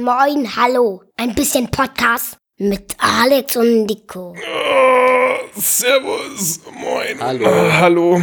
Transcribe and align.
Moin, 0.00 0.48
hallo. 0.56 1.02
Ein 1.18 1.34
bisschen 1.34 1.70
Podcast 1.70 2.38
mit 2.56 2.96
Alex 2.96 3.54
und 3.56 3.84
Nico. 3.84 4.34
Oh, 4.34 5.60
servus, 5.60 6.60
moin. 6.72 7.20
Hallo. 7.20 7.46
Ah, 7.46 7.80
hallo. 7.80 8.22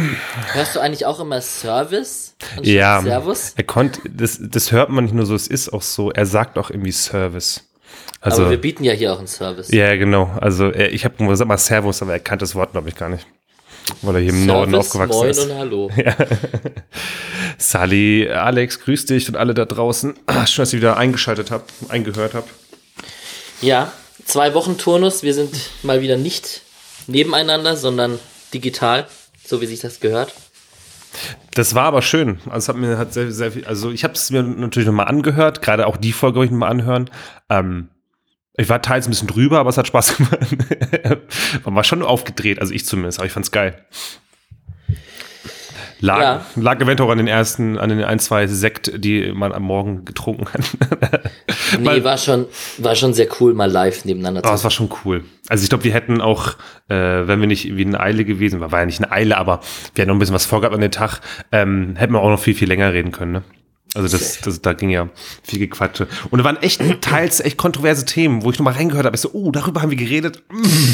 Hörst 0.54 0.74
du 0.74 0.80
eigentlich 0.80 1.06
auch 1.06 1.20
immer 1.20 1.40
Service? 1.40 2.34
Ja, 2.62 3.00
Servus? 3.00 3.52
er 3.56 3.62
konnte, 3.62 4.00
das, 4.10 4.40
das 4.40 4.72
hört 4.72 4.90
man 4.90 5.04
nicht 5.04 5.14
nur 5.14 5.24
so, 5.24 5.36
es 5.36 5.46
ist 5.46 5.72
auch 5.72 5.82
so, 5.82 6.10
er 6.10 6.26
sagt 6.26 6.58
auch 6.58 6.70
irgendwie 6.70 6.90
Service. 6.90 7.62
Also, 8.20 8.42
aber 8.42 8.50
wir 8.50 8.60
bieten 8.60 8.82
ja 8.82 8.92
hier 8.92 9.12
auch 9.12 9.18
einen 9.18 9.28
Service. 9.28 9.70
ja, 9.70 9.94
genau. 9.94 10.36
Also, 10.40 10.72
ich 10.74 11.04
habe 11.04 11.24
gesagt 11.24 11.48
mal 11.48 11.58
Servus, 11.58 12.02
aber 12.02 12.12
er 12.12 12.20
kannte 12.20 12.42
das 12.42 12.56
Wort, 12.56 12.72
glaube 12.72 12.88
ich, 12.88 12.96
gar 12.96 13.08
nicht. 13.08 13.24
Weil 14.02 14.16
er 14.16 14.20
hier 14.20 14.30
im 14.30 14.46
Norden 14.46 14.72
Service, 14.72 14.86
aufgewachsen 14.86 15.18
moin 15.18 15.30
ist. 15.30 15.38
und 15.38 15.54
hallo. 15.54 15.90
Sally, 17.58 18.28
Alex, 18.28 18.80
grüß 18.80 19.06
dich 19.06 19.28
und 19.28 19.36
alle 19.36 19.54
da 19.54 19.64
draußen. 19.64 20.14
Schön, 20.46 20.62
dass 20.62 20.72
ihr 20.72 20.78
wieder 20.78 20.96
eingeschaltet 20.96 21.50
habt, 21.50 21.72
eingehört 21.88 22.34
habt. 22.34 22.50
Ja, 23.60 23.92
zwei 24.24 24.54
Wochen 24.54 24.78
Turnus. 24.78 25.22
Wir 25.22 25.34
sind 25.34 25.54
mal 25.82 26.00
wieder 26.00 26.16
nicht 26.16 26.62
nebeneinander, 27.06 27.76
sondern 27.76 28.18
digital, 28.54 29.06
so 29.44 29.60
wie 29.60 29.66
sich 29.66 29.80
das 29.80 30.00
gehört. 30.00 30.32
Das 31.54 31.74
war 31.74 31.84
aber 31.84 32.02
schön. 32.02 32.38
Also 32.46 32.58
es 32.58 32.68
hat 32.68 32.76
mir 32.76 32.98
hat 32.98 33.12
sehr, 33.12 33.32
sehr 33.32 33.52
viel, 33.52 33.64
also 33.64 33.90
ich 33.90 34.04
habe 34.04 34.14
es 34.14 34.30
mir 34.30 34.42
natürlich 34.42 34.86
nochmal 34.86 35.08
angehört, 35.08 35.62
gerade 35.62 35.86
auch 35.86 35.96
die 35.96 36.12
Folge 36.12 36.36
wollte 36.36 36.46
ich 36.46 36.52
nochmal 36.52 36.70
anhören. 36.70 37.10
Ähm, 37.48 37.88
ich 38.58 38.68
war 38.68 38.82
teils 38.82 39.06
ein 39.06 39.10
bisschen 39.10 39.28
drüber, 39.28 39.58
aber 39.60 39.70
es 39.70 39.78
hat 39.78 39.86
Spaß 39.86 40.16
gemacht. 40.18 40.56
Man 41.64 41.74
war 41.74 41.84
schon 41.84 42.02
aufgedreht, 42.02 42.60
also 42.60 42.74
ich 42.74 42.84
zumindest, 42.84 43.18
aber 43.18 43.26
ich 43.26 43.32
fand's 43.32 43.50
geil. 43.50 43.74
Lag, 46.00 46.20
Ja. 46.20 46.46
lag 46.54 46.80
eventuell 46.80 47.08
auch 47.08 47.12
an 47.12 47.18
den 47.18 47.26
ersten, 47.26 47.76
an 47.76 47.88
den 47.88 48.04
ein, 48.04 48.20
zwei 48.20 48.46
Sekt, 48.46 48.92
die 49.04 49.32
man 49.32 49.50
am 49.52 49.64
Morgen 49.64 50.04
getrunken 50.04 50.46
hat. 50.52 50.60
Nee, 51.80 51.84
Weil- 51.86 52.04
war 52.04 52.16
schon, 52.18 52.46
war 52.78 52.94
schon 52.94 53.14
sehr 53.14 53.26
cool, 53.40 53.52
mal 53.52 53.68
live 53.68 54.04
nebeneinander 54.04 54.40
Aber 54.44 54.50
zu 54.50 54.54
es 54.54 54.64
war 54.64 54.70
schon 54.70 54.90
cool. 55.04 55.24
Also 55.48 55.64
ich 55.64 55.68
glaube, 55.70 55.82
wir 55.82 55.92
hätten 55.92 56.20
auch, 56.20 56.52
äh, 56.88 56.94
wenn 57.26 57.40
wir 57.40 57.48
nicht 57.48 57.64
irgendwie 57.64 57.82
in 57.82 57.96
Eile 57.96 58.24
gewesen, 58.24 58.60
war 58.60 58.70
war 58.70 58.78
ja 58.80 58.86
nicht 58.86 59.02
eine 59.02 59.10
Eile, 59.10 59.38
aber 59.38 59.58
wir 59.94 60.02
hätten 60.02 60.08
noch 60.10 60.14
ein 60.14 60.20
bisschen 60.20 60.36
was 60.36 60.46
vorgehabt 60.46 60.72
an 60.74 60.80
den 60.80 60.92
Tag, 60.92 61.20
ähm, 61.50 61.96
hätten 61.96 62.12
wir 62.12 62.20
auch 62.20 62.30
noch 62.30 62.40
viel, 62.40 62.54
viel 62.54 62.68
länger 62.68 62.92
reden 62.92 63.10
können. 63.10 63.32
Ne? 63.32 63.42
Also 63.94 64.16
das, 64.16 64.40
das, 64.40 64.60
da 64.60 64.74
ging 64.74 64.90
ja 64.90 65.08
viel 65.42 65.58
Gequatsche. 65.58 66.06
Und 66.30 66.38
da 66.38 66.44
waren 66.44 66.58
echt 66.58 66.80
teils 67.00 67.40
echt 67.40 67.56
kontroverse 67.56 68.04
Themen, 68.04 68.42
wo 68.42 68.50
ich 68.50 68.58
nochmal 68.58 68.74
reingehört 68.74 69.06
habe. 69.06 69.16
Ich 69.16 69.22
so, 69.22 69.30
oh, 69.32 69.50
darüber 69.50 69.82
haben 69.82 69.90
wir 69.90 69.96
geredet. 69.96 70.42
Mm, 70.50 70.90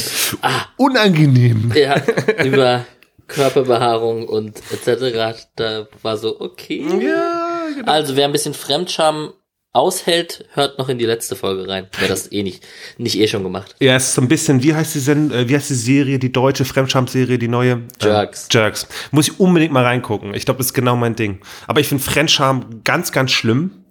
unangenehm. 0.76 1.72
Ja, 1.74 2.00
über 2.44 2.84
Körperbehaarung 3.26 4.28
und 4.28 4.60
etc. 4.70 5.46
Da 5.56 5.88
war 6.02 6.16
so, 6.16 6.40
okay. 6.40 6.86
Ja, 7.00 7.66
genau. 7.74 7.90
Also, 7.90 8.16
wer 8.16 8.26
ein 8.26 8.32
bisschen 8.32 8.54
Fremdscham 8.54 9.32
aushält, 9.74 10.46
hört 10.54 10.78
noch 10.78 10.88
in 10.88 10.98
die 10.98 11.04
letzte 11.04 11.36
Folge 11.36 11.68
rein. 11.68 11.88
Wer 11.98 12.08
das 12.08 12.32
eh 12.32 12.42
nicht, 12.42 12.64
nicht 12.96 13.18
eh 13.18 13.26
schon 13.26 13.42
gemacht. 13.42 13.74
Ja, 13.80 13.96
es 13.96 14.04
ist 14.04 14.14
so 14.14 14.22
ein 14.22 14.28
bisschen, 14.28 14.62
wie 14.62 14.74
heißt 14.74 14.94
die 14.94 15.00
Sen 15.00 15.30
äh, 15.30 15.48
wie 15.48 15.54
heißt 15.56 15.68
die 15.68 15.74
Serie, 15.74 16.18
die 16.18 16.32
deutsche 16.32 16.64
Fremdscham-Serie, 16.64 17.38
die 17.38 17.48
neue? 17.48 17.82
Jerks. 18.00 18.48
Äh, 18.48 18.56
Jerks. 18.56 18.86
Muss 19.10 19.28
ich 19.28 19.40
unbedingt 19.40 19.72
mal 19.72 19.84
reingucken. 19.84 20.32
Ich 20.32 20.44
glaube, 20.44 20.58
das 20.58 20.68
ist 20.68 20.74
genau 20.74 20.96
mein 20.96 21.16
Ding. 21.16 21.40
Aber 21.66 21.80
ich 21.80 21.88
finde 21.88 22.02
Fremdscham 22.02 22.82
ganz, 22.84 23.12
ganz 23.12 23.32
schlimm. 23.32 23.83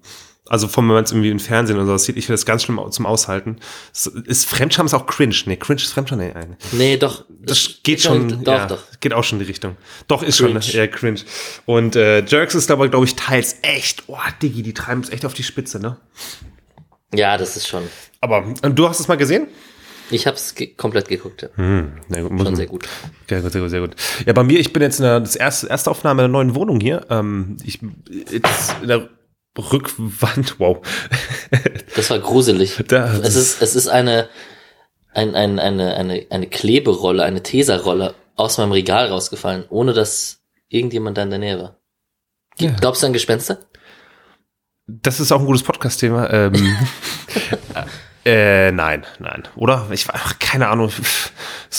Also 0.53 0.67
von 0.67 0.87
wenn 0.87 0.93
man 0.93 1.03
es 1.03 1.11
irgendwie 1.11 1.31
im 1.31 1.39
Fernsehen 1.39 1.77
oder 1.77 1.87
so 1.87 1.97
sieht, 1.97 2.15
ich 2.15 2.27
finde 2.27 2.35
das 2.35 2.45
ganz 2.45 2.61
schlimm 2.61 2.79
zum 2.91 3.07
Aushalten. 3.07 3.57
Es 3.91 4.05
Ist 4.05 4.47
Fremdscham 4.47 4.85
ist 4.85 4.93
auch 4.93 5.07
cringe. 5.07 5.33
Nee, 5.47 5.55
cringe 5.55 5.81
ist 5.81 5.91
Fremdscham. 5.93 6.19
Nee, 6.19 6.31
nee. 6.31 6.55
Nee, 6.73 6.97
doch. 6.97 7.25
Das 7.41 7.79
geht 7.81 8.03
schon, 8.03 8.43
Doch, 8.43 8.53
ja, 8.53 8.67
doch. 8.67 8.83
geht 8.99 9.13
auch 9.13 9.23
schon 9.23 9.39
in 9.39 9.45
die 9.45 9.49
Richtung. 9.49 9.77
Doch, 10.07 10.21
ist 10.21 10.37
Cringe. 10.37 10.61
schon 10.61 10.75
eher 10.75 10.87
cringe. 10.89 11.21
Und 11.65 11.95
äh, 11.95 12.23
Jerks 12.23 12.53
ist 12.53 12.69
aber, 12.69 12.87
glaube 12.87 13.05
ich, 13.05 13.15
teils 13.15 13.55
echt, 13.63 14.03
oh, 14.05 14.19
Diggi, 14.43 14.61
die 14.61 14.75
treiben 14.75 15.01
es 15.01 15.09
echt 15.09 15.25
auf 15.25 15.33
die 15.33 15.41
Spitze, 15.41 15.79
ne? 15.79 15.97
Ja, 17.15 17.35
das 17.39 17.57
ist 17.57 17.67
schon. 17.67 17.81
Aber 18.21 18.45
und 18.61 18.77
du 18.77 18.87
hast 18.87 18.99
es 18.99 19.07
mal 19.07 19.17
gesehen? 19.17 19.47
Ich 20.11 20.27
hab's 20.27 20.53
ge 20.53 20.67
komplett 20.67 21.07
geguckt. 21.07 21.41
Ja. 21.41 21.49
Na 21.57 22.21
gut, 22.21 22.39
Schon 22.39 22.55
sehr 22.55 22.67
gut. 22.67 22.87
Sehr 23.27 23.41
gut, 23.41 23.51
sehr 23.51 23.61
gut, 23.61 23.69
sehr 23.71 23.81
gut. 23.81 23.95
Ja, 24.27 24.33
bei 24.33 24.43
mir, 24.43 24.59
ich 24.59 24.71
bin 24.71 24.83
jetzt 24.83 24.99
in 24.99 25.05
der 25.05 25.19
das 25.19 25.35
erste, 25.35 25.65
erste 25.65 25.89
Aufnahme 25.89 26.21
der 26.21 26.29
neuen 26.29 26.53
Wohnung 26.53 26.79
hier. 26.79 27.07
Ähm, 27.09 27.57
ich 27.63 27.79
jetzt 28.29 28.75
in 28.83 28.87
der 28.89 29.09
Rückwand, 29.57 30.55
wow. 30.59 30.77
Das 31.95 32.09
war 32.09 32.19
gruselig. 32.19 32.83
Da- 32.87 33.17
es 33.17 33.35
ist, 33.35 33.61
es 33.61 33.75
ist 33.75 33.87
eine, 33.87 34.27
ein, 35.13 35.35
ein, 35.35 35.59
eine, 35.59 35.95
eine, 35.95 36.25
eine 36.29 36.47
Kleberolle, 36.47 37.23
eine 37.23 37.43
Teserrolle 37.43 38.15
aus 38.35 38.57
meinem 38.57 38.71
Regal 38.71 39.07
rausgefallen, 39.09 39.65
ohne 39.69 39.93
dass 39.93 40.41
irgendjemand 40.69 41.17
da 41.17 41.23
in 41.23 41.29
der 41.29 41.39
Nähe 41.39 41.59
war. 41.59 41.77
Ja. 42.57 42.71
Glaubst 42.79 43.03
du 43.03 43.07
an 43.07 43.13
Gespenster? 43.13 43.59
Das 44.87 45.19
ist 45.19 45.31
auch 45.31 45.39
ein 45.39 45.45
gutes 45.45 45.63
Podcast-Thema. 45.63 46.29
Ähm, 46.31 46.53
äh, 48.25 48.71
nein, 48.71 49.03
nein. 49.19 49.43
Oder? 49.55 49.87
Ich 49.91 50.07
war 50.07 50.15
ach, 50.17 50.39
keine 50.39 50.67
Ahnung. 50.69 50.91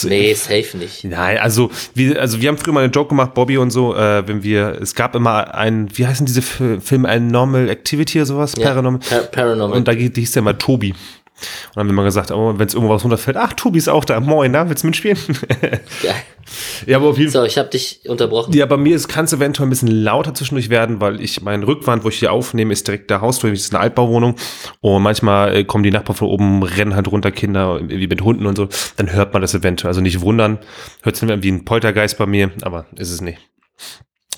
Nee, 0.02 0.34
safe 0.34 0.76
nicht. 0.76 1.04
Nein, 1.04 1.38
also 1.38 1.70
wir, 1.94 2.20
also 2.20 2.40
wir 2.40 2.48
haben 2.48 2.58
früher 2.58 2.74
mal 2.74 2.84
einen 2.84 2.92
Joke 2.92 3.08
gemacht, 3.10 3.32
Bobby 3.34 3.56
und 3.58 3.70
so, 3.70 3.94
äh, 3.96 4.26
wenn 4.26 4.42
wir, 4.42 4.78
es 4.82 4.94
gab 4.94 5.14
immer 5.14 5.54
ein, 5.54 5.88
wie 5.96 6.06
heißen 6.06 6.26
diese 6.26 6.42
Fi- 6.42 6.80
Filme, 6.80 7.08
ein 7.08 7.28
Normal 7.28 7.68
Activity 7.70 8.18
oder 8.18 8.26
sowas? 8.26 8.54
Ja, 8.58 8.68
Paranormal. 8.68 9.00
Par 9.08 9.20
Paranormal. 9.22 9.78
Und 9.78 9.88
da 9.88 9.92
hieß 9.92 10.32
der 10.32 10.42
mal 10.42 10.54
Tobi. 10.54 10.94
Und 11.34 11.76
dann 11.76 11.80
haben 11.80 11.88
wir 11.88 11.94
mal 11.94 12.04
gesagt, 12.04 12.30
oh, 12.30 12.58
wenn 12.58 12.66
es 12.66 12.74
irgendwo 12.74 12.94
was 12.94 13.02
runterfällt, 13.02 13.36
ach, 13.36 13.52
Tobi 13.54 13.78
ist 13.78 13.88
auch 13.88 14.04
da, 14.04 14.20
moin, 14.20 14.52
na, 14.52 14.68
willst 14.68 14.84
du 14.84 14.86
mitspielen? 14.86 15.18
Geil. 15.60 15.80
ja, 16.86 16.96
aber 16.96 17.08
auf 17.08 17.18
jeden 17.18 17.32
Fall. 17.32 17.42
So, 17.42 17.46
ich 17.46 17.58
habe 17.58 17.68
dich 17.68 18.00
unterbrochen. 18.08 18.52
Ja, 18.52 18.66
bei 18.66 18.76
mir 18.76 18.98
kann 19.00 19.24
es 19.24 19.32
eventuell 19.32 19.66
ein 19.66 19.70
bisschen 19.70 19.90
lauter 19.90 20.32
zwischendurch 20.32 20.70
werden, 20.70 21.00
weil 21.00 21.20
ich, 21.20 21.42
mein 21.42 21.64
Rückwand, 21.64 22.04
wo 22.04 22.08
ich 22.08 22.18
hier 22.20 22.32
aufnehme, 22.32 22.72
ist 22.72 22.86
direkt 22.86 23.10
der 23.10 23.20
Hausflur, 23.20 23.50
das 23.50 23.60
ist 23.60 23.74
eine 23.74 23.82
Altbauwohnung. 23.82 24.36
Und 24.80 25.02
manchmal 25.02 25.56
äh, 25.56 25.64
kommen 25.64 25.82
die 25.82 25.90
Nachbarn 25.90 26.16
von 26.16 26.28
oben, 26.28 26.62
rennen 26.62 26.94
halt 26.94 27.08
runter, 27.08 27.32
Kinder, 27.32 27.80
wie 27.82 28.06
mit 28.06 28.22
Hunden 28.22 28.46
und 28.46 28.56
so. 28.56 28.68
Dann 28.96 29.12
hört 29.12 29.32
man 29.32 29.42
das 29.42 29.54
eventuell. 29.54 29.88
Also 29.88 30.00
nicht 30.00 30.20
wundern, 30.20 30.58
hört 31.02 31.20
es 31.20 31.42
wie 31.42 31.50
ein 31.50 31.64
Poltergeist 31.64 32.16
bei 32.16 32.26
mir, 32.26 32.52
aber 32.62 32.86
ist 32.96 33.10
es 33.10 33.20
nicht. 33.20 33.38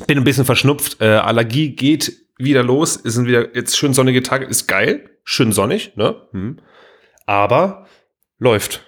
Bin 0.06 0.18
ein 0.18 0.24
bisschen 0.24 0.44
verschnupft. 0.44 1.00
Äh, 1.00 1.06
Allergie 1.06 1.70
geht 1.70 2.12
wieder 2.38 2.62
los. 2.62 2.98
Es 3.02 3.14
sind 3.14 3.26
wieder 3.26 3.54
jetzt 3.54 3.76
schön 3.76 3.94
sonnige 3.94 4.22
Tage. 4.22 4.46
Ist 4.46 4.66
geil. 4.66 5.10
Schön 5.24 5.52
sonnig, 5.52 5.96
ne? 5.96 6.16
Hm. 6.32 6.58
Aber 7.26 7.86
läuft. 8.38 8.82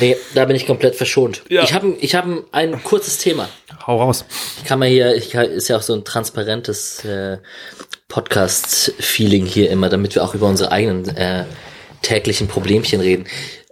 Nee, 0.00 0.16
da 0.34 0.44
bin 0.44 0.56
ich 0.56 0.66
komplett 0.66 0.94
verschont. 0.94 1.42
Ja. 1.48 1.62
Ich 1.64 1.74
habe 1.74 1.96
ich 2.00 2.14
hab 2.14 2.26
ein 2.52 2.84
kurzes 2.84 3.18
Thema. 3.18 3.48
Hau 3.86 4.00
raus. 4.00 4.24
Ich 4.58 4.64
kann 4.64 4.78
mal 4.78 4.88
hier, 4.88 5.14
ich 5.14 5.30
kann, 5.30 5.46
ist 5.46 5.68
ja 5.68 5.76
auch 5.76 5.82
so 5.82 5.94
ein 5.94 6.04
transparentes 6.04 7.04
äh, 7.04 7.38
Podcast-Feeling 8.08 9.46
hier 9.46 9.70
immer, 9.70 9.88
damit 9.88 10.14
wir 10.14 10.22
auch 10.22 10.34
über 10.34 10.46
unsere 10.46 10.70
eigenen 10.70 11.08
äh, 11.16 11.44
täglichen 12.02 12.48
Problemchen 12.48 13.00
reden. 13.00 13.26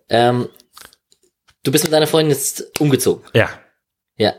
Ähm, 0.09 0.49
du 1.63 1.73
bist 1.73 1.85
mit 1.85 1.93
deiner 1.93 2.07
Freundin 2.07 2.37
jetzt 2.37 2.81
umgezogen. 2.81 3.25
Ja. 3.35 3.51
Ja. 4.17 4.35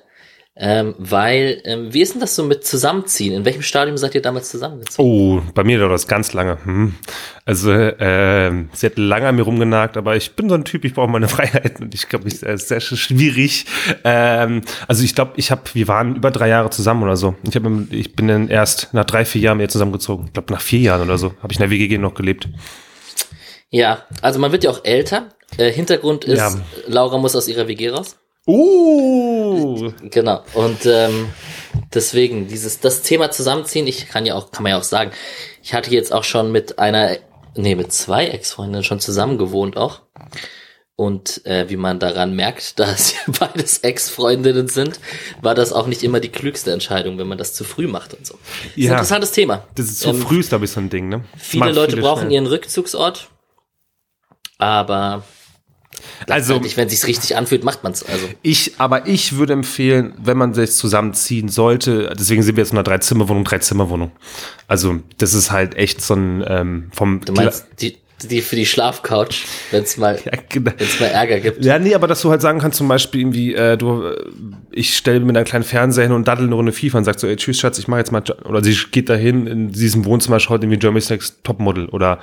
Ähm, 0.61 0.93
weil, 0.97 1.61
ähm, 1.63 1.93
wie 1.93 2.01
ist 2.01 2.13
denn 2.13 2.19
das 2.19 2.35
so 2.35 2.43
mit 2.43 2.65
Zusammenziehen? 2.65 3.33
In 3.33 3.45
welchem 3.45 3.61
Stadium 3.61 3.95
seid 3.95 4.13
ihr 4.13 4.21
damals 4.21 4.49
zusammengezogen? 4.49 5.09
Oh, 5.09 5.41
bei 5.53 5.63
mir 5.63 5.79
dauert 5.79 5.93
das 5.93 6.05
ganz 6.05 6.33
lange. 6.33 6.57
Hm. 6.65 6.95
Also, 7.45 7.71
ähm, 7.71 8.69
sie 8.73 8.87
hat 8.87 8.97
lange 8.97 9.29
an 9.29 9.37
mir 9.37 9.43
rumgenagt, 9.43 9.95
aber 9.95 10.17
ich 10.17 10.35
bin 10.35 10.49
so 10.49 10.55
ein 10.55 10.65
Typ, 10.65 10.83
ich 10.83 10.93
brauche 10.93 11.09
meine 11.09 11.27
Freiheit 11.29 11.79
und 11.79 11.95
ich 11.95 12.09
glaube, 12.09 12.27
ich 12.27 12.43
ist 12.43 12.67
sehr 12.67 12.81
schwierig. 12.81 13.67
Ähm, 14.03 14.63
also 14.89 15.01
ich 15.05 15.15
glaube, 15.15 15.31
ich 15.37 15.49
habe, 15.49 15.61
wir 15.71 15.87
waren 15.87 16.17
über 16.17 16.29
drei 16.29 16.49
Jahre 16.49 16.69
zusammen 16.71 17.03
oder 17.03 17.15
so. 17.15 17.35
Ich, 17.43 17.55
hab, 17.55 17.63
ich 17.91 18.15
bin 18.17 18.27
dann 18.27 18.49
erst 18.49 18.93
nach 18.93 19.05
drei, 19.05 19.23
vier 19.23 19.41
Jahren 19.41 19.57
mit 19.57 19.67
ihr 19.67 19.69
zusammengezogen. 19.69 20.25
Ich 20.25 20.33
glaube, 20.33 20.51
nach 20.51 20.61
vier 20.61 20.79
Jahren 20.79 21.03
oder 21.03 21.17
so 21.17 21.33
habe 21.41 21.53
ich 21.53 21.59
in 21.59 21.61
der 21.61 21.71
WGG 21.71 21.97
noch 21.99 22.15
gelebt. 22.15 22.49
Ja, 23.69 24.03
also 24.21 24.39
man 24.39 24.51
wird 24.51 24.65
ja 24.65 24.71
auch 24.71 24.83
älter. 24.83 25.29
Äh, 25.57 25.71
Hintergrund 25.71 26.25
ist, 26.25 26.37
Ja. 26.37 26.53
Laura 26.87 27.17
muss 27.17 27.33
aus 27.35 27.47
ihrer 27.47 27.69
WG 27.69 27.89
raus. 27.91 28.17
Uh! 28.49 29.91
Genau. 30.09 30.43
Und 30.53 30.85
ähm, 30.85 31.29
deswegen, 31.93 32.47
dieses, 32.47 32.79
das 32.79 33.01
Thema 33.03 33.31
Zusammenziehen, 33.31 33.87
ich 33.87 34.07
kann 34.07 34.25
ja 34.25 34.35
auch, 34.35 34.51
kann 34.51 34.63
man 34.63 34.71
ja 34.71 34.77
auch 34.79 34.83
sagen, 34.83 35.11
ich 35.61 35.73
hatte 35.73 35.91
jetzt 35.91 36.11
auch 36.11 36.23
schon 36.23 36.51
mit 36.51 36.79
einer, 36.79 37.17
nee, 37.55 37.75
mit 37.75 37.91
zwei 37.93 38.27
Ex-Freundinnen 38.27 38.83
schon 38.83 38.99
zusammen 38.99 39.37
gewohnt 39.37 39.77
auch. 39.77 40.01
Und 40.95 41.45
äh, 41.45 41.69
wie 41.69 41.77
man 41.77 41.99
daran 41.99 42.35
merkt, 42.35 42.77
dass 42.79 43.13
ja 43.13 43.19
beides 43.39 43.79
Ex-Freundinnen 43.79 44.67
sind, 44.67 44.99
war 45.41 45.55
das 45.55 45.71
auch 45.71 45.87
nicht 45.87 46.03
immer 46.03 46.19
die 46.19 46.29
klügste 46.29 46.73
Entscheidung, 46.73 47.17
wenn 47.17 47.27
man 47.27 47.37
das 47.37 47.53
zu 47.53 47.63
früh 47.63 47.87
macht 47.87 48.13
und 48.15 48.25
so. 48.25 48.33
Das 48.33 48.65
ist 48.71 48.77
ein 48.77 48.81
Ja. 48.83 48.91
interessantes 48.93 49.31
Thema. 49.31 49.63
Das 49.75 49.85
ist 49.85 49.99
so 50.01 50.09
Ähm, 50.09 50.21
früh, 50.21 50.39
ist, 50.41 50.49
glaube 50.49 50.65
ich, 50.65 50.71
so 50.71 50.79
ein 50.81 50.89
Ding, 50.89 51.07
ne? 51.07 51.23
Viele 51.37 51.71
Leute 51.71 51.97
brauchen 51.97 52.21
schnell. 52.23 52.33
ihren 52.33 52.47
Rückzugsort, 52.47 53.29
aber 54.57 55.23
Also, 56.27 56.61
wenn 56.75 56.89
sich's 56.89 57.07
richtig 57.07 57.35
anfühlt, 57.35 57.63
macht 57.63 57.83
man's. 57.83 58.03
Also 58.03 58.27
Ich, 58.41 58.73
aber 58.79 59.07
ich 59.07 59.37
würde 59.37 59.53
empfehlen, 59.53 60.13
wenn 60.17 60.37
man 60.37 60.53
sich 60.53 60.71
zusammenziehen 60.71 61.49
sollte, 61.49 62.13
deswegen 62.17 62.43
sind 62.43 62.55
wir 62.55 62.63
jetzt 62.63 62.71
in 62.71 62.77
einer 62.77 62.83
Drei-Zimmer-Wohnung, 62.83 63.43
Drei-Zimmer-Wohnung. 63.43 64.11
Also, 64.67 64.99
das 65.17 65.33
ist 65.33 65.51
halt 65.51 65.75
echt 65.75 66.01
so 66.01 66.15
ein, 66.15 66.43
ähm, 66.47 66.87
vom, 66.93 67.21
du 67.21 67.33
meinst 67.33 67.65
die, 67.79 67.97
die 68.27 68.41
für 68.41 68.55
die 68.55 68.65
Schlafcouch, 68.65 69.45
wenn's 69.71 69.97
mal, 69.97 70.19
ja, 70.25 70.31
genau. 70.49 70.71
wenn's 70.77 70.99
mal 70.99 71.07
Ärger 71.07 71.39
gibt. 71.39 71.63
Ja, 71.63 71.79
nee, 71.79 71.93
aber 71.93 72.07
dass 72.07 72.21
du 72.21 72.29
halt 72.29 72.41
sagen 72.41 72.59
kannst, 72.59 72.77
zum 72.77 72.87
Beispiel 72.87 73.21
irgendwie, 73.21 73.53
äh, 73.53 73.77
du, 73.77 74.13
ich 74.71 74.95
stelle 74.95 75.19
mir 75.21 75.35
einen 75.35 75.45
kleinen 75.45 75.63
Fernseher 75.63 76.03
hin 76.03 76.13
und 76.13 76.27
daddel 76.27 76.45
eine 76.45 76.55
Runde 76.55 76.71
FIFA 76.71 76.99
und 76.99 77.03
sagt 77.05 77.19
so, 77.19 77.27
ey, 77.27 77.35
tschüss 77.35 77.59
Schatz, 77.59 77.79
ich 77.79 77.87
mache 77.87 77.99
jetzt 77.99 78.11
mal, 78.11 78.23
oder 78.45 78.63
sie 78.63 78.75
geht 78.91 79.09
dahin 79.09 79.47
in 79.47 79.71
diesem 79.71 80.05
Wohnzimmer, 80.05 80.39
schaut 80.39 80.63
irgendwie 80.63 80.79
Germany's 80.79 81.09
Next 81.09 81.43
Topmodel 81.43 81.87
oder 81.87 82.19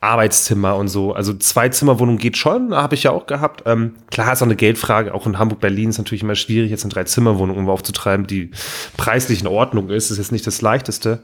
Arbeitszimmer 0.00 0.76
und 0.76 0.88
so. 0.88 1.12
Also 1.12 1.34
Zwei-Zimmer-Wohnung 1.34 2.18
geht 2.18 2.36
schon, 2.36 2.74
habe 2.74 2.94
ich 2.94 3.02
ja 3.02 3.10
auch 3.10 3.26
gehabt. 3.26 3.64
Ähm, 3.66 3.96
klar 4.10 4.32
ist 4.32 4.42
auch 4.42 4.46
eine 4.46 4.56
Geldfrage, 4.56 5.12
auch 5.12 5.26
in 5.26 5.38
Hamburg, 5.38 5.60
Berlin 5.60 5.90
ist 5.90 5.98
natürlich 5.98 6.22
immer 6.22 6.36
schwierig, 6.36 6.70
jetzt 6.70 6.84
eine 6.84 6.92
Drei-Zimmer-Wohnung 6.92 7.68
aufzutreiben, 7.68 8.26
die 8.26 8.50
preislich 8.96 9.40
in 9.40 9.48
Ordnung 9.48 9.90
ist. 9.90 10.10
Das 10.10 10.12
ist 10.12 10.18
jetzt 10.18 10.32
nicht 10.32 10.46
das 10.46 10.62
Leichteste. 10.62 11.22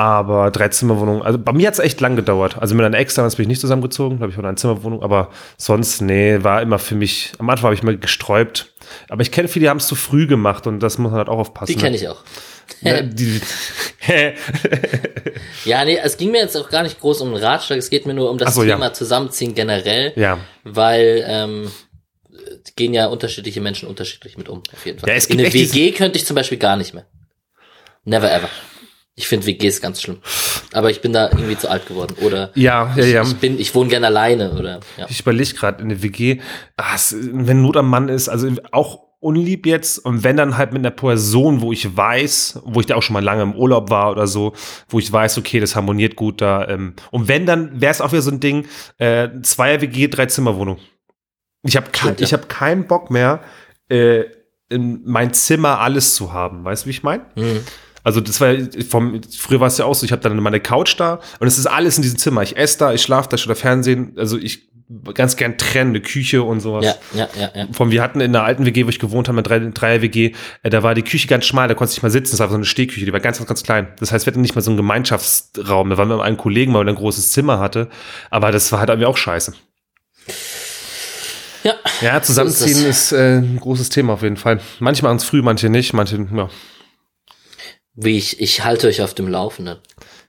Aber 0.00 0.50
Drei-Zimmer-Wohnung, 0.50 1.22
also 1.22 1.38
bei 1.38 1.52
mir 1.52 1.66
hat 1.66 1.74
es 1.74 1.78
echt 1.78 2.00
lang 2.00 2.16
gedauert. 2.16 2.56
Also 2.58 2.74
mit 2.74 2.86
einer 2.86 2.96
extra 2.96 3.22
bin 3.22 3.32
ich 3.38 3.48
nicht 3.48 3.60
zusammengezogen, 3.60 4.16
glaube 4.16 4.32
ich, 4.32 4.38
oder 4.38 4.48
eine 4.48 4.56
Zimmerwohnung, 4.56 5.02
aber 5.02 5.28
sonst, 5.58 6.00
nee, 6.00 6.38
war 6.42 6.62
immer 6.62 6.78
für 6.78 6.94
mich, 6.94 7.32
am 7.38 7.50
Anfang 7.50 7.64
habe 7.64 7.74
ich 7.74 7.82
mal 7.82 7.98
gesträubt. 7.98 8.72
Aber 9.10 9.20
ich 9.20 9.30
kenne 9.30 9.46
viele, 9.46 9.64
die 9.64 9.68
haben 9.68 9.76
es 9.76 9.86
zu 9.86 9.96
früh 9.96 10.26
gemacht 10.26 10.66
und 10.66 10.80
das 10.80 10.96
muss 10.96 11.10
man 11.10 11.18
halt 11.18 11.28
auch 11.28 11.36
aufpassen. 11.36 11.74
Die 11.74 11.78
kenne 11.78 11.96
ich 11.96 12.08
auch. 12.08 12.24
Ne, 12.82 13.04
die, 13.04 13.40
Ja, 15.64 15.84
nee, 15.84 15.98
es 16.02 16.16
ging 16.16 16.30
mir 16.30 16.38
jetzt 16.38 16.56
auch 16.56 16.70
gar 16.70 16.84
nicht 16.84 17.00
groß 17.00 17.20
um 17.20 17.32
den 17.32 17.42
Ratschlag, 17.42 17.78
es 17.78 17.90
geht 17.90 18.06
mir 18.06 18.14
nur 18.14 18.30
um 18.30 18.38
das 18.38 18.54
so, 18.54 18.62
ja. 18.62 18.76
Thema 18.76 18.94
Zusammenziehen 18.94 19.56
generell, 19.56 20.12
ja. 20.14 20.38
weil 20.62 21.24
ähm, 21.26 21.70
gehen 22.76 22.94
ja 22.94 23.08
unterschiedliche 23.08 23.60
Menschen 23.60 23.88
unterschiedlich 23.88 24.38
mit 24.38 24.48
um, 24.48 24.62
auf 24.72 24.86
jeden 24.86 25.00
Fall. 25.00 25.10
Ja, 25.10 25.16
es 25.16 25.26
In 25.26 25.40
eine 25.40 25.52
WG 25.52 25.90
könnte 25.90 26.16
ich 26.16 26.24
zum 26.24 26.36
Beispiel 26.36 26.58
gar 26.58 26.76
nicht 26.76 26.94
mehr. 26.94 27.06
Never 28.04 28.32
ever. 28.32 28.48
Ich 29.16 29.28
finde 29.28 29.46
WGs 29.46 29.80
ganz 29.80 30.00
schlimm. 30.00 30.18
Aber 30.72 30.90
ich 30.90 31.00
bin 31.00 31.12
da 31.12 31.28
irgendwie 31.30 31.58
zu 31.58 31.70
alt 31.70 31.86
geworden. 31.86 32.14
Oder 32.22 32.50
Ja, 32.54 32.94
ja, 32.96 33.04
ja. 33.04 33.22
ich, 33.22 33.32
ich 33.32 33.36
bin, 33.36 33.58
ich 33.58 33.74
wohne 33.74 33.90
gerne 33.90 34.06
alleine 34.06 34.52
oder 34.52 34.80
ja. 34.96 35.06
Ich 35.08 35.20
überlege 35.20 35.54
gerade 35.54 35.82
in 35.82 35.88
der 35.90 36.02
WG, 36.02 36.40
es, 36.94 37.14
wenn 37.18 37.62
Not 37.62 37.76
am 37.76 37.88
Mann 37.88 38.08
ist, 38.08 38.28
also 38.28 38.48
auch 38.72 39.10
unlieb 39.20 39.66
jetzt 39.66 39.98
und 39.98 40.24
wenn 40.24 40.38
dann 40.38 40.56
halt 40.56 40.72
mit 40.72 40.80
einer 40.80 40.90
Person, 40.90 41.60
wo 41.60 41.72
ich 41.72 41.94
weiß, 41.94 42.62
wo 42.64 42.80
ich 42.80 42.86
da 42.86 42.96
auch 42.96 43.02
schon 43.02 43.12
mal 43.12 43.22
lange 43.22 43.42
im 43.42 43.54
Urlaub 43.54 43.90
war 43.90 44.10
oder 44.10 44.26
so, 44.26 44.54
wo 44.88 44.98
ich 44.98 45.12
weiß, 45.12 45.36
okay, 45.36 45.60
das 45.60 45.76
harmoniert 45.76 46.16
gut 46.16 46.40
da. 46.40 46.66
Ähm, 46.66 46.94
und 47.10 47.28
wenn 47.28 47.44
dann 47.44 47.80
wäre 47.80 47.90
es 47.90 48.00
auch 48.00 48.12
wieder 48.12 48.22
so 48.22 48.30
ein 48.30 48.40
Ding, 48.40 48.66
äh, 48.96 49.28
Zweier 49.42 49.82
WG, 49.82 50.08
drei 50.08 50.26
Zimmerwohnung. 50.26 50.78
Ich 51.62 51.76
habe 51.76 51.86
Stimmt, 51.92 52.20
ja. 52.20 52.24
ich 52.24 52.32
habe 52.32 52.46
keinen 52.46 52.86
Bock 52.86 53.10
mehr 53.10 53.40
äh, 53.90 54.24
in 54.70 55.02
mein 55.04 55.34
Zimmer 55.34 55.80
alles 55.80 56.14
zu 56.14 56.32
haben, 56.32 56.64
weißt 56.64 56.84
du, 56.84 56.86
wie 56.86 56.90
ich 56.90 57.02
meine? 57.02 57.26
Mhm. 57.34 57.60
Also 58.02 58.20
das 58.20 58.40
war 58.40 58.54
vom 58.88 59.20
früher 59.36 59.60
war 59.60 59.68
es 59.68 59.78
ja 59.78 59.84
auch 59.84 59.94
so, 59.94 60.06
ich 60.06 60.12
habe 60.12 60.22
dann 60.22 60.36
meine 60.38 60.60
Couch 60.60 60.98
da 60.98 61.20
und 61.38 61.46
es 61.46 61.58
ist 61.58 61.66
alles 61.66 61.96
in 61.96 62.02
diesem 62.02 62.18
Zimmer. 62.18 62.42
Ich 62.42 62.56
esse 62.56 62.78
da, 62.78 62.92
ich 62.92 63.02
schlafe 63.02 63.28
da, 63.28 63.34
ich 63.36 63.42
schaue 63.42 63.54
da 63.54 63.60
Fernsehen. 63.60 64.14
Also 64.16 64.38
ich 64.38 64.70
ganz 65.14 65.36
gern 65.36 65.56
trennen, 65.56 65.90
eine 65.90 66.00
Küche 66.00 66.42
und 66.42 66.60
sowas. 66.60 66.84
Ja, 66.84 66.94
ja, 67.14 67.28
ja, 67.38 67.50
ja. 67.54 67.66
Vom, 67.72 67.90
wir 67.90 68.02
hatten 68.02 68.20
in 68.20 68.32
der 68.32 68.42
alten 68.42 68.66
WG, 68.66 68.86
wo 68.86 68.88
ich 68.88 68.98
gewohnt 68.98 69.28
habe, 69.28 69.38
eine 69.38 69.42
drei, 69.42 69.58
Dreier 69.60 70.02
WG, 70.02 70.32
äh, 70.62 70.70
da 70.70 70.82
war 70.82 70.94
die 70.94 71.02
Küche 71.02 71.28
ganz 71.28 71.46
schmal, 71.46 71.68
da 71.68 71.74
konntest 71.74 71.96
du 71.96 71.98
nicht 71.98 72.02
mal 72.02 72.10
sitzen, 72.10 72.32
das 72.32 72.40
war 72.40 72.48
so 72.48 72.56
eine 72.56 72.64
Stehküche, 72.64 73.04
die 73.06 73.12
war 73.12 73.20
ganz, 73.20 73.38
ganz, 73.38 73.48
ganz 73.48 73.62
klein. 73.62 73.88
Das 74.00 74.10
heißt, 74.10 74.26
wir 74.26 74.32
hatten 74.32 74.40
nicht 74.40 74.56
mal 74.56 74.62
so 74.62 74.70
einen 74.70 74.76
Gemeinschaftsraum. 74.76 75.90
Da 75.90 75.96
waren 75.96 76.08
wir 76.08 76.16
mit 76.16 76.24
einem 76.24 76.36
Kollegen, 76.36 76.74
weil 76.74 76.86
er 76.86 76.92
ein 76.92 76.96
großes 76.96 77.30
Zimmer 77.30 77.60
hatte. 77.60 77.88
Aber 78.30 78.50
das 78.50 78.72
war 78.72 78.80
halt 78.80 78.88
irgendwie 78.88 79.06
auch 79.06 79.16
scheiße. 79.16 79.54
Ja, 81.62 81.74
Ja, 82.00 82.22
zusammenziehen 82.22 82.74
So 82.74 82.86
ist, 82.86 83.12
äh, 83.12 83.38
ein 83.38 83.60
großes 83.60 83.90
Thema 83.90 84.14
auf 84.14 84.22
jeden 84.22 84.38
Fall. 84.38 84.60
Manche 84.78 85.04
machen 85.04 85.16
es 85.16 85.24
früh, 85.24 85.42
manche 85.42 85.68
nicht, 85.68 85.92
manche, 85.92 86.26
ja. 86.34 86.48
Wie 88.02 88.18
ich, 88.18 88.40
ich 88.40 88.64
halte 88.64 88.86
euch 88.88 89.02
auf 89.02 89.14
dem 89.14 89.28
Laufenden. 89.28 89.78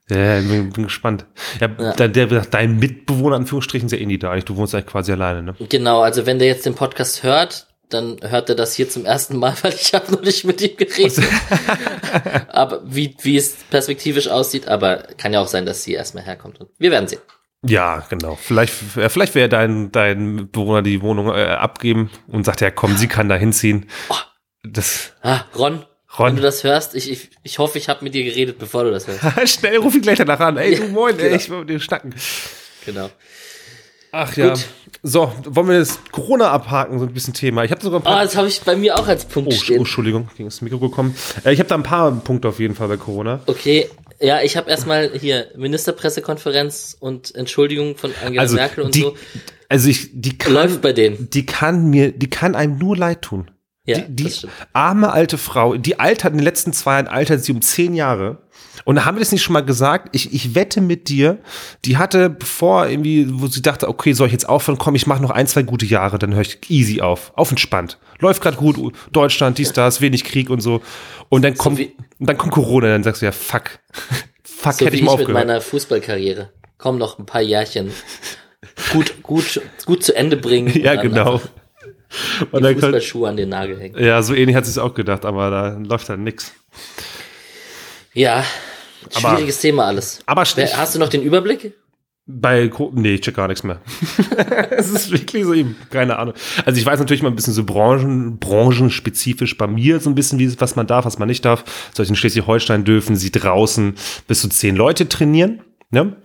Ja, 0.10 0.40
bin, 0.42 0.72
bin 0.72 0.84
gespannt. 0.84 1.26
Ja, 1.60 1.70
Ja. 1.80 1.94
Da, 1.94 2.08
der, 2.08 2.28
dein 2.28 2.78
Mitbewohner, 2.78 3.38
Anführungsstrichen, 3.38 3.86
ist 3.86 3.94
ja 3.94 3.98
eh 3.98 4.06
nie 4.06 4.18
da. 4.18 4.32
eigentlich. 4.32 4.46
Du 4.46 4.58
wohnst 4.58 4.76
eigentlich 4.76 4.88
quasi 4.88 5.12
alleine, 5.14 5.42
ne? 5.42 5.56
Genau, 5.70 6.02
also 6.02 6.26
wenn 6.26 6.38
der 6.38 6.50
jetzt 6.50 6.66
den 6.66 6.76
Podcast 6.76 7.24
hört, 7.24 7.68
dann 7.90 8.18
hört 8.22 8.50
er 8.50 8.56
das 8.56 8.74
hier 8.74 8.90
zum 8.90 9.06
ersten 9.06 9.38
Mal, 9.38 9.56
weil 9.62 9.74
ich 9.74 9.94
habe 9.94 10.12
noch 10.12 10.22
nicht 10.22 10.44
mit 10.44 10.62
ihm 10.62 10.76
geredet. 10.76 11.24
aber 12.50 12.82
wie, 12.84 13.16
wie 13.22 13.38
es 13.38 13.56
perspektivisch 13.70 14.28
aussieht, 14.28 14.68
aber 14.68 14.98
kann 15.18 15.34
ja 15.34 15.40
auch 15.40 15.48
sein, 15.48 15.66
dass 15.66 15.84
sie 15.84 15.94
erstmal 15.94 16.24
herkommt. 16.24 16.60
Und 16.60 16.70
wir 16.78 16.92
werden 16.92 17.08
sehen. 17.08 17.22
Ja, 17.66 18.06
genau. 18.10 18.36
Vielleicht, 18.36 18.98
äh, 18.98 19.08
vielleicht 19.08 19.36
wäre 19.36 19.48
dein, 19.48 19.92
dein 19.92 20.50
Bewohner 20.52 20.82
die 20.82 21.02
Wohnung 21.02 21.30
äh, 21.30 21.44
abgeben 21.46 22.10
und 22.28 22.44
sagt, 22.44 22.62
ja 22.62 22.72
komm, 22.72 22.98
sie 22.98 23.08
kann 23.08 23.30
da 23.30 23.36
hinziehen. 23.36 23.88
Das, 24.64 25.14
Ah, 25.22 25.42
Ron, 25.56 25.86
Ron. 26.18 26.28
wenn 26.28 26.36
du 26.38 26.42
das 26.42 26.64
hörst, 26.64 26.94
ich, 26.96 27.10
ich, 27.12 27.30
ich 27.44 27.60
hoffe, 27.60 27.78
ich 27.78 27.88
habe 27.90 28.04
mit 28.04 28.14
dir 28.14 28.24
geredet, 28.24 28.60
bevor 28.60 28.84
du 28.84 28.92
das 28.92 29.08
hörst. 29.08 29.22
Schnell, 29.60 29.78
ruf 29.78 29.96
ihn 29.96 30.02
gleich 30.02 30.18
danach 30.18 30.40
an. 30.40 30.58
Ey, 30.58 30.76
du 30.76 30.88
moin, 30.90 31.18
ey, 31.18 31.24
genau. 31.26 31.36
ich 31.36 31.50
will 31.50 31.60
mit 31.60 31.70
dir 31.70 31.80
schnacken. 31.80 32.14
Genau. 32.86 33.10
Ach 34.12 34.36
ja. 34.36 34.50
Gut. 34.50 34.66
So, 35.04 35.32
wollen 35.46 35.70
wir 35.70 35.80
das 35.80 36.00
Corona 36.12 36.52
abhaken, 36.52 37.00
so 37.00 37.06
ein 37.06 37.14
bisschen 37.14 37.34
Thema. 37.34 37.64
Ich 37.64 37.72
habe 37.72 37.82
sogar 37.82 38.02
ein 38.02 38.06
Ah, 38.06 38.16
paar. 38.16 38.24
das 38.24 38.36
habe 38.36 38.48
ich 38.50 38.60
bei 38.62 38.76
mir 38.76 38.98
auch 39.00 39.08
als 39.08 39.24
Punkt 39.26 39.52
oh, 39.52 39.56
oh, 39.56 39.60
stehen. 39.60 39.78
Entschuldigung, 39.78 40.30
gegen 40.36 40.50
das 40.50 40.62
Mikro 40.62 40.80
gekommen. 40.80 41.16
Äh, 41.46 41.54
ich 41.54 41.60
habe 41.60 41.70
da 41.70 41.76
ein 41.76 41.84
paar 41.84 42.12
Punkte 42.12 42.50
auf 42.50 42.60
jeden 42.60 42.76
Fall 42.76 42.90
bei 42.90 42.98
Corona. 42.98 43.40
Okay, 43.46 43.88
ja, 44.20 44.42
ich 44.42 44.58
habe 44.58 44.70
erstmal 44.70 45.12
hier 45.18 45.48
Ministerpressekonferenz 45.56 46.98
und 47.00 47.34
Entschuldigung 47.36 47.96
von 47.98 48.12
Angela 48.24 48.42
Also 48.42 48.56
Merkel 48.56 48.84
und 48.84 48.94
die, 48.96 49.02
so. 49.02 49.16
also 49.70 49.88
ich, 49.90 50.10
die 50.14 50.38
kann, 50.38 50.54
Läuft 50.54 50.82
bei 50.82 50.92
denen. 50.94 51.30
die 51.30 51.46
kann 51.46 51.90
mir, 51.90 52.12
die 52.12 52.30
kann 52.30 52.54
einem 52.56 52.78
nur 52.78 52.98
leid 52.98 53.22
tun. 53.22 53.50
Ja, 53.92 54.00
die 54.08 54.24
die 54.24 54.32
arme 54.74 55.12
alte 55.12 55.38
Frau, 55.38 55.76
die 55.76 56.00
altert 56.00 56.32
in 56.32 56.38
den 56.40 56.44
letzten 56.46 56.74
zwei 56.74 56.94
Jahren 56.94 57.08
altert 57.08 57.44
sie 57.44 57.52
um 57.52 57.62
zehn 57.62 57.94
Jahre. 57.94 58.38
Und 58.86 58.96
da 58.96 59.06
haben 59.06 59.16
wir 59.16 59.20
das 59.20 59.32
nicht 59.32 59.44
schon 59.44 59.54
mal 59.54 59.62
gesagt. 59.66 60.10
Ich, 60.16 60.34
ich 60.34 60.56
wette 60.56 60.82
mit 60.82 61.08
dir, 61.10 61.38
die 61.86 61.98
hatte, 61.98 62.30
bevor 62.30 62.88
irgendwie, 62.88 63.28
wo 63.30 63.48
sie 63.48 63.62
dachte, 63.62 63.88
okay, 63.88 64.14
soll 64.14 64.28
ich 64.28 64.34
jetzt 64.34 64.48
aufhören, 64.50 64.78
komm, 64.80 64.96
ich 64.96 65.06
mache 65.06 65.22
noch 65.22 65.30
ein, 65.30 65.46
zwei 65.46 65.62
gute 65.62 65.86
Jahre, 65.86 66.18
dann 66.18 66.34
höre 66.34 66.42
ich 66.42 66.58
easy 66.70 67.02
auf. 67.02 67.32
Auf 67.36 67.52
entspannt. 67.52 68.00
Läuft 68.20 68.42
gerade 68.42 68.58
gut, 68.58 68.94
Deutschland, 69.12 69.58
dies, 69.58 69.74
das, 69.74 70.02
wenig 70.02 70.24
Krieg 70.24 70.50
und 70.50 70.62
so. 70.62 70.82
Und 71.30 71.44
dann 71.44 71.56
kommt, 71.56 71.78
wie- 71.78 71.94
und 72.20 72.28
dann 72.28 72.38
kommt 72.38 72.54
Corona, 72.54 72.88
dann 72.88 73.04
sagst 73.04 73.22
du 73.22 73.26
ja, 73.28 73.32
fuck. 73.32 73.80
fuck, 74.44 74.74
So 74.74 74.86
hätte 74.86 74.96
ich 74.96 75.04
mal 75.04 75.14
ich 75.14 75.20
mit 75.20 75.28
aufgehört. 75.28 75.48
meiner 75.48 75.62
Fußballkarriere. 75.62 76.50
Komm 76.78 76.98
noch 76.98 77.20
ein 77.20 77.26
paar 77.26 77.42
Jährchen. 77.42 77.92
Gut, 78.94 79.22
gut, 79.22 79.62
gut 79.86 80.04
zu 80.04 80.16
Ende 80.16 80.38
bringen. 80.38 80.72
Ja, 80.82 80.96
genau. 80.96 81.36
einfach 81.36 81.50
Und 82.52 82.66
Die 82.66 82.74
Fußballschuhe 82.74 83.30
an 83.30 83.38
den 83.38 83.50
Nagel 83.50 83.80
hängen. 83.80 84.04
ja, 84.04 84.22
so 84.22 84.34
ähnlich 84.34 84.56
hat 84.56 84.66
sie 84.66 84.72
es 84.72 84.78
auch 84.78 84.94
gedacht, 84.94 85.26
aber 85.26 85.50
da 85.50 85.78
läuft 85.78 86.10
dann 86.10 86.24
nix. 86.24 86.52
Ja, 88.14 88.44
Aber- 89.16 89.30
schwieriges 89.36 89.60
Thema 89.62 89.86
alles. 89.86 90.20
Aber 90.26 90.44
Wer- 90.56 90.78
Hast 90.78 90.96
du 90.96 91.00
noch 91.00 91.10
den 91.10 91.22
Überblick? 91.24 91.74
Bei 92.28 92.70
nee, 92.94 93.16
ich 93.16 93.22
check 93.22 93.36
gar 93.36 93.48
nichts 93.48 93.64
mehr. 93.64 93.82
es 94.70 94.90
ist 94.90 95.12
wirklich 95.12 95.44
so 95.44 95.54
eben, 95.54 95.76
keine 95.90 96.18
Ahnung. 96.20 96.36
Also 96.66 96.80
ich 96.80 96.86
weiß 96.86 97.00
natürlich 97.00 97.24
mal 97.24 97.30
ein 97.30 97.36
bisschen 97.36 97.54
so 97.54 97.64
branchen, 97.66 98.38
branchenspezifisch 98.40 99.58
bei 99.58 99.68
mir 99.68 100.00
so 100.00 100.10
ein 100.10 100.16
bisschen, 100.16 100.38
wie, 100.40 100.60
was 100.62 100.76
man 100.76 100.88
darf, 100.88 101.06
was 101.06 101.18
man 101.18 101.28
nicht 101.28 101.44
darf. 101.44 101.64
Beispiel 101.96 102.10
in 102.10 102.16
Schleswig-Holstein 102.16 102.86
dürfen 102.86 103.16
sie 103.16 103.32
draußen 103.32 103.96
bis 104.28 104.42
zu 104.42 104.50
zehn 104.50 104.76
Leute 104.76 105.10
trainieren. 105.10 105.62
Ne? 105.90 106.16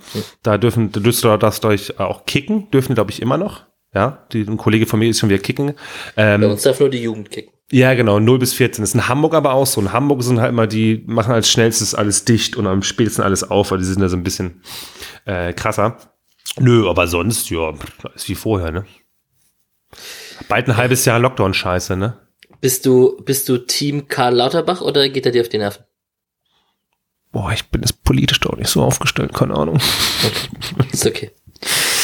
Da 0.43 0.59
dürfen, 0.59 0.93
da 0.93 1.01
dürft 1.01 1.25
ihr 1.25 1.39
das 1.39 1.65
euch 1.65 1.99
auch 1.99 2.25
kicken, 2.27 2.71
dürfen 2.71 2.95
glaube 2.95 3.11
ich 3.11 3.21
immer 3.23 3.39
noch. 3.39 3.65
Ja, 3.95 4.27
die, 4.33 4.43
ein 4.43 4.57
Kollege 4.57 4.87
von 4.87 4.99
mir 4.99 5.09
ist 5.09 5.21
schon 5.21 5.29
wieder 5.31 5.39
kicken. 5.43 5.75
Ähm, 6.17 6.41
Bei 6.43 6.49
uns 6.49 6.63
darf 6.63 6.81
nur 6.81 6.91
die 6.91 7.03
Jugend 7.03 7.31
kicken. 7.31 7.53
ja, 7.73 7.95
genau, 7.95 8.21
0 8.21 8.39
bis 8.39 8.53
14. 8.53 8.83
Das 8.83 8.91
ist 8.91 8.95
in 8.95 9.09
Hamburg 9.09 9.35
aber 9.35 9.55
auch 9.55 9.67
so. 9.67 9.81
In 9.81 9.93
Hamburg 9.93 10.23
sind 10.23 10.41
halt 10.41 10.51
immer 10.51 10.67
die, 10.67 11.03
machen 11.07 11.33
als 11.33 11.51
schnellstes 11.51 11.95
alles 11.95 12.25
dicht 12.25 12.57
und 12.57 12.67
am 12.67 12.83
spätesten 12.83 13.25
alles 13.25 13.43
auf, 13.51 13.71
weil 13.71 13.79
die 13.79 13.85
sind 13.85 14.01
da 14.01 14.09
so 14.09 14.17
ein 14.17 14.23
bisschen 14.25 14.61
äh, 15.25 15.53
krasser. 15.55 15.97
Nö, 16.59 16.89
aber 16.89 17.07
sonst, 17.07 17.49
ja, 17.51 17.73
ist 18.15 18.29
wie 18.29 18.35
vorher, 18.35 18.71
ne? 18.71 18.85
Bald 20.49 20.69
ein 20.69 20.77
halbes 20.77 21.05
Jahr 21.07 21.19
Lockdown-Scheiße, 21.19 21.97
ne? 21.97 22.19
Bist 22.61 22.85
du, 22.87 23.17
bist 23.25 23.49
du 23.49 23.59
Team 23.59 24.09
Karl 24.09 24.35
Lauterbach 24.35 24.81
oder 24.81 25.09
geht 25.09 25.27
er 25.27 25.33
dir 25.33 25.43
auf 25.43 25.49
die 25.49 25.59
Nerven? 25.59 25.85
Boah, 27.33 27.53
ich 27.53 27.65
bin 27.71 27.83
jetzt 27.83 28.03
politisch 28.05 28.41
doch 28.41 28.57
nicht 28.57 28.69
so 28.69 28.83
aufgestellt, 28.83 29.33
keine 29.35 29.55
Ahnung. 29.55 29.79
Ist 30.93 31.07
okay. 31.07 31.31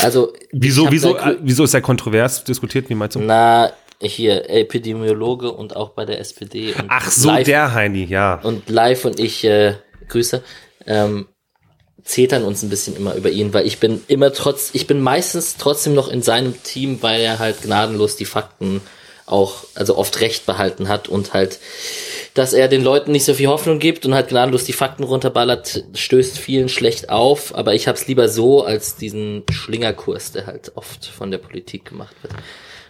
Also, 0.02 0.32
Wieso, 0.52 0.90
wieso, 0.90 1.14
da 1.14 1.32
äh, 1.32 1.37
wieso 1.40 1.64
ist 1.64 1.75
er 1.75 1.80
kontrovers 1.80 2.44
diskutiert? 2.44 2.88
Wie 2.90 2.94
meinst 2.94 3.16
du? 3.16 3.21
Na, 3.21 3.73
hier, 4.00 4.50
Epidemiologe 4.50 5.52
und 5.52 5.76
auch 5.76 5.90
bei 5.90 6.04
der 6.04 6.18
SPD. 6.21 6.75
Und 6.75 6.87
Ach 6.88 7.11
so, 7.11 7.28
live, 7.28 7.44
der 7.47 7.75
Heini, 7.75 8.04
ja. 8.04 8.40
Und 8.42 8.68
live 8.68 9.04
und 9.04 9.21
ich, 9.21 9.44
äh, 9.44 9.75
Grüße, 10.09 10.42
ähm, 10.87 11.28
zetern 12.04 12.42
uns 12.42 12.62
ein 12.62 12.68
bisschen 12.68 12.97
immer 12.97 13.14
über 13.14 13.30
ihn, 13.30 13.54
weil 13.54 13.66
ich 13.66 13.78
bin 13.78 14.02
immer 14.09 14.32
trotz, 14.32 14.71
ich 14.73 14.87
bin 14.87 15.00
meistens 15.00 15.56
trotzdem 15.56 15.94
noch 15.94 16.09
in 16.09 16.21
seinem 16.21 16.61
Team, 16.62 16.99
weil 17.00 17.21
er 17.21 17.38
halt 17.38 17.62
gnadenlos 17.62 18.16
die 18.16 18.25
Fakten 18.25 18.80
auch, 19.26 19.64
also 19.75 19.97
oft 19.97 20.21
recht 20.21 20.47
behalten 20.47 20.88
hat 20.88 21.09
und 21.09 21.32
halt, 21.32 21.61
dass 22.34 22.52
er 22.52 22.68
den 22.68 22.82
Leuten 22.82 23.12
nicht 23.12 23.24
so 23.24 23.34
viel 23.34 23.48
Hoffnung 23.48 23.78
gibt 23.78 24.06
und 24.06 24.14
halt 24.14 24.28
gnadenlos 24.28 24.64
die 24.64 24.72
Fakten 24.72 25.04
runterballert, 25.04 25.84
stößt 25.94 26.38
vielen 26.38 26.68
schlecht 26.68 27.10
auf, 27.10 27.54
aber 27.54 27.74
ich 27.74 27.88
hab's 27.88 28.06
lieber 28.06 28.28
so 28.28 28.64
als 28.64 28.96
diesen 28.96 29.42
Schlingerkurs, 29.50 30.32
der 30.32 30.46
halt 30.46 30.72
oft 30.74 31.04
von 31.04 31.30
der 31.30 31.38
Politik 31.38 31.84
gemacht 31.84 32.14
wird. 32.22 32.34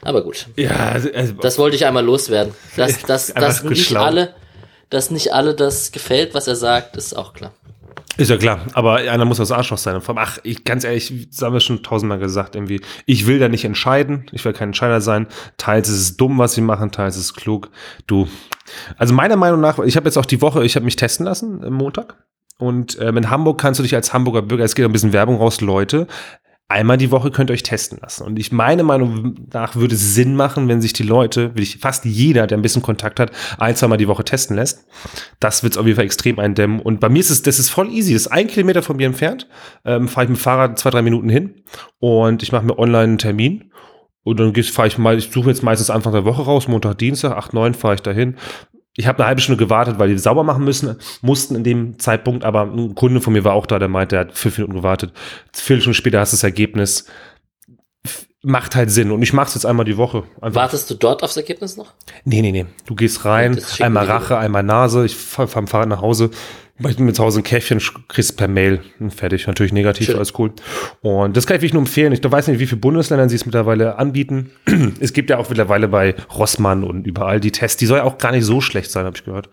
Aber 0.02 0.22
gut. 0.22 0.46
Ja, 0.56 0.90
also, 0.90 1.11
also, 1.12 1.32
Das 1.34 1.58
wollte 1.58 1.76
ich 1.76 1.87
einmal 1.87 2.04
loswerden. 2.04 2.54
Dass, 2.76 3.02
dass, 3.06 3.32
dass 3.34 3.62
nicht 3.64 3.87
schlau. 3.87 4.02
alle, 4.02 4.34
dass 4.90 5.11
nicht 5.11 5.32
alle 5.32 5.54
das 5.54 5.92
gefällt, 5.92 6.34
was 6.34 6.46
er 6.46 6.56
sagt, 6.56 6.96
ist 6.96 7.16
auch 7.16 7.32
klar. 7.32 7.52
Ist 8.19 8.31
ja 8.31 8.37
klar, 8.37 8.61
aber 8.75 8.97
einer 8.97 9.25
muss 9.25 9.38
das 9.38 9.50
Arschloch 9.50 9.78
sein. 9.78 10.00
Ach, 10.16 10.38
ich, 10.42 10.64
ganz 10.64 10.85
ehrlich, 10.85 11.28
das 11.31 11.40
haben 11.42 11.54
wir 11.54 11.61
schon 11.61 11.83
tausendmal 11.83 12.19
gesagt, 12.19 12.54
irgendwie, 12.54 12.81
ich 13.07 13.26
will 13.26 13.38
da 13.38 13.49
nicht 13.49 13.64
entscheiden, 13.64 14.26
ich 14.33 14.45
will 14.45 14.52
kein 14.52 14.69
Entscheider 14.69 15.00
sein. 15.00 15.26
Teils 15.57 15.88
ist 15.88 16.00
es 16.00 16.16
dumm, 16.19 16.37
was 16.38 16.52
sie 16.52 16.61
machen, 16.61 16.90
teils 16.90 17.16
ist 17.16 17.25
es 17.25 17.35
klug. 17.35 17.71
Du, 18.07 18.28
also 18.99 19.14
meiner 19.14 19.37
Meinung 19.37 19.61
nach, 19.61 19.78
ich 19.78 19.97
habe 19.97 20.07
jetzt 20.07 20.19
auch 20.19 20.26
die 20.26 20.42
Woche, 20.42 20.64
ich 20.64 20.76
habe 20.76 20.85
mich 20.85 20.97
testen 20.97 21.25
lassen 21.25 21.64
am 21.64 21.73
Montag. 21.73 22.16
Und 22.59 22.99
ähm, 23.00 23.16
in 23.16 23.31
Hamburg 23.31 23.61
kannst 23.61 23.81
du 23.81 23.83
dich 23.83 23.95
als 23.95 24.12
Hamburger 24.12 24.42
Bürger, 24.42 24.64
es 24.64 24.75
geht 24.75 24.85
ein 24.85 24.92
bisschen 24.92 25.12
Werbung 25.12 25.37
raus, 25.37 25.61
Leute, 25.61 26.07
einmal 26.73 26.97
die 26.97 27.11
Woche 27.11 27.31
könnt 27.31 27.50
ihr 27.50 27.55
euch 27.55 27.62
testen 27.62 27.99
lassen. 28.00 28.25
Und 28.25 28.38
ich 28.38 28.50
meine 28.50 28.83
Meinung 28.83 29.35
nach 29.52 29.76
würde 29.76 29.95
es 29.95 30.14
Sinn 30.14 30.35
machen, 30.35 30.69
wenn 30.69 30.81
sich 30.81 30.93
die 30.93 31.02
Leute, 31.02 31.52
wie 31.55 31.62
ich, 31.62 31.79
fast 31.79 32.05
jeder, 32.05 32.47
der 32.47 32.59
ein 32.59 32.62
bisschen 32.62 32.83
Kontakt 32.83 33.21
hat, 33.21 33.31
ein, 33.59 33.76
zweimal 33.76 33.99
die 33.99 34.09
Woche 34.09 34.25
testen 34.25 34.57
lässt. 34.57 34.87
Das 35.38 35.62
wird 35.62 35.75
es 35.75 35.79
auf 35.79 35.87
jeden 35.87 35.97
Fall 35.97 36.05
extrem 36.05 36.38
eindämmen. 36.38 36.81
Und 36.81 36.99
bei 37.00 37.09
mir 37.09 37.21
ist 37.21 37.31
es, 37.31 37.43
das 37.43 37.59
ist 37.59 37.71
voll 37.71 37.91
easy. 37.91 38.14
Das 38.14 38.23
ist 38.23 38.33
ein 38.33 38.47
Kilometer 38.49 38.83
von 38.83 38.97
mir 38.97 39.07
entfernt. 39.07 39.49
Ähm, 39.85 40.09
fahre 40.09 40.25
ich 40.25 40.31
mit 40.31 40.38
dem 40.38 40.43
Fahrrad 40.43 40.79
zwei, 40.79 40.91
drei 40.91 41.02
Minuten 41.02 41.29
hin 41.29 41.62
und 42.00 42.43
ich 42.43 42.52
mache 42.52 42.64
mir 42.64 42.79
online 42.79 43.02
einen 43.02 43.19
Termin. 43.19 43.71
Und 44.25 44.38
dann 44.38 44.55
fahre 44.55 44.88
ich 44.88 44.99
mal, 44.99 45.19
ich 45.19 45.31
suche 45.31 45.50
jetzt 45.50 45.62
meistens 45.62 45.91
Anfang 45.91 46.12
der 46.12 46.25
Woche 46.25 46.43
raus, 46.43 46.69
Montag, 46.69 46.99
Dienstag, 46.99 47.33
8, 47.33 47.55
9 47.55 47.75
fahre 47.75 47.95
ich 47.95 48.02
dahin 48.02 48.37
ich 48.96 49.06
habe 49.06 49.18
eine 49.18 49.26
halbe 49.28 49.40
Stunde 49.40 49.62
gewartet, 49.62 49.99
weil 49.99 50.08
die 50.08 50.18
sauber 50.18 50.44
machen 50.44 50.64
müssen, 50.64 50.96
mussten 51.22 51.54
in 51.54 51.64
dem 51.64 51.99
Zeitpunkt, 51.99 52.44
aber 52.44 52.62
ein 52.62 52.94
Kunde 52.94 53.20
von 53.20 53.32
mir 53.32 53.44
war 53.44 53.54
auch 53.54 53.66
da, 53.66 53.78
der 53.78 53.88
meinte, 53.88 54.16
er 54.16 54.20
hat 54.20 54.32
fünf 54.32 54.58
Minuten 54.58 54.75
gewartet. 54.75 55.12
Vier 55.52 55.80
Stunden 55.80 55.94
später 55.94 56.20
hast 56.20 56.32
du 56.32 56.37
das 56.37 56.44
Ergebnis. 56.44 57.06
Macht 58.42 58.75
halt 58.75 58.90
Sinn. 58.90 59.12
Und 59.12 59.22
ich 59.22 59.32
mache 59.32 59.49
es 59.49 59.54
jetzt 59.54 59.64
einmal 59.64 59.87
die 59.87 59.96
Woche. 59.96 60.25
Einfach. 60.40 60.62
Wartest 60.62 60.90
du 60.90 60.94
dort 60.94 61.22
aufs 61.22 61.37
Ergebnis 61.37 61.76
noch? 61.76 61.94
Nee, 62.25 62.42
nee, 62.42 62.52
nee. 62.52 62.66
Du 62.84 62.94
gehst 62.94 63.25
rein, 63.25 63.58
einmal 63.78 64.04
Rache, 64.06 64.37
einmal 64.37 64.64
Nase, 64.64 65.06
ich 65.06 65.16
fahre 65.16 65.49
fahr 65.49 65.66
Fahrrad 65.66 65.88
nach 65.88 66.02
Hause, 66.02 66.30
ich 66.90 67.14
zu 67.14 67.22
Hause 67.22 67.40
ein 67.40 67.42
Käffchen, 67.42 67.80
kriegst 68.08 68.36
per 68.36 68.48
Mail. 68.48 68.80
Fertig. 69.14 69.46
Natürlich 69.46 69.72
negativ, 69.72 70.06
Schön. 70.06 70.16
alles 70.16 70.32
cool. 70.38 70.52
Und 71.00 71.36
das 71.36 71.46
kann 71.46 71.56
ich 71.56 71.62
wirklich 71.62 71.74
nur 71.74 71.82
empfehlen. 71.82 72.12
Ich 72.12 72.22
weiß 72.22 72.48
nicht, 72.48 72.58
wie 72.58 72.66
viele 72.66 72.80
Bundesländer 72.80 73.28
sie 73.28 73.36
es 73.36 73.46
mittlerweile 73.46 73.98
anbieten. 73.98 74.50
es 75.00 75.12
gibt 75.12 75.30
ja 75.30 75.38
auch 75.38 75.48
mittlerweile 75.48 75.88
bei 75.88 76.14
Rossmann 76.34 76.84
und 76.84 77.06
überall 77.06 77.40
die 77.40 77.52
Tests. 77.52 77.76
Die 77.76 77.86
soll 77.86 77.98
ja 77.98 78.04
auch 78.04 78.18
gar 78.18 78.32
nicht 78.32 78.44
so 78.44 78.60
schlecht 78.60 78.90
sein, 78.90 79.04
habe 79.04 79.16
ich 79.16 79.24
gehört. 79.24 79.48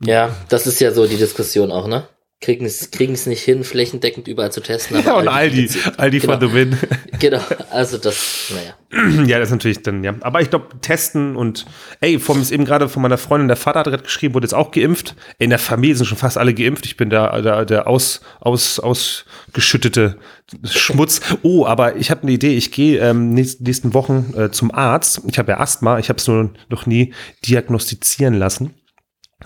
Ja, 0.00 0.34
das 0.48 0.66
ist 0.66 0.80
ja 0.80 0.92
so 0.92 1.06
die 1.06 1.16
Diskussion 1.16 1.70
auch, 1.70 1.86
ne? 1.86 2.04
Kriegen 2.40 2.66
es 2.66 2.90
kriegen 2.90 3.14
es 3.14 3.26
nicht 3.26 3.42
hin, 3.42 3.64
flächendeckend 3.64 4.28
überall 4.28 4.52
zu 4.52 4.60
testen. 4.60 5.02
ja, 5.04 5.14
und 5.16 5.28
Aldi, 5.28 5.70
Aldi 5.96 6.18
genau. 6.18 6.38
for 6.38 6.48
the 6.48 6.54
win. 6.54 6.78
genau, 7.18 7.40
also 7.70 7.96
das, 7.96 8.52
naja. 8.54 8.74
ja, 9.26 9.38
das 9.38 9.48
ist 9.48 9.52
natürlich 9.52 9.82
dann, 9.82 10.04
ja. 10.04 10.14
Aber 10.20 10.40
ich 10.40 10.50
glaube, 10.50 10.68
testen 10.80 11.36
und, 11.36 11.64
ey, 12.00 12.18
vom, 12.18 12.40
ist 12.40 12.50
eben 12.50 12.64
gerade 12.64 12.88
von 12.88 13.02
meiner 13.02 13.18
Freundin, 13.18 13.48
der 13.48 13.56
Vater 13.56 13.80
hat 13.80 13.86
gerade 13.86 14.02
geschrieben, 14.02 14.34
wurde 14.34 14.44
jetzt 14.44 14.54
auch 14.54 14.70
geimpft. 14.70 15.16
In 15.38 15.50
der 15.50 15.58
Familie 15.58 15.96
sind 15.96 16.06
schon 16.06 16.18
fast 16.18 16.38
alle 16.38 16.54
geimpft. 16.54 16.86
Ich 16.86 16.96
bin 16.96 17.10
da 17.10 17.40
der, 17.40 17.64
der 17.64 17.86
aus, 17.86 18.20
aus, 18.40 18.78
ausgeschüttete 18.78 20.18
Schmutz. 20.64 21.20
Oh, 21.42 21.66
aber 21.66 21.96
ich 21.96 22.10
habe 22.10 22.22
eine 22.22 22.32
Idee. 22.32 22.54
Ich 22.56 22.70
gehe 22.70 22.98
ähm, 23.00 23.30
nächsten, 23.30 23.64
nächsten 23.64 23.94
Wochen 23.94 24.34
äh, 24.36 24.50
zum 24.50 24.72
Arzt. 24.72 25.22
Ich 25.26 25.38
habe 25.38 25.52
ja 25.52 25.60
Asthma. 25.60 25.98
Ich 25.98 26.08
habe 26.08 26.18
es 26.18 26.28
nur 26.28 26.50
noch 26.68 26.86
nie 26.86 27.14
diagnostizieren 27.44 28.34
lassen. 28.34 28.74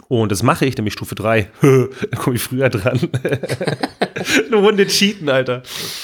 Und 0.06 0.30
das 0.30 0.42
mache 0.42 0.64
ich, 0.64 0.76
nämlich 0.76 0.94
Stufe 0.94 1.14
3. 1.14 1.50
da 1.62 2.16
komme 2.16 2.36
ich 2.36 2.42
früher 2.42 2.68
dran. 2.68 2.98
Eine 4.46 4.56
Runde 4.56 4.86
cheaten, 4.86 5.28
Alter. 5.28 5.62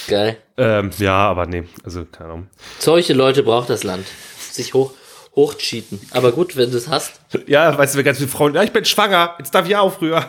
Geil. 0.09 0.37
Ähm, 0.57 0.91
ja, 0.99 1.17
aber 1.17 1.47
nee, 1.47 1.65
also 1.85 2.05
keine 2.05 2.31
Ahnung. 2.31 2.47
Solche 2.79 3.13
Leute 3.13 3.43
braucht 3.43 3.71
das 3.71 3.85
Land. 3.85 4.07
Sich 4.39 4.75
hoch, 4.75 4.93
hochcheaten. 5.35 6.01
Aber 6.11 6.33
gut, 6.33 6.57
wenn 6.57 6.71
du 6.71 6.77
es 6.77 6.89
hast. 6.89 7.21
Ja, 7.47 7.77
weißt 7.77 7.95
du, 7.95 8.05
ganz 8.05 8.19
viele 8.19 8.29
Frauen, 8.29 8.55
ja, 8.55 8.63
ich 8.63 8.73
bin 8.73 8.85
schwanger, 8.85 9.35
jetzt 9.39 9.55
darf 9.55 9.67
ich 9.69 9.77
auch 9.77 9.95
früher. 9.95 10.25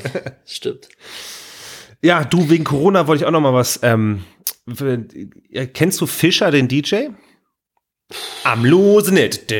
Stimmt. 0.46 0.88
Ja, 2.00 2.24
du, 2.24 2.48
wegen 2.48 2.64
Corona 2.64 3.06
wollte 3.06 3.22
ich 3.22 3.26
auch 3.26 3.32
noch 3.32 3.40
mal 3.40 3.54
was. 3.54 3.80
Ähm, 3.82 4.24
kennst 5.74 6.00
du 6.00 6.06
Fischer, 6.06 6.50
den 6.50 6.68
DJ? 6.68 7.08
Am 8.44 8.64
losen 8.64 9.14
Net. 9.14 9.50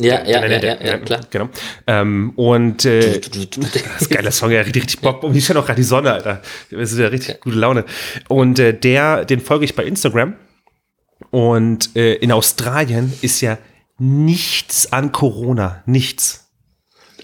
Ja, 0.00 0.24
ja, 0.24 0.46
ja, 0.46 0.58
ja, 0.58 0.82
ja, 0.82 0.98
klar. 0.98 1.20
Genau. 1.30 1.50
Ähm, 1.86 2.32
und 2.36 2.86
äh, 2.86 3.20
das 3.20 4.02
ist 4.02 4.10
geiler 4.10 4.30
Song, 4.30 4.50
ja, 4.50 4.62
richtig, 4.62 4.84
richtig 4.84 5.00
Bock. 5.00 5.22
Und 5.22 5.32
hier 5.32 5.42
scheint 5.42 5.58
auch 5.58 5.66
gerade 5.66 5.80
die 5.80 5.84
Sonne, 5.86 6.12
Alter. 6.12 6.40
Das 6.70 6.92
ist 6.92 6.98
ja 6.98 7.08
richtig 7.08 7.40
gute 7.40 7.56
Laune. 7.56 7.84
Und 8.28 8.58
äh, 8.58 8.72
der, 8.72 9.26
den 9.26 9.40
folge 9.40 9.66
ich 9.66 9.76
bei 9.76 9.84
Instagram. 9.84 10.34
Und 11.30 11.94
äh, 11.94 12.14
in 12.14 12.32
Australien 12.32 13.12
ist 13.20 13.42
ja 13.42 13.58
nichts 13.98 14.90
an 14.92 15.12
Corona. 15.12 15.82
Nichts. 15.84 16.43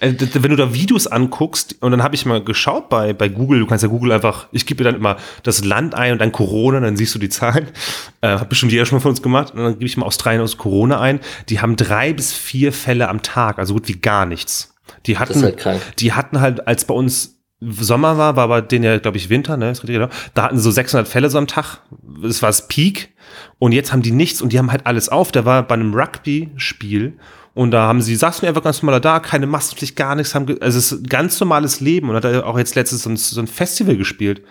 Äh, 0.01 0.15
wenn 0.19 0.51
du 0.51 0.57
da 0.57 0.75
Videos 0.75 1.07
anguckst, 1.07 1.77
und 1.81 1.91
dann 1.91 2.03
habe 2.03 2.15
ich 2.15 2.27
mal 2.27 2.43
geschaut 2.43 2.89
bei, 2.89 3.13
bei 3.13 3.29
Google, 3.29 3.61
du 3.61 3.67
kannst 3.67 3.83
ja 3.83 3.89
Google 3.89 4.13
einfach, 4.13 4.49
ich 4.51 4.67
gebe 4.67 4.83
dann 4.83 4.97
immer 4.97 5.17
das 5.43 5.65
Land 5.65 5.95
ein 5.95 6.13
und 6.13 6.19
dann 6.21 6.33
Corona, 6.33 6.81
dann 6.81 6.97
siehst 6.97 7.15
du 7.15 7.19
die 7.19 7.29
Zahlen. 7.29 7.69
Äh, 8.23 8.37
hat 8.39 8.51
bestimmt 8.51 8.71
jeder 8.71 8.85
schon 8.85 8.99
mal 8.99 9.01
von 9.01 9.13
uns 9.13 9.23
gemacht. 9.23 9.55
Und 9.55 9.63
dann 9.63 9.73
gebe 9.75 9.87
ich 9.87 9.97
mal 9.97 10.05
Australien 10.05 10.43
aus 10.43 10.59
Corona 10.59 11.01
ein. 11.01 11.21
Die 11.49 11.61
haben 11.61 11.77
drei 11.77 12.13
bis 12.13 12.35
vier 12.35 12.71
Fälle 12.71 13.09
am 13.09 13.23
Tag, 13.23 13.59
also 13.59 13.73
gut 13.73 13.89
wie 13.89 13.95
gar 13.95 14.27
nichts. 14.27 14.75
Die 15.07 15.17
hatten, 15.17 15.43
halt 15.43 15.81
die 15.99 16.13
hatten 16.13 16.39
halt, 16.39 16.67
als 16.69 16.85
bei 16.85 16.93
uns 16.93 17.41
Sommer 17.61 18.17
war, 18.17 18.37
war 18.37 18.49
bei 18.49 18.61
denen 18.63 18.85
ja, 18.85 18.99
glaube 18.99 19.19
ich, 19.19 19.29
Winter, 19.29 19.57
ne? 19.57 19.71
Ist 19.71 19.83
richtig, 19.83 19.97
genau. 19.97 20.09
Da 20.35 20.45
hatten 20.45 20.57
sie 20.57 20.63
so 20.63 20.71
600 20.71 21.07
Fälle 21.07 21.29
so 21.29 21.39
am 21.39 21.47
Tag. 21.47 21.81
Das 22.23 22.41
war 22.43 22.49
das 22.49 22.69
Peak. 22.69 23.15
Und 23.59 23.73
jetzt 23.73 23.93
haben 23.93 24.03
die 24.03 24.13
nichts 24.13 24.41
und 24.41 24.53
die 24.53 24.59
haben 24.59 24.73
halt 24.73 24.87
alles 24.87 25.11
auf. 25.11 25.31
Der 25.31 25.45
war 25.45 25.63
bei 25.63 25.75
einem 25.75 25.95
Rugby-Spiel 25.95 27.19
und 27.61 27.73
da 27.73 27.83
haben 27.83 28.01
sie, 28.01 28.17
saßen 28.17 28.49
einfach 28.49 28.63
ganz 28.63 28.81
normal 28.81 29.03
da, 29.03 29.21
keine 29.21 29.47
Maskenpflicht, 29.47 29.95
gar 29.95 30.15
nichts, 30.15 30.35
haben, 30.35 30.47
also 30.63 30.79
es 30.79 30.93
ist 30.93 31.11
ganz 31.11 31.39
normales 31.41 31.81
Leben 31.81 32.09
und 32.09 32.17
hat 32.17 32.25
auch 32.25 32.57
jetzt 32.57 32.75
letztens 32.75 33.03
so 33.03 33.11
ein, 33.11 33.19
so 33.19 33.39
ein 33.39 33.47
Festival 33.47 33.99
gespielt. 33.99 34.43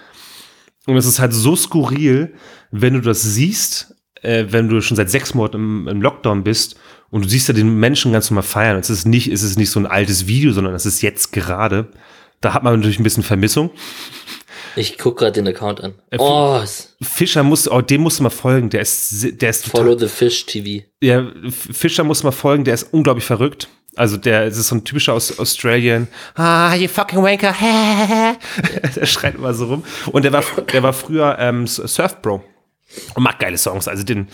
Und 0.85 0.95
es 0.95 1.07
ist 1.07 1.17
halt 1.17 1.33
so 1.33 1.55
skurril, 1.55 2.35
wenn 2.69 2.93
du 2.93 3.01
das 3.01 3.23
siehst, 3.23 3.95
äh, 4.21 4.45
wenn 4.49 4.69
du 4.69 4.79
schon 4.81 4.95
seit 4.95 5.09
sechs 5.09 5.33
Monaten 5.33 5.55
im, 5.55 5.87
im, 5.87 6.01
Lockdown 6.03 6.43
bist 6.43 6.79
und 7.09 7.25
du 7.25 7.29
siehst 7.29 7.47
ja 7.47 7.55
den 7.55 7.79
Menschen 7.79 8.11
ganz 8.11 8.29
normal 8.29 8.43
feiern. 8.43 8.77
Es 8.77 8.91
ist 8.91 9.07
nicht, 9.07 9.31
es 9.31 9.41
ist 9.41 9.57
nicht 9.57 9.71
so 9.71 9.79
ein 9.79 9.87
altes 9.87 10.27
Video, 10.27 10.51
sondern 10.51 10.75
es 10.75 10.85
ist 10.85 11.01
jetzt 11.01 11.33
gerade. 11.33 11.87
Da 12.41 12.53
hat 12.53 12.61
man 12.61 12.75
natürlich 12.75 12.99
ein 12.99 13.03
bisschen 13.03 13.23
Vermissung. 13.23 13.71
Ich 14.79 14.97
guck 14.97 15.17
gerade 15.17 15.33
den 15.33 15.47
Account 15.47 15.83
an. 15.83 15.95
Äh, 16.09 16.17
oh, 16.19 16.61
Fischer 17.01 17.43
muss, 17.43 17.69
oh, 17.69 17.81
dem 17.81 17.99
musst 17.99 18.19
du 18.19 18.23
mal 18.23 18.29
folgen. 18.29 18.69
Der 18.69 18.79
ist, 18.79 19.41
der 19.41 19.49
ist 19.49 19.65
total, 19.65 19.81
Follow 19.81 19.99
the 19.99 20.07
Fish 20.07 20.45
TV. 20.45 20.85
Ja, 21.01 21.27
Fischer 21.49 22.05
muss 22.05 22.23
mal 22.23 22.31
folgen. 22.31 22.63
Der 22.63 22.75
ist 22.75 22.93
unglaublich 22.93 23.25
verrückt. 23.25 23.67
Also 23.97 24.15
der 24.15 24.45
das 24.45 24.57
ist 24.57 24.69
so 24.69 24.75
ein 24.75 24.85
typischer 24.85 25.13
aus 25.13 25.37
Australien. 25.37 26.07
Ah, 26.35 26.73
you 26.75 26.87
fucking 26.87 27.21
wanker. 27.21 27.53
der 28.95 29.05
schreit 29.05 29.35
immer 29.35 29.53
so 29.53 29.65
rum. 29.65 29.83
Und 30.13 30.23
der 30.23 30.31
war, 30.31 30.43
der 30.71 30.81
war 30.81 30.93
früher 30.93 31.35
ähm, 31.39 31.67
Surf 31.67 32.21
Bro. 32.21 32.41
Und 33.13 33.23
macht 33.23 33.39
geile 33.39 33.57
Songs. 33.57 33.87
Also 33.87 34.03
den, 34.03 34.27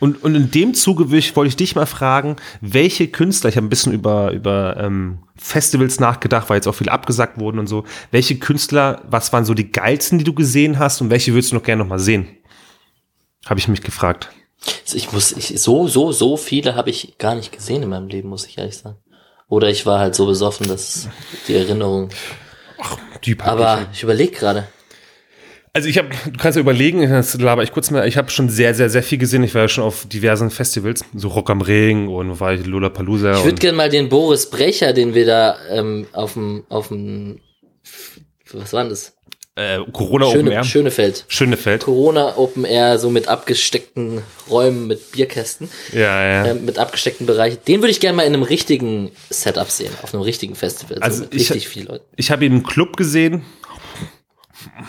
und, 0.00 0.22
und 0.24 0.34
in 0.34 0.50
dem 0.50 0.74
Zuge 0.74 1.10
wollte 1.10 1.48
ich 1.48 1.56
dich 1.56 1.76
mal 1.76 1.86
fragen, 1.86 2.36
welche 2.60 3.08
Künstler, 3.08 3.50
ich 3.50 3.56
habe 3.56 3.66
ein 3.66 3.70
bisschen 3.70 3.92
über, 3.92 4.32
über 4.32 4.76
ähm, 4.78 5.20
Festivals 5.36 6.00
nachgedacht, 6.00 6.50
weil 6.50 6.56
jetzt 6.56 6.66
auch 6.66 6.74
viel 6.74 6.88
abgesagt 6.88 7.38
wurden 7.38 7.58
und 7.58 7.68
so. 7.68 7.84
Welche 8.10 8.38
Künstler, 8.38 9.02
was 9.08 9.32
waren 9.32 9.44
so 9.44 9.54
die 9.54 9.70
geilsten, 9.70 10.18
die 10.18 10.24
du 10.24 10.34
gesehen 10.34 10.78
hast 10.78 11.00
und 11.00 11.10
welche 11.10 11.32
würdest 11.32 11.52
du 11.52 11.56
noch 11.56 11.62
gerne 11.62 11.82
noch 11.82 11.88
mal 11.88 12.00
sehen? 12.00 12.26
Habe 13.46 13.60
ich 13.60 13.68
mich 13.68 13.82
gefragt. 13.82 14.30
Also 14.84 14.96
ich 14.96 15.12
muss, 15.12 15.32
ich, 15.32 15.60
so, 15.60 15.86
so, 15.86 16.12
so 16.12 16.36
viele 16.36 16.74
habe 16.74 16.90
ich 16.90 17.16
gar 17.18 17.34
nicht 17.34 17.52
gesehen 17.52 17.82
in 17.82 17.88
meinem 17.88 18.08
Leben, 18.08 18.28
muss 18.28 18.46
ich 18.46 18.58
ehrlich 18.58 18.76
sagen. 18.76 18.96
Oder 19.48 19.68
ich 19.68 19.86
war 19.86 19.98
halt 19.98 20.14
so 20.14 20.26
besoffen, 20.26 20.68
dass 20.68 21.08
die 21.48 21.54
Erinnerung. 21.54 22.10
Ach, 22.78 22.96
die 23.24 23.38
Aber 23.40 23.86
ich 23.92 24.02
überlege 24.02 24.32
gerade. 24.32 24.68
Also 25.72 25.88
ich 25.88 25.98
habe, 25.98 26.08
du 26.24 26.36
kannst 26.36 26.56
ja 26.56 26.60
überlegen, 26.60 27.08
das 27.08 27.38
laber 27.38 27.62
ich 27.62 27.72
kurz 27.72 27.90
mal, 27.92 28.06
ich 28.08 28.16
habe 28.16 28.28
schon 28.30 28.48
sehr, 28.48 28.74
sehr, 28.74 28.90
sehr 28.90 29.04
viel 29.04 29.18
gesehen. 29.18 29.44
Ich 29.44 29.54
war 29.54 29.62
ja 29.62 29.68
schon 29.68 29.84
auf 29.84 30.06
diversen 30.06 30.50
Festivals, 30.50 31.04
so 31.14 31.28
Rock 31.28 31.48
am 31.50 31.60
Ring 31.60 32.08
und 32.08 32.40
war 32.40 32.54
ich 32.54 32.66
Lollapalooza. 32.66 33.38
Ich 33.38 33.44
würde 33.44 33.58
gerne 33.58 33.76
mal 33.76 33.88
den 33.88 34.08
Boris 34.08 34.50
Brecher, 34.50 34.92
den 34.92 35.14
wir 35.14 35.26
da 35.26 35.56
ähm, 35.70 36.06
auf 36.12 36.32
dem, 36.32 36.64
auf 36.68 36.88
dem, 36.88 37.40
was 38.52 38.72
war 38.72 38.82
denn 38.82 38.90
das? 38.90 39.12
Äh, 39.54 39.78
Corona 39.92 40.26
Schöne, 40.26 40.40
Open 40.40 40.52
Air. 40.52 40.64
Schönefeld. 40.64 41.24
Schönefeld. 41.28 41.82
Corona 41.82 42.36
Open 42.36 42.64
Air, 42.64 42.98
so 42.98 43.10
mit 43.10 43.28
abgesteckten 43.28 44.22
Räumen 44.48 44.86
mit 44.86 45.12
Bierkästen. 45.12 45.68
Ja, 45.92 46.00
ja. 46.00 46.46
Äh, 46.46 46.54
mit 46.54 46.78
abgesteckten 46.78 47.26
Bereichen. 47.26 47.58
Den 47.68 47.80
würde 47.80 47.90
ich 47.90 48.00
gerne 48.00 48.16
mal 48.16 48.22
in 48.22 48.32
einem 48.34 48.42
richtigen 48.42 49.10
Setup 49.28 49.70
sehen, 49.70 49.92
auf 50.02 50.14
einem 50.14 50.22
richtigen 50.22 50.54
Festival. 50.54 50.98
Also 51.00 51.18
so 51.18 51.24
mit 51.24 51.34
ich, 51.34 51.50
richtig 51.50 51.68
viel 51.68 51.86
Leuten. 51.86 52.04
Ich 52.16 52.30
habe 52.30 52.44
ihn 52.44 52.52
im 52.52 52.62
Club 52.62 52.96
gesehen, 52.96 53.42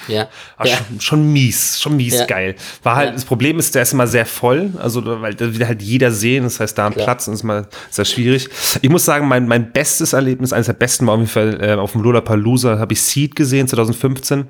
ja. 0.07 0.27
War 0.57 0.67
ja. 0.67 0.77
Schon, 0.77 1.01
schon, 1.01 1.33
mies, 1.33 1.81
schon 1.81 1.95
mies 1.95 2.19
ja. 2.19 2.25
geil. 2.25 2.55
War 2.83 2.95
halt, 2.95 3.09
ja. 3.09 3.13
das 3.15 3.25
Problem 3.25 3.59
ist, 3.59 3.75
der 3.75 3.83
ist 3.83 3.93
immer 3.93 4.07
sehr 4.07 4.25
voll, 4.25 4.71
also 4.79 5.03
weil 5.21 5.33
da 5.33 5.53
will 5.53 5.67
halt 5.67 5.81
jeder 5.81 6.11
sehen, 6.11 6.43
das 6.43 6.59
heißt, 6.59 6.77
da 6.77 6.87
am 6.87 6.93
Platz 6.93 7.27
ist 7.27 7.43
mal 7.43 7.67
sehr 7.89 8.05
schwierig. 8.05 8.49
Ich 8.81 8.89
muss 8.89 9.05
sagen, 9.05 9.27
mein, 9.27 9.47
mein 9.47 9.71
bestes 9.71 10.13
Erlebnis, 10.13 10.53
eines 10.53 10.67
der 10.67 10.73
besten 10.73 11.07
war 11.07 11.13
auf 11.13 11.19
jeden 11.19 11.31
Fall 11.31 11.57
äh, 11.61 11.73
auf 11.73 11.93
dem 11.93 12.01
Lollapalooza, 12.01 12.79
habe 12.79 12.93
ich 12.93 13.01
Seed 13.01 13.35
gesehen, 13.35 13.67
2015. 13.67 14.47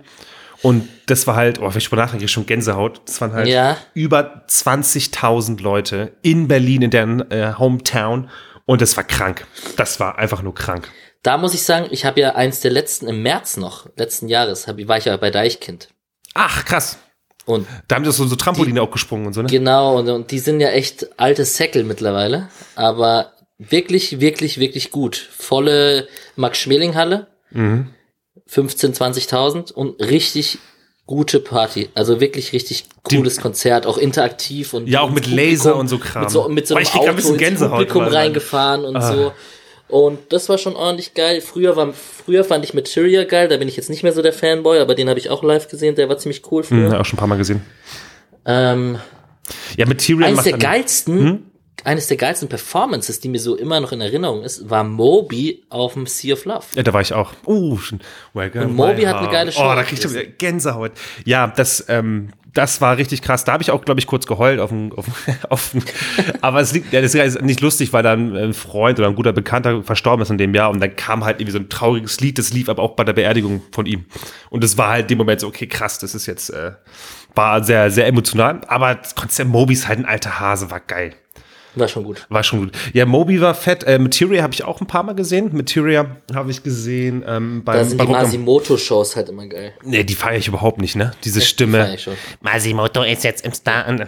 Und 0.61 0.87
das 1.07 1.25
war 1.25 1.35
halt, 1.35 1.59
oh, 1.59 1.69
wenn 1.69 1.77
ich 1.77 1.89
drüber 1.89 2.03
nachdenke, 2.03 2.27
schon 2.27 2.45
Gänsehaut. 2.45 3.01
Das 3.05 3.19
waren 3.19 3.33
halt 3.33 3.47
ja. 3.47 3.77
über 3.93 4.43
20.000 4.47 5.61
Leute 5.61 6.13
in 6.21 6.47
Berlin, 6.47 6.83
in 6.83 6.91
deren 6.91 7.31
äh, 7.31 7.53
Hometown. 7.57 8.29
Und 8.65 8.81
das 8.81 8.95
war 8.95 9.03
krank. 9.03 9.47
Das 9.77 9.99
war 9.99 10.19
einfach 10.19 10.43
nur 10.43 10.53
krank. 10.53 10.89
Da 11.23 11.37
muss 11.37 11.53
ich 11.53 11.63
sagen, 11.63 11.87
ich 11.91 12.05
habe 12.05 12.19
ja 12.19 12.35
eins 12.35 12.61
der 12.61 12.71
letzten 12.71 13.07
im 13.07 13.21
März 13.21 13.57
noch, 13.57 13.87
letzten 13.95 14.27
Jahres, 14.27 14.67
hab, 14.67 14.77
war 14.87 14.97
ich 14.97 15.05
ja 15.05 15.15
bei 15.17 15.29
Deichkind. 15.29 15.89
Ach, 16.33 16.65
krass. 16.65 16.97
Und 17.45 17.67
Da 17.87 17.95
haben 17.95 18.03
die 18.03 18.11
so, 18.11 18.25
so 18.25 18.35
Trampoline 18.35 18.81
auch 18.81 18.91
gesprungen 18.91 19.27
und 19.27 19.33
so, 19.33 19.41
ne? 19.41 19.47
genau, 19.49 19.97
und, 19.99 20.09
und 20.09 20.31
die 20.31 20.39
sind 20.39 20.61
ja 20.61 20.69
echt 20.69 21.19
alte 21.19 21.43
Säckel 21.45 21.83
mittlerweile, 21.83 22.49
aber 22.75 23.33
wirklich, 23.57 24.19
wirklich, 24.19 24.59
wirklich 24.59 24.91
gut. 24.91 25.15
Volle 25.37 26.07
Max-Schmeling-Halle, 26.35 27.27
Mhm. 27.53 27.89
15, 28.47 28.93
20.000 28.93 29.73
und 29.73 29.99
richtig 30.01 30.57
gute 31.05 31.41
Party. 31.41 31.89
Also 31.95 32.21
wirklich 32.21 32.53
richtig 32.53 32.85
cooles 33.03 33.41
Konzert, 33.41 33.85
auch 33.85 33.97
interaktiv 33.97 34.73
und 34.73 34.87
Ja, 34.87 35.01
auch 35.01 35.09
mit 35.09 35.23
Publikum, 35.25 35.37
Laser 35.51 35.75
und 35.75 35.89
so 35.89 35.97
Kram. 35.97 36.23
Mit 36.23 36.31
so, 36.31 36.47
mit 36.47 36.67
so 36.67 36.75
Boah, 36.75 36.79
einem 36.79 36.85
ich 36.85 36.91
krieg 36.91 37.01
grad 37.01 37.09
Auto 37.09 37.09
ein 37.11 37.15
bisschen 37.17 37.33
ins 37.33 37.39
Gänsehaut, 37.41 37.71
Publikum 37.87 38.03
reingefahren 38.03 38.85
und 38.85 38.95
Ah. 38.95 39.01
so. 39.15 39.31
Und 39.91 40.19
das 40.31 40.47
war 40.49 40.57
schon 40.57 40.75
ordentlich 40.75 41.13
geil. 41.13 41.41
Früher 41.41 41.75
war, 41.75 41.91
früher 41.93 42.43
fand 42.45 42.63
ich 42.63 42.73
Materia 42.73 43.25
geil, 43.25 43.49
da 43.49 43.57
bin 43.57 43.67
ich 43.67 43.75
jetzt 43.75 43.89
nicht 43.89 44.03
mehr 44.03 44.13
so 44.13 44.21
der 44.21 44.31
Fanboy, 44.33 44.79
aber 44.79 44.95
den 44.95 45.09
habe 45.09 45.19
ich 45.19 45.29
auch 45.29 45.43
live 45.43 45.67
gesehen, 45.67 45.95
der 45.95 46.07
war 46.09 46.17
ziemlich 46.17 46.41
cool 46.51 46.63
früher. 46.63 46.89
Mhm, 46.89 46.95
auch 46.95 47.05
schon 47.05 47.17
ein 47.17 47.19
paar 47.19 47.27
Mal 47.27 47.37
gesehen. 47.37 47.61
Ähm, 48.45 48.99
Ja, 49.75 49.85
Material 49.85 50.29
eines 50.29 50.43
der 50.45 50.57
geilsten, 50.57 51.19
Hm? 51.19 51.43
eines 51.83 52.07
der 52.07 52.15
geilsten 52.17 52.47
Performances, 52.47 53.19
die 53.19 53.27
mir 53.27 53.39
so 53.39 53.55
immer 53.55 53.79
noch 53.81 53.91
in 53.91 53.99
Erinnerung 54.01 54.43
ist, 54.43 54.69
war 54.69 54.83
Moby 54.83 55.63
auf 55.69 55.93
dem 55.93 56.05
Sea 56.07 56.33
of 56.35 56.45
Love. 56.45 56.65
Ja, 56.75 56.83
da 56.83 56.93
war 56.93 57.01
ich 57.01 57.11
auch. 57.13 57.33
Uh, 57.45 57.77
schon. 57.77 57.99
Welcome 58.33 58.65
Und 58.67 58.75
Moby 58.75 59.03
hat 59.03 59.15
eine 59.17 59.29
geile 59.29 59.51
Show 59.51 59.61
Oh, 59.61 59.75
da 59.75 59.83
krieg 59.83 59.97
ich 59.97 60.03
schon 60.09 60.15
Gänsehaut. 60.37 60.91
Ja, 61.25 61.47
das, 61.47 61.83
ähm, 61.89 62.29
das 62.53 62.81
war 62.81 62.97
richtig 62.97 63.21
krass. 63.21 63.45
Da 63.45 63.53
habe 63.53 63.63
ich 63.63 63.71
auch, 63.71 63.83
glaube 63.85 63.99
ich, 63.99 64.07
kurz 64.07 64.27
geheult 64.27 64.59
auf 64.59 64.69
dem, 64.69 64.91
auf, 64.93 65.05
auf 65.49 65.71
aber 66.41 66.59
es 66.59 66.73
liegt, 66.73 66.91
ja, 66.91 67.01
das 67.01 67.15
ist 67.15 67.41
nicht 67.41 67.61
lustig, 67.61 67.93
weil 67.93 68.03
dann 68.03 68.35
ein 68.35 68.53
Freund 68.53 68.99
oder 68.99 69.07
ein 69.07 69.15
guter 69.15 69.33
Bekannter 69.33 69.83
verstorben 69.83 70.21
ist 70.21 70.29
in 70.29 70.37
dem 70.37 70.53
Jahr 70.53 70.69
und 70.69 70.79
dann 70.81 70.95
kam 70.95 71.23
halt 71.23 71.39
irgendwie 71.39 71.53
so 71.53 71.59
ein 71.59 71.69
trauriges 71.69 72.19
Lied, 72.19 72.37
das 72.37 72.53
lief 72.53 72.69
aber 72.69 72.83
auch 72.83 72.95
bei 72.95 73.03
der 73.03 73.13
Beerdigung 73.13 73.61
von 73.71 73.85
ihm. 73.85 74.05
Und 74.49 74.63
es 74.63 74.77
war 74.77 74.89
halt 74.89 75.03
in 75.03 75.07
dem 75.09 75.17
Moment 75.19 75.41
so, 75.41 75.47
okay, 75.47 75.67
krass, 75.67 75.99
das 75.99 76.13
ist 76.13 76.25
jetzt, 76.25 76.49
äh, 76.49 76.73
war 77.35 77.63
sehr, 77.63 77.89
sehr 77.91 78.07
emotional, 78.07 78.61
aber 78.67 78.95
das 78.95 79.15
Konzert 79.15 79.47
Moby 79.47 79.73
ist 79.73 79.87
halt 79.87 79.99
ein 79.99 80.05
alter 80.05 80.39
Hase, 80.39 80.69
war 80.69 80.81
geil. 80.81 81.15
War 81.75 81.87
schon 81.87 82.03
gut. 82.03 82.25
War 82.29 82.43
schon 82.43 82.59
gut. 82.59 82.71
Ja, 82.93 83.05
Moby 83.05 83.39
war 83.39 83.55
fett. 83.55 83.83
Äh, 83.83 83.97
Materia 83.97 84.43
habe 84.43 84.53
ich 84.53 84.63
auch 84.63 84.81
ein 84.81 84.87
paar 84.87 85.03
Mal 85.03 85.13
gesehen. 85.13 85.51
Materia 85.53 86.05
habe 86.33 86.51
ich 86.51 86.63
gesehen 86.63 87.23
ähm, 87.25 87.63
beim 87.63 87.77
Da 87.77 87.85
sind 87.85 87.97
bei 87.97 88.05
die 88.05 88.11
Masimoto-Shows 88.11 89.15
halt 89.15 89.29
immer 89.29 89.47
geil. 89.47 89.73
Nee, 89.83 90.03
die 90.03 90.15
feiere 90.15 90.37
ich 90.37 90.49
überhaupt 90.49 90.81
nicht, 90.81 90.95
ne? 90.95 91.11
Diese 91.23 91.39
feier 91.39 91.47
Stimme. 91.47 91.95
ich 91.95 92.01
schon. 92.01 92.13
Masimoto 92.41 93.03
ist 93.03 93.23
jetzt 93.23 93.45
im 93.45 93.53
Star. 93.53 93.85
Ja, 93.89 94.05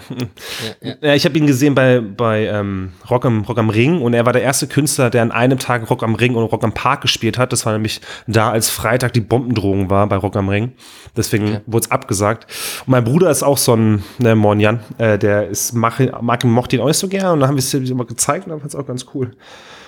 ja. 0.81 0.95
Ja, 1.01 1.13
ich 1.15 1.23
habe 1.23 1.37
ihn 1.37 1.47
gesehen 1.47 1.73
bei, 1.73 2.01
bei 2.01 2.47
ähm, 2.47 2.91
Rock, 3.09 3.25
am, 3.25 3.43
Rock 3.43 3.57
am 3.57 3.69
Ring 3.69 4.01
und 4.01 4.13
er 4.13 4.25
war 4.25 4.33
der 4.33 4.41
erste 4.41 4.67
Künstler, 4.67 5.09
der 5.09 5.21
an 5.21 5.31
einem 5.31 5.57
Tag 5.57 5.89
Rock 5.89 6.03
am 6.03 6.15
Ring 6.15 6.35
und 6.35 6.43
Rock 6.43 6.63
am 6.65 6.73
Park 6.73 7.01
gespielt 7.01 7.37
hat. 7.37 7.53
Das 7.53 7.65
war 7.65 7.73
nämlich 7.73 8.01
da, 8.27 8.51
als 8.51 8.69
Freitag 8.69 9.13
die 9.13 9.21
Bombendrohung 9.21 9.89
war 9.89 10.07
bei 10.07 10.17
Rock 10.17 10.35
am 10.35 10.49
Ring. 10.49 10.73
Deswegen 11.15 11.61
wurde 11.65 11.85
es 11.85 11.91
abgesagt. 11.91 12.47
Und 12.85 12.91
mein 12.91 13.03
Bruder 13.03 13.29
ist 13.29 13.43
auch 13.43 13.57
so 13.57 13.75
ein 13.75 14.03
ne, 14.17 14.35
Monjan, 14.35 14.81
äh, 14.97 15.17
der 15.17 15.47
ist, 15.47 15.73
mag, 15.73 15.99
mag, 16.21 16.43
mochte 16.43 16.75
ihn 16.75 16.81
auch 16.81 16.87
nicht 16.87 16.97
so 16.97 17.07
gern 17.07 17.33
und 17.33 17.39
dann 17.39 17.52
haben 17.53 17.73
wir 17.73 17.83
es 17.83 17.89
immer 17.89 18.05
gezeigt 18.05 18.45
und 18.45 18.51
dann 18.51 18.59
fand 18.59 18.73
es 18.73 18.79
auch 18.79 18.85
ganz 18.85 19.05
cool. 19.13 19.35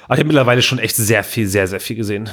Aber 0.05 0.15
ich 0.15 0.19
habe 0.19 0.27
mittlerweile 0.27 0.61
schon 0.61 0.79
echt 0.79 0.95
sehr 0.95 1.23
viel, 1.23 1.47
sehr, 1.47 1.67
sehr 1.67 1.79
viel 1.79 1.95
gesehen. 1.95 2.29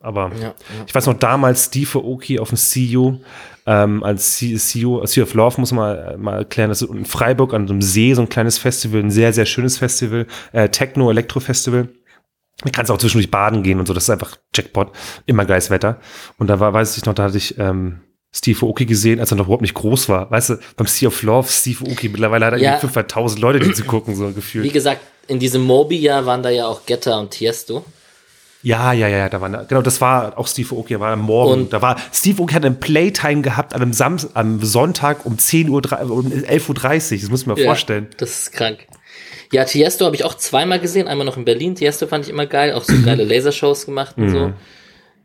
Aber 0.00 0.32
Ja, 0.34 0.48
ja. 0.48 0.54
ich 0.86 0.94
weiß 0.94 1.06
noch 1.06 1.18
damals 1.18 1.66
Steve 1.66 1.98
Aoki 1.98 2.40
auf 2.40 2.50
dem 2.50 2.58
CU, 2.58 3.18
ähm, 3.66 4.02
als 4.02 4.38
CU, 4.38 5.06
Sea 5.06 5.22
of 5.22 5.34
Love 5.34 5.60
muss 5.60 5.70
man 5.70 5.96
mal, 5.96 6.18
mal 6.18 6.38
erklären, 6.38 6.70
das 6.70 6.82
ist 6.82 6.90
in 6.90 7.04
Freiburg 7.04 7.54
an 7.54 7.68
so 7.68 7.74
einem 7.74 7.82
See, 7.82 8.12
so 8.14 8.22
ein 8.22 8.28
kleines 8.28 8.58
Festival, 8.58 9.00
ein 9.00 9.12
sehr, 9.12 9.32
sehr 9.32 9.46
schönes 9.46 9.78
Festival, 9.78 10.26
äh, 10.52 10.68
Techno, 10.68 11.08
Elektro-Festival. 11.10 11.88
Du 12.64 12.70
kannst 12.72 12.90
auch 12.90 12.98
zwischendurch 12.98 13.30
baden 13.30 13.62
gehen 13.62 13.78
und 13.78 13.86
so, 13.86 13.94
das 13.94 14.04
ist 14.04 14.10
einfach 14.10 14.36
Jackpot, 14.54 14.90
immer 15.26 15.44
geiles 15.44 15.70
Wetter. 15.70 16.00
Und 16.38 16.48
da 16.48 16.58
war, 16.58 16.72
weiß 16.72 16.96
ich 16.96 17.04
noch, 17.04 17.14
da 17.14 17.24
hatte 17.24 17.38
ich 17.38 17.58
ähm, 17.58 18.00
Steve 18.34 18.64
Aoki 18.64 18.86
gesehen, 18.86 19.20
als 19.20 19.30
er 19.30 19.36
noch 19.36 19.44
überhaupt 19.44 19.62
nicht 19.62 19.74
groß 19.74 20.08
war. 20.08 20.30
Weißt 20.30 20.50
du, 20.50 20.58
beim 20.76 20.86
Sea 20.86 21.08
of 21.08 21.22
Love, 21.22 21.48
Steve 21.50 21.84
Aoki, 21.86 22.08
mittlerweile 22.08 22.46
hat 22.46 22.52
er 22.54 22.58
Ja. 22.58 22.70
irgendwie 22.76 22.86
500.000 22.86 23.38
Leute, 23.40 23.60
die 23.60 23.72
zu 23.74 23.84
gucken, 23.84 24.16
so 24.16 24.30
Wie 24.30 24.34
gefühlt. 24.34 24.72
gesagt, 24.72 25.00
in 25.28 25.38
diesem 25.38 25.62
Moby-Jahr 25.62 26.24
waren 26.24 26.42
da 26.42 26.48
ja 26.50 26.66
auch 26.66 26.86
Getter 26.86 27.18
und 27.20 27.30
Tiesto. 27.30 27.84
Ja, 28.64 28.92
ja, 28.92 29.08
ja, 29.08 29.28
da 29.28 29.40
war, 29.40 29.50
genau, 29.64 29.82
das 29.82 30.00
war 30.00 30.38
auch 30.38 30.46
Steve 30.46 30.74
Aoki, 30.74 30.98
war 30.98 31.12
am 31.12 31.20
Morgen. 31.20 31.52
Und- 31.62 31.72
da 31.72 31.82
war, 31.82 31.96
Steve 32.12 32.40
Aoki 32.40 32.54
hat 32.54 32.64
ein 32.64 32.78
Playtime 32.80 33.42
gehabt 33.42 33.74
an 33.74 33.82
einem 33.82 33.92
Samstag, 33.92 34.30
am 34.34 34.62
Sonntag 34.62 35.26
um 35.26 35.36
10 35.36 35.68
Uhr, 35.68 35.82
um 36.08 36.32
11.30 36.32 37.16
Uhr, 37.16 37.20
das 37.22 37.30
muss 37.30 37.40
ich 37.42 37.46
mir 37.48 37.58
Ja, 37.58 37.64
vorstellen. 37.66 38.06
Das 38.18 38.30
ist 38.30 38.52
krank. 38.52 38.86
Ja, 39.52 39.64
Tiesto 39.64 40.06
habe 40.06 40.16
ich 40.16 40.24
auch 40.24 40.36
zweimal 40.36 40.80
gesehen, 40.80 41.06
einmal 41.08 41.26
noch 41.26 41.36
in 41.36 41.44
Berlin. 41.44 41.74
Tiesto 41.74 42.06
fand 42.06 42.24
ich 42.24 42.30
immer 42.30 42.46
geil, 42.46 42.72
auch 42.72 42.84
so 42.84 42.94
geile 43.04 43.24
Lasershows 43.24 43.84
gemacht 43.84 44.16
und 44.16 44.30
so. 44.30 44.52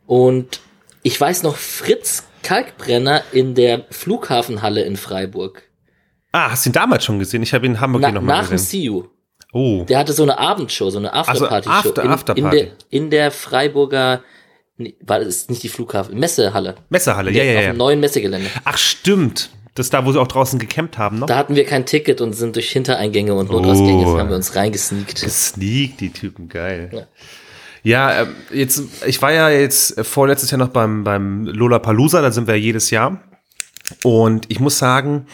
Und 0.07 0.59
ich 1.03 1.19
weiß 1.19 1.43
noch, 1.43 1.55
Fritz 1.55 2.23
Kalkbrenner 2.47 3.23
in 3.33 3.55
der 3.55 3.85
Flughafenhalle 3.89 4.81
in 4.83 4.95
Freiburg. 4.95 5.63
Ah, 6.31 6.51
hast 6.51 6.65
du 6.65 6.69
ihn 6.69 6.73
damals 6.73 7.03
schon 7.03 7.19
gesehen? 7.19 7.43
Ich 7.43 7.53
habe 7.53 7.65
ihn 7.65 7.73
in 7.73 7.81
Hamburg 7.81 8.01
Na, 8.03 8.07
hier 8.07 8.15
nochmal 8.15 8.37
nach 8.41 8.47
dem 8.47 8.51
gesehen. 8.53 8.93
CU. 8.93 9.03
Oh. 9.51 9.83
Der 9.83 9.99
hatte 9.99 10.13
so 10.13 10.23
eine 10.23 10.37
Abendshow, 10.39 10.89
so 10.89 10.97
eine 10.97 11.11
Afterparty-Show. 11.13 11.89
After- 11.89 12.03
in, 12.03 12.09
Afterparty. 12.09 12.57
In 12.59 12.65
der, 12.65 12.67
in 12.89 13.09
der 13.09 13.31
Freiburger, 13.31 14.21
nee, 14.77 14.95
war 15.01 15.19
das 15.19 15.49
nicht 15.49 15.61
die 15.63 15.67
Flughafen, 15.67 16.17
Messehalle. 16.17 16.75
Messehalle, 16.87 17.31
ja, 17.31 17.41
auf 17.41 17.47
ja, 17.47 17.53
ja. 17.61 17.71
dem 17.73 17.77
neuen 17.77 17.99
Messegelände. 17.99 18.49
Ach, 18.63 18.77
stimmt. 18.77 19.49
Das 19.75 19.87
ist 19.87 19.93
da, 19.93 20.05
wo 20.05 20.11
sie 20.13 20.19
auch 20.21 20.27
draußen 20.27 20.57
gecampt 20.57 20.97
haben, 20.97 21.19
noch? 21.19 21.27
Da 21.27 21.35
hatten 21.35 21.55
wir 21.55 21.65
kein 21.65 21.85
Ticket 21.85 22.21
und 22.21 22.31
sind 22.31 22.55
durch 22.55 22.71
Hintereingänge 22.71 23.33
und 23.33 23.51
Notausgänge, 23.51 24.05
Oh. 24.07 24.17
haben 24.17 24.29
wir 24.29 24.37
uns 24.37 24.55
reingesneakt. 24.55 25.17
Sneak, 25.19 25.97
die 25.97 26.11
Typen, 26.11 26.47
geil. 26.47 26.89
Ja. 26.93 27.01
Ja, 27.87 28.23
ähm, 28.23 28.35
jetzt, 28.51 28.83
ich 29.05 29.21
war 29.21 29.31
ja 29.31 29.49
jetzt 29.49 29.97
äh, 29.97 30.03
vorletztes 30.03 30.51
Jahr 30.51 30.57
noch 30.57 30.67
beim, 30.67 31.05
beim 31.05 31.45
Lollapalooza, 31.45 32.21
da 32.21 32.31
sind 32.31 32.45
wir 32.45 32.59
jedes 32.59 32.89
Jahr. 32.89 33.21
Und 34.03 34.45
ich 34.49 34.59
muss 34.59 34.77
sagen, 34.77 35.25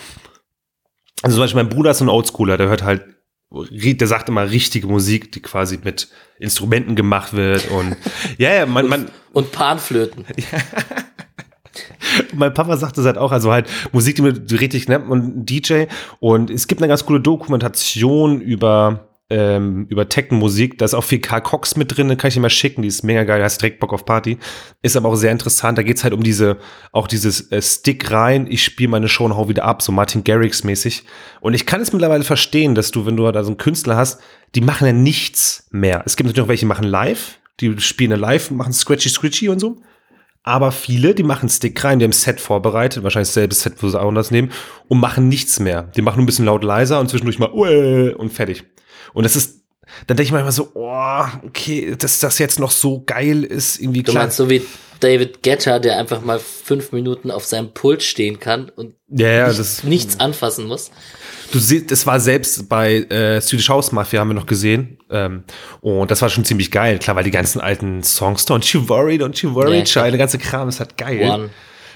also 1.24 1.38
zum 1.38 1.44
Beispiel 1.46 1.64
mein 1.64 1.74
Bruder 1.74 1.90
ist 1.90 2.02
ein 2.02 2.10
Oldschooler, 2.10 2.58
der 2.58 2.68
hört 2.68 2.84
halt, 2.84 3.06
der 3.52 4.08
sagt 4.08 4.30
immer 4.30 4.52
richtige 4.52 4.86
Musik, 4.86 5.32
die 5.32 5.42
quasi 5.42 5.80
mit 5.84 6.10
Instrumenten 6.38 6.96
gemacht 6.96 7.34
wird 7.34 7.72
und 7.72 7.98
ja, 8.38 8.54
ja, 8.54 8.66
man, 8.68 8.88
man, 8.88 9.10
Und 9.32 9.52
Panflöten. 9.52 10.24
mein 12.36 12.54
Papa 12.54 12.78
sagte 12.78 13.02
es 13.02 13.08
halt 13.08 13.18
auch, 13.18 13.32
also 13.32 13.52
halt 13.52 13.68
Musik, 13.94 14.18
die 14.18 14.22
mir 14.22 14.36
richtig, 14.52 14.88
ne, 14.88 15.00
und 15.00 15.48
DJ. 15.48 15.86
Und 16.20 16.52
es 16.52 16.68
gibt 16.68 16.82
eine 16.82 16.88
ganz 16.88 17.04
coole 17.04 17.20
Dokumentation 17.20 18.42
über, 18.42 19.10
ähm, 19.30 19.86
über 19.90 20.10
Techno-Musik. 20.10 20.78
Da 20.78 20.86
ist 20.86 20.94
auch 20.94 21.04
viel 21.04 21.20
Karl 21.20 21.42
Cox 21.42 21.76
mit 21.76 21.96
drin, 21.96 22.16
kann 22.18 22.28
ich 22.28 22.34
dir 22.36 22.40
mal 22.40 22.50
schicken, 22.50 22.82
die 22.82 22.88
ist 22.88 23.04
mega 23.04 23.24
geil, 23.24 23.44
hast 23.44 23.62
direkt 23.62 23.80
Bock 23.80 23.94
auf 23.94 24.06
Party. 24.06 24.38
Ist 24.82 24.96
aber 24.96 25.10
auch 25.10 25.16
sehr 25.16 25.32
interessant, 25.32 25.78
da 25.78 25.84
geht's 25.84 26.04
halt 26.04 26.14
um 26.14 26.24
diese, 26.24 26.58
auch 26.92 27.08
dieses 27.08 27.52
äh, 27.52 27.62
Stick 27.62 28.12
rein, 28.12 28.48
ich 28.50 28.64
spiele 28.64 28.90
meine 28.90 29.08
Show 29.08 29.26
und 29.26 29.36
hau 29.36 29.50
wieder 29.50 29.66
ab, 29.66 29.82
so 29.82 29.92
Martin 29.92 30.24
Garrix 30.24 30.64
mäßig. 30.64 31.04
Und 31.42 31.54
ich 31.54 31.66
kann 31.66 31.82
es 31.82 31.94
mittlerweile 31.94 32.24
verstehen, 32.24 32.76
dass 32.76 32.92
du, 32.92 33.06
wenn 33.06 33.18
du 33.18 33.32
da 33.32 33.44
so 33.44 33.50
einen 33.50 33.58
Künstler 33.58 33.96
hast, 33.96 34.22
die 34.56 34.62
machen 34.62 34.86
ja 34.86 34.94
nichts 34.94 35.68
mehr. 35.72 36.04
Es 36.06 36.16
gibt 36.16 36.28
natürlich 36.28 36.46
auch 36.46 36.50
welche, 36.50 36.62
die 36.62 36.68
machen 36.68 36.86
live, 36.86 37.40
die 37.60 37.80
spielen 37.80 38.20
live, 38.20 38.52
machen 38.52 38.74
Scratchy 38.74 39.10
Scritchy 39.10 39.50
und 39.50 39.60
so. 39.60 39.82
Aber 40.46 40.74
viele, 40.74 41.16
die 41.16 41.24
machen 41.24 41.48
Stick 41.48 41.82
rein, 41.86 42.00
die 42.00 42.06
haben 42.06 42.12
Set 42.12 42.42
vorbereitet, 42.42 43.02
wahrscheinlich 43.04 43.30
dasselbe 43.30 43.56
Set, 43.56 43.82
wo 43.82 43.88
sie 43.88 44.00
auch 44.00 44.14
das 44.14 44.30
nehmen, 44.30 44.52
und 44.90 45.00
machen 45.00 45.30
nichts 45.30 45.62
mehr. 45.62 45.84
Die 45.96 46.02
machen 46.02 46.18
nur 46.18 46.24
ein 46.24 46.26
bisschen 46.26 46.46
laut 46.46 46.66
leiser 46.66 47.00
und 47.00 47.10
zwischendurch 47.10 47.40
mal 47.40 47.52
Uäh, 47.54 48.14
und 48.14 48.32
fertig. 48.34 48.66
Und 49.14 49.24
das 49.24 49.36
ist, 49.36 49.62
dann 50.08 50.18
denke 50.18 50.24
ich 50.28 50.32
manchmal 50.32 50.52
so, 50.54 50.72
oh, 50.76 51.24
okay, 51.46 51.96
dass 51.98 52.20
das 52.20 52.40
jetzt 52.40 52.60
noch 52.60 52.72
so 52.72 53.04
geil 53.06 53.44
ist, 53.44 53.80
irgendwie 53.80 54.04
Du 54.04 54.12
klar. 54.12 54.24
meinst 54.24 54.38
so 54.38 54.50
wie 54.50 54.64
David 55.02 55.44
Guetta, 55.44 55.80
der 55.80 55.98
einfach 56.00 56.22
mal 56.22 56.40
fünf 56.40 56.94
Minuten 56.94 57.30
auf 57.30 57.44
seinem 57.46 57.74
Pult 57.74 58.02
stehen 58.04 58.40
kann 58.40 58.70
und 58.70 58.96
Ja, 59.10 59.28
ja, 59.28 59.44
nichts, 59.48 59.58
das, 59.58 59.84
nichts 59.84 60.20
anfassen 60.22 60.66
muss. 60.66 60.92
du 61.52 61.60
siehst, 61.60 61.92
das 61.92 62.08
war 62.08 62.22
selbst 62.22 62.70
bei 62.70 63.00
äh, 63.10 63.42
Swedish 63.42 63.68
House 63.68 63.92
Mafia 63.92 64.22
haben 64.22 64.30
wir 64.30 64.34
noch 64.36 64.46
gesehen. 64.46 64.98
Ähm, 65.10 65.44
und 65.82 66.10
das 66.10 66.22
war 66.22 66.30
schon 66.30 66.46
ziemlich 66.46 66.72
geil. 66.72 67.00
Klar, 67.00 67.18
weil 67.18 67.26
die 67.26 67.32
ganzen 67.32 67.60
alten 67.60 68.02
Songs, 68.02 68.48
Don't 68.48 68.74
You 68.74 68.88
Worry, 68.88 69.16
Don't 69.18 69.44
You 69.44 69.54
Worry, 69.54 69.80
Ja, 69.80 69.84
Child, 69.84 70.12
der 70.14 70.18
ganze 70.20 70.38
Kram 70.38 70.70
ist 70.70 70.80
halt 70.80 70.96
geil. 70.98 71.30
One. 71.30 71.50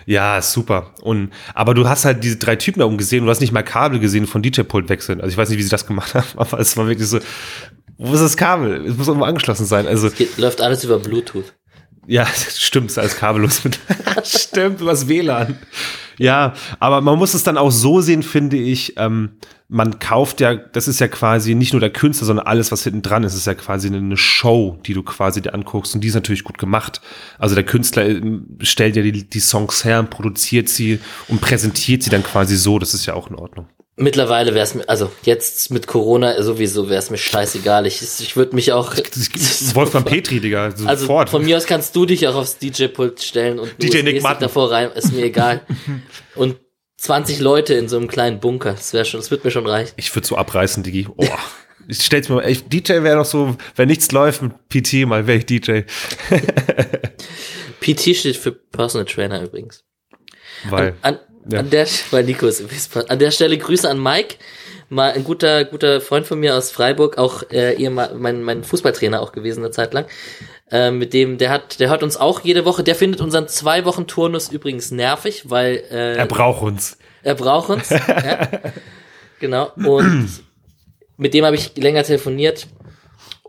Ja, 0.07 0.41
super. 0.41 0.93
Und, 1.01 1.31
aber 1.53 1.73
du 1.73 1.87
hast 1.87 2.05
halt 2.05 2.23
diese 2.23 2.37
drei 2.37 2.55
Typen 2.55 2.79
da 2.79 2.85
oben 2.85 2.97
gesehen, 2.97 3.25
du 3.25 3.29
hast 3.29 3.41
nicht 3.41 3.51
mal 3.51 3.61
Kabel 3.61 3.99
gesehen 3.99 4.25
von 4.25 4.41
DJ-Pult 4.41 4.87
wechseln. 4.87 5.19
Also 5.19 5.33
ich 5.33 5.37
weiß 5.37 5.49
nicht, 5.49 5.57
wie 5.59 5.63
sie 5.63 5.69
das 5.69 5.85
gemacht 5.85 6.13
haben, 6.15 6.25
aber 6.37 6.59
es 6.59 6.77
war 6.77 6.87
wirklich 6.87 7.09
so, 7.09 7.19
wo 7.97 8.13
ist 8.13 8.21
das 8.21 8.37
Kabel? 8.37 8.85
Es 8.85 8.95
muss 8.95 9.07
irgendwo 9.07 9.25
angeschlossen 9.25 9.65
sein. 9.65 9.85
Also, 9.85 10.09
Geht, 10.09 10.37
läuft 10.37 10.61
alles 10.61 10.85
über 10.85 10.97
Bluetooth. 10.97 11.53
Ja, 12.07 12.25
stimmt, 12.55 12.89
ist 12.89 12.97
alles 12.97 13.17
kabellos 13.17 13.63
mit. 13.63 13.79
stimmt, 14.23 14.81
übers 14.81 15.07
WLAN. 15.07 15.57
Ja, 16.17 16.53
aber 16.79 17.01
man 17.01 17.19
muss 17.19 17.35
es 17.35 17.43
dann 17.43 17.57
auch 17.57 17.69
so 17.69 18.01
sehen, 18.01 18.23
finde 18.23 18.57
ich, 18.57 18.97
ähm, 18.97 19.33
man 19.69 19.99
kauft 19.99 20.39
ja, 20.39 20.55
das 20.55 20.87
ist 20.87 20.99
ja 20.99 21.07
quasi 21.07 21.53
nicht 21.53 21.73
nur 21.73 21.79
der 21.79 21.91
Künstler, 21.91 22.25
sondern 22.25 22.47
alles, 22.47 22.71
was 22.71 22.83
hinten 22.83 23.01
dran 23.01 23.23
ist, 23.23 23.35
ist 23.35 23.45
ja 23.45 23.53
quasi 23.53 23.87
eine 23.87 24.17
Show, 24.17 24.79
die 24.85 24.93
du 24.93 25.03
quasi 25.03 25.41
dir 25.41 25.53
anguckst 25.53 25.93
und 25.93 26.01
die 26.01 26.07
ist 26.07 26.15
natürlich 26.15 26.43
gut 26.43 26.57
gemacht. 26.57 27.01
Also 27.37 27.53
der 27.53 27.65
Künstler 27.65 28.07
ähm, 28.07 28.57
stellt 28.61 28.95
ja 28.95 29.03
die, 29.03 29.29
die 29.29 29.39
Songs 29.39 29.83
her 29.83 29.99
und 29.99 30.09
produziert 30.09 30.69
sie 30.69 30.99
und 31.27 31.41
präsentiert 31.41 32.01
sie 32.01 32.09
dann 32.09 32.23
quasi 32.23 32.55
so, 32.55 32.79
das 32.79 32.93
ist 32.93 33.05
ja 33.05 33.13
auch 33.13 33.29
in 33.29 33.35
Ordnung. 33.35 33.67
Mittlerweile 33.99 34.53
wäre 34.53 34.63
es 34.63 34.75
mir, 34.75 34.87
also 34.87 35.11
jetzt 35.23 35.71
mit 35.71 35.87
Corona 35.87 36.39
sowieso 36.43 36.87
wäre 36.87 36.99
es 36.99 37.09
mir 37.09 37.17
scheißegal. 37.17 37.87
Ich, 37.87 37.99
ich 38.03 38.35
würde 38.35 38.53
mich 38.53 38.71
auch. 38.71 38.95
Wolfgang 39.73 40.05
Petri, 40.07 40.39
Digga, 40.39 40.65
Also 40.65 40.85
sofort. 40.95 41.31
von 41.31 41.43
mir 41.43 41.57
aus 41.57 41.65
kannst 41.65 41.95
du 41.95 42.05
dich 42.05 42.27
auch 42.27 42.35
aufs 42.35 42.59
DJ-Pult 42.59 43.23
stellen 43.23 43.57
und 43.57 43.71
DJ 43.81 44.03
Nick 44.03 44.21
davor 44.21 44.71
rein, 44.71 44.91
ist 44.91 45.13
mir 45.13 45.25
egal. 45.25 45.61
und 46.35 46.57
20 46.97 47.39
Leute 47.39 47.73
in 47.73 47.89
so 47.89 47.97
einem 47.97 48.07
kleinen 48.07 48.39
Bunker, 48.39 48.73
das 48.73 48.93
wäre 48.93 49.03
schon, 49.03 49.19
das 49.19 49.31
wird 49.31 49.43
mir 49.43 49.49
schon 49.49 49.65
reichen. 49.65 49.93
ich 49.97 50.15
würde 50.15 50.27
so 50.27 50.37
abreißen, 50.37 50.83
Digi. 50.83 51.07
Oh. 51.17 51.25
Ich 51.87 52.03
stell's 52.03 52.29
mir 52.29 52.35
mal, 52.35 52.49
ich, 52.49 52.67
DJ 52.67 53.01
wäre 53.01 53.17
doch 53.17 53.25
so, 53.25 53.55
wenn 53.75 53.87
nichts 53.87 54.11
läuft 54.11 54.43
mit 54.43 54.51
PT, 54.69 55.07
mal 55.07 55.25
wäre 55.25 55.39
ich 55.39 55.45
DJ. 55.47 55.81
PT 57.79 58.15
steht 58.15 58.37
für 58.37 58.51
Personal 58.51 59.05
Trainer 59.05 59.41
übrigens. 59.41 59.85
Weil, 60.69 60.95
An, 61.01 61.19
Ja. 61.51 61.59
an 61.59 61.69
der, 61.69 61.87
weil 62.11 62.23
Nico 62.23 62.47
ist 62.47 62.63
an 63.09 63.19
der 63.19 63.31
Stelle 63.31 63.57
Grüße 63.57 63.89
an 63.89 64.01
Mike, 64.01 64.35
mal 64.89 65.11
ein 65.11 65.23
guter, 65.23 65.65
guter 65.65 66.01
Freund 66.01 66.25
von 66.25 66.39
mir 66.39 66.55
aus 66.55 66.71
Freiburg, 66.71 67.17
auch 67.17 67.43
äh, 67.51 67.73
ihr 67.75 67.89
mein, 67.89 68.43
mein 68.43 68.63
Fußballtrainer 68.63 69.21
auch 69.21 69.31
gewesen 69.31 69.63
eine 69.63 69.71
Zeit 69.71 69.93
lang. 69.93 70.05
Äh, 70.71 70.91
mit 70.91 71.13
dem, 71.13 71.37
der 71.37 71.49
hat, 71.49 71.79
der 71.79 71.89
hört 71.89 72.03
uns 72.03 72.17
auch 72.17 72.41
jede 72.41 72.65
Woche. 72.65 72.83
Der 72.83 72.95
findet 72.95 73.21
unseren 73.21 73.47
zwei 73.47 73.85
Wochen 73.85 74.07
Turnus 74.07 74.49
übrigens 74.49 74.91
nervig, 74.91 75.49
weil 75.49 75.83
äh, 75.89 76.15
er 76.15 76.25
braucht 76.25 76.61
uns. 76.63 76.97
er 77.23 77.35
braucht 77.35 77.69
uns. 77.69 77.89
ja. 78.07 78.49
Genau. 79.39 79.71
Und 79.75 80.29
mit 81.17 81.33
dem 81.33 81.45
habe 81.45 81.55
ich 81.55 81.77
länger 81.77 82.03
telefoniert. 82.03 82.67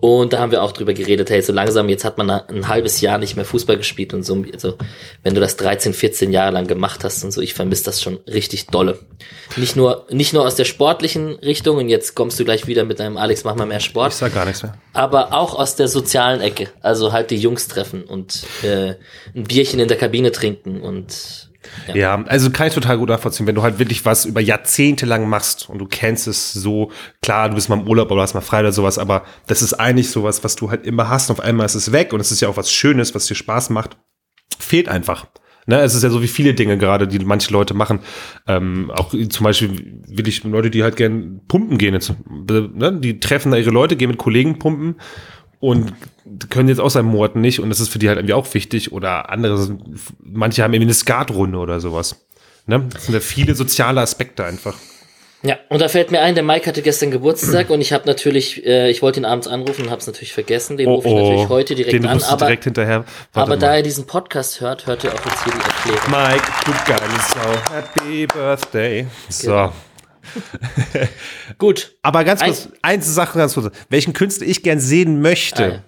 Und 0.00 0.32
da 0.32 0.38
haben 0.38 0.52
wir 0.52 0.62
auch 0.62 0.70
drüber 0.72 0.94
geredet, 0.94 1.28
hey, 1.30 1.42
so 1.42 1.52
langsam, 1.52 1.88
jetzt 1.88 2.04
hat 2.04 2.18
man 2.18 2.30
ein 2.30 2.68
halbes 2.68 3.00
Jahr 3.00 3.18
nicht 3.18 3.34
mehr 3.34 3.44
Fußball 3.44 3.76
gespielt 3.76 4.14
und 4.14 4.22
so. 4.24 4.44
Also, 4.52 4.76
wenn 5.24 5.34
du 5.34 5.40
das 5.40 5.56
13, 5.56 5.92
14 5.92 6.30
Jahre 6.32 6.52
lang 6.52 6.66
gemacht 6.68 7.02
hast 7.02 7.24
und 7.24 7.32
so, 7.32 7.40
ich 7.40 7.54
vermisse 7.54 7.84
das 7.84 8.00
schon 8.00 8.18
richtig 8.28 8.66
dolle. 8.68 8.98
Nicht 9.56 9.74
nur, 9.74 10.06
nicht 10.10 10.32
nur 10.32 10.46
aus 10.46 10.54
der 10.54 10.64
sportlichen 10.66 11.34
Richtung, 11.36 11.78
und 11.78 11.88
jetzt 11.88 12.14
kommst 12.14 12.38
du 12.38 12.44
gleich 12.44 12.66
wieder 12.68 12.84
mit 12.84 13.00
deinem 13.00 13.16
Alex, 13.16 13.42
mach 13.42 13.56
mal 13.56 13.66
mehr 13.66 13.78
Ich 13.78 13.84
Sport, 13.86 14.12
sag 14.12 14.34
gar 14.34 14.44
nichts 14.44 14.62
mehr. 14.62 14.74
aber 14.92 15.32
auch 15.32 15.54
aus 15.58 15.74
der 15.74 15.88
sozialen 15.88 16.40
Ecke. 16.40 16.68
Also 16.80 17.12
halt 17.12 17.30
die 17.30 17.36
Jungs 17.36 17.66
treffen 17.66 18.04
und 18.04 18.44
äh, 18.62 18.94
ein 19.34 19.44
Bierchen 19.44 19.80
in 19.80 19.88
der 19.88 19.96
Kabine 19.98 20.30
trinken 20.30 20.80
und 20.80 21.47
Ja. 21.94 22.22
Also 22.24 22.50
kann 22.50 22.68
ich 22.68 22.74
total 22.74 22.98
gut 22.98 23.08
nachvollziehen, 23.08 23.46
wenn 23.46 23.54
du 23.54 23.62
halt 23.62 23.78
wirklich 23.78 24.04
was 24.04 24.24
über 24.24 24.40
Jahrzehnte 24.40 25.06
lang 25.06 25.28
machst 25.28 25.68
und 25.68 25.78
du 25.78 25.86
kennst 25.86 26.26
es 26.26 26.52
so, 26.52 26.90
klar, 27.22 27.48
du 27.48 27.54
bist 27.54 27.68
mal 27.68 27.78
im 27.78 27.88
Urlaub 27.88 28.10
oder 28.10 28.22
hast 28.22 28.34
mal 28.34 28.40
frei 28.40 28.60
oder 28.60 28.72
sowas, 28.72 28.98
aber 28.98 29.24
das 29.46 29.62
ist 29.62 29.74
eigentlich 29.74 30.10
sowas, 30.10 30.44
was 30.44 30.56
du 30.56 30.70
halt 30.70 30.86
immer 30.86 31.08
hast 31.08 31.30
und 31.30 31.38
auf 31.38 31.44
einmal 31.44 31.66
ist 31.66 31.74
es 31.74 31.92
weg 31.92 32.12
und 32.12 32.20
es 32.20 32.30
ist 32.30 32.40
ja 32.40 32.48
auch 32.48 32.56
was 32.56 32.70
Schönes, 32.70 33.14
was 33.14 33.26
dir 33.26 33.34
Spaß 33.34 33.70
macht. 33.70 33.96
Fehlt 34.58 34.88
einfach. 34.88 35.26
Ne, 35.68 35.80
es 35.80 35.94
ist 35.94 36.02
ja 36.02 36.08
so 36.08 36.22
wie 36.22 36.28
viele 36.28 36.54
Dinge 36.54 36.78
gerade, 36.78 37.06
die 37.06 37.18
manche 37.18 37.52
Leute 37.52 37.74
machen. 37.74 38.00
Ähm, 38.46 38.90
auch 38.90 39.10
zum 39.10 39.44
Beispiel 39.44 40.00
will 40.08 40.26
ich 40.26 40.42
Leute, 40.44 40.70
die 40.70 40.82
halt 40.82 40.96
gern 40.96 41.42
pumpen 41.46 41.76
gehen. 41.76 41.92
Jetzt, 41.92 42.14
ne, 42.26 42.98
die 42.98 43.20
treffen 43.20 43.52
da 43.52 43.58
ihre 43.58 43.68
Leute, 43.68 43.96
gehen 43.96 44.08
mit 44.08 44.16
Kollegen 44.16 44.58
pumpen 44.58 44.96
und 45.60 45.92
können 46.50 46.68
jetzt 46.68 46.80
auch 46.80 46.90
seit 46.90 47.04
Monaten 47.04 47.40
nicht 47.40 47.60
und 47.60 47.68
das 47.68 47.80
ist 47.80 47.88
für 47.88 47.98
die 47.98 48.08
halt 48.08 48.18
irgendwie 48.18 48.34
auch 48.34 48.52
wichtig 48.54 48.92
oder 48.92 49.30
andere, 49.30 49.78
manche 50.20 50.62
haben 50.62 50.72
irgendwie 50.72 50.88
eine 50.88 50.94
Skatrunde 50.94 51.58
oder 51.58 51.80
sowas. 51.80 52.24
Ne? 52.66 52.84
Das 52.92 53.06
sind 53.06 53.14
ja 53.14 53.20
viele 53.20 53.54
soziale 53.54 54.00
Aspekte 54.00 54.44
einfach. 54.44 54.74
Ja, 55.42 55.56
und 55.68 55.80
da 55.80 55.88
fällt 55.88 56.10
mir 56.10 56.20
ein, 56.20 56.34
der 56.34 56.42
Mike 56.42 56.66
hatte 56.66 56.82
gestern 56.82 57.12
Geburtstag 57.12 57.70
und 57.70 57.80
ich 57.80 57.92
habe 57.92 58.06
natürlich, 58.06 58.66
äh, 58.66 58.90
ich 58.90 59.02
wollte 59.02 59.20
ihn 59.20 59.24
abends 59.24 59.46
anrufen 59.46 59.84
und 59.84 59.90
habe 59.90 60.00
es 60.00 60.06
natürlich 60.08 60.32
vergessen. 60.32 60.76
Den 60.76 60.88
rufe 60.88 61.06
ich 61.06 61.14
natürlich 61.14 61.48
heute 61.48 61.74
direkt 61.76 61.94
Oh, 61.94 61.98
den 61.98 62.06
an. 62.06 62.22
Aber, 62.24 62.46
direkt 62.46 62.64
hinterher. 62.64 63.04
Warte 63.32 63.52
aber 63.52 63.56
da 63.56 63.76
er 63.76 63.82
diesen 63.82 64.06
Podcast 64.08 64.60
hört, 64.60 64.88
hört 64.88 65.04
er 65.04 65.14
auch 65.14 65.24
jetzt 65.24 65.44
hier 65.44 65.52
die 65.52 65.60
Erklärung. 65.60 66.10
Mike, 66.10 66.44
du 66.64 66.72
geile 66.86 67.20
Sau. 67.22 67.72
Happy 67.72 68.26
Birthday. 68.26 69.06
So. 69.28 69.46
Genau. 69.46 69.72
Gut. 71.58 71.94
Aber 72.02 72.24
ganz 72.24 72.40
Ein- 72.42 72.48
kurz, 72.50 72.68
eine 72.82 73.02
Sache 73.02 73.38
ganz 73.38 73.54
kurz. 73.54 73.74
Welchen 73.88 74.12
Künstler 74.12 74.46
ich 74.46 74.62
gern 74.62 74.80
sehen 74.80 75.20
möchte, 75.20 75.64
Ah, 75.64 75.68
ja. 75.68 75.82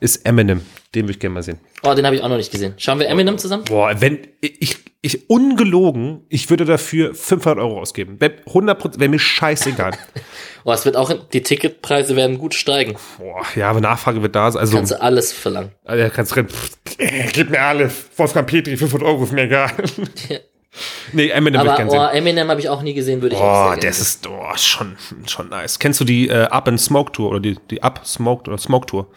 ist 0.00 0.26
Eminem. 0.26 0.62
Den 0.94 1.04
würde 1.04 1.12
ich 1.12 1.20
gerne 1.20 1.34
mal 1.34 1.42
sehen. 1.42 1.58
Oh, 1.84 1.94
den 1.94 2.04
habe 2.04 2.14
ich 2.16 2.22
auch 2.22 2.28
noch 2.28 2.36
nicht 2.36 2.52
gesehen. 2.52 2.74
Schauen 2.76 2.98
wir 2.98 3.08
Eminem 3.08 3.38
zusammen? 3.38 3.64
Boah, 3.64 3.98
wenn 4.00 4.18
ich, 4.42 4.76
ich 5.00 5.30
ungelogen, 5.30 6.20
ich 6.28 6.50
würde 6.50 6.66
dafür 6.66 7.14
500 7.14 7.58
Euro 7.58 7.80
ausgeben. 7.80 8.16
Wenn 8.18 8.32
100 8.46 8.78
Prozent, 8.78 9.00
wäre 9.00 9.08
mir 9.10 9.18
scheißegal. 9.18 9.92
Oh, 10.64 10.70
es 10.70 10.84
wird 10.84 10.96
auch, 10.96 11.12
die 11.32 11.42
Ticketpreise 11.42 12.14
werden 12.14 12.38
gut 12.38 12.54
steigen. 12.54 12.94
Boah, 13.18 13.42
ja, 13.56 13.68
aber 13.68 13.80
Nachfrage 13.80 14.22
wird 14.22 14.36
da 14.36 14.48
sein. 14.52 14.60
Also, 14.60 14.76
Kannst 14.76 14.92
du 14.92 15.02
alles 15.02 15.32
verlangen. 15.32 15.72
ja, 15.88 16.08
kannst. 16.08 16.34
Pff, 16.34 16.70
äh, 16.98 17.26
Gib 17.32 17.50
mir 17.50 17.60
alles. 17.60 17.92
Wolfgang 18.16 18.46
Petri, 18.46 18.76
500 18.76 19.08
Euro 19.08 19.24
ist 19.24 19.32
mir 19.32 19.42
egal. 19.42 19.72
nee, 21.12 21.28
Eminem 21.28 21.62
ich 21.62 21.70
Aber 21.70 21.90
sehen. 21.90 22.00
oh, 22.00 22.06
Eminem 22.06 22.48
habe 22.48 22.60
ich 22.60 22.68
auch 22.68 22.82
nie 22.82 22.94
gesehen, 22.94 23.22
würde 23.22 23.36
ich 23.36 23.40
gerne 23.40 23.80
das 23.80 24.00
ist 24.00 24.26
oh, 24.26 24.56
schon, 24.56 24.96
schon 25.26 25.48
nice. 25.48 25.78
Kennst 25.78 26.00
du 26.00 26.04
die 26.04 26.28
äh, 26.28 26.44
Up 26.44 26.68
and 26.68 26.80
Smoke 26.80 27.12
Tour 27.12 27.30
oder 27.30 27.40
die, 27.40 27.58
die 27.70 27.82
Up 27.82 28.06
Smoked 28.06 28.48
oder 28.48 28.58
Smoke 28.58 28.86
Tour? 28.86 29.08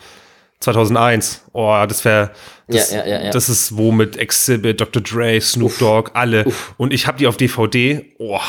2001. 0.59 1.45
Oh, 1.53 1.85
das 1.87 2.03
wäre 2.05 2.31
das, 2.67 2.91
Ja, 2.91 3.05
ja, 3.05 3.23
ja, 3.25 3.29
das 3.29 3.49
ist 3.49 3.77
wo 3.77 3.91
mit 3.91 4.17
Exhibit, 4.17 4.81
Dr. 4.81 5.01
Dre, 5.01 5.39
Snoop 5.39 5.77
Dogg, 5.77 6.11
alle. 6.13 6.45
Und 6.77 6.93
ich 6.93 7.07
habe 7.07 7.17
die 7.17 7.27
auf 7.27 7.37
DVD. 7.37 8.15
Oh, 8.17 8.39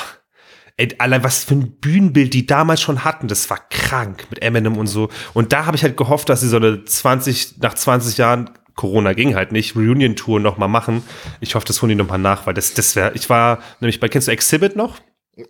ey, 0.77 0.89
allein 0.99 1.25
was 1.25 1.45
für 1.45 1.55
ein 1.55 1.73
Bühnenbild 1.81 2.33
die 2.33 2.47
damals 2.47 2.81
schon 2.81 3.05
hatten, 3.05 3.29
das 3.29 3.49
war 3.51 3.59
krank 3.71 4.27
mit 4.31 4.43
Eminem 4.43 4.79
und 4.79 4.87
so. 4.87 5.09
Und 5.35 5.53
da 5.53 5.67
habe 5.67 5.77
ich 5.77 5.83
halt 5.83 5.97
gehofft, 5.97 6.29
dass 6.29 6.41
sie 6.41 6.49
so 6.49 6.57
eine 6.57 6.85
20 6.85 7.59
nach 7.59 7.75
20 7.75 8.19
Jahren 8.19 8.51
Corona 8.77 9.15
ging 9.15 9.35
halt 9.35 9.53
nicht, 9.53 9.75
Reunion 9.75 10.17
Tour 10.17 10.39
noch 10.39 10.59
mal 10.59 10.69
machen. 10.69 11.03
Ich 11.41 11.55
hoffe, 11.55 11.67
das 11.67 11.83
holen 11.83 11.91
die 11.91 11.95
noch 11.97 12.09
mal 12.09 12.19
nach, 12.19 12.47
weil 12.47 12.55
das 12.55 12.75
das 12.75 12.95
wäre 12.95 13.13
ich 13.15 13.29
war 13.29 13.59
nämlich 13.81 14.01
bei 14.01 14.09
kennst 14.09 14.29
du 14.29 14.33
Exhibit 14.33 14.77
noch? 14.77 15.01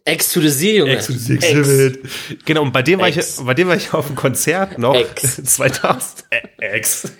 X 0.04 0.32
to 0.32 0.40
the 0.40 0.50
Z, 0.50 0.76
Junge. 0.78 0.92
Ex 0.92 1.08
Exhibit. 1.08 2.00
Genau, 2.44 2.62
und 2.62 2.72
bei 2.72 2.82
dem 2.82 2.98
war 2.98 3.08
ich, 3.08 3.18
Ex. 3.18 3.40
bei 3.44 3.54
dem 3.54 3.68
war 3.68 3.76
ich 3.76 3.94
auf 3.94 4.08
dem 4.08 4.16
Konzert 4.16 4.78
noch. 4.78 4.96
Ex. 4.96 5.36
2000, 5.44 6.24
äh, 6.30 6.66
Ex. 6.72 7.12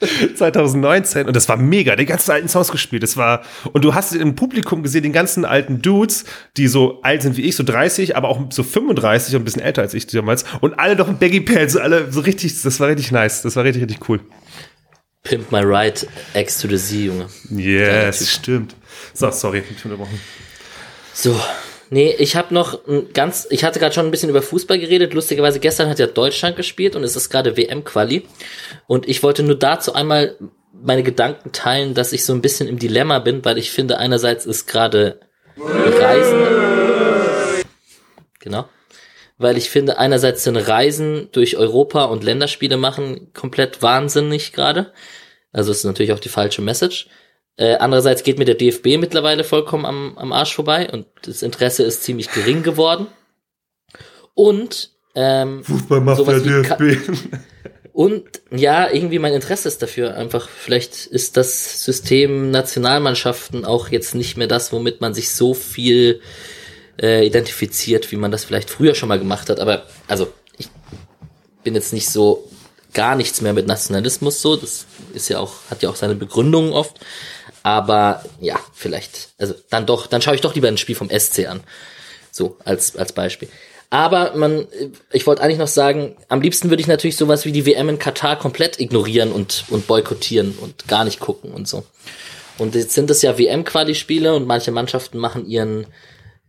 2019 0.36 1.26
und 1.26 1.36
das 1.36 1.48
war 1.48 1.56
mega, 1.56 1.94
die 1.96 2.06
ganzen 2.06 2.30
alten 2.30 2.48
Songs 2.48 2.70
gespielt. 2.70 3.02
Das 3.02 3.16
war, 3.16 3.42
und 3.72 3.84
du 3.84 3.94
hast 3.94 4.14
im 4.14 4.34
Publikum 4.34 4.82
gesehen, 4.82 5.02
den 5.02 5.12
ganzen 5.12 5.44
alten 5.44 5.82
Dudes, 5.82 6.24
die 6.56 6.68
so 6.68 7.00
alt 7.02 7.22
sind 7.22 7.36
wie 7.36 7.42
ich, 7.42 7.56
so 7.56 7.62
30, 7.62 8.16
aber 8.16 8.28
auch 8.28 8.40
so 8.50 8.62
35 8.62 9.34
und 9.34 9.42
ein 9.42 9.44
bisschen 9.44 9.62
älter 9.62 9.82
als 9.82 9.94
ich 9.94 10.06
damals. 10.06 10.44
Und 10.60 10.78
alle 10.78 10.96
noch 10.96 11.08
in 11.08 11.18
Baggy 11.18 11.40
Pants, 11.40 11.76
alle 11.76 12.10
so 12.10 12.20
richtig, 12.20 12.62
das 12.62 12.80
war 12.80 12.88
richtig 12.88 13.12
nice. 13.12 13.42
Das 13.42 13.56
war 13.56 13.64
richtig, 13.64 13.82
richtig 13.82 14.08
cool. 14.08 14.20
Pimp 15.24 15.50
My 15.50 15.60
Ride, 15.60 16.06
X 16.34 16.60
to 16.60 16.68
the 16.68 16.76
Z, 16.76 17.06
Junge. 17.06 17.28
Yes, 17.50 18.30
stimmt. 18.30 18.74
So, 19.14 19.30
sorry, 19.30 19.60
ich 19.60 19.82
bin 19.82 19.92
unterbrochen. 19.92 20.20
So, 21.14 21.40
nee, 21.88 22.14
ich 22.18 22.36
habe 22.36 22.52
noch 22.52 22.86
ein 22.86 23.12
ganz, 23.14 23.46
ich 23.50 23.64
hatte 23.64 23.78
gerade 23.78 23.94
schon 23.94 24.04
ein 24.04 24.10
bisschen 24.10 24.28
über 24.28 24.42
Fußball 24.42 24.78
geredet. 24.78 25.14
Lustigerweise 25.14 25.60
gestern 25.60 25.88
hat 25.88 25.98
ja 25.98 26.06
Deutschland 26.06 26.56
gespielt 26.56 26.94
und 26.94 27.04
es 27.04 27.16
ist 27.16 27.30
gerade 27.30 27.56
WM-Quali. 27.56 28.26
Und 28.86 29.08
ich 29.08 29.22
wollte 29.22 29.42
nur 29.42 29.58
dazu 29.58 29.94
einmal 29.94 30.36
meine 30.72 31.02
Gedanken 31.02 31.52
teilen, 31.52 31.94
dass 31.94 32.12
ich 32.12 32.24
so 32.24 32.34
ein 32.34 32.42
bisschen 32.42 32.68
im 32.68 32.78
Dilemma 32.78 33.18
bin, 33.18 33.44
weil 33.46 33.56
ich 33.56 33.70
finde, 33.70 33.96
einerseits 33.96 34.44
ist 34.44 34.66
gerade 34.66 35.20
Reisen, 35.56 36.42
genau, 38.40 38.68
weil 39.36 39.56
ich 39.56 39.70
finde, 39.70 39.98
einerseits 39.98 40.44
sind 40.44 40.56
Reisen 40.56 41.28
durch 41.32 41.56
Europa 41.56 42.04
und 42.04 42.24
Länderspiele 42.24 42.76
machen 42.76 43.32
komplett 43.32 43.82
wahnsinnig 43.82 44.52
gerade. 44.52 44.92
Also 45.52 45.72
ist 45.72 45.84
natürlich 45.84 46.12
auch 46.12 46.20
die 46.20 46.28
falsche 46.28 46.62
Message. 46.62 47.08
Äh, 47.56 47.76
andererseits 47.76 48.22
geht 48.24 48.38
mir 48.38 48.44
der 48.44 48.56
DFB 48.56 48.98
mittlerweile 48.98 49.44
vollkommen 49.44 49.86
am, 49.86 50.18
am 50.18 50.32
Arsch 50.32 50.54
vorbei 50.54 50.90
und 50.90 51.06
das 51.22 51.42
Interesse 51.42 51.84
ist 51.84 52.02
ziemlich 52.02 52.30
gering 52.32 52.62
geworden. 52.62 53.06
Und 54.34 54.90
ähm, 55.14 55.62
Fußball 55.62 56.00
macht 56.00 56.26
der 56.26 56.62
Ka- 56.62 56.76
DFB. 56.76 57.08
und 57.92 58.24
ja, 58.50 58.90
irgendwie 58.90 59.20
mein 59.20 59.32
Interesse 59.34 59.68
ist 59.68 59.80
dafür 59.82 60.16
einfach. 60.16 60.48
Vielleicht 60.48 61.06
ist 61.06 61.36
das 61.36 61.84
System 61.84 62.50
Nationalmannschaften 62.50 63.64
auch 63.64 63.88
jetzt 63.88 64.16
nicht 64.16 64.36
mehr 64.36 64.48
das, 64.48 64.72
womit 64.72 65.00
man 65.00 65.14
sich 65.14 65.30
so 65.30 65.54
viel 65.54 66.20
äh, 67.00 67.26
identifiziert, 67.26 68.10
wie 68.12 68.16
man 68.16 68.30
das 68.30 68.44
vielleicht 68.44 68.70
früher 68.70 68.94
schon 68.94 69.08
mal 69.08 69.18
gemacht 69.18 69.50
hat. 69.50 69.60
Aber 69.60 69.86
also 70.08 70.32
ich 70.56 70.68
bin 71.62 71.74
jetzt 71.74 71.92
nicht 71.92 72.08
so 72.08 72.48
gar 72.92 73.16
nichts 73.16 73.40
mehr 73.40 73.52
mit 73.52 73.66
Nationalismus 73.66 74.40
so. 74.40 74.56
Das 74.56 74.86
ist 75.12 75.28
ja 75.28 75.38
auch 75.38 75.54
hat 75.70 75.82
ja 75.82 75.90
auch 75.90 75.96
seine 75.96 76.14
Begründungen 76.14 76.72
oft. 76.72 77.00
Aber 77.62 78.24
ja, 78.40 78.58
vielleicht 78.72 79.30
also 79.38 79.54
dann 79.70 79.86
doch, 79.86 80.06
dann 80.06 80.22
schaue 80.22 80.34
ich 80.34 80.40
doch 80.40 80.54
lieber 80.54 80.68
ein 80.68 80.78
Spiel 80.78 80.94
vom 80.94 81.10
SC 81.10 81.46
an. 81.46 81.62
So 82.30 82.56
als 82.64 82.96
als 82.96 83.12
Beispiel. 83.12 83.48
Aber 83.94 84.34
man, 84.34 84.66
ich 85.12 85.24
wollte 85.24 85.40
eigentlich 85.40 85.58
noch 85.58 85.68
sagen, 85.68 86.16
am 86.28 86.40
liebsten 86.40 86.68
würde 86.68 86.80
ich 86.80 86.88
natürlich 86.88 87.16
sowas 87.16 87.44
wie 87.44 87.52
die 87.52 87.64
WM 87.64 87.88
in 87.88 88.00
Katar 88.00 88.36
komplett 88.36 88.80
ignorieren 88.80 89.30
und, 89.30 89.66
und 89.68 89.86
boykottieren 89.86 90.58
und 90.60 90.88
gar 90.88 91.04
nicht 91.04 91.20
gucken 91.20 91.52
und 91.52 91.68
so. 91.68 91.84
Und 92.58 92.74
jetzt 92.74 92.92
sind 92.92 93.08
es 93.10 93.22
ja 93.22 93.38
WM-Quali-Spiele 93.38 94.34
und 94.34 94.48
manche 94.48 94.72
Mannschaften 94.72 95.18
machen 95.18 95.46
ihren, 95.46 95.86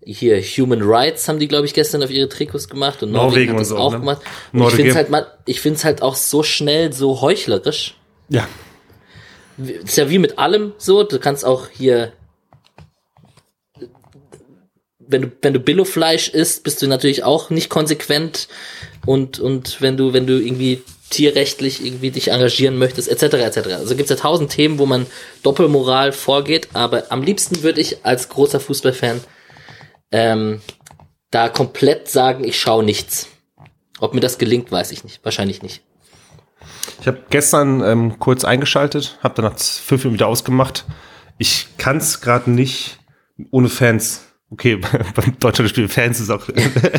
hier 0.06 0.42
Human 0.42 0.82
Rights 0.82 1.28
haben 1.28 1.40
die, 1.40 1.48
glaube 1.48 1.66
ich, 1.66 1.74
gestern 1.74 2.04
auf 2.04 2.12
ihre 2.12 2.30
Trikots 2.30 2.70
gemacht 2.70 3.02
und 3.04 3.12
Norwegen, 3.12 3.28
Norwegen 3.30 3.50
hat 3.50 3.56
und 3.56 3.60
das 3.62 3.70
so, 3.70 3.78
auch 3.78 3.92
ne? 3.92 4.00
gemacht. 4.00 4.22
Und 4.54 4.62
ich 4.62 4.74
finde 4.74 4.92
es 4.92 4.96
halt, 4.96 5.10
mal- 5.10 5.28
ich 5.46 5.60
finde 5.62 5.78
es 5.78 5.84
halt 5.84 6.02
auch 6.02 6.16
so 6.16 6.44
schnell 6.44 6.94
so 6.94 7.22
heuchlerisch. 7.22 7.96
Ja. 8.30 8.48
Ist 9.58 9.98
ja 9.98 10.10
wie 10.10 10.20
mit 10.20 10.38
allem 10.38 10.74
so, 10.78 11.04
du 11.04 11.20
kannst 11.20 11.44
auch 11.46 11.68
hier 11.70 12.14
wenn 15.08 15.22
du, 15.24 15.32
wenn 15.42 15.54
du 15.54 15.60
Billofleisch 15.60 16.30
isst, 16.30 16.64
bist 16.64 16.82
du 16.82 16.88
natürlich 16.88 17.24
auch 17.24 17.50
nicht 17.50 17.70
konsequent 17.70 18.48
und, 19.06 19.40
und 19.40 19.82
wenn 19.82 19.98
du, 19.98 20.14
wenn 20.14 20.26
du 20.26 20.40
irgendwie 20.40 20.82
tierrechtlich 21.10 21.86
irgendwie 21.86 22.10
dich 22.12 22.30
engagieren 22.32 22.78
möchtest, 22.78 23.08
etc. 23.08 23.36
etc. 23.36 23.68
Also 23.74 23.96
gibt 23.96 24.10
es 24.10 24.18
ja 24.18 24.22
tausend 24.22 24.52
Themen, 24.52 24.80
wo 24.80 24.86
man 24.86 25.06
Doppelmoral 25.44 26.12
vorgeht, 26.12 26.70
aber 26.74 27.12
am 27.12 27.22
liebsten 27.22 27.62
würde 27.62 27.82
ich 27.82 28.04
als 28.04 28.30
großer 28.30 28.60
Fußballfan 28.60 29.22
ähm, 30.16 30.62
da 31.30 31.50
komplett 31.50 32.10
sagen, 32.10 32.46
ich 32.46 32.58
schaue 32.58 32.86
nichts. 32.86 33.28
Ob 34.00 34.14
mir 34.14 34.22
das 34.22 34.38
gelingt, 34.38 34.72
weiß 34.72 34.92
ich 34.94 35.04
nicht. 35.04 35.20
Wahrscheinlich 35.26 35.62
nicht. 35.62 35.82
Ich 37.02 37.08
habe 37.08 37.20
gestern 37.30 37.84
ähm, 37.84 38.18
kurz 38.18 38.46
eingeschaltet, 38.46 39.20
habe 39.22 39.36
dann 39.36 39.52
nach 39.52 39.60
fünf 39.60 40.04
Minuten 40.04 40.14
wieder 40.14 40.28
ausgemacht. 40.28 40.86
Ich 41.38 41.68
kann 41.78 41.98
es 41.98 42.22
gerade 42.22 42.50
nicht 42.50 42.98
ohne 43.52 43.68
Fans. 43.68 44.22
Okay, 44.52 44.78
beim 45.16 45.38
Deutschland 45.40 45.70
Spiel 45.70 45.90
Fans 45.90 46.22
ist 46.22 46.30
auch. 46.30 46.48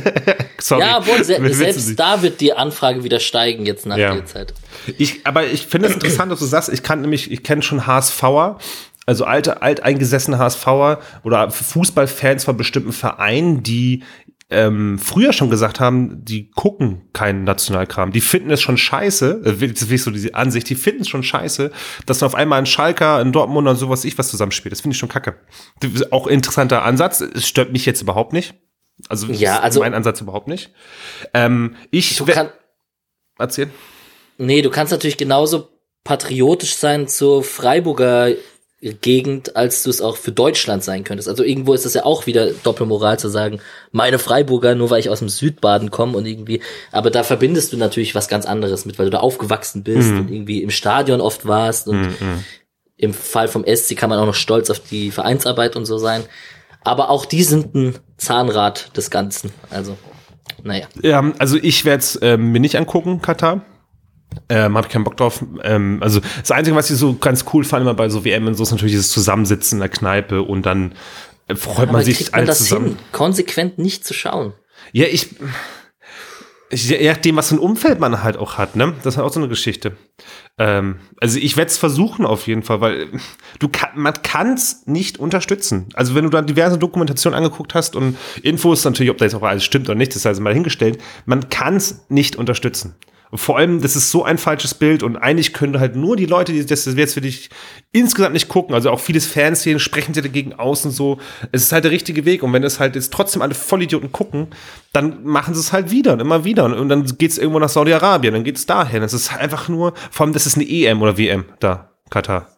Sorry. 0.58 0.82
Ja, 0.82 0.98
obwohl 0.98 1.24
se 1.24 1.54
selbst 1.54 1.98
da 1.98 2.20
wird 2.20 2.42
die 2.42 2.52
Anfrage 2.52 3.02
wieder 3.02 3.20
steigen 3.20 3.64
jetzt 3.64 3.86
nach 3.86 3.96
ja. 3.96 4.12
der 4.12 4.26
Zeit. 4.26 4.52
Ich, 4.98 5.26
aber 5.26 5.46
ich 5.46 5.66
finde 5.66 5.88
es 5.88 5.94
interessant, 5.94 6.30
dass 6.30 6.40
du 6.40 6.44
sagst, 6.44 6.68
ich 6.68 6.82
kann 6.82 7.00
nämlich, 7.00 7.30
ich 7.30 7.42
kenne 7.42 7.62
schon 7.62 7.86
HSVer, 7.86 8.58
also 9.06 9.24
alte, 9.24 9.62
alteingesessene 9.62 10.38
HSVer 10.38 11.00
oder 11.22 11.50
Fußballfans 11.50 12.44
von 12.44 12.56
bestimmten 12.56 12.92
Vereinen, 12.92 13.62
die 13.62 14.02
ähm, 14.48 14.98
früher 14.98 15.32
schon 15.32 15.50
gesagt 15.50 15.80
haben, 15.80 16.24
die 16.24 16.50
gucken 16.50 17.08
keinen 17.12 17.42
Nationalkram. 17.44 18.12
Die 18.12 18.20
finden 18.20 18.50
es 18.50 18.60
schon 18.60 18.76
scheiße, 18.76 19.42
äh, 19.44 19.68
das 19.68 19.82
ist 19.82 20.04
so 20.04 20.10
diese 20.10 20.34
Ansicht, 20.34 20.68
die 20.68 20.76
finden 20.76 21.02
es 21.02 21.08
schon 21.08 21.24
scheiße, 21.24 21.72
dass 22.06 22.18
dann 22.18 22.28
auf 22.28 22.34
einmal 22.36 22.60
ein 22.60 22.66
Schalker, 22.66 23.16
ein 23.16 23.32
Dortmund 23.32 23.66
und 23.66 23.76
sowas 23.76 24.04
ich 24.04 24.16
was 24.18 24.28
zusammenspielt. 24.28 24.72
Das 24.72 24.82
finde 24.82 24.94
ich 24.94 24.98
schon 24.98 25.08
kacke. 25.08 25.36
Auch 26.10 26.28
interessanter 26.28 26.84
Ansatz. 26.84 27.20
Es 27.20 27.48
stört 27.48 27.72
mich 27.72 27.86
jetzt 27.86 28.02
überhaupt 28.02 28.32
nicht. 28.32 28.54
Also, 29.08 29.26
ja, 29.26 29.60
also 29.60 29.80
mein 29.80 29.94
Ansatz 29.94 30.20
überhaupt 30.20 30.48
nicht. 30.48 30.72
Ähm, 31.34 31.74
ich 31.90 32.16
kann, 32.26 32.50
erzählen. 33.38 33.70
Nee, 34.38 34.62
du 34.62 34.70
kannst 34.70 34.92
natürlich 34.92 35.16
genauso 35.16 35.68
patriotisch 36.04 36.76
sein 36.76 37.08
zur 37.08 37.42
Freiburger 37.42 38.30
Gegend, 38.80 39.56
als 39.56 39.82
du 39.82 39.90
es 39.90 40.02
auch 40.02 40.18
für 40.18 40.32
Deutschland 40.32 40.84
sein 40.84 41.02
könntest. 41.02 41.28
Also 41.28 41.42
irgendwo 41.42 41.72
ist 41.72 41.86
das 41.86 41.94
ja 41.94 42.04
auch 42.04 42.26
wieder 42.26 42.50
Doppelmoral 42.50 43.18
zu 43.18 43.28
sagen, 43.28 43.60
meine 43.90 44.18
Freiburger, 44.18 44.74
nur 44.74 44.90
weil 44.90 45.00
ich 45.00 45.08
aus 45.08 45.20
dem 45.20 45.30
Südbaden 45.30 45.90
komme 45.90 46.16
und 46.16 46.26
irgendwie, 46.26 46.60
aber 46.92 47.10
da 47.10 47.22
verbindest 47.22 47.72
du 47.72 47.78
natürlich 47.78 48.14
was 48.14 48.28
ganz 48.28 48.44
anderes 48.44 48.84
mit, 48.84 48.98
weil 48.98 49.06
du 49.06 49.12
da 49.12 49.20
aufgewachsen 49.20 49.82
bist 49.82 50.10
mhm. 50.10 50.18
und 50.18 50.30
irgendwie 50.30 50.62
im 50.62 50.70
Stadion 50.70 51.22
oft 51.22 51.46
warst 51.46 51.88
und 51.88 52.02
mhm. 52.02 52.44
im 52.98 53.14
Fall 53.14 53.48
vom 53.48 53.64
SC 53.64 53.96
kann 53.96 54.10
man 54.10 54.18
auch 54.18 54.26
noch 54.26 54.34
stolz 54.34 54.68
auf 54.68 54.80
die 54.80 55.10
Vereinsarbeit 55.10 55.74
und 55.74 55.86
so 55.86 55.96
sein. 55.96 56.24
Aber 56.82 57.08
auch 57.08 57.24
die 57.24 57.42
sind 57.42 57.74
ein 57.74 57.98
Zahnrad 58.18 58.94
des 58.96 59.10
Ganzen. 59.10 59.52
Also, 59.70 59.96
naja. 60.62 60.86
Ja, 61.02 61.32
also 61.38 61.56
ich 61.60 61.84
werde 61.86 62.00
es 62.00 62.16
äh, 62.16 62.36
mir 62.36 62.60
nicht 62.60 62.76
angucken, 62.76 63.22
Katar. 63.22 63.62
Ähm, 64.48 64.76
habe 64.76 64.86
ich 64.86 64.92
keinen 64.92 65.04
Bock 65.04 65.16
drauf. 65.16 65.44
Ähm, 65.62 65.98
also 66.00 66.20
das 66.40 66.50
Einzige, 66.50 66.76
was 66.76 66.90
ich 66.90 66.96
so 66.98 67.14
ganz 67.14 67.44
cool 67.52 67.64
fand 67.64 67.82
immer 67.82 67.94
bei 67.94 68.08
so 68.08 68.24
WM 68.24 68.46
und 68.46 68.54
so, 68.54 68.62
ist 68.62 68.70
natürlich 68.70 68.92
dieses 68.92 69.10
Zusammensitzen 69.10 69.76
in 69.76 69.80
der 69.80 69.88
Kneipe 69.88 70.42
und 70.42 70.66
dann 70.66 70.94
äh, 71.48 71.54
freut 71.54 71.86
ja, 71.86 71.92
man 71.92 72.04
sich 72.04 72.34
alle 72.34 72.52
zusammen. 72.52 72.86
Hin, 72.86 72.98
konsequent 73.12 73.78
nicht 73.78 74.04
zu 74.04 74.14
schauen. 74.14 74.52
Ja, 74.92 75.06
ich, 75.06 75.30
ich 76.70 76.88
je 76.88 77.08
nachdem, 77.08 77.36
was 77.36 77.48
für 77.48 77.56
ein 77.56 77.60
Umfeld 77.60 78.00
man 78.00 78.22
halt 78.22 78.36
auch 78.36 78.58
hat, 78.58 78.76
ne? 78.76 78.94
Das 79.02 79.14
ist 79.14 79.16
halt 79.18 79.26
auch 79.26 79.32
so 79.32 79.40
eine 79.40 79.48
Geschichte. 79.48 79.96
Ähm, 80.58 80.96
also 81.20 81.38
ich 81.38 81.56
werde 81.56 81.70
es 81.70 81.78
versuchen 81.78 82.26
auf 82.26 82.46
jeden 82.46 82.62
Fall, 82.62 82.80
weil 82.80 83.08
du 83.58 83.68
kann, 83.68 83.90
man 83.94 84.14
kann 84.22 84.54
es 84.54 84.86
nicht 84.86 85.18
unterstützen. 85.18 85.88
Also 85.94 86.14
wenn 86.14 86.24
du 86.24 86.30
da 86.30 86.42
diverse 86.42 86.78
Dokumentationen 86.78 87.36
angeguckt 87.36 87.74
hast 87.74 87.94
und 87.94 88.16
Infos 88.42 88.84
natürlich, 88.84 89.10
ob 89.10 89.18
da 89.18 89.26
jetzt 89.26 89.34
auch 89.34 89.42
alles 89.42 89.64
stimmt 89.64 89.88
oder 89.88 89.96
nicht, 89.96 90.12
das 90.12 90.18
ist 90.18 90.26
also 90.26 90.42
mal 90.42 90.54
hingestellt, 90.54 90.98
man 91.26 91.48
kann 91.50 91.76
es 91.76 92.06
nicht 92.08 92.36
unterstützen. 92.36 92.96
Vor 93.34 93.58
allem, 93.58 93.80
das 93.82 93.96
ist 93.96 94.10
so 94.10 94.24
ein 94.24 94.38
falsches 94.38 94.74
Bild 94.74 95.02
und 95.02 95.16
eigentlich 95.16 95.52
können 95.52 95.80
halt 95.80 95.96
nur 95.96 96.16
die 96.16 96.26
Leute, 96.26 96.52
die 96.52 96.64
das 96.64 96.84
jetzt 96.84 97.14
für 97.14 97.20
dich 97.20 97.50
insgesamt 97.92 98.34
nicht 98.34 98.48
gucken, 98.48 98.74
also 98.74 98.90
auch 98.90 99.00
vieles 99.00 99.26
Fanszenen 99.26 99.80
sprechen 99.80 100.14
sie 100.14 100.22
dagegen 100.22 100.54
aus 100.54 100.84
und 100.84 100.92
so. 100.92 101.18
Es 101.50 101.62
ist 101.62 101.72
halt 101.72 101.84
der 101.84 101.90
richtige 101.90 102.24
Weg 102.24 102.42
und 102.42 102.52
wenn 102.52 102.62
es 102.62 102.78
halt 102.78 102.94
jetzt 102.94 103.12
trotzdem 103.12 103.42
alle 103.42 103.54
Vollidioten 103.54 104.12
gucken, 104.12 104.48
dann 104.92 105.24
machen 105.24 105.54
sie 105.54 105.60
es 105.60 105.72
halt 105.72 105.90
wieder 105.90 106.12
und 106.12 106.20
immer 106.20 106.44
wieder 106.44 106.64
und 106.64 106.88
dann 106.88 107.04
geht 107.04 107.32
es 107.32 107.38
irgendwo 107.38 107.58
nach 107.58 107.68
Saudi-Arabien, 107.68 108.32
dann 108.32 108.44
geht 108.44 108.56
es 108.56 108.66
dahin. 108.66 109.02
Es 109.02 109.12
ist 109.12 109.34
einfach 109.34 109.68
nur, 109.68 109.94
vor 110.10 110.24
allem, 110.24 110.32
das 110.32 110.46
ist 110.46 110.56
eine 110.56 110.68
EM 110.68 111.02
oder 111.02 111.18
WM 111.18 111.46
da, 111.58 111.90
Katar. 112.10 112.55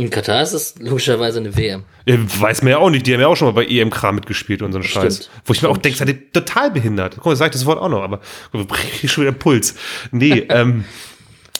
In 0.00 0.08
Katar 0.08 0.42
ist 0.42 0.54
es 0.54 0.76
logischerweise 0.78 1.40
eine 1.40 1.54
WM. 1.54 1.84
Ja, 2.06 2.16
weiß 2.16 2.62
man 2.62 2.70
ja 2.70 2.78
auch 2.78 2.88
nicht. 2.88 3.06
Die 3.06 3.12
haben 3.12 3.20
ja 3.20 3.26
auch 3.26 3.36
schon 3.36 3.48
mal 3.48 3.52
bei 3.52 3.66
EM-Kram 3.66 4.14
mitgespielt 4.14 4.62
und 4.62 4.72
so 4.72 4.78
einen 4.78 4.88
Scheiß. 4.88 5.28
Wo 5.44 5.52
ich 5.52 5.60
mir 5.60 5.68
auch 5.68 5.76
denke, 5.76 5.98
seid 5.98 6.08
ihr 6.08 6.32
total 6.32 6.70
behindert. 6.70 7.16
Guck 7.16 7.26
mal, 7.26 7.36
sag 7.36 7.48
ich 7.48 7.52
das 7.52 7.66
Wort 7.66 7.78
auch 7.78 7.90
noch, 7.90 8.00
aber 8.00 8.20
ich 9.02 9.12
schon 9.12 9.24
wieder 9.24 9.32
Puls. 9.32 9.74
Nee, 10.10 10.38
ähm, 10.48 10.86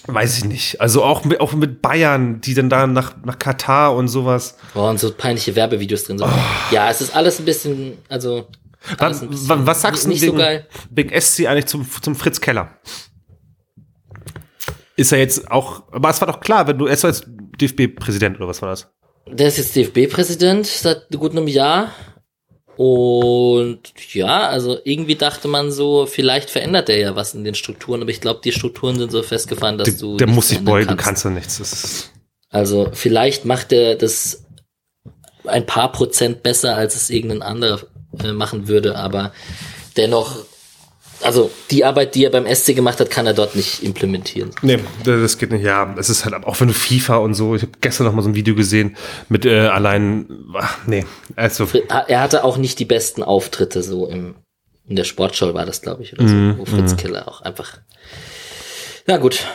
weiß 0.07 0.39
ich 0.39 0.45
nicht. 0.47 0.81
Also 0.81 1.05
auch 1.05 1.27
mit, 1.27 1.39
auch 1.39 1.53
mit 1.53 1.83
Bayern, 1.83 2.41
die 2.41 2.55
dann 2.55 2.71
da 2.71 2.87
nach, 2.87 3.15
nach 3.27 3.39
Katar 3.39 3.95
und 3.95 4.09
sowas. 4.09 4.57
Oh, 4.75 4.89
und 4.89 4.99
so 4.99 5.13
peinliche 5.13 5.55
Werbevideos 5.55 6.05
drin 6.05 6.17
sind. 6.17 6.27
Oh. 6.27 6.75
Ja, 6.75 6.89
es 6.89 7.03
ist 7.03 7.15
alles 7.15 7.41
ein 7.41 7.45
bisschen, 7.45 7.99
also. 8.09 8.49
Was, 8.97 9.21
bisschen, 9.21 9.67
was 9.67 9.83
sagst 9.83 10.07
du 10.07 10.09
nicht 10.09 10.23
wegen, 10.23 10.33
so 10.33 10.39
geil. 10.39 10.67
wegen 10.89 11.21
SC 11.21 11.47
eigentlich 11.47 11.67
zum, 11.67 11.87
zum 12.01 12.17
Fritz 12.17 12.41
Keller? 12.41 12.71
Ist 14.97 15.13
er 15.13 15.19
jetzt 15.19 15.51
auch, 15.51 15.83
aber 15.93 16.09
es 16.09 16.19
war 16.23 16.29
doch 16.29 16.41
klar, 16.41 16.67
wenn 16.67 16.79
du, 16.79 16.87
er 16.87 16.95
ist 16.95 17.03
jetzt 17.03 17.27
DFB-Präsident 17.61 18.37
oder 18.37 18.49
was 18.49 18.63
war 18.63 18.71
das? 18.71 18.91
Der 19.29 19.49
ist 19.49 19.59
jetzt 19.59 19.77
DFB-Präsident 19.77 20.67
seit 20.67 21.09
gut 21.11 21.33
einem 21.33 21.49
Jahr. 21.49 21.93
Und 22.77 23.81
ja, 24.15 24.49
also 24.49 24.79
irgendwie 24.85 25.15
dachte 25.15 25.49
man 25.49 25.71
so, 25.71 26.07
vielleicht 26.07 26.49
verändert 26.49 26.89
er 26.89 26.99
ja 26.99 27.17
was 27.17 27.35
in 27.35 27.45
den 27.45 27.55
Strukturen, 27.55 28.01
aber 28.01 28.11
ich 28.11 28.23
glaube, 28.23 28.41
die 28.43 28.53
Strukturen 28.53 28.99
sind 28.99 29.13
so 29.13 29.23
festgefahren, 29.23 29.77
dass 29.77 29.99
du. 29.99 30.17
Der 30.17 30.27
muss 30.27 30.49
sich 30.49 30.65
beugen, 30.65 30.89
du 30.89 30.97
kannst 30.97 31.25
ja 31.25 31.31
nichts. 31.31 32.11
also 32.49 32.89
vielleicht 32.93 33.45
macht 33.45 33.73
er 33.73 33.97
das 33.97 34.45
ein 35.45 35.67
paar 35.67 35.93
Prozent 35.93 36.43
besser, 36.43 36.75
als 36.77 36.97
es 36.97 37.11
irgendein 37.11 37.43
anderer 37.43 37.81
äh, 38.19 38.33
machen 38.33 38.67
würde, 38.67 38.97
aber 38.97 39.33
dennoch 39.97 40.39
also 41.23 41.51
die 41.71 41.85
Arbeit, 41.85 42.15
die 42.15 42.25
er 42.25 42.31
beim 42.31 42.47
SC 42.53 42.75
gemacht 42.75 43.01
hat, 43.01 43.11
kann 43.11 43.27
er 43.27 43.35
dort 43.35 43.55
nicht 43.55 43.83
implementieren. 43.83 44.51
Nee, 44.63 44.79
das 45.05 45.39
geht 45.39 45.51
nicht. 45.51 45.65
Ja, 45.65 45.95
es 45.99 46.09
ist 46.09 46.25
halt 46.25 46.35
auch 46.45 46.61
wenn 46.61 46.69
du 46.69 46.75
FIFA 46.75 47.19
und 47.19 47.35
so, 47.35 47.55
ich 47.55 47.63
habe 47.63 47.73
gestern 47.81 48.07
noch 48.07 48.15
mal 48.15 48.23
so 48.23 48.29
ein 48.29 48.35
Video 48.35 48.55
gesehen 48.55 48.97
mit 49.29 49.45
äh, 49.45 49.67
allein, 49.67 50.27
ach, 50.55 50.79
nee, 50.87 51.05
also. 51.37 51.69
Er 51.89 52.21
hatte 52.21 52.45
auch 52.45 52.57
nicht 52.57 52.79
die 52.79 52.85
besten 52.85 53.23
Auftritte 53.23 53.83
so 53.83 54.07
im, 54.07 54.37
in 54.87 54.97
der 54.97 55.05
Sportschau 55.05 55.53
war 55.55 55.67
das, 55.67 55.83
glaube 55.83 56.03
ich, 56.03 56.13
oder 56.13 56.27
so, 56.27 56.35
mm, 56.35 56.59
wo 56.59 56.65
Fritz 56.65 56.95
mm. 56.95 56.97
Keller 56.97 57.29
auch 57.29 57.43
einfach. 57.43 57.79
Na 59.07 59.19
gut. 59.19 59.47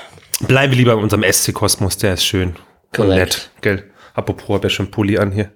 Bleiben 0.41 0.71
wir 0.71 0.77
lieber 0.77 0.93
in 0.93 0.99
unserem 0.99 1.23
SC-Kosmos, 1.23 1.97
der 1.97 2.15
ist 2.15 2.25
schön. 2.25 2.55
Korrekt. 2.93 3.11
Und 3.11 3.15
nett, 3.15 3.49
gell? 3.61 3.83
Apropos, 4.15 4.55
habe 4.55 4.67
ja 4.67 4.69
schon 4.69 4.89
Pulli 4.91 5.17
an 5.17 5.31
hier. 5.31 5.51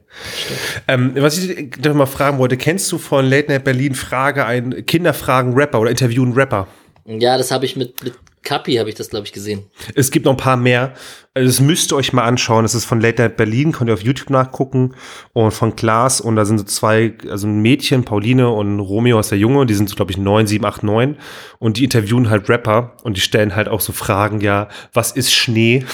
Ähm, 0.87 1.13
was 1.15 1.37
ich 1.37 1.77
noch 1.77 1.93
mal 1.93 2.05
fragen 2.05 2.37
wollte, 2.39 2.57
kennst 2.57 2.91
du 2.91 2.97
von 2.97 3.25
Late 3.25 3.49
Night 3.49 3.63
Berlin 3.63 3.95
Frage 3.95 4.45
ein 4.45 4.85
Kinderfragen 4.85 5.53
Rapper 5.53 5.79
oder 5.79 5.89
interviewen 5.89 6.33
Rapper? 6.33 6.67
Ja, 7.05 7.37
das 7.37 7.51
habe 7.51 7.63
ich 7.63 7.77
mit, 7.77 8.03
mit 8.03 8.13
Kapi 8.43 8.75
habe 8.75 8.89
ich 8.89 8.95
das, 8.95 9.09
glaube 9.09 9.25
ich, 9.25 9.33
gesehen. 9.33 9.65
Es 9.95 10.11
gibt 10.11 10.25
noch 10.25 10.33
ein 10.33 10.37
paar 10.37 10.57
mehr. 10.57 10.93
Das 11.33 11.59
müsst 11.59 11.91
ihr 11.91 11.95
euch 11.95 12.13
mal 12.13 12.23
anschauen. 12.23 12.63
Das 12.63 12.73
ist 12.73 12.85
von 12.85 12.99
Late 13.01 13.21
Night 13.21 13.37
Berlin, 13.37 13.71
könnt 13.71 13.89
ihr 13.89 13.93
auf 13.93 14.01
YouTube 14.01 14.29
nachgucken. 14.29 14.95
Und 15.33 15.51
von 15.51 15.75
Klaas. 15.75 16.21
Und 16.21 16.35
da 16.35 16.45
sind 16.45 16.57
so 16.57 16.63
zwei, 16.63 17.13
also 17.29 17.47
ein 17.47 17.61
Mädchen, 17.61 18.05
Pauline 18.05 18.49
und 18.49 18.79
Romeo 18.79 19.19
ist 19.19 19.31
der 19.31 19.37
Junge. 19.37 19.65
Die 19.65 19.73
sind 19.73 19.89
so, 19.89 19.95
glaube 19.95 20.11
ich, 20.11 20.17
neun, 20.17 20.47
sieben, 20.47 20.65
acht, 20.65 20.83
neun. 20.83 21.17
Und 21.59 21.77
die 21.77 21.83
interviewen 21.83 22.29
halt 22.29 22.49
Rapper. 22.49 22.95
Und 23.03 23.17
die 23.17 23.21
stellen 23.21 23.55
halt 23.55 23.67
auch 23.67 23.81
so 23.81 23.93
Fragen, 23.93 24.41
ja, 24.41 24.69
was 24.93 25.11
ist 25.11 25.33
Schnee? 25.33 25.85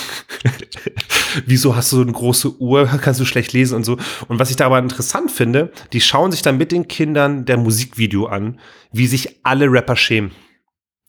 Wieso 1.45 1.75
hast 1.75 1.91
du 1.91 1.97
so 1.97 2.01
eine 2.03 2.13
große 2.13 2.62
Uhr? 2.62 2.86
Kannst 3.01 3.19
du 3.19 3.25
schlecht 3.25 3.53
lesen 3.53 3.75
und 3.75 3.84
so. 3.84 3.97
Und 4.27 4.39
was 4.39 4.51
ich 4.51 4.55
da 4.55 4.67
aber 4.67 4.79
interessant 4.79 5.31
finde, 5.31 5.71
die 5.93 6.01
schauen 6.01 6.31
sich 6.31 6.43
dann 6.43 6.58
mit 6.58 6.71
den 6.71 6.88
Kindern 6.88 7.45
der 7.45 7.58
Musikvideo 7.58 8.27
an, 8.27 8.60
wie 8.91 9.08
sich 9.08 9.39
alle 9.43 9.69
Rapper 9.69 9.95
schämen. 9.95 10.31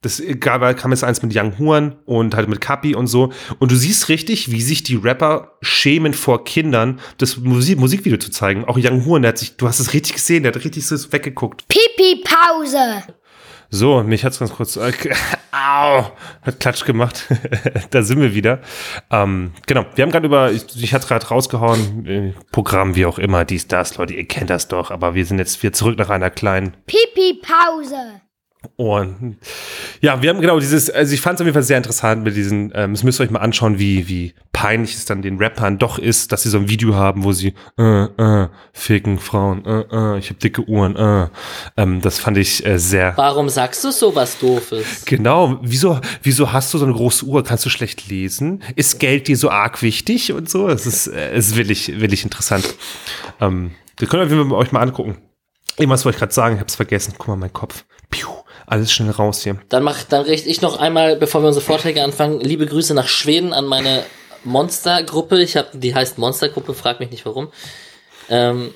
Das 0.02 0.22
gab, 0.40 0.76
kam 0.76 0.90
jetzt 0.92 1.04
eins 1.04 1.22
mit 1.22 1.34
Young 1.34 1.58
Huan 1.58 1.96
und 2.04 2.34
halt 2.34 2.48
mit 2.48 2.60
Kapi 2.60 2.94
und 2.94 3.06
so. 3.06 3.32
Und 3.58 3.70
du 3.70 3.76
siehst 3.76 4.08
richtig, 4.08 4.50
wie 4.52 4.60
sich 4.60 4.82
die 4.82 4.96
Rapper 4.96 5.52
schämen 5.62 6.14
vor 6.14 6.44
Kindern, 6.44 7.00
das 7.18 7.38
Musik 7.38 7.78
Musikvideo 7.78 8.18
zu 8.18 8.30
zeigen. 8.30 8.64
Auch 8.66 8.78
Young 8.78 9.04
Huan, 9.06 9.22
der 9.22 9.30
hat 9.30 9.38
sich, 9.38 9.56
du 9.56 9.66
hast 9.66 9.80
es 9.80 9.94
richtig 9.94 10.14
gesehen, 10.14 10.42
der 10.42 10.52
hat 10.52 10.62
richtig 10.62 10.86
so 10.86 10.96
weggeguckt. 11.12 11.66
Pipi 11.68 12.22
Pause. 12.22 13.04
So, 13.70 14.02
mich 14.02 14.24
hat's 14.24 14.38
ganz 14.38 14.52
kurz, 14.52 14.76
äh, 14.76 14.92
au, 15.52 16.04
hat 16.42 16.60
Klatsch 16.60 16.84
gemacht. 16.84 17.26
da 17.90 18.02
sind 18.02 18.20
wir 18.20 18.34
wieder. 18.34 18.60
Ähm, 19.10 19.52
genau, 19.66 19.86
wir 19.94 20.02
haben 20.02 20.12
gerade 20.12 20.26
über, 20.26 20.52
ich, 20.52 20.64
ich 20.80 20.94
hatte 20.94 21.08
gerade 21.08 21.26
rausgehauen, 21.26 22.06
äh, 22.06 22.32
Programm 22.52 22.94
wie 22.94 23.06
auch 23.06 23.18
immer, 23.18 23.44
dies, 23.44 23.66
das, 23.66 23.96
Leute, 23.96 24.14
ihr 24.14 24.28
kennt 24.28 24.50
das 24.50 24.68
doch, 24.68 24.90
aber 24.90 25.14
wir 25.14 25.26
sind 25.26 25.38
jetzt 25.38 25.62
wieder 25.62 25.72
zurück 25.72 25.98
nach 25.98 26.10
einer 26.10 26.30
kleinen 26.30 26.76
Pipi 26.86 27.40
Pause. 27.42 28.20
Und 28.76 29.36
ja, 30.00 30.20
wir 30.22 30.30
haben 30.30 30.40
genau 30.40 30.58
dieses, 30.58 30.90
also 30.90 31.14
ich 31.14 31.20
fand 31.20 31.36
es 31.36 31.40
auf 31.40 31.46
jeden 31.46 31.54
Fall 31.54 31.62
sehr 31.62 31.76
interessant 31.76 32.24
mit 32.24 32.36
diesen, 32.36 32.72
ähm, 32.74 32.92
das 32.92 33.02
müsst 33.02 33.20
ihr 33.20 33.24
euch 33.24 33.30
mal 33.30 33.40
anschauen, 33.40 33.78
wie, 33.78 34.08
wie 34.08 34.34
peinlich 34.52 34.94
es 34.94 35.04
dann 35.04 35.22
den 35.22 35.38
Rappern 35.38 35.78
doch 35.78 35.98
ist, 35.98 36.32
dass 36.32 36.42
sie 36.42 36.48
so 36.48 36.58
ein 36.58 36.68
Video 36.68 36.94
haben, 36.94 37.24
wo 37.24 37.32
sie, 37.32 37.54
äh, 37.78 38.04
äh, 38.04 38.48
ficken 38.72 39.18
Frauen, 39.18 39.64
äh, 39.64 39.80
äh, 39.90 40.18
ich 40.18 40.30
habe 40.30 40.38
dicke 40.40 40.68
Uhren, 40.68 40.96
äh. 40.96 41.28
Ähm, 41.76 42.00
das 42.00 42.18
fand 42.18 42.38
ich 42.38 42.64
äh, 42.64 42.78
sehr. 42.78 43.12
Warum 43.16 43.48
sagst 43.48 43.84
du 43.84 43.90
sowas 43.90 44.38
Doofes? 44.38 45.04
Genau, 45.04 45.58
wieso, 45.62 46.00
wieso 46.22 46.52
hast 46.52 46.72
du 46.72 46.78
so 46.78 46.84
eine 46.84 46.94
große 46.94 47.24
Uhr? 47.26 47.44
Kannst 47.44 47.64
du 47.66 47.70
schlecht 47.70 48.08
lesen? 48.08 48.62
Ist 48.74 48.98
Geld 48.98 49.28
dir 49.28 49.36
so 49.36 49.50
arg 49.50 49.82
wichtig 49.82 50.32
und 50.32 50.48
so? 50.48 50.68
Das 50.68 50.86
ist, 50.86 51.06
äh, 51.08 51.36
ist 51.36 51.56
wirklich, 51.56 52.00
wirklich 52.00 52.24
interessant. 52.24 52.74
Ähm, 53.40 53.72
das 53.96 54.08
könnt 54.08 54.30
ihr 54.30 54.52
euch 54.52 54.72
mal 54.72 54.80
angucken. 54.80 55.16
Irgendwas 55.78 56.04
wollte 56.04 56.16
ich 56.16 56.20
gerade 56.20 56.32
sagen, 56.32 56.54
ich 56.54 56.60
habe 56.60 56.68
es 56.68 56.76
vergessen. 56.76 57.14
Guck 57.18 57.28
mal, 57.28 57.36
mein 57.36 57.52
Kopf. 57.52 57.84
Piu, 58.08 58.28
alles 58.66 58.92
schnell 58.92 59.10
raus 59.10 59.42
hier. 59.42 59.58
Dann 59.68 59.82
mach, 59.82 60.02
dann 60.04 60.22
richte 60.22 60.48
ich 60.48 60.60
noch 60.60 60.78
einmal, 60.78 61.16
bevor 61.16 61.42
wir 61.42 61.48
unsere 61.48 61.64
Vorträge 61.64 62.02
anfangen, 62.02 62.40
liebe 62.40 62.66
Grüße 62.66 62.94
nach 62.94 63.08
Schweden 63.08 63.52
an 63.52 63.66
meine 63.66 64.04
Monstergruppe. 64.44 65.40
Ich 65.40 65.56
habe, 65.56 65.68
die 65.74 65.94
heißt 65.94 66.18
Monstergruppe, 66.18 66.74
frag 66.74 67.00
mich 67.00 67.10
nicht 67.10 67.24
warum. 67.26 67.52
Ähm, 68.28 68.74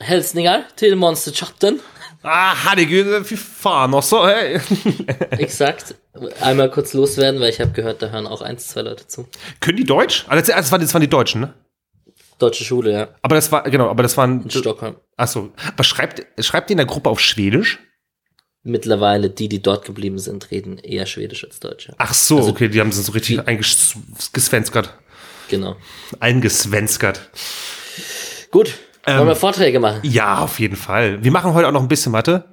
Hälsningar 0.00 0.62
till 0.76 0.96
Monsterchatten. 0.96 1.80
Ah, 2.22 2.54
herregud, 2.64 3.24
fy 3.24 3.36
faen 3.36 3.94
også. 3.94 4.26
Hey. 4.26 4.60
Exakt. 5.38 5.94
Einmal 6.40 6.68
kurz 6.70 6.92
loswerden, 6.92 7.40
weil 7.40 7.50
ich 7.50 7.60
habe 7.60 7.70
gehört, 7.70 8.02
da 8.02 8.08
hören 8.08 8.26
auch 8.26 8.42
eins, 8.42 8.66
zwei 8.66 8.82
Leute 8.82 9.06
zu. 9.06 9.28
Können 9.60 9.76
die 9.76 9.84
Deutsch? 9.84 10.24
Ah, 10.28 10.34
das, 10.34 10.48
waren, 10.72 10.80
das 10.80 10.92
waren 10.92 11.00
die 11.00 11.08
Deutschen, 11.08 11.42
ne? 11.42 11.54
Deutsche 12.38 12.64
Schule, 12.64 12.92
ja. 12.92 13.08
Aber 13.22 13.36
das 13.36 13.50
war, 13.52 13.62
genau, 13.64 13.88
aber 13.88 14.02
das 14.02 14.16
waren. 14.16 14.42
In 14.42 14.50
Stockholm. 14.50 14.96
Achso. 15.16 15.52
Was 15.76 15.86
schreibt, 15.86 16.24
schreibt 16.40 16.70
die 16.70 16.72
in 16.74 16.78
der 16.78 16.86
Gruppe 16.86 17.08
auf 17.08 17.20
Schwedisch? 17.20 17.78
Mittlerweile, 18.64 19.30
die, 19.30 19.48
die 19.48 19.62
dort 19.62 19.84
geblieben 19.86 20.18
sind, 20.18 20.50
reden 20.50 20.78
eher 20.78 21.06
Schwedisch 21.06 21.44
als 21.44 21.60
Deutsch. 21.60 21.88
ja. 21.88 21.94
Ach 21.98 22.12
so, 22.12 22.38
Also- 22.38 22.50
okay, 22.50 22.68
die 22.68 22.80
haben 22.80 22.92
sie 22.92 23.02
so 23.02 23.12
richtig 23.12 23.46
eingesvenskert. 23.46 24.94
Genau. 25.48 25.76
Eingesvenskert. 26.20 27.30
Gut. 28.50 28.74
Ähm, 29.06 29.18
Wollen 29.18 29.28
wir 29.28 29.36
Vorträge 29.36 29.80
machen? 29.80 30.00
Ja, 30.02 30.38
auf 30.40 30.58
jeden 30.60 30.76
Fall. 30.76 31.22
Wir 31.24 31.30
machen 31.30 31.54
heute 31.54 31.68
auch 31.68 31.72
noch 31.72 31.80
ein 31.80 31.88
bisschen 31.88 32.12
Mathe. 32.12 32.44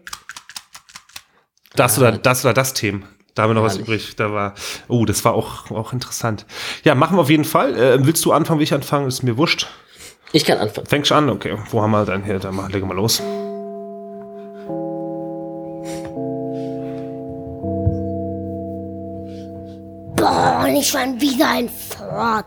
Das 1.75 1.97
oder 1.97 2.13
das 2.13 2.45
oder 2.45 2.53
das 2.53 2.73
Themen. 2.73 3.05
Da 3.33 3.43
haben 3.43 3.49
wir 3.49 3.55
noch 3.55 3.63
was 3.63 3.75
übrig. 3.75 4.15
Da 4.15 4.31
war, 4.31 4.53
oh, 4.87 5.03
das 5.03 5.25
war 5.25 5.33
auch, 5.33 5.69
auch 5.71 5.91
interessant. 5.91 6.45
Ja, 6.85 6.95
machen 6.95 7.17
wir 7.17 7.21
auf 7.21 7.29
jeden 7.29 7.43
Fall. 7.43 7.77
Äh, 7.77 8.05
willst 8.05 8.23
du 8.23 8.31
anfangen, 8.31 8.59
will 8.59 8.63
ich 8.63 8.73
anfangen? 8.73 9.07
Ist 9.07 9.23
mir 9.23 9.35
wurscht. 9.35 9.67
Ich 10.31 10.45
kann 10.45 10.57
anfangen. 10.59 10.87
Fängst 10.87 11.11
du 11.11 11.15
an? 11.15 11.29
Okay. 11.29 11.57
Wo 11.71 11.81
haben 11.81 11.91
wir 11.91 12.05
dann 12.05 12.23
hier? 12.23 12.39
Dann 12.39 12.55
legen 12.67 12.81
wir 12.87 12.93
mal 12.93 12.95
los. 12.95 13.21
Boah, 20.15 20.67
nicht 20.69 20.89
schon 20.89 21.19
wieder 21.19 21.49
ein 21.49 21.69
Vortrag. 21.69 22.45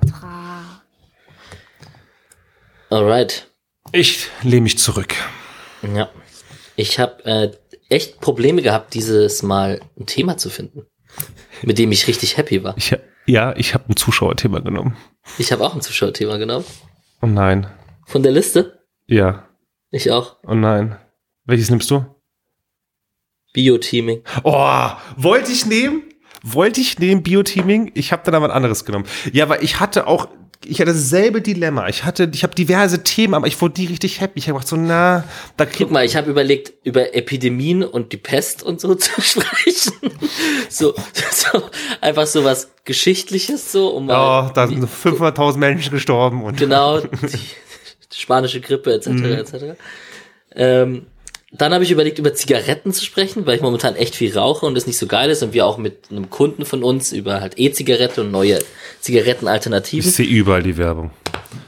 Alright. 2.91 3.51
Ich 3.93 4.29
lehne 4.43 4.63
mich 4.63 4.79
zurück. 4.79 5.15
Ja. 5.83 6.11
Ich 6.77 6.99
habe 6.99 7.25
äh, 7.25 7.51
echt 7.89 8.21
Probleme 8.21 8.63
gehabt, 8.63 8.95
dieses 8.95 9.43
Mal 9.43 9.81
ein 9.99 10.07
Thema 10.07 10.37
zu 10.37 10.51
finden, 10.51 10.87
mit 11.63 11.79
dem 11.79 11.93
ich 11.93 12.07
richtig 12.07 12.37
happy 12.37 12.65
war. 12.65 12.77
Ich, 12.77 12.97
ja, 13.27 13.55
ich 13.57 13.75
habe 13.75 13.85
ein 13.89 13.97
Zuschauerthema 13.97 14.61
genommen. 14.61 14.97
Ich 15.39 15.53
habe 15.53 15.65
auch 15.65 15.75
ein 15.75 15.83
Zuschauerthema 15.83 16.37
genommen. 16.39 16.65
Oh 17.21 17.27
nein. 17.27 17.67
Von 18.07 18.23
der 18.23 18.33
Liste? 18.33 18.85
Ja. 19.07 19.49
Ich 19.91 20.11
auch. 20.11 20.37
Oh 20.47 20.55
nein. 20.55 20.99
Welches 21.45 21.71
nimmst 21.71 21.91
du? 21.91 22.05
Bioteaming. 23.53 24.23
Oh, 24.45 24.91
wollte 25.17 25.53
ich 25.53 25.67
nehmen? 25.67 26.05
Wollte 26.43 26.81
ich 26.81 26.99
nehmen 26.99 27.23
Bioteaming? 27.23 27.91
Ich 27.95 28.13
habe 28.13 28.23
dann 28.25 28.35
aber 28.35 28.47
ein 28.47 28.51
anderes 28.51 28.85
genommen. 28.85 29.07
Ja, 29.33 29.49
weil 29.49 29.63
ich 29.63 29.81
hatte 29.81 30.07
auch, 30.07 30.29
ich 30.65 30.81
hatte 30.81 30.93
dasselbe 30.93 31.41
Dilemma. 31.41 31.89
Ich 31.89 32.05
hatte, 32.05 32.31
ich 32.33 32.43
habe 32.43 32.55
diverse 32.55 33.03
Themen, 33.03 33.35
aber 33.35 33.47
ich 33.47 33.61
wurde 33.61 33.75
die 33.75 33.87
richtig 33.87 34.21
happy. 34.21 34.39
Ich 34.39 34.49
habe 34.49 34.59
gedacht 34.59 34.69
so, 34.69 34.77
na, 34.77 35.25
da 35.57 35.67
Guck 35.67 35.91
mal, 35.91 36.05
ich 36.05 36.17
habe 36.17 36.31
überlegt, 36.31 36.73
über 36.85 37.15
Epidemien 37.15 37.83
und 37.83 38.13
die 38.13 38.17
Pest 38.17 38.63
und 38.63 38.81
so 38.81 38.95
zu 38.97 39.21
sprechen. 39.21 39.93
so, 40.69 40.95
so 41.31 41.63
einfach 42.01 42.27
so 42.27 42.45
was 42.45 42.71
Geschichtliches, 42.85 43.73
so, 43.73 43.89
um 43.89 44.07
mal 44.07 44.49
Oh, 44.49 44.51
da 44.53 44.67
sind 44.67 44.85
500.000 44.85 45.59
Menschen 45.59 45.93
gestorben 45.93 46.43
und 46.43 46.57
genau 46.57 47.01
die 48.13 48.17
spanische 48.17 48.61
Grippe 48.61 48.95
etc. 48.95 49.09
etc. 49.09 49.55
Ähm, 50.55 51.07
dann 51.51 51.73
habe 51.73 51.83
ich 51.83 51.91
überlegt, 51.91 52.19
über 52.19 52.35
Zigaretten 52.35 52.93
zu 52.93 53.05
sprechen, 53.05 53.47
weil 53.47 53.57
ich 53.57 53.63
momentan 53.63 53.97
echt 53.97 54.15
viel 54.15 54.37
rauche 54.37 54.67
und 54.67 54.75
das 54.75 54.87
nicht 54.87 54.99
so 54.99 55.07
geil 55.07 55.31
ist 55.31 55.43
und 55.43 55.55
wir 55.55 55.67
auch 55.67 55.79
mit 55.79 56.11
einem 56.11 56.29
Kunden 56.29 56.67
von 56.67 56.85
uns 56.85 57.13
über 57.13 57.41
halt 57.41 57.55
E-Zigarette 57.59 58.21
und 58.21 58.31
neue 58.31 58.59
ich 58.59 58.65
Zigarettenalternativen. 59.01 60.11
sehe 60.11 60.27
überall 60.27 60.63
die 60.63 60.77
Werbung. 60.77 61.11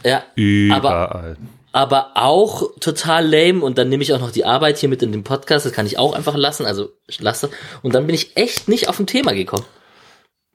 Ja, 0.05 0.25
Überall. 0.35 1.39
aber 1.73 2.11
auch 2.15 2.71
total 2.81 3.27
lame 3.27 3.65
und 3.65 3.79
dann 3.79 3.89
nehme 3.89 4.03
ich 4.03 4.13
auch 4.13 4.21
noch 4.21 4.33
die 4.33 4.45
Arbeit 4.45 4.77
hier 4.79 4.91
mit 4.91 5.03
in 5.03 5.13
den 5.13 5.25
Podcast, 5.25 5.65
das 5.65 5.73
kann 5.73 5.87
ich 5.87 5.99
auch 5.99 6.13
einfach 6.13 6.37
lassen, 6.37 6.67
also 6.67 6.91
ich 7.07 7.21
lasse. 7.21 7.49
Und 7.83 7.95
dann 7.95 8.07
bin 8.07 8.15
ich 8.15 8.37
echt 8.37 8.69
nicht 8.69 8.89
auf 8.89 9.01
ein 9.01 9.07
Thema 9.07 9.33
gekommen. 9.33 9.65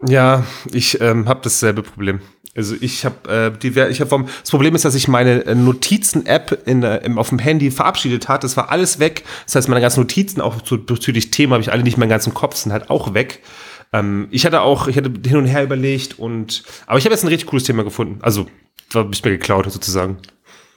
Ja, 0.08 0.46
ich 0.72 1.02
ähm, 1.02 1.28
habe 1.28 1.40
dasselbe 1.44 1.82
Problem. 1.82 2.22
Also 2.56 2.76
ich 2.80 3.04
habe 3.04 3.30
äh, 3.30 3.52
die 3.60 3.68
ich 3.68 4.00
habe 4.00 4.10
vom 4.10 4.28
das 4.42 4.50
Problem 4.50 4.76
ist, 4.76 4.86
dass 4.86 4.96
ich 4.96 5.08
meine 5.08 5.46
äh, 5.46 5.56
Notizen-App 5.56 6.64
in 6.66 6.84
im, 6.84 7.18
auf 7.18 7.30
dem 7.30 7.40
Handy 7.40 7.70
verabschiedet 7.70 8.30
hat. 8.30 8.44
Das 8.44 8.56
war 8.56 8.72
alles 8.72 9.00
weg. 9.00 9.24
Das 9.46 9.56
heißt, 9.56 9.68
meine 9.68 9.82
ganzen 9.82 10.00
Notizen 10.00 10.40
auch 10.40 10.62
zu, 10.62 10.84
bezüglich 10.84 11.32
Thema 11.32 11.56
habe 11.56 11.62
ich 11.62 11.72
alle 11.72 11.84
nicht 11.84 11.98
mehr 11.98 12.06
im 12.06 12.10
ganzen 12.10 12.34
Kopf 12.34 12.56
sind 12.56 12.72
halt 12.72 12.90
auch 12.90 13.14
weg. 13.14 13.42
Ähm, 13.92 14.28
ich 14.32 14.46
hatte 14.46 14.62
auch 14.62 14.88
ich 14.88 14.96
hatte 14.96 15.12
hin 15.26 15.38
und 15.38 15.48
her 15.48 15.64
überlegt 15.64 16.18
und 16.18 16.64
aber 16.88 16.98
ich 16.98 17.06
habe 17.06 17.14
jetzt 17.14 17.24
ein 17.24 17.28
richtig 17.28 17.50
cooles 17.50 17.66
Thema 17.66 17.84
gefunden. 17.84 18.20
Also 18.22 18.48
habe 18.94 19.10
ich 19.12 19.24
mir 19.24 19.32
geklaut 19.32 19.70
sozusagen. 19.70 20.18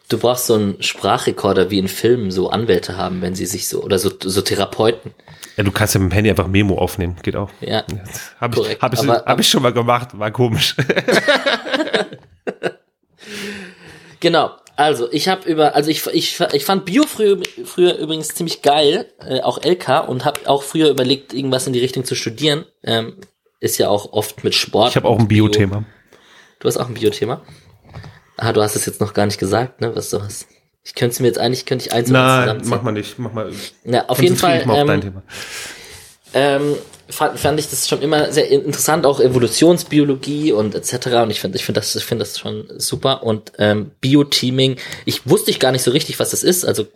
Du 0.09 0.17
brauchst 0.19 0.47
so 0.47 0.55
einen 0.55 0.83
Sprachrekorder 0.83 1.71
wie 1.71 1.79
in 1.79 1.87
Filmen 1.89 2.31
so 2.31 2.49
Anwälte 2.49 2.97
haben, 2.97 3.21
wenn 3.21 3.35
sie 3.35 3.45
sich 3.47 3.69
so 3.69 3.83
oder 3.83 3.99
so 3.99 4.11
so 4.23 4.41
Therapeuten. 4.41 5.13
Ja, 5.59 5.65
du 5.65 5.71
kannst 5.71 5.95
ja 5.95 6.01
mit 6.01 6.11
dem 6.11 6.15
Handy 6.15 6.31
einfach 6.31 6.47
Memo 6.47 6.79
aufnehmen, 6.79 7.17
geht 7.23 7.37
auch. 7.37 7.51
Ja. 7.61 7.85
Habe 8.41 8.61
ich, 8.61 8.81
hab 8.81 8.95
ich, 8.95 9.01
aber- 9.01 9.25
hab 9.27 9.39
ich 9.41 9.49
schon 9.49 9.63
mal 9.63 9.73
gemacht, 9.73 10.19
war 10.19 10.31
komisch. 10.31 10.75
Genau. 14.21 14.51
Also, 14.77 15.11
ich 15.13 15.29
habe 15.29 15.49
über, 15.49 15.75
also 15.75 15.91
ich, 15.91 16.07
ich, 16.09 16.41
ich 16.53 16.65
fand 16.65 16.85
Bio 16.85 17.03
früher, 17.05 17.39
früher 17.65 17.97
übrigens 17.97 18.29
ziemlich 18.29 18.63
geil, 18.63 19.07
äh, 19.21 19.41
auch 19.41 19.63
LK, 19.65 20.09
und 20.09 20.25
habe 20.25 20.41
auch 20.49 20.63
früher 20.63 20.89
überlegt, 20.91 21.33
irgendwas 21.35 21.67
in 21.67 21.73
die 21.73 21.81
Richtung 21.81 22.05
zu 22.05 22.15
studieren. 22.15 22.65
Ähm, 22.85 23.17
ist 23.61 23.79
ja 23.79 23.89
auch 23.89 24.13
oft 24.13 24.45
mit 24.45 24.55
Sport. 24.55 24.91
Ich 24.91 24.97
habe 24.97 25.09
auch 25.09 25.17
ein 25.17 25.23
und 25.23 25.29
Bio- 25.29 25.45
Bio-Thema. 25.47 25.85
Du 26.61 26.69
hast 26.69 26.77
auch 26.77 26.89
ein 26.89 26.95
Bio-Thema. 26.95 27.43
Ah, 28.39 28.53
du 28.53 28.63
hast 28.63 28.77
es 28.77 28.87
jetzt 28.87 29.01
noch 29.01 29.13
gar 29.15 29.27
nicht 29.27 29.39
gesagt, 29.39 29.81
ne, 29.81 29.95
was 29.95 30.11
du 30.11 30.23
hast. 30.23 30.47
Ich 30.85 30.95
könnte 30.95 31.13
es 31.13 31.21
mir 31.21 31.27
jetzt 31.27 31.39
eigentlich, 31.39 31.67
könnte 31.67 31.85
ich 31.87 31.93
eins 31.93 32.09
Nein, 32.09 32.63
mach 32.65 32.83
mal 32.83 32.93
nicht. 32.93 33.19
Mach 33.19 33.33
mal. 33.33 33.51
Ja, 33.85 34.07
auf 34.09 34.23
jeden 34.23 34.37
Fall 34.37 34.59
dich 34.59 34.67
mal 34.67 34.81
auf 34.81 34.87
dein 34.87 34.97
ähm, 34.97 35.01
Thema. 35.03 35.23
ähm, 36.35 36.75
fand, 37.11 37.39
fand 37.39 37.59
ich 37.61 37.69
das 37.69 37.89
schon 37.89 38.01
immer 38.01 38.33
sehr 38.33 38.49
interessant, 38.51 39.05
auch 39.05 39.21
Evolutionsbiologie 39.21 40.53
und 40.53 40.75
etc. 40.75 41.07
Und 41.23 41.31
ich 41.31 41.41
finde, 41.41 41.57
ich 41.59 41.65
finde 41.65 41.81
das, 41.81 41.95
ich 41.95 42.05
finde 42.05 42.25
das 42.25 42.39
schon 42.39 42.67
super. 42.79 43.23
Und 43.23 43.53
ähm, 43.59 43.91
Bioteaming, 44.01 44.77
ich 45.05 45.29
wusste 45.29 45.51
ich 45.51 45.61
gar 45.61 45.73
nicht 45.73 45.83
so 45.83 45.91
richtig, 45.91 46.19
was 46.19 46.31
das 46.31 46.43
ist. 46.43 46.65
Also 46.65 46.87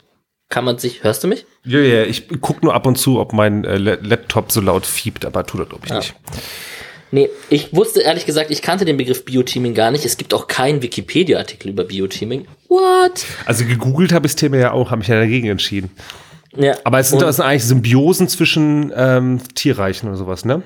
kann 0.49 0.65
man 0.65 0.79
sich, 0.79 1.03
hörst 1.03 1.25
du 1.25 1.29
mich? 1.29 1.45
Ja, 1.65 1.81
ja, 1.81 2.05
ich 2.05 2.29
guck 2.41 2.63
nur 2.63 2.75
ab 2.75 2.87
und 2.87 2.97
zu, 2.97 3.19
ob 3.19 3.33
mein 3.33 3.65
äh, 3.65 3.79
La- 3.79 3.99
Laptop 4.01 4.53
so 4.53 4.61
laut 4.61 4.87
fiebt, 4.87 5.25
aber 5.25 5.45
tut 5.47 5.61
er, 5.61 5.67
glaube 5.67 5.83
ich, 5.87 5.91
Ja. 5.91 5.97
nicht. 5.99 6.15
Nee, 7.15 7.29
ich 7.51 7.77
wusste 7.77 8.01
ehrlich 8.01 8.25
gesagt, 8.25 8.51
ich 8.51 8.63
kannte 8.63 8.87
den 8.87 8.97
Begriff 8.97 9.27
Bioteaming 9.27 9.75
gar 9.75 9.91
nicht. 9.91 10.07
Es 10.07 10.17
gibt 10.17 10.33
auch 10.33 10.49
keinen 10.49 10.81
Wikipedia-Artikel 10.81 11.69
über 11.69 11.85
Bioteaming. 11.85 12.47
What? 12.69 13.27
Also 13.45 13.67
gegoogelt 13.67 14.13
habe 14.13 14.27
ich 14.27 14.33
das 14.33 14.41
Thema 14.41 14.57
ja 14.57 14.73
auch, 14.73 14.91
habe 14.91 15.01
mich 15.01 15.09
ja 15.09 15.17
dagegen 15.17 15.49
entschieden. 15.49 15.91
Ja. 16.57 16.75
Aber 16.85 16.99
es 17.01 17.11
sind, 17.11 17.21
das 17.21 17.37
sind 17.37 17.45
eigentlich 17.45 17.65
Symbiosen 17.65 18.29
zwischen 18.29 18.93
ähm, 18.97 19.41
Tierreichen 19.55 20.09
oder 20.09 20.17
sowas, 20.17 20.47
ne? 20.47 20.63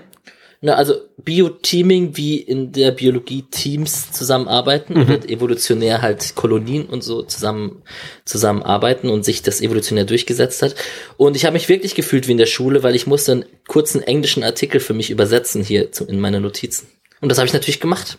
Na, 0.66 0.74
also 0.74 0.96
Bioteaming, 1.18 2.16
wie 2.16 2.38
in 2.38 2.72
der 2.72 2.90
Biologie 2.90 3.42
Teams 3.42 4.10
zusammenarbeiten 4.10 5.00
oder 5.00 5.28
evolutionär 5.30 6.02
halt 6.02 6.34
Kolonien 6.34 6.86
und 6.86 7.04
so 7.04 7.22
zusammen 7.22 7.84
zusammenarbeiten 8.24 9.08
und 9.08 9.24
sich 9.24 9.42
das 9.42 9.60
evolutionär 9.60 10.06
durchgesetzt 10.06 10.62
hat. 10.62 10.74
Und 11.18 11.36
ich 11.36 11.44
habe 11.44 11.52
mich 11.52 11.68
wirklich 11.68 11.94
gefühlt 11.94 12.26
wie 12.26 12.32
in 12.32 12.38
der 12.38 12.46
Schule, 12.46 12.82
weil 12.82 12.96
ich 12.96 13.06
musste 13.06 13.30
einen 13.30 13.44
kurzen 13.68 14.02
englischen 14.02 14.42
Artikel 14.42 14.80
für 14.80 14.92
mich 14.92 15.10
übersetzen 15.10 15.62
hier 15.62 15.92
zu, 15.92 16.04
in 16.04 16.18
meine 16.18 16.40
Notizen. 16.40 16.88
Und 17.20 17.28
das 17.28 17.38
habe 17.38 17.46
ich 17.46 17.52
natürlich 17.52 17.78
gemacht. 17.78 18.18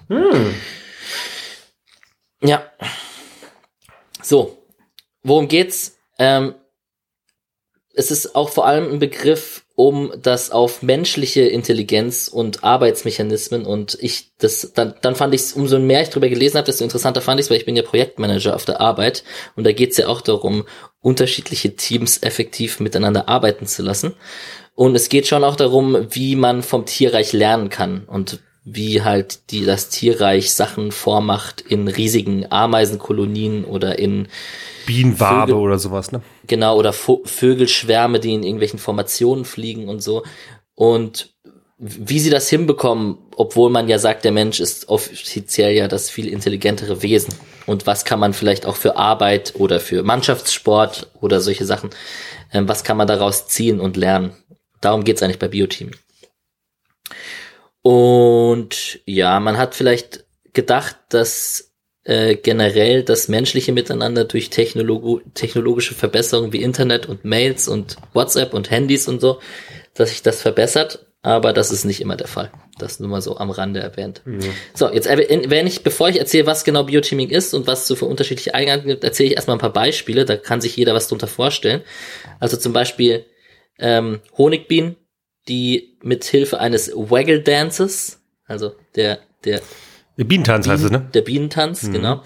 Ja. 2.42 2.72
So, 4.24 4.58
worum 5.22 5.50
geht's? 5.50 5.98
Ähm, 6.18 6.56
es 7.98 8.12
ist 8.12 8.36
auch 8.36 8.50
vor 8.50 8.68
allem 8.68 8.92
ein 8.92 9.00
Begriff, 9.00 9.66
um 9.76 10.14
das 10.22 10.52
auf 10.52 10.84
menschliche 10.84 11.42
Intelligenz 11.42 12.28
und 12.28 12.64
Arbeitsmechanismen 12.64 13.66
und 13.66 13.98
ich 14.00 14.32
das 14.38 14.72
dann 14.74 14.94
dann 15.02 15.16
fand 15.16 15.34
ich 15.34 15.42
es 15.42 15.54
umso 15.54 15.80
mehr 15.80 16.04
ich 16.04 16.10
drüber 16.10 16.30
gelesen 16.30 16.58
habe, 16.58 16.66
desto 16.66 16.84
interessanter 16.84 17.22
fand 17.22 17.40
ich 17.40 17.48
es, 17.48 17.50
weil 17.50 17.58
ich 17.58 17.66
bin 17.66 17.76
ja 17.76 17.84
Projektmanager 17.84 18.56
auf 18.56 18.66
der 18.66 18.82
Arbeit 18.82 19.24
und 19.56 19.66
da 19.66 19.72
geht 19.72 19.92
es 19.92 19.98
ja 19.98 20.08
auch 20.08 20.22
darum, 20.22 20.66
unterschiedliche 21.02 21.76
Teams 21.76 22.22
effektiv 22.22 22.80
miteinander 22.80 23.28
arbeiten 23.28 23.66
zu 23.66 23.82
lassen 23.82 24.14
Und 24.76 24.96
es 24.96 25.10
geht 25.10 25.26
schon 25.26 25.44
auch 25.44 25.56
darum, 25.56 26.08
wie 26.12 26.36
man 26.36 26.62
vom 26.62 26.86
Tierreich 26.86 27.34
lernen 27.34 27.70
kann 27.70 28.04
und 28.06 28.40
wie 28.64 29.02
halt 29.02 29.50
die, 29.50 29.66
das 29.66 29.90
Tierreich 29.90 30.54
Sachen 30.54 30.92
vormacht 30.92 31.62
in 31.62 31.88
riesigen 31.88 32.52
Ameisenkolonien 32.52 33.66
oder 33.66 33.98
in 33.98 34.28
Bienenwabe 34.86 35.56
oder 35.56 35.80
sowas, 35.80 36.12
ne? 36.12 36.22
Genau, 36.48 36.78
oder 36.78 36.94
Vo 36.94 37.22
Vögelschwärme, 37.26 38.20
die 38.20 38.34
in 38.34 38.44
irgendwelchen 38.44 38.80
Formationen 38.80 39.46
fliegen 39.46 39.90
und 39.90 40.02
so. 40.02 40.24
Und 40.76 41.36
wie 41.78 42.20
sie 42.20 42.32
das 42.32 42.50
hinbekommen, 42.50 43.20
obwohl 43.36 43.70
man 43.70 43.88
ja 43.88 44.00
sagt, 44.00 44.26
der 44.26 44.32
Mensch 44.32 44.60
ist 44.60 44.90
offiziell 44.90 45.74
ja 45.74 45.88
das 45.88 46.10
viel 46.10 46.28
intelligentere 46.28 47.04
Wesen. 47.04 47.36
Und 47.68 47.86
was 47.86 48.04
kann 48.04 48.20
man 48.20 48.34
vielleicht 48.34 48.66
auch 48.66 48.76
für 48.76 48.98
Arbeit 48.98 49.54
oder 49.58 49.80
für 49.80 50.02
Mannschaftssport 50.02 51.12
oder 51.22 51.40
solche 51.40 51.66
Sachen, 51.66 51.92
ähm, 52.52 52.68
was 52.68 52.84
kann 52.84 52.98
man 52.98 53.08
daraus 53.08 53.48
ziehen 53.48 53.80
und 53.80 53.96
lernen? 53.96 54.36
Darum 54.82 55.04
geht's 55.04 55.22
eigentlich 55.22 55.40
bei 55.40 55.50
Bioteaming. 55.50 55.96
Und 57.82 59.00
ja, 59.06 59.40
man 59.40 59.58
hat 59.58 59.76
vielleicht 59.76 60.26
gedacht, 60.54 60.98
dass 61.10 61.67
äh, 62.08 62.38
generell 62.38 63.04
das 63.04 63.28
menschliche 63.28 63.74
Miteinander 63.74 64.24
durch 64.24 64.50
Technologo 64.50 65.20
technologische 65.34 65.94
Verbesserungen 65.94 66.54
wie 66.54 66.62
Internet 66.62 67.06
und 67.06 67.26
Mails 67.26 67.68
und 67.68 67.98
WhatsApp 68.14 68.54
und 68.54 68.72
Handys 68.72 69.10
und 69.10 69.20
so, 69.20 69.42
dass 69.94 70.10
sich 70.10 70.24
das 70.24 70.42
verbessert, 70.42 71.06
aber 71.22 71.52
das 71.52 71.70
ist 71.70 71.84
nicht 71.84 72.00
immer 72.00 72.16
der 72.16 72.30
Fall. 72.30 72.50
Das 72.78 73.02
nur 73.02 73.10
mal 73.10 73.22
so 73.22 73.38
am 73.38 73.50
Rande 73.50 73.82
erwähnt. 73.82 74.22
So, 74.74 74.90
jetzt 74.90 75.10
wenn 75.10 75.68
ich, 75.68 75.84
bevor 75.84 76.08
ich 76.08 76.18
erzähle, 76.18 76.46
was 76.46 76.64
genau 76.64 76.84
Bioteaming 76.84 77.30
ist 77.30 77.54
und 77.54 77.68
was 77.68 77.82
es 77.82 77.88
so 77.88 77.96
für 77.98 78.06
unterschiedliche 78.06 78.54
Eigenarten 78.54 78.88
gibt, 78.88 79.04
erzähle 79.04 79.30
ich 79.30 79.36
erstmal 79.36 79.58
ein 79.58 79.62
paar 79.62 79.74
Beispiele, 79.74 80.24
da 80.24 80.38
kann 80.38 80.62
sich 80.62 80.78
jeder 80.78 80.94
was 80.94 81.10
drunter 81.10 81.28
vorstellen. 81.28 81.82
Also 82.40 82.56
zum 82.56 82.72
Beispiel 82.72 83.26
ähm, 83.80 84.22
Honigbienen, 84.38 84.96
die 85.50 85.98
mit 86.02 86.24
Hilfe 86.24 86.62
eines 86.62 86.90
Waggle 86.96 87.42
Dances, 87.42 88.22
also 88.46 88.76
der, 88.96 89.20
der 89.44 89.62
Bienentanz 90.26 90.68
heißt 90.68 90.84
es, 90.86 90.92
ne? 90.92 91.08
der 91.14 91.22
Bienentanz, 91.22 91.90
genau. 91.92 92.24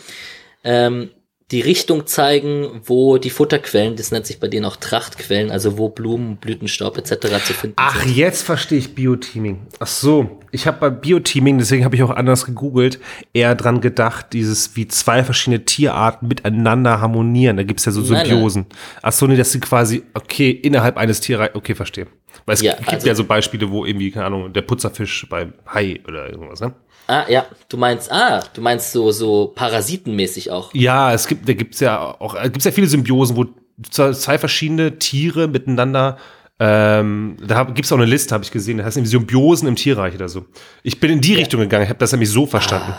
Ähm, 0.63 1.09
die 1.51 1.59
Richtung 1.59 2.07
zeigen, 2.07 2.79
wo 2.85 3.17
die 3.17 3.29
Futterquellen, 3.29 3.97
das 3.97 4.11
nennt 4.11 4.25
sich 4.25 4.39
bei 4.39 4.47
denen 4.47 4.63
auch 4.63 4.77
Trachtquellen, 4.77 5.51
also 5.51 5.77
wo 5.77 5.89
Blumen, 5.89 6.37
Blütenstaub 6.37 6.97
etc. 6.97 7.43
zu 7.45 7.53
finden 7.53 7.73
Ach, 7.75 8.01
sind. 8.03 8.15
jetzt 8.15 8.43
verstehe 8.43 8.77
ich 8.79 8.95
Bioteaming. 8.95 9.59
Ach 9.81 9.87
so, 9.87 10.39
ich 10.51 10.65
habe 10.65 10.77
bei 10.79 10.89
Bioteaming, 10.89 11.57
deswegen 11.57 11.83
habe 11.83 11.93
ich 11.97 12.03
auch 12.03 12.09
anders 12.09 12.45
gegoogelt, 12.45 12.99
eher 13.33 13.53
dran 13.55 13.81
gedacht, 13.81 14.27
dieses 14.31 14.77
wie 14.77 14.87
zwei 14.87 15.25
verschiedene 15.25 15.65
Tierarten 15.65 16.29
miteinander 16.29 17.01
harmonieren. 17.01 17.57
Da 17.57 17.63
gibt's 17.63 17.83
ja 17.83 17.91
so 17.91 17.99
Nein, 17.99 18.11
nein. 18.11 18.25
Symbiosen. 18.27 18.65
Ach 19.01 19.11
so, 19.11 19.27
nee, 19.27 19.35
dass 19.35 19.51
sie 19.51 19.59
quasi, 19.59 20.03
okay, 20.13 20.51
innerhalb 20.51 20.95
eines 20.95 21.19
Tierreichs, 21.19 21.55
okay, 21.55 21.75
verstehe. 21.75 22.07
Weil 22.45 22.53
es 22.55 22.61
Ja, 22.61 22.75
gibt 22.75 22.93
also- 22.93 23.07
ja 23.07 23.13
so 23.13 23.25
Beispiele, 23.25 23.69
wo 23.69 23.85
irgendwie, 23.85 24.09
keine 24.11 24.27
Ahnung, 24.27 24.53
der 24.53 24.61
Putzerfisch 24.61 25.27
beim 25.29 25.53
Hai 25.67 25.99
oder 26.07 26.29
irgendwas, 26.29 26.61
ne? 26.61 26.73
Ah, 27.07 27.25
ja, 27.29 27.45
du 27.67 27.77
meinst, 27.77 28.11
ah, 28.11 28.43
du 28.53 28.61
meinst 28.61 28.91
so, 28.91 29.11
so 29.11 29.47
parasitenmäßig 29.55 30.51
auch. 30.51 30.73
Ja, 30.73 31.13
es 31.13 31.27
gibt, 31.27 31.47
da 31.47 31.53
gibt's 31.53 31.79
ja 31.79 31.99
auch, 31.99 32.35
es 32.35 32.51
gibt 32.51 32.63
ja 32.63 32.71
viele 32.71 32.87
Symbiosen, 32.87 33.35
wo 33.35 33.45
zwei 33.89 34.37
verschiedene 34.37 34.99
Tiere 34.99 35.47
miteinander, 35.47 36.17
ähm, 36.59 37.37
da 37.45 37.55
hab, 37.55 37.75
gibt's 37.75 37.91
auch 37.91 37.97
eine 37.97 38.05
Liste, 38.05 38.33
habe 38.33 38.43
ich 38.43 38.51
gesehen, 38.51 38.77
da 38.77 38.85
heißt 38.85 38.97
irgendwie 38.97 39.11
Symbiosen 39.11 39.67
im 39.67 39.75
Tierreich 39.75 40.15
oder 40.15 40.29
so. 40.29 40.45
Ich 40.83 40.99
bin 40.99 41.11
in 41.11 41.21
die 41.21 41.33
Richtung 41.33 41.59
gegangen, 41.59 41.89
habe 41.89 41.99
das 41.99 42.11
nämlich 42.11 42.29
so 42.29 42.45
verstanden. 42.45 42.93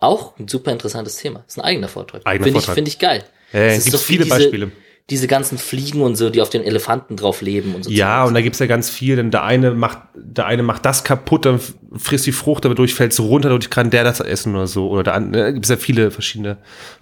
Auch 0.00 0.38
ein 0.38 0.48
super 0.48 0.72
interessantes 0.72 1.16
Thema. 1.16 1.44
ist 1.46 1.56
ein 1.56 1.62
eigener 1.62 1.88
Vortrag. 1.88 2.26
Eigener 2.26 2.44
Finde 2.44 2.58
ich, 2.58 2.64
Vortrag. 2.64 2.74
finde 2.74 2.88
ich 2.88 2.98
geil. 2.98 3.24
Äh, 3.52 3.78
gibt's 3.78 3.92
wie 3.92 3.98
viele 3.98 4.24
diese, 4.24 4.36
Beispiele. 4.36 4.72
Diese 5.10 5.26
ganzen 5.26 5.58
Fliegen 5.58 6.00
und 6.00 6.16
so, 6.16 6.30
die 6.30 6.40
auf 6.40 6.48
den 6.48 6.62
Elefanten 6.62 7.16
drauf 7.16 7.42
leben 7.42 7.74
und 7.74 7.84
so. 7.84 7.90
Ja, 7.90 8.20
Zeugs. 8.20 8.28
und 8.28 8.34
da 8.34 8.40
gibt's 8.40 8.58
ja 8.58 8.66
ganz 8.66 8.88
viel, 8.88 9.16
denn 9.16 9.30
der 9.30 9.42
eine 9.42 9.72
macht, 9.72 9.98
der 10.14 10.46
eine 10.46 10.62
macht 10.62 10.86
das 10.86 11.04
kaputt, 11.04 11.44
dann 11.44 11.60
frisst 11.94 12.26
die 12.26 12.32
Frucht, 12.32 12.64
dadurch 12.64 12.94
fällt 12.94 13.12
so 13.12 13.26
runter, 13.26 13.50
dadurch 13.50 13.68
kann 13.68 13.90
der 13.90 14.02
das 14.02 14.20
essen 14.20 14.54
oder 14.54 14.66
so. 14.66 14.88
Oder 14.88 15.02
der 15.02 15.14
andere, 15.14 15.42
da 15.44 15.50
gibt's 15.50 15.68
ja 15.68 15.76
viele 15.76 16.10
verschiedene 16.10 16.56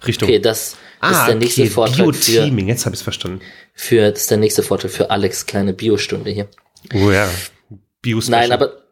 Richtungen. 0.05 0.31
Okay, 0.31 0.39
das 0.39 0.75
ist 1.01 1.27
der 1.27 1.35
nächste 1.35 1.65
Vortrag 1.67 2.13
für, 2.13 2.31
Bioteaming, 2.31 2.67
jetzt 2.67 2.85
habe 2.85 2.93
ich's 2.93 3.03
verstanden. 3.03 3.39
für, 3.73 4.11
das 4.11 4.21
ist 4.21 4.31
der 4.31 4.37
nächste 4.37 4.63
Vortrag 4.63 4.91
für 4.91 5.09
Alex 5.09 5.45
kleine 5.45 5.73
Biostunde 5.73 6.29
hier. 6.31 6.49
Oh 6.93 7.09
ja. 7.09 7.29
bio 8.01 8.19
Nein, 8.27 8.51
aber 8.51 8.82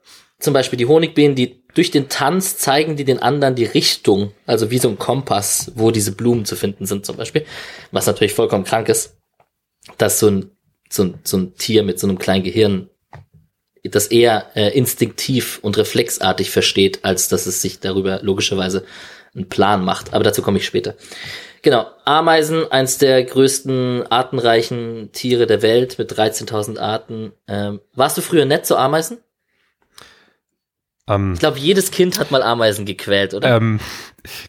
zum 0.41 0.53
Beispiel 0.53 0.77
die 0.77 0.87
Honigbienen, 0.87 1.35
die 1.35 1.63
durch 1.73 1.91
den 1.91 2.09
Tanz 2.09 2.57
zeigen 2.57 2.97
die 2.97 3.05
den 3.05 3.19
anderen 3.19 3.55
die 3.55 3.65
Richtung, 3.65 4.33
also 4.45 4.71
wie 4.71 4.79
so 4.79 4.89
ein 4.89 4.97
Kompass, 4.97 5.71
wo 5.75 5.91
diese 5.91 6.11
Blumen 6.11 6.45
zu 6.45 6.55
finden 6.55 6.85
sind 6.85 7.05
zum 7.05 7.15
Beispiel, 7.15 7.45
was 7.91 8.07
natürlich 8.07 8.33
vollkommen 8.33 8.65
krank 8.65 8.89
ist, 8.89 9.17
dass 9.97 10.19
so 10.19 10.27
ein, 10.27 10.51
so 10.89 11.03
ein, 11.03 11.19
so 11.23 11.37
ein 11.37 11.55
Tier 11.55 11.83
mit 11.83 11.99
so 11.99 12.07
einem 12.07 12.19
kleinen 12.19 12.43
Gehirn 12.43 12.89
das 13.83 14.07
eher 14.07 14.51
äh, 14.55 14.77
instinktiv 14.77 15.59
und 15.61 15.77
reflexartig 15.77 16.51
versteht, 16.51 17.03
als 17.03 17.29
dass 17.29 17.47
es 17.47 17.61
sich 17.61 17.79
darüber 17.79 18.19
logischerweise 18.21 18.85
einen 19.33 19.49
Plan 19.49 19.83
macht. 19.83 20.13
Aber 20.13 20.23
dazu 20.23 20.41
komme 20.41 20.59
ich 20.59 20.65
später. 20.65 20.95
Genau, 21.63 21.87
Ameisen, 22.05 22.71
eins 22.71 22.97
der 22.97 23.23
größten 23.23 24.05
artenreichen 24.07 25.11
Tiere 25.13 25.47
der 25.47 25.61
Welt 25.61 25.97
mit 25.99 26.11
13.000 26.11 26.79
Arten. 26.79 27.33
Ähm, 27.47 27.81
warst 27.93 28.17
du 28.17 28.21
früher 28.21 28.45
nett 28.45 28.65
zu 28.65 28.77
Ameisen? 28.77 29.19
Ähm, 31.15 31.33
Ich 31.33 31.39
glaube, 31.39 31.59
jedes 31.59 31.91
Kind 31.91 32.19
hat 32.19 32.31
mal 32.31 32.43
Ameisen 32.43 32.85
gequält, 32.85 33.33
oder? 33.33 33.57
ähm, 33.57 33.79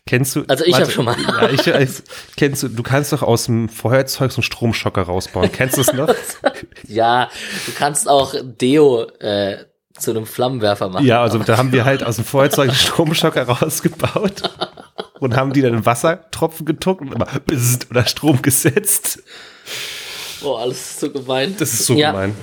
kennst 0.06 0.36
du? 0.36 0.44
Also 0.48 0.64
ich 0.64 0.74
hab 0.74 0.90
schon 0.90 1.04
mal. 1.04 1.16
Ja, 1.20 1.48
ich, 1.50 1.66
ich, 1.66 2.02
kennst 2.36 2.62
du? 2.62 2.68
Du 2.68 2.82
kannst 2.82 3.12
doch 3.12 3.22
aus 3.22 3.46
dem 3.46 3.68
Feuerzeug 3.68 4.32
so 4.32 4.36
einen 4.38 4.42
Stromschocker 4.44 5.02
rausbauen. 5.02 5.50
Kennst 5.52 5.76
du 5.76 5.80
es 5.82 5.92
noch? 5.92 6.08
Ja, 6.88 7.30
du 7.66 7.72
kannst 7.72 8.08
auch 8.08 8.34
Deo 8.42 9.04
äh, 9.20 9.64
zu 9.98 10.10
einem 10.10 10.26
Flammenwerfer 10.26 10.88
machen. 10.88 11.06
Ja, 11.06 11.22
also 11.22 11.38
da 11.38 11.56
haben 11.56 11.72
wir 11.72 11.84
halt 11.84 12.04
aus 12.04 12.16
dem 12.16 12.24
Feuerzeug 12.24 12.68
einen 12.68 12.76
Stromschocker 12.76 13.44
rausgebaut 13.44 14.42
und 15.20 15.36
haben 15.36 15.52
die 15.52 15.62
dann 15.62 15.74
in 15.74 15.86
Wassertropfen 15.86 16.66
getuckt 16.66 17.00
und 17.00 17.12
immer 17.14 17.26
bzzzt 17.46 17.90
oder 17.90 18.04
Strom 18.06 18.42
gesetzt. 18.42 19.22
Oh, 20.42 20.54
alles 20.56 20.76
ist 20.76 21.00
so 21.00 21.10
gemein. 21.10 21.54
Das 21.58 21.72
ist 21.72 21.86
so 21.86 21.94
ja, 21.94 22.10
gemein. 22.10 22.34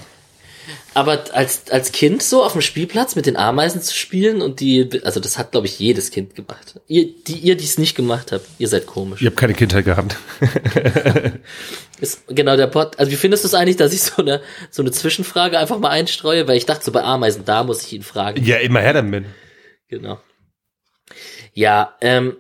Aber 0.94 1.24
als, 1.34 1.70
als 1.70 1.92
Kind 1.92 2.24
so 2.24 2.44
auf 2.44 2.54
dem 2.54 2.62
Spielplatz 2.62 3.16
mit 3.16 3.26
den 3.26 3.38
Ameisen 3.38 3.82
zu 3.82 3.96
spielen 3.96 4.42
und 4.42 4.60
die, 4.60 4.90
also 5.04 5.20
das 5.20 5.38
hat, 5.38 5.52
glaube 5.52 5.68
ich, 5.68 5.78
jedes 5.80 6.12
Kind 6.12 6.36
gemacht. 6.36 6.80
Ihr, 6.88 7.08
die 7.28 7.38
ihr 7.38 7.56
dies 7.56 7.78
nicht 7.78 7.96
gemacht 7.96 8.32
habt, 8.32 8.46
ihr 8.58 8.68
seid 8.68 8.88
komisch. 8.88 9.22
Ich 9.22 9.28
habe 9.28 9.36
keine 9.36 9.54
Kindheit 9.54 9.86
gehabt. 9.86 10.18
Ist 12.02 12.28
genau 12.28 12.56
der 12.56 12.68
Pod. 12.68 12.98
Also 12.98 13.12
wie 13.12 13.18
findest 13.18 13.44
du 13.44 13.48
es 13.48 13.54
eigentlich, 13.54 13.76
dass 13.76 13.94
ich 13.94 14.02
so 14.02 14.22
eine, 14.22 14.42
so 14.72 14.82
eine 14.82 14.92
Zwischenfrage 14.92 15.60
einfach 15.60 15.80
mal 15.80 15.90
einstreue? 15.90 16.48
Weil 16.48 16.58
ich 16.58 16.66
dachte 16.66 16.86
so 16.86 16.92
bei 16.92 17.04
Ameisen, 17.04 17.46
da 17.46 17.64
muss 17.64 17.84
ich 17.84 17.94
ihn 17.94 18.04
fragen. 18.04 18.44
Ja, 18.44 18.58
immer 18.58 18.80
her 18.80 18.94
damit. 18.94 19.26
Genau. 19.90 20.20
Ja, 21.54 21.96
ähm, 22.02 22.38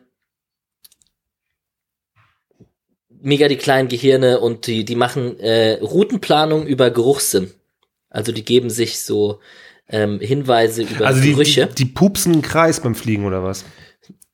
mega 3.21 3.47
die 3.47 3.57
kleinen 3.57 3.89
Gehirne 3.89 4.39
und 4.39 4.67
die, 4.67 4.85
die 4.85 4.95
machen 4.95 5.39
äh, 5.39 5.73
Routenplanung 5.81 6.65
über 6.65 6.89
Geruchssinn. 6.89 7.51
Also 8.10 8.32
die 8.32 8.43
geben 8.45 8.70
sich 8.70 8.99
so 8.99 9.39
ähm, 9.89 10.20
Hinweise 10.20 10.84
über 10.84 11.05
Also 11.07 11.22
die, 11.22 11.32
Gerüche. 11.32 11.68
die, 11.68 11.86
die 11.86 11.91
pupsen 11.91 12.34
einen 12.34 12.41
Kreis 12.41 12.80
beim 12.80 12.95
Fliegen 12.95 13.26
oder 13.26 13.43
was? 13.43 13.66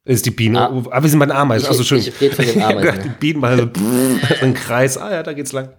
Ist 0.05 0.25
die 0.25 0.31
Biene. 0.31 0.59
Ah. 0.61 0.65
Aber 0.67 1.01
wir 1.03 1.09
sind 1.09 1.19
bei 1.19 1.25
den 1.25 1.31
Ameisen. 1.31 1.63
Ich- 1.65 1.69
also 1.69 1.83
schön. 1.83 1.97
ich 1.99 2.11
rede 2.21 2.35
von 2.35 2.45
den 2.45 2.61
Ameisen, 2.61 3.03
die. 3.03 3.09
Bienen 3.19 3.39
machen 3.39 3.71
so 3.73 4.35
einen 4.41 4.53
Kreis. 4.53 4.97
Ah 4.97 5.11
ja, 5.11 5.23
da 5.23 5.33
geht's 5.33 5.51
lang. 5.51 5.73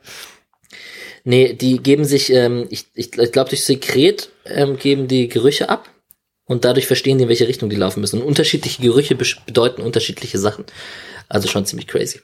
Nee, 1.24 1.54
die 1.54 1.78
geben 1.78 2.04
sich, 2.04 2.32
ähm, 2.32 2.66
ich, 2.70 2.86
ich, 2.94 3.16
ich 3.18 3.32
glaube, 3.32 3.50
durch 3.50 3.64
Sekret 3.64 4.30
ähm, 4.44 4.78
geben 4.78 5.08
die 5.08 5.28
Gerüche 5.28 5.68
ab 5.68 5.88
und 6.44 6.64
dadurch 6.64 6.86
verstehen 6.86 7.18
die, 7.18 7.24
in 7.24 7.28
welche 7.28 7.48
Richtung 7.48 7.68
die 7.68 7.76
laufen 7.76 8.00
müssen. 8.00 8.20
Und 8.20 8.26
unterschiedliche 8.28 8.80
Gerüche 8.82 9.16
bedeuten 9.16 9.82
unterschiedliche 9.82 10.38
Sachen. 10.38 10.64
Also 11.28 11.48
schon 11.48 11.66
ziemlich 11.66 11.88
crazy. 11.88 12.20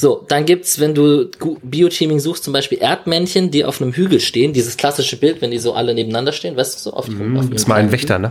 So, 0.00 0.24
dann 0.28 0.44
gibt's, 0.44 0.78
wenn 0.78 0.94
du 0.94 1.28
Bioteaming 1.62 2.20
suchst, 2.20 2.44
zum 2.44 2.52
Beispiel 2.52 2.78
Erdmännchen, 2.78 3.50
die 3.50 3.64
auf 3.64 3.82
einem 3.82 3.92
Hügel 3.92 4.20
stehen. 4.20 4.52
Dieses 4.52 4.76
klassische 4.76 5.16
Bild, 5.16 5.40
wenn 5.42 5.50
die 5.50 5.58
so 5.58 5.72
alle 5.74 5.92
nebeneinander 5.92 6.30
stehen, 6.30 6.56
weißt 6.56 6.76
du 6.76 6.82
so? 6.90 6.92
Auf, 6.92 7.06
dem- 7.06 7.36
auf 7.36 7.50
ist 7.50 7.66
mal 7.66 7.74
ein 7.80 7.90
Wächter, 7.90 8.20
ne? 8.20 8.30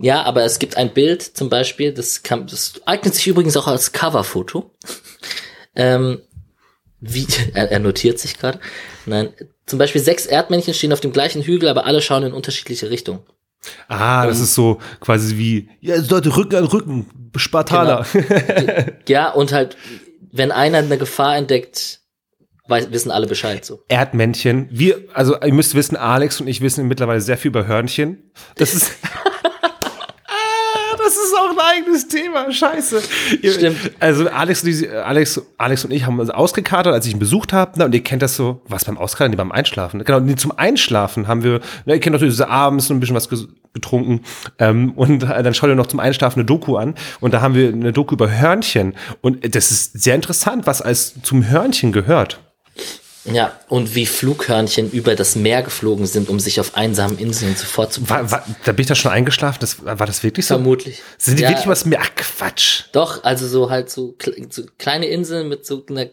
ja, 0.00 0.22
aber 0.22 0.44
es 0.44 0.58
gibt 0.60 0.76
ein 0.76 0.94
Bild 0.94 1.20
zum 1.22 1.48
Beispiel, 1.50 1.92
das, 1.92 2.22
kann, 2.22 2.46
das 2.46 2.74
eignet 2.86 3.14
sich 3.14 3.26
übrigens 3.26 3.56
auch 3.56 3.66
als 3.66 3.90
Coverfoto. 3.92 4.70
ähm, 5.74 6.20
wie, 7.00 7.26
er, 7.54 7.72
er 7.72 7.78
notiert 7.80 8.20
sich 8.20 8.38
gerade. 8.38 8.60
Nein, 9.04 9.30
zum 9.66 9.80
Beispiel 9.80 10.00
sechs 10.00 10.26
Erdmännchen 10.26 10.74
stehen 10.74 10.92
auf 10.92 11.00
dem 11.00 11.12
gleichen 11.12 11.42
Hügel, 11.42 11.68
aber 11.68 11.86
alle 11.86 12.00
schauen 12.00 12.22
in 12.22 12.32
unterschiedliche 12.32 12.88
Richtungen. 12.88 13.18
Ah, 13.88 14.26
das 14.26 14.38
ist 14.40 14.54
so 14.54 14.78
quasi 15.00 15.36
wie, 15.38 15.68
ja, 15.80 15.96
Leute, 16.08 16.36
Rücken 16.36 16.54
an 16.56 16.64
Rücken, 16.66 17.30
Spartaner. 17.36 18.06
Ja, 19.08 19.30
und 19.32 19.52
halt, 19.52 19.76
wenn 20.32 20.50
einer 20.50 20.78
eine 20.78 20.98
Gefahr 20.98 21.36
entdeckt, 21.36 22.00
weiß, 22.66 22.90
wissen 22.90 23.10
alle 23.10 23.26
Bescheid 23.26 23.64
so. 23.64 23.84
Erdmännchen. 23.88 24.68
Wir, 24.70 25.04
also 25.12 25.38
ihr 25.40 25.52
müsst 25.52 25.74
wissen, 25.74 25.96
Alex 25.96 26.40
und 26.40 26.48
ich 26.48 26.60
wissen 26.60 26.88
mittlerweile 26.88 27.20
sehr 27.20 27.36
viel 27.38 27.50
über 27.50 27.66
Hörnchen. 27.66 28.32
Das 28.56 28.74
ist. 28.74 28.92
das 31.16 31.24
ist 31.24 31.36
auch 31.36 31.50
ein 31.50 31.58
eigenes 31.58 32.08
Thema. 32.08 32.50
Scheiße. 32.50 33.02
Stimmt. 33.42 33.92
Also 34.00 34.28
Alex, 34.28 34.64
Alex, 35.04 35.40
Alex 35.58 35.84
und 35.84 35.90
ich 35.90 36.06
haben 36.06 36.18
uns 36.18 36.30
ausgekatert, 36.30 36.92
als 36.92 37.06
ich 37.06 37.12
ihn 37.12 37.18
besucht 37.18 37.52
habe. 37.52 37.78
Ne, 37.78 37.84
und 37.84 37.94
ihr 37.94 38.02
kennt 38.02 38.22
das 38.22 38.36
so, 38.36 38.62
was 38.66 38.84
beim 38.84 38.98
Auskatern, 38.98 39.30
nee, 39.30 39.36
beim 39.36 39.52
Einschlafen. 39.52 40.02
Genau, 40.04 40.20
nee, 40.20 40.34
zum 40.36 40.56
Einschlafen 40.56 41.28
haben 41.28 41.42
wir, 41.42 41.60
ne, 41.84 41.94
ihr 41.94 42.00
kennt 42.00 42.14
natürlich 42.14 42.36
so 42.36 42.46
abends 42.46 42.86
so 42.86 42.94
ein 42.94 43.00
bisschen 43.00 43.16
was 43.16 43.28
getrunken. 43.72 44.22
Ähm, 44.58 44.92
und 44.92 45.22
äh, 45.22 45.42
dann 45.42 45.54
schaut 45.54 45.70
ihr 45.70 45.74
noch 45.74 45.86
zum 45.86 46.00
Einschlafen 46.00 46.40
eine 46.40 46.46
Doku 46.46 46.76
an. 46.76 46.94
Und 47.20 47.34
da 47.34 47.40
haben 47.40 47.54
wir 47.54 47.68
eine 47.68 47.92
Doku 47.92 48.14
über 48.14 48.30
Hörnchen. 48.30 48.94
Und 49.20 49.54
das 49.54 49.70
ist 49.70 50.00
sehr 50.00 50.14
interessant, 50.14 50.66
was 50.66 50.82
als 50.82 51.20
zum 51.22 51.48
Hörnchen 51.48 51.92
gehört. 51.92 52.40
Ja, 53.24 53.52
und 53.68 53.94
wie 53.94 54.04
Flughörnchen 54.04 54.90
über 54.90 55.14
das 55.14 55.36
Meer 55.36 55.62
geflogen 55.62 56.06
sind, 56.06 56.28
um 56.28 56.40
sich 56.40 56.58
auf 56.58 56.74
einsamen 56.76 57.18
Inseln 57.18 57.54
sofort 57.54 57.92
zu 57.92 58.08
War, 58.08 58.30
war, 58.30 58.44
da 58.64 58.72
bin 58.72 58.82
ich 58.82 58.88
da 58.88 58.96
schon 58.96 59.12
eingeschlafen. 59.12 59.58
Das, 59.60 59.84
war 59.84 60.06
das 60.06 60.24
wirklich 60.24 60.46
so? 60.46 60.54
Vermutlich. 60.54 61.02
Sind 61.18 61.38
die 61.38 61.44
Ja, 61.44 61.50
wirklich 61.50 61.68
was 61.68 61.84
mehr? 61.84 62.00
Ach, 62.02 62.10
Quatsch. 62.16 62.84
Doch, 62.92 63.22
also 63.22 63.46
so 63.46 63.70
halt 63.70 63.90
so, 63.90 64.16
so 64.50 64.62
kleine 64.78 65.06
Inseln 65.06 65.48
mit 65.48 65.64
so 65.64 65.84
einer 65.88 66.06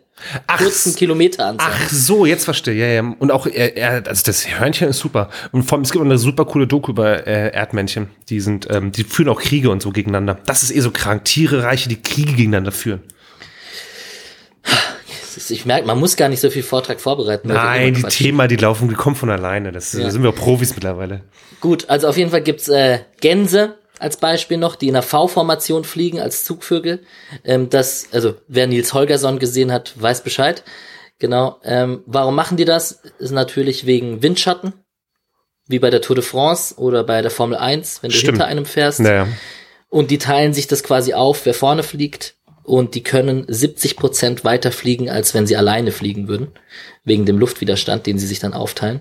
Ach, 0.45 0.57
kurzen 0.57 0.95
Kilometeranzahl. 0.95 1.71
Ach 1.71 1.89
so, 1.89 2.25
jetzt 2.25 2.43
verstehe. 2.43 2.75
Ja, 2.75 3.01
ja. 3.01 3.15
Und 3.17 3.31
auch, 3.31 3.47
er, 3.47 3.75
er, 3.75 4.07
also 4.07 4.23
das 4.25 4.59
Hörnchen 4.59 4.89
ist 4.89 4.99
super. 4.99 5.29
Und 5.51 5.63
vor 5.63 5.77
allem, 5.77 5.83
es 5.83 5.91
gibt 5.91 6.01
auch 6.01 6.05
eine 6.05 6.19
super 6.19 6.45
coole 6.45 6.67
Doku 6.67 6.91
über 6.91 7.25
äh, 7.25 7.51
Erdmännchen. 7.51 8.09
Die 8.29 8.39
sind, 8.39 8.67
ähm, 8.69 8.91
die 8.91 9.03
führen 9.03 9.29
auch 9.29 9.41
Kriege 9.41 9.71
und 9.71 9.81
so 9.81 9.91
gegeneinander. 9.91 10.37
Das 10.45 10.61
ist 10.61 10.75
eh 10.75 10.81
so 10.81 10.91
krank. 10.91 11.25
Tiere, 11.25 11.63
Reiche, 11.63 11.89
die 11.89 12.01
Kriege 12.01 12.33
gegeneinander 12.33 12.71
führen. 12.71 13.01
Ich 15.49 15.65
merke, 15.65 15.85
man 15.87 15.99
muss 15.99 16.15
gar 16.15 16.29
nicht 16.29 16.39
so 16.41 16.49
viel 16.49 16.63
Vortrag 16.63 16.99
vorbereiten. 16.99 17.47
Nein, 17.47 17.93
die. 17.93 18.03
Themen, 18.03 18.47
die 18.47 18.55
laufen, 18.57 18.89
die 18.89 18.95
kommen 18.95 19.15
von 19.15 19.29
alleine. 19.29 19.71
Das 19.71 19.93
Ja. 19.93 20.03
da 20.03 20.11
sind 20.11 20.23
wir 20.23 20.29
auch 20.29 20.35
Profis 20.35 20.73
mittlerweile. 20.75 21.21
Gut, 21.61 21.89
also 21.89 22.07
auf 22.07 22.17
jeden 22.17 22.31
Fall 22.31 22.41
gibt's 22.41 22.67
äh, 22.67 22.99
Gänse 23.21 23.77
als 23.99 24.17
Beispiel 24.17 24.57
noch, 24.57 24.75
die 24.75 24.87
in 24.87 24.95
einer 24.95 25.03
V-Formation 25.03 25.83
fliegen 25.83 26.19
als 26.19 26.43
Zugvögel. 26.45 27.01
Ähm, 27.43 27.69
das, 27.69 28.07
also 28.11 28.35
wer 28.47 28.65
Nils 28.67 28.93
Holgersson 28.93 29.39
gesehen 29.39 29.71
hat, 29.71 29.93
weiß 30.01 30.23
Bescheid. 30.23 30.63
Genau. 31.19 31.57
Ähm, 31.63 32.03
warum 32.05 32.33
machen 32.35 32.55
die 32.57 32.65
das? 32.65 33.01
Ist 33.19 33.31
natürlich 33.31 33.85
wegen 33.85 34.23
Windschatten, 34.23 34.73
wie 35.67 35.79
bei 35.79 35.89
der 35.89 36.01
Tour 36.01 36.15
de 36.15 36.23
France 36.23 36.75
oder 36.77 37.03
bei 37.03 37.21
der 37.21 37.31
Formel 37.31 37.57
1, 37.57 38.01
wenn 38.01 38.09
du 38.11 38.15
Stimmt. 38.15 38.37
hinter 38.37 38.45
einem 38.47 38.65
fährst. 38.65 39.01
Naja. 39.01 39.27
Und 39.89 40.11
die 40.11 40.17
teilen 40.17 40.53
sich 40.53 40.67
das 40.67 40.83
quasi 40.83 41.13
auf, 41.13 41.45
wer 41.45 41.53
vorne 41.53 41.83
fliegt. 41.83 42.35
Und 42.69 42.93
die 42.93 43.01
können 43.01 43.45
70 43.47 43.95
Prozent 43.95 44.43
weiter 44.43 44.71
fliegen, 44.71 45.09
als 45.09 45.33
wenn 45.33 45.47
sie 45.47 45.57
alleine 45.57 45.91
fliegen 45.91 46.27
würden. 46.27 46.49
Wegen 47.03 47.25
dem 47.25 47.39
Luftwiderstand, 47.39 48.05
den 48.05 48.19
sie 48.19 48.27
sich 48.27 48.37
dann 48.37 48.53
aufteilen. 48.53 48.99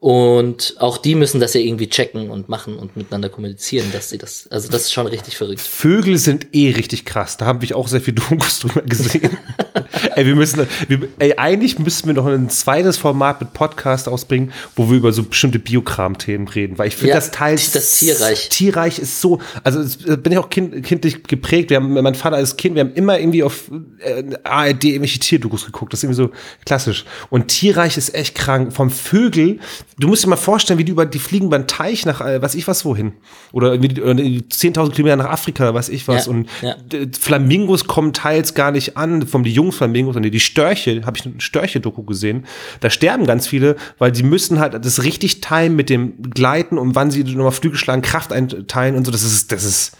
Und 0.00 0.74
auch 0.80 0.98
die 0.98 1.14
müssen 1.14 1.40
das 1.40 1.54
ja 1.54 1.60
irgendwie 1.60 1.88
checken 1.88 2.30
und 2.30 2.48
machen 2.48 2.76
und 2.76 2.96
miteinander 2.96 3.28
kommunizieren, 3.28 3.86
dass 3.92 4.10
sie 4.10 4.18
das, 4.18 4.48
also 4.48 4.68
das 4.68 4.82
ist 4.82 4.92
schon 4.92 5.06
richtig 5.06 5.36
verrückt. 5.36 5.60
Vögel 5.60 6.18
sind 6.18 6.48
eh 6.52 6.72
richtig 6.72 7.04
krass. 7.04 7.36
Da 7.36 7.46
habe 7.46 7.64
ich 7.64 7.74
auch 7.74 7.86
sehr 7.86 8.00
viel 8.00 8.14
Dokus 8.28 8.58
drüber 8.58 8.82
gesehen. 8.82 9.38
ey, 10.16 10.26
wir 10.26 10.34
müssen, 10.34 10.66
wir, 10.88 11.08
ey, 11.18 11.34
eigentlich 11.36 11.78
müssten 11.78 12.06
wir 12.06 12.14
noch 12.14 12.26
ein 12.26 12.48
zweites 12.50 12.96
Format 12.96 13.40
mit 13.40 13.52
Podcast 13.52 14.08
ausbringen, 14.08 14.52
wo 14.76 14.88
wir 14.90 14.96
über 14.98 15.12
so 15.12 15.22
bestimmte 15.22 15.58
Biokram-Themen 15.58 16.48
reden, 16.48 16.78
weil 16.78 16.88
ich 16.88 16.96
finde 16.96 17.10
Ja, 17.10 17.16
das 17.16 17.30
teils 17.30 17.72
das 17.72 17.98
Tierreich. 17.98 18.48
Tierreich 18.48 18.98
ist 18.98 19.20
so, 19.20 19.40
also 19.62 19.80
es, 19.80 20.04
äh, 20.04 20.16
bin 20.16 20.32
ich 20.32 20.38
auch 20.38 20.50
kind, 20.50 20.84
kindlich 20.84 21.22
geprägt. 21.24 21.70
Wir 21.70 21.78
haben, 21.78 21.92
mein 21.92 22.14
Vater 22.14 22.36
als 22.36 22.56
Kind, 22.56 22.74
wir 22.74 22.80
haben 22.80 22.94
immer 22.94 23.18
irgendwie 23.18 23.42
auf 23.42 23.70
äh, 24.00 24.24
ARD 24.44 24.84
irgendwelche 24.84 25.18
Tierdokus 25.18 25.66
geguckt. 25.66 25.92
Das 25.92 26.00
ist 26.00 26.04
irgendwie 26.04 26.22
so 26.22 26.30
klassisch. 26.64 27.04
Und 27.30 27.48
Tierreich 27.48 27.96
ist 27.96 28.14
echt 28.14 28.34
krank. 28.34 28.72
Vom 28.72 28.90
Vögel, 28.90 29.58
du 29.98 30.08
musst 30.08 30.24
dir 30.24 30.28
mal 30.28 30.36
vorstellen, 30.36 30.78
wie 30.78 30.84
die 30.84 30.92
über 30.92 31.06
die 31.06 31.18
fliegen 31.18 31.50
beim 31.50 31.66
Teich 31.66 32.06
nach, 32.06 32.20
äh, 32.20 32.42
was 32.42 32.54
ich 32.54 32.66
was 32.66 32.84
wohin. 32.84 33.12
Oder 33.52 33.72
irgendwie 33.72 34.00
oder 34.00 34.14
die 34.14 34.42
10.000 34.42 34.92
Kilometer 34.92 35.16
nach 35.16 35.30
Afrika, 35.30 35.74
was 35.74 35.88
ich 35.88 36.06
was. 36.08 36.26
Ja, 36.26 36.32
und 36.32 36.48
ja. 36.62 36.76
Flamingos 37.18 37.86
kommen 37.86 38.12
teils 38.12 38.54
gar 38.54 38.70
nicht 38.70 38.96
an, 38.96 39.26
vom 39.26 39.44
die 39.44 39.52
Jungflamingos, 39.84 40.14
sondern 40.14 40.32
die 40.32 40.40
Störche, 40.40 41.02
habe 41.04 41.16
ich 41.16 41.26
eine 41.26 41.40
Störche-Doku 41.40 42.02
gesehen. 42.04 42.46
Da 42.80 42.90
sterben 42.90 43.26
ganz 43.26 43.46
viele, 43.46 43.76
weil 43.98 44.12
die 44.12 44.22
müssen 44.22 44.58
halt 44.58 44.84
das 44.84 45.02
richtig 45.02 45.40
teilen 45.40 45.76
mit 45.76 45.90
dem 45.90 46.22
Gleiten 46.30 46.78
und 46.78 46.94
wann 46.94 47.10
sie 47.10 47.24
nochmal 47.24 47.52
Flügel 47.52 47.78
schlagen, 47.78 48.02
Kraft 48.02 48.32
einteilen 48.32 48.96
und 48.96 49.04
so. 49.04 49.10
Das 49.10 49.22
ist, 49.22 49.52
das 49.52 49.64
ist, 49.64 49.96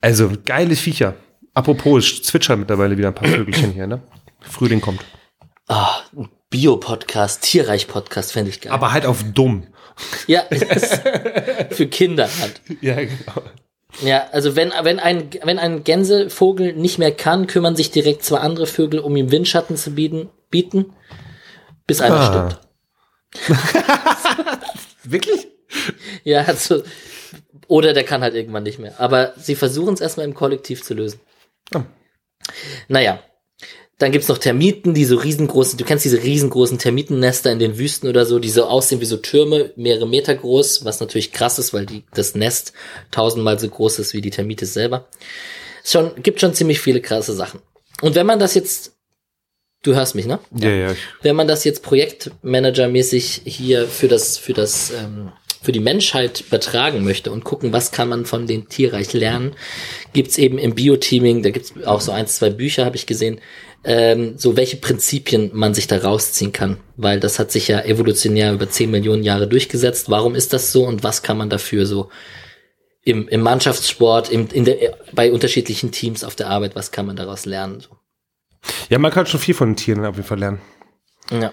also 0.00 0.32
geile 0.44 0.76
Viecher. 0.76 1.14
Apropos, 1.54 2.04
es 2.04 2.22
zwitschern 2.22 2.60
mittlerweile 2.60 2.96
wieder 2.96 3.08
ein 3.08 3.14
paar 3.14 3.28
Vögelchen 3.28 3.72
hier, 3.72 3.86
ne? 3.86 4.02
Frühling 4.40 4.80
kommt. 4.80 5.04
Ah, 5.68 6.00
ein 6.16 6.28
Bio-Podcast, 6.50 7.42
Tierreich-Podcast 7.42 8.32
fände 8.32 8.50
ich 8.50 8.60
geil. 8.60 8.72
Aber 8.72 8.92
halt 8.92 9.06
auf 9.06 9.22
dumm. 9.32 9.66
ja, 10.26 10.42
für 11.70 11.86
Kinder 11.86 12.28
halt. 12.40 12.60
Ja, 12.80 12.96
genau. 12.96 13.42
Ja, 14.00 14.26
also 14.32 14.56
wenn, 14.56 14.72
wenn 14.82 14.98
ein, 14.98 15.28
wenn 15.42 15.58
ein 15.58 15.84
Gänsevogel 15.84 16.72
nicht 16.72 16.98
mehr 16.98 17.12
kann, 17.12 17.46
kümmern 17.46 17.76
sich 17.76 17.90
direkt 17.90 18.24
zwei 18.24 18.38
andere 18.38 18.66
Vögel, 18.66 19.00
um 19.00 19.14
ihm 19.16 19.30
Windschatten 19.30 19.76
zu 19.76 19.90
bieten, 19.94 20.30
bieten 20.50 20.94
bis 21.86 22.00
einer 22.00 22.16
Ah. 22.16 22.50
stirbt. 23.36 23.58
Wirklich? 25.04 25.48
Ja, 26.24 26.42
also, 26.42 26.82
oder 27.68 27.92
der 27.92 28.04
kann 28.04 28.22
halt 28.22 28.34
irgendwann 28.34 28.62
nicht 28.62 28.78
mehr. 28.78 28.98
Aber 28.98 29.34
sie 29.36 29.54
versuchen 29.54 29.94
es 29.94 30.00
erstmal 30.00 30.26
im 30.26 30.34
Kollektiv 30.34 30.82
zu 30.82 30.94
lösen. 30.94 31.20
Oh. 31.74 31.82
Naja. 32.88 33.20
Dann 34.02 34.10
gibt's 34.10 34.26
noch 34.26 34.38
Termiten, 34.38 34.94
die 34.94 35.04
so 35.04 35.14
riesengroßen, 35.16 35.78
du 35.78 35.84
kennst 35.84 36.04
diese 36.04 36.20
riesengroßen 36.24 36.76
Termitennester 36.76 37.52
in 37.52 37.60
den 37.60 37.78
Wüsten 37.78 38.08
oder 38.08 38.26
so, 38.26 38.40
die 38.40 38.50
so 38.50 38.64
aussehen 38.64 39.00
wie 39.00 39.04
so 39.04 39.16
Türme, 39.16 39.70
mehrere 39.76 40.08
Meter 40.08 40.34
groß, 40.34 40.84
was 40.84 40.98
natürlich 40.98 41.30
krass 41.30 41.60
ist, 41.60 41.72
weil 41.72 41.86
die, 41.86 42.02
das 42.12 42.34
Nest 42.34 42.72
tausendmal 43.12 43.60
so 43.60 43.68
groß 43.68 44.00
ist 44.00 44.12
wie 44.12 44.20
die 44.20 44.30
Termite 44.30 44.66
selber. 44.66 45.06
Ist 45.84 45.92
Schon, 45.92 46.20
gibt 46.20 46.40
schon 46.40 46.52
ziemlich 46.52 46.80
viele 46.80 47.00
krasse 47.00 47.32
Sachen. 47.32 47.60
Und 48.00 48.16
wenn 48.16 48.26
man 48.26 48.40
das 48.40 48.54
jetzt, 48.54 48.92
du 49.84 49.94
hörst 49.94 50.16
mich, 50.16 50.26
ne? 50.26 50.40
Ja, 50.50 50.70
ja. 50.70 50.90
ich- 50.90 50.98
wenn 51.22 51.36
man 51.36 51.46
das 51.46 51.62
jetzt 51.62 51.84
projektmanagermäßig 51.84 53.42
hier 53.44 53.86
für 53.86 54.08
das, 54.08 54.36
für 54.36 54.52
das, 54.52 54.90
ähm, 54.90 55.30
für 55.62 55.70
die 55.70 55.78
Menschheit 55.80 56.40
übertragen 56.40 57.04
möchte 57.04 57.30
und 57.30 57.44
gucken, 57.44 57.72
was 57.72 57.92
kann 57.92 58.08
man 58.08 58.26
von 58.26 58.48
den 58.48 58.68
Tierreich 58.68 59.12
lernen, 59.12 59.54
gibt's 60.12 60.36
eben 60.38 60.58
im 60.58 60.74
Bioteaming, 60.74 61.44
da 61.44 61.50
gibt's 61.50 61.72
auch 61.84 62.00
so 62.00 62.10
eins, 62.10 62.34
zwei 62.34 62.50
Bücher, 62.50 62.84
habe 62.84 62.96
ich 62.96 63.06
gesehen, 63.06 63.40
ähm, 63.84 64.34
so 64.36 64.56
welche 64.56 64.76
Prinzipien 64.76 65.50
man 65.52 65.74
sich 65.74 65.86
da 65.86 65.98
rausziehen 65.98 66.52
kann, 66.52 66.78
weil 66.96 67.18
das 67.20 67.38
hat 67.38 67.50
sich 67.50 67.68
ja 67.68 67.80
evolutionär 67.80 68.52
über 68.52 68.68
10 68.68 68.90
Millionen 68.90 69.24
Jahre 69.24 69.48
durchgesetzt. 69.48 70.08
Warum 70.08 70.34
ist 70.34 70.52
das 70.52 70.72
so 70.72 70.84
und 70.86 71.02
was 71.02 71.22
kann 71.22 71.36
man 71.36 71.50
dafür 71.50 71.86
so 71.86 72.08
im, 73.04 73.26
im 73.28 73.40
Mannschaftssport, 73.40 74.30
im, 74.30 74.48
in 74.52 74.64
der, 74.64 74.96
bei 75.12 75.32
unterschiedlichen 75.32 75.90
Teams 75.90 76.22
auf 76.22 76.36
der 76.36 76.48
Arbeit, 76.48 76.76
was 76.76 76.92
kann 76.92 77.06
man 77.06 77.16
daraus 77.16 77.44
lernen? 77.44 77.80
So. 77.80 77.96
Ja, 78.88 78.98
man 78.98 79.10
kann 79.10 79.26
schon 79.26 79.40
viel 79.40 79.54
von 79.54 79.70
den 79.70 79.76
Tieren 79.76 80.04
auf 80.04 80.14
jeden 80.14 80.28
Fall 80.28 80.38
lernen. 80.38 80.60
Ja. 81.30 81.52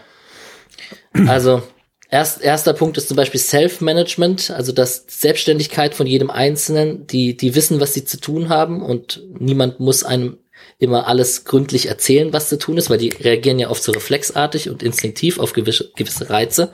Also, 1.27 1.63
erst, 2.11 2.41
erster 2.41 2.73
Punkt 2.73 2.97
ist 2.97 3.07
zum 3.07 3.17
Beispiel 3.17 3.39
Self-Management, 3.39 4.51
also 4.51 4.71
das 4.71 5.05
Selbstständigkeit 5.07 5.95
von 5.95 6.05
jedem 6.05 6.29
Einzelnen, 6.29 7.07
die, 7.07 7.35
die 7.35 7.55
wissen, 7.55 7.79
was 7.79 7.95
sie 7.95 8.05
zu 8.05 8.19
tun 8.19 8.49
haben 8.49 8.83
und 8.83 9.23
niemand 9.39 9.79
muss 9.79 10.03
einem 10.03 10.37
immer 10.79 11.07
alles 11.07 11.43
gründlich 11.43 11.89
erzählen, 11.89 12.31
was 12.31 12.47
zu 12.47 12.57
tun 12.57 12.77
ist, 12.77 12.89
weil 12.89 12.97
die 12.97 13.09
reagieren 13.09 13.59
ja 13.59 13.69
oft 13.69 13.83
so 13.83 13.91
reflexartig 13.91 14.69
und 14.69 14.81
instinktiv 14.81 15.37
auf 15.37 15.51
gewisse, 15.51 15.91
gewisse 15.97 16.29
Reize. 16.29 16.71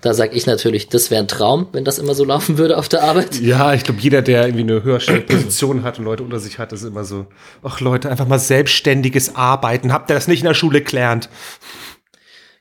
Da 0.00 0.14
sage 0.14 0.34
ich 0.34 0.46
natürlich, 0.46 0.88
das 0.88 1.10
wäre 1.10 1.22
ein 1.22 1.28
Traum, 1.28 1.68
wenn 1.72 1.84
das 1.84 1.98
immer 1.98 2.14
so 2.14 2.24
laufen 2.32 2.56
würde 2.56 2.78
auf 2.78 2.88
der 2.88 3.04
Arbeit. 3.04 3.38
Ja, 3.40 3.74
ich 3.74 3.84
glaube, 3.84 4.00
jeder, 4.00 4.22
der 4.22 4.46
irgendwie 4.46 4.62
eine 4.62 4.82
höhere 4.82 5.20
Position 5.20 5.82
hat 5.82 5.98
und 5.98 6.06
Leute 6.06 6.22
unter 6.22 6.38
sich 6.38 6.58
hat, 6.58 6.72
ist 6.72 6.82
immer 6.82 7.04
so, 7.04 7.26
ach 7.62 7.80
Leute, 7.80 8.08
einfach 8.08 8.26
mal 8.26 8.38
selbstständiges 8.38 9.36
Arbeiten. 9.36 9.92
Habt 9.92 10.10
ihr 10.10 10.14
das 10.14 10.28
nicht 10.28 10.40
in 10.40 10.46
der 10.46 10.54
Schule 10.54 10.80
gelernt? 10.80 11.28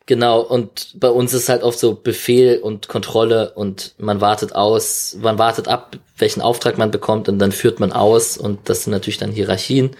Genau, 0.08 0.42
und 0.42 1.00
bei 1.00 1.10
uns 1.10 1.34
ist 1.34 1.48
halt 1.48 1.64
oft 1.64 1.80
so 1.80 1.96
Befehl 1.96 2.58
und 2.58 2.90
Kontrolle 2.90 3.54
und 3.54 3.94
man 3.98 4.20
wartet 4.20 4.54
aus, 4.54 5.16
man 5.22 5.40
wartet 5.40 5.70
ab, 5.70 5.96
welchen 6.18 6.42
Auftrag 6.42 6.78
man 6.78 6.92
bekommt 6.92 7.30
und 7.30 7.40
dann 7.40 7.54
führt 7.54 7.80
man 7.80 7.94
aus 7.94 8.36
und 8.36 8.60
das 8.68 8.84
sind 8.84 8.92
natürlich 8.92 9.20
dann 9.20 9.32
Hierarchien. 9.32 9.92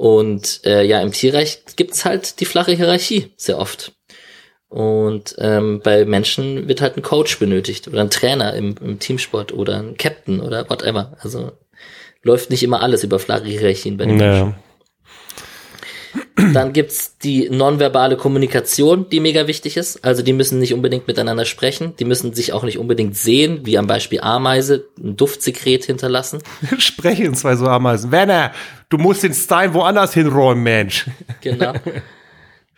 Und 0.00 0.62
äh, 0.64 0.82
ja, 0.82 1.02
im 1.02 1.12
Tierreich 1.12 1.60
gibt's 1.76 2.06
halt 2.06 2.40
die 2.40 2.46
flache 2.46 2.72
Hierarchie 2.72 3.34
sehr 3.36 3.58
oft. 3.58 3.92
Und 4.70 5.34
ähm, 5.36 5.82
bei 5.84 6.06
Menschen 6.06 6.68
wird 6.68 6.80
halt 6.80 6.96
ein 6.96 7.02
Coach 7.02 7.38
benötigt 7.38 7.86
oder 7.86 8.00
ein 8.00 8.08
Trainer 8.08 8.54
im, 8.54 8.76
im 8.80 8.98
Teamsport 8.98 9.52
oder 9.52 9.76
ein 9.76 9.98
Captain 9.98 10.40
oder 10.40 10.70
whatever. 10.70 11.18
Also 11.20 11.52
läuft 12.22 12.48
nicht 12.48 12.62
immer 12.62 12.80
alles 12.80 13.04
über 13.04 13.18
flache 13.18 13.44
Hierarchien 13.44 13.98
bei 13.98 14.06
den 14.06 14.16
Menschen. 14.16 14.54
Dann 16.36 16.72
gibt's 16.72 17.18
die 17.18 17.48
nonverbale 17.50 18.16
Kommunikation, 18.16 19.08
die 19.10 19.20
mega 19.20 19.46
wichtig 19.46 19.76
ist. 19.76 20.04
Also 20.04 20.22
die 20.22 20.32
müssen 20.32 20.58
nicht 20.58 20.72
unbedingt 20.72 21.06
miteinander 21.06 21.44
sprechen, 21.44 21.94
die 21.98 22.04
müssen 22.04 22.34
sich 22.34 22.52
auch 22.52 22.62
nicht 22.62 22.78
unbedingt 22.78 23.16
sehen, 23.16 23.60
wie 23.64 23.78
am 23.78 23.86
Beispiel 23.86 24.20
Ameise 24.20 24.86
ein 24.98 25.16
Duftsekret 25.16 25.84
hinterlassen. 25.84 26.42
Sprechen 26.78 27.34
zwei 27.34 27.56
so 27.56 27.66
Ameisen. 27.66 28.10
Werner, 28.10 28.52
du 28.88 28.98
musst 28.98 29.22
den 29.22 29.34
Stein 29.34 29.74
woanders 29.74 30.14
hinräumen, 30.14 30.62
Mensch. 30.62 31.06
Genau. 31.40 31.74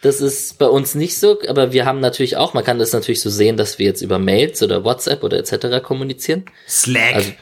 Das 0.03 0.21
ist 0.21 0.59
bei 0.59 0.67
uns 0.67 0.97
nicht 0.97 1.17
so, 1.17 1.39
aber 1.47 1.73
wir 1.73 1.87
haben 1.87 2.01
natürlich 2.01 2.37
auch, 2.37 2.55
man 2.55 2.65
kann 2.65 2.81
das 2.81 2.93
natürlich 2.93 3.21
so 3.21 3.31
sehen, 3.31 3.57
dass 3.57 3.79
wir 3.79 3.87
jetzt 3.87 4.03
über 4.03 4.19
Mails 4.19 4.61
oder 4.63 4.85
WhatsApp 4.85 5.23
oder 5.23 5.39
etc. 5.39 5.81
kommunizieren. 5.83 6.45
Slack. 6.69 7.15
Also 7.15 7.33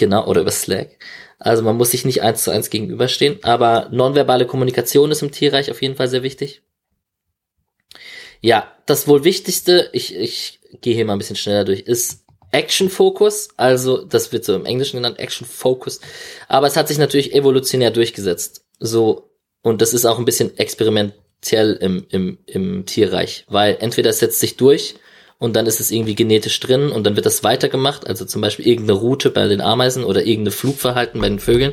Genau, 0.00 0.26
oder 0.26 0.40
über 0.40 0.50
Slack. 0.50 0.96
Also 1.38 1.62
man 1.62 1.76
muss 1.76 1.90
sich 1.90 2.06
nicht 2.06 2.22
eins 2.22 2.42
zu 2.42 2.50
eins 2.50 2.70
gegenüberstehen, 2.70 3.38
aber 3.42 3.90
nonverbale 3.92 4.46
Kommunikation 4.46 5.10
ist 5.10 5.20
im 5.20 5.30
Tierreich 5.30 5.70
auf 5.70 5.82
jeden 5.82 5.94
Fall 5.94 6.08
sehr 6.08 6.22
wichtig. 6.22 6.62
Ja, 8.40 8.74
das 8.86 9.06
wohl 9.06 9.24
wichtigste, 9.24 9.90
ich, 9.92 10.16
ich 10.16 10.60
gehe 10.80 10.94
hier 10.94 11.04
mal 11.04 11.12
ein 11.12 11.18
bisschen 11.18 11.36
schneller 11.36 11.66
durch, 11.66 11.80
ist 11.80 12.24
Action 12.50 12.88
Focus. 12.88 13.50
Also, 13.58 14.02
das 14.02 14.32
wird 14.32 14.46
so 14.46 14.54
im 14.54 14.64
Englischen 14.64 14.96
genannt, 14.96 15.18
Action 15.18 15.46
Focus. 15.46 16.00
Aber 16.48 16.66
es 16.66 16.76
hat 16.78 16.88
sich 16.88 16.96
natürlich 16.96 17.34
evolutionär 17.34 17.90
durchgesetzt. 17.90 18.64
So, 18.78 19.34
und 19.60 19.82
das 19.82 19.92
ist 19.92 20.06
auch 20.06 20.18
ein 20.18 20.24
bisschen 20.24 20.56
experimentell 20.56 21.76
im, 21.78 22.06
im, 22.08 22.38
im 22.46 22.86
Tierreich, 22.86 23.44
weil 23.48 23.76
entweder 23.80 24.08
es 24.08 24.20
setzt 24.20 24.40
sich 24.40 24.56
durch 24.56 24.94
und 25.40 25.56
dann 25.56 25.66
ist 25.66 25.80
es 25.80 25.90
irgendwie 25.90 26.14
genetisch 26.14 26.60
drin 26.60 26.90
und 26.90 27.02
dann 27.04 27.16
wird 27.16 27.24
das 27.24 27.42
weitergemacht, 27.42 28.06
also 28.06 28.26
zum 28.26 28.42
Beispiel 28.42 28.68
irgendeine 28.68 28.98
Route 29.00 29.30
bei 29.30 29.48
den 29.48 29.62
Ameisen 29.62 30.04
oder 30.04 30.20
irgendeine 30.20 30.50
Flugverhalten 30.52 31.18
bei 31.18 31.30
den 31.30 31.40
Vögeln. 31.40 31.72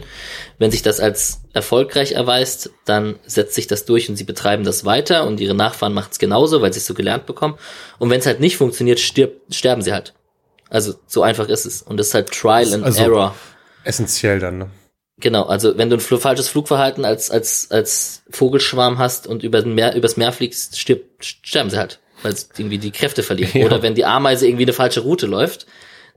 Wenn 0.57 0.71
sich 0.71 0.81
das 0.81 1.01
als 1.01 1.41
erfolgreich 1.51 2.13
erweist, 2.13 2.71
dann 2.85 3.19
setzt 3.25 3.55
sich 3.55 3.67
das 3.67 3.83
durch 3.83 4.09
und 4.09 4.15
sie 4.15 4.23
betreiben 4.23 4.63
das 4.63 4.85
weiter 4.85 5.27
und 5.27 5.41
ihre 5.41 5.53
Nachfahren 5.53 5.93
macht 5.93 6.13
es 6.13 6.17
genauso, 6.17 6.61
weil 6.61 6.71
sie 6.71 6.79
es 6.79 6.85
so 6.85 6.93
gelernt 6.93 7.25
bekommen. 7.25 7.55
Und 7.99 8.09
wenn 8.09 8.21
es 8.21 8.25
halt 8.25 8.39
nicht 8.39 8.55
funktioniert, 8.55 9.01
stirb, 9.01 9.33
sterben 9.51 9.81
sie 9.81 9.91
halt. 9.91 10.13
Also 10.69 10.95
so 11.05 11.21
einfach 11.21 11.49
ist 11.49 11.65
es. 11.65 11.81
Und 11.81 11.97
das 11.97 12.07
ist 12.07 12.13
halt 12.13 12.31
Trial 12.31 12.73
and 12.73 12.85
Also- 12.85 13.03
Error. 13.03 13.35
Essentiell 13.83 14.39
dann, 14.39 14.57
ne? 14.57 14.69
Genau, 15.19 15.43
also 15.43 15.77
wenn 15.77 15.89
du 15.89 15.97
ein 15.97 15.99
falsches 15.99 16.47
Flugverhalten 16.47 17.03
als, 17.03 17.31
als, 17.31 17.71
als 17.71 18.21
Vogelschwarm 18.29 18.97
hast 18.99 19.25
und 19.27 19.43
über 19.43 19.61
den 19.61 19.73
Meer, 19.73 19.95
übers 19.95 20.15
Meer 20.15 20.31
fliegst, 20.31 20.79
stirb, 20.79 21.01
sterben 21.19 21.69
sie 21.71 21.77
halt, 21.77 21.99
weil 22.23 22.35
sie 22.35 22.47
irgendwie 22.57 22.77
die 22.77 22.91
Kräfte 22.91 23.23
verlieren. 23.23 23.51
Ja. 23.53 23.65
Oder 23.65 23.81
wenn 23.81 23.95
die 23.95 24.05
Ameise 24.05 24.47
irgendwie 24.47 24.65
eine 24.65 24.73
falsche 24.73 25.01
Route 25.01 25.25
läuft, 25.27 25.65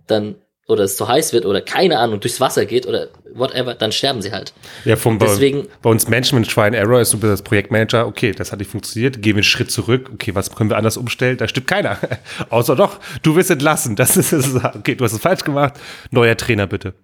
dann, 0.06 0.36
oder 0.66 0.84
es 0.84 0.96
zu 0.96 1.08
heiß 1.08 1.32
wird 1.32 1.46
oder 1.46 1.60
keine 1.60 1.98
Ahnung, 1.98 2.20
durchs 2.20 2.40
Wasser 2.40 2.64
geht 2.64 2.86
oder 2.86 3.08
whatever, 3.34 3.74
dann 3.74 3.92
sterben 3.92 4.22
sie 4.22 4.32
halt. 4.32 4.52
Ja, 4.84 4.96
vom, 4.96 5.18
Deswegen- 5.18 5.68
bei 5.82 5.90
uns 5.90 6.08
Menschen 6.08 6.38
mit 6.38 6.48
Try 6.48 6.62
and 6.62 6.74
Error 6.74 7.00
ist 7.00 7.12
du 7.12 7.18
bist 7.18 7.32
das 7.32 7.42
Projektmanager, 7.42 8.06
okay, 8.06 8.32
das 8.32 8.52
hat 8.52 8.58
nicht 8.60 8.70
funktioniert, 8.70 9.14
gehen 9.22 9.34
wir 9.34 9.40
einen 9.40 9.42
Schritt 9.44 9.70
zurück, 9.70 10.10
okay, 10.12 10.34
was 10.34 10.54
können 10.54 10.70
wir 10.70 10.76
anders 10.76 10.96
umstellen? 10.96 11.36
Da 11.36 11.48
stimmt 11.48 11.66
keiner. 11.66 11.98
Außer 12.50 12.76
doch, 12.76 12.98
du 13.22 13.36
wirst 13.36 13.50
entlassen. 13.50 13.96
Das 13.96 14.16
ist, 14.16 14.32
ist 14.32 14.54
okay, 14.56 14.94
du 14.94 15.04
hast 15.04 15.12
es 15.12 15.20
falsch 15.20 15.44
gemacht. 15.44 15.74
Neuer 16.10 16.36
Trainer 16.36 16.66
bitte. 16.66 16.94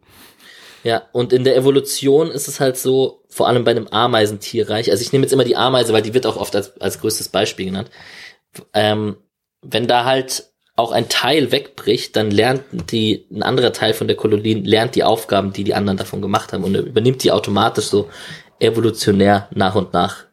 Ja, 0.85 1.03
und 1.11 1.33
in 1.33 1.43
der 1.43 1.57
Evolution 1.57 2.31
ist 2.31 2.47
es 2.47 2.61
halt 2.61 2.77
so, 2.77 3.25
vor 3.29 3.49
allem 3.49 3.65
bei 3.65 3.73
einem 3.73 3.89
Ameisentierreich, 3.89 4.91
also 4.93 5.03
ich 5.03 5.13
nehme 5.13 5.25
jetzt 5.25 5.33
immer 5.33 5.43
die 5.43 5.57
Ameise, 5.57 5.93
weil 5.93 6.03
die 6.03 6.15
wird 6.15 6.27
auch 6.27 6.37
oft 6.37 6.55
als, 6.55 6.81
als 6.81 7.01
größtes 7.01 7.29
Beispiel 7.31 7.67
genannt. 7.67 7.91
Ähm, 8.73 9.17
wenn 9.63 9.87
da 9.87 10.05
halt 10.05 10.53
auch 10.77 10.93
ein 10.93 11.09
Teil 11.09 11.53
wegbricht, 11.53 12.17
dann 12.17 12.31
lernt 12.31 12.63
die, 12.91 13.27
ein 13.33 13.43
anderer 13.43 13.73
Teil 13.73 13.95
von 13.95 14.09
der 14.09 14.17
Kolonie 14.17 14.55
lernt 14.55 14.95
die 14.95 15.05
Aufgaben, 15.05 15.53
die 15.53 15.65
die 15.65 15.75
anderen 15.75 15.97
davon 15.97 16.21
gemacht 16.21 16.53
haben 16.53 16.65
und 16.65 16.75
übernimmt 16.75 17.25
die 17.25 17.33
automatisch 17.33 17.87
so 17.87 18.11
evolutionär 18.61 19.49
nach 19.55 19.75
und 19.75 19.95
nach. 19.95 20.27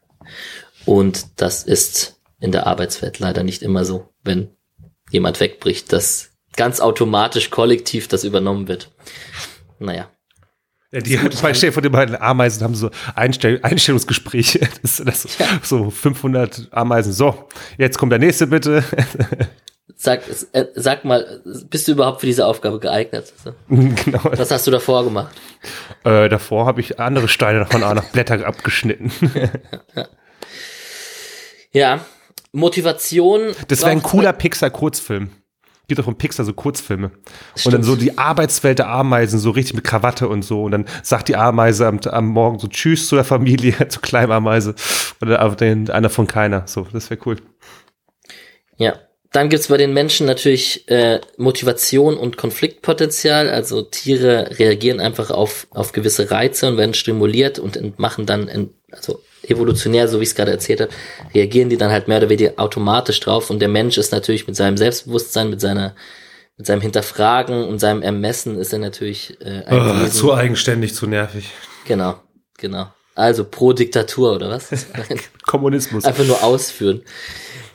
Und 0.85 1.41
das 1.41 1.63
ist 1.63 2.19
in 2.41 2.51
der 2.51 2.67
Arbeitswelt 2.67 3.19
leider 3.19 3.43
nicht 3.43 3.61
immer 3.61 3.85
so, 3.85 4.09
wenn 4.21 4.49
jemand 5.11 5.39
wegbricht, 5.39 5.93
dass 5.93 6.31
ganz 6.57 6.81
automatisch 6.81 7.49
kollektiv 7.49 8.09
das 8.09 8.25
übernommen 8.25 8.67
wird. 8.67 8.91
Naja. 9.79 10.09
Ja, 10.93 11.01
die 11.01 11.29
zwei 11.31 11.55
Stellen 11.55 11.73
von 11.73 11.81
den 11.81 11.91
beiden 11.91 12.15
Ameisen 12.15 12.63
haben 12.63 12.75
so 12.75 12.91
Einstell 13.15 13.59
Einstellungsgespräche. 13.63 14.59
Das, 14.83 15.01
das 15.03 15.27
So 15.63 15.89
500 15.89 16.67
Ameisen. 16.71 17.13
So, 17.13 17.47
jetzt 17.77 17.97
kommt 17.97 18.11
der 18.11 18.19
nächste 18.19 18.47
bitte. 18.47 18.83
Sag, 19.95 20.21
äh, 20.51 20.65
sag 20.75 21.05
mal, 21.05 21.41
bist 21.69 21.87
du 21.87 21.93
überhaupt 21.93 22.19
für 22.19 22.25
diese 22.25 22.45
Aufgabe 22.45 22.79
geeignet? 22.79 23.31
So. 23.43 23.53
genau. 23.69 24.19
Was 24.23 24.51
hast 24.51 24.67
du 24.67 24.71
davor 24.71 25.03
gemacht? 25.03 25.33
Äh, 26.03 26.27
davor 26.29 26.65
habe 26.65 26.81
ich 26.81 26.99
andere 26.99 27.29
Steine 27.29 27.65
von 27.65 27.83
A 27.83 27.93
nach 27.93 28.09
Blätter 28.11 28.45
abgeschnitten. 28.45 29.11
Ja, 31.71 32.05
Motivation. 32.51 33.55
Das 33.67 33.81
wäre 33.81 33.91
ein 33.91 34.03
cooler 34.03 34.33
Pixar-Kurzfilm. 34.33 35.31
Gibt 35.87 35.99
auch 35.99 36.05
von 36.05 36.17
Pixar 36.17 36.45
so 36.45 36.53
Kurzfilme. 36.53 37.07
Und 37.07 37.13
Stimmt. 37.55 37.75
dann 37.75 37.83
so 37.83 37.95
die 37.95 38.17
Arbeitswelt 38.17 38.79
der 38.79 38.89
Ameisen, 38.89 39.39
so 39.39 39.51
richtig 39.51 39.75
mit 39.75 39.83
Krawatte 39.83 40.29
und 40.29 40.43
so. 40.43 40.63
Und 40.63 40.71
dann 40.71 40.85
sagt 41.01 41.27
die 41.27 41.35
Ameise 41.35 41.87
am, 41.87 41.99
am 41.99 42.27
Morgen 42.27 42.59
so 42.59 42.67
Tschüss 42.67 43.07
zu 43.07 43.15
der 43.15 43.25
Familie, 43.25 43.87
zur 43.89 44.01
kleinen 44.01 44.31
Ameise. 44.31 44.75
Oder 45.21 45.49
den, 45.55 45.89
einer 45.89 46.09
von 46.09 46.27
keiner. 46.27 46.63
So, 46.67 46.87
das 46.93 47.09
wäre 47.09 47.19
cool. 47.25 47.37
Ja. 48.77 48.95
Dann 49.33 49.49
gibt's 49.49 49.67
bei 49.67 49.77
den 49.77 49.93
Menschen 49.93 50.27
natürlich 50.27 50.87
äh, 50.89 51.19
Motivation 51.37 52.17
und 52.17 52.37
Konfliktpotenzial. 52.37 53.49
Also 53.49 53.81
Tiere 53.81 54.59
reagieren 54.59 54.99
einfach 54.99 55.31
auf, 55.31 55.65
auf 55.71 55.91
gewisse 55.91 56.29
Reize 56.29 56.67
und 56.67 56.77
werden 56.77 56.93
stimuliert 56.93 57.57
und 57.57 57.97
machen 57.97 58.27
dann, 58.27 58.69
also 58.91 59.23
evolutionär, 59.43 60.07
so 60.07 60.19
wie 60.19 60.23
ich 60.23 60.29
es 60.29 60.35
gerade 60.35 60.51
erzählt 60.51 60.81
habe, 60.81 60.91
reagieren 61.33 61.69
die 61.69 61.77
dann 61.77 61.91
halt 61.91 62.07
mehr 62.07 62.17
oder 62.17 62.29
weniger 62.29 62.53
automatisch 62.57 63.19
drauf. 63.19 63.49
Und 63.49 63.59
der 63.59 63.69
Mensch 63.69 63.97
ist 63.97 64.11
natürlich 64.11 64.47
mit 64.47 64.55
seinem 64.55 64.77
Selbstbewusstsein, 64.77 65.49
mit 65.49 65.61
seiner, 65.61 65.95
mit 66.57 66.65
seinem 66.65 66.81
Hinterfragen 66.81 67.65
und 67.67 67.79
seinem 67.79 68.01
Ermessen 68.01 68.57
ist 68.57 68.73
er 68.73 68.79
natürlich 68.79 69.37
äh, 69.41 69.63
ein 69.65 70.05
Oh, 70.05 70.07
zu 70.07 70.33
eigenständig, 70.33 70.93
zu 70.95 71.07
nervig. 71.07 71.49
Genau, 71.85 72.15
genau. 72.57 72.87
Also 73.15 73.43
pro 73.43 73.73
Diktatur 73.73 74.35
oder 74.35 74.49
was? 74.49 74.69
Kommunismus. 75.45 76.05
Einfach 76.05 76.25
nur 76.25 76.43
ausführen. 76.43 77.03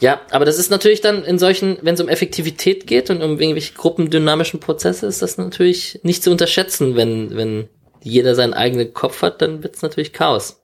Ja, 0.00 0.20
aber 0.30 0.44
das 0.44 0.58
ist 0.58 0.70
natürlich 0.70 1.00
dann 1.00 1.24
in 1.24 1.38
solchen, 1.38 1.78
wenn 1.82 1.94
es 1.94 2.00
um 2.00 2.08
Effektivität 2.08 2.86
geht 2.86 3.10
und 3.10 3.22
um 3.22 3.38
irgendwelche 3.38 3.74
gruppendynamischen 3.74 4.60
Prozesse, 4.60 5.06
ist 5.06 5.22
das 5.22 5.38
natürlich 5.38 6.00
nicht 6.02 6.22
zu 6.22 6.30
unterschätzen. 6.30 6.96
Wenn, 6.96 7.36
wenn 7.36 7.68
jeder 8.02 8.34
seinen 8.34 8.54
eigenen 8.54 8.92
Kopf 8.94 9.22
hat, 9.22 9.42
dann 9.42 9.62
wird 9.62 9.76
es 9.76 9.82
natürlich 9.82 10.12
Chaos. 10.12 10.62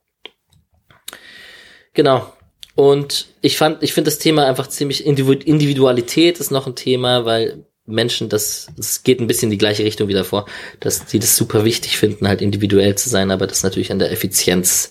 Genau. 1.94 2.32
Und 2.74 3.28
ich 3.40 3.56
fand, 3.56 3.82
ich 3.82 3.92
finde 3.92 4.10
das 4.10 4.18
Thema 4.18 4.46
einfach 4.46 4.66
ziemlich 4.66 5.06
Individu- 5.06 5.44
Individualität 5.44 6.40
ist 6.40 6.50
noch 6.50 6.66
ein 6.66 6.74
Thema, 6.74 7.24
weil 7.24 7.64
Menschen 7.86 8.28
das, 8.28 8.68
es 8.78 9.02
geht 9.02 9.20
ein 9.20 9.26
bisschen 9.26 9.46
in 9.46 9.52
die 9.52 9.58
gleiche 9.58 9.84
Richtung 9.84 10.08
wieder 10.08 10.24
vor, 10.24 10.46
dass 10.80 11.06
die 11.06 11.18
das 11.18 11.36
super 11.36 11.64
wichtig 11.64 11.98
finden, 11.98 12.26
halt 12.26 12.42
individuell 12.42 12.96
zu 12.96 13.08
sein, 13.08 13.30
aber 13.30 13.46
das 13.46 13.62
natürlich 13.62 13.92
an 13.92 13.98
der 13.98 14.10
Effizienz 14.10 14.90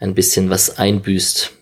ein 0.00 0.14
bisschen 0.14 0.50
was 0.50 0.78
einbüßt. 0.78 1.52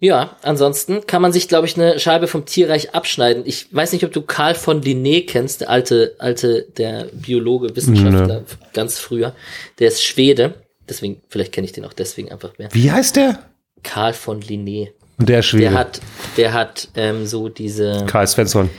Ja, 0.00 0.36
ansonsten 0.42 1.06
kann 1.08 1.20
man 1.20 1.32
sich, 1.32 1.48
glaube 1.48 1.66
ich, 1.66 1.74
eine 1.74 1.98
Scheibe 1.98 2.28
vom 2.28 2.46
Tierreich 2.46 2.94
abschneiden. 2.94 3.42
Ich 3.44 3.66
weiß 3.74 3.92
nicht, 3.92 4.04
ob 4.04 4.12
du 4.12 4.22
Karl 4.22 4.54
von 4.54 4.80
Linné 4.80 5.26
kennst, 5.26 5.60
der 5.60 5.70
alte, 5.70 6.14
alte, 6.18 6.68
der 6.76 7.08
Biologe, 7.12 7.74
Wissenschaftler, 7.74 8.44
ganz 8.72 9.00
früher. 9.00 9.34
Der 9.80 9.88
ist 9.88 10.04
Schwede. 10.04 10.54
Deswegen, 10.88 11.22
vielleicht 11.28 11.52
kenne 11.52 11.64
ich 11.66 11.72
den 11.72 11.84
auch 11.84 11.92
deswegen 11.92 12.30
einfach 12.32 12.56
mehr. 12.58 12.68
Wie 12.72 12.90
heißt 12.90 13.16
der? 13.16 13.38
Karl 13.82 14.12
von 14.12 14.42
Linné. 14.42 14.88
Und 15.18 15.28
der 15.28 15.42
Schwede. 15.42 15.64
Der 15.70 15.74
hat, 15.74 16.00
der 16.36 16.52
hat 16.52 16.88
ähm, 16.94 17.26
so 17.26 17.48
diese, 17.48 18.04
Karl 18.08 18.26
Svensson. 18.26 18.70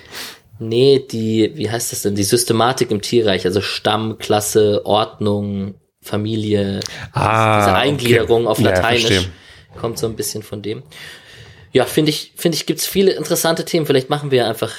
nee, 0.60 1.00
die, 1.00 1.52
wie 1.56 1.70
heißt 1.70 1.92
das 1.92 2.02
denn? 2.04 2.16
Die 2.16 2.24
Systematik 2.24 2.92
im 2.92 3.02
Tierreich, 3.02 3.46
also 3.46 3.62
Stamm, 3.62 4.18
Klasse, 4.18 4.86
Ordnung, 4.86 5.76
Familie, 6.02 6.80
Ah, 7.12 7.60
diese 7.66 7.76
Eingliederung 7.76 8.44
okay. 8.44 8.52
auf 8.52 8.60
Ja, 8.60 8.70
Lateinisch 8.72 9.06
verstehe. 9.06 9.32
kommt 9.78 9.98
so 10.00 10.08
ein 10.08 10.16
bisschen 10.16 10.44
von 10.44 10.62
dem. 10.62 10.84
Ja, 11.74 11.86
finde 11.86 12.10
ich, 12.12 12.32
finde 12.36 12.56
ich, 12.56 12.66
gibt's 12.66 12.88
viele 12.88 13.12
interessante 13.12 13.66
Themen. 13.66 13.86
Vielleicht 13.86 14.10
machen 14.10 14.32
wir 14.32 14.48
einfach 14.48 14.74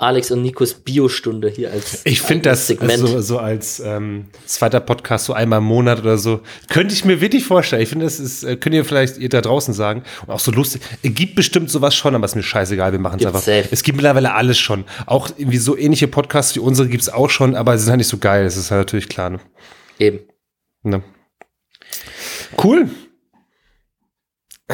Alex 0.00 0.30
und 0.30 0.40
Nikos 0.40 0.72
Biostunde 0.74 1.48
hier 1.48 1.70
als 1.70 2.00
Ich 2.04 2.22
finde 2.22 2.50
eigenes 2.50 2.60
das 2.60 2.66
Segment. 2.68 2.98
so, 2.98 3.20
so 3.20 3.38
als 3.38 3.80
ähm, 3.80 4.28
zweiter 4.46 4.80
Podcast 4.80 5.26
so 5.26 5.34
einmal 5.34 5.58
im 5.58 5.66
Monat 5.66 6.00
oder 6.00 6.16
so. 6.16 6.40
Könnte 6.68 6.94
ich 6.94 7.04
mir 7.04 7.20
wirklich 7.20 7.44
vorstellen. 7.44 7.82
Ich 7.82 7.90
finde, 7.90 8.06
das 8.06 8.18
ist, 8.18 8.42
äh, 8.42 8.56
könnt 8.56 8.74
ihr 8.74 8.84
vielleicht 8.86 9.18
ihr 9.18 9.28
da 9.28 9.42
draußen 9.42 9.74
sagen. 9.74 10.02
Und 10.26 10.32
auch 10.32 10.40
so 10.40 10.52
lustig. 10.52 10.80
Es 11.02 11.14
gibt 11.14 11.34
bestimmt 11.34 11.70
sowas 11.70 11.94
schon, 11.94 12.14
aber 12.14 12.24
ist 12.24 12.34
mir 12.34 12.42
scheißegal. 12.42 12.92
Wir 12.92 12.98
machen 12.98 13.20
es 13.20 13.26
einfach. 13.26 13.40
safe. 13.40 13.68
Es 13.70 13.82
gibt 13.82 13.96
mittlerweile 13.96 14.32
alles 14.32 14.58
schon. 14.58 14.84
Auch 15.04 15.28
irgendwie 15.36 15.58
so 15.58 15.76
ähnliche 15.76 16.08
Podcasts 16.08 16.56
wie 16.56 16.60
unsere 16.60 16.88
gibt's 16.88 17.10
auch 17.10 17.28
schon, 17.28 17.54
aber 17.54 17.76
sie 17.76 17.84
sind 17.84 17.90
halt 17.90 17.98
nicht 17.98 18.08
so 18.08 18.18
geil. 18.18 18.44
Das 18.44 18.56
ist 18.56 18.70
halt 18.70 18.80
natürlich 18.80 19.08
klar. 19.10 19.30
Ne? 19.30 19.40
Eben. 19.98 20.20
Ne? 20.82 21.02
Cool. 22.62 22.88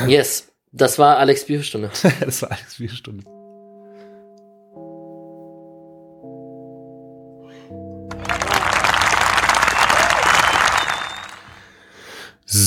Yes. 0.06 0.52
Das 0.70 0.98
war 0.98 1.18
Alex 1.18 1.44
Biostunde. 1.46 1.90
das 2.20 2.42
war 2.42 2.50
alles 2.52 2.74
vier 2.74 3.26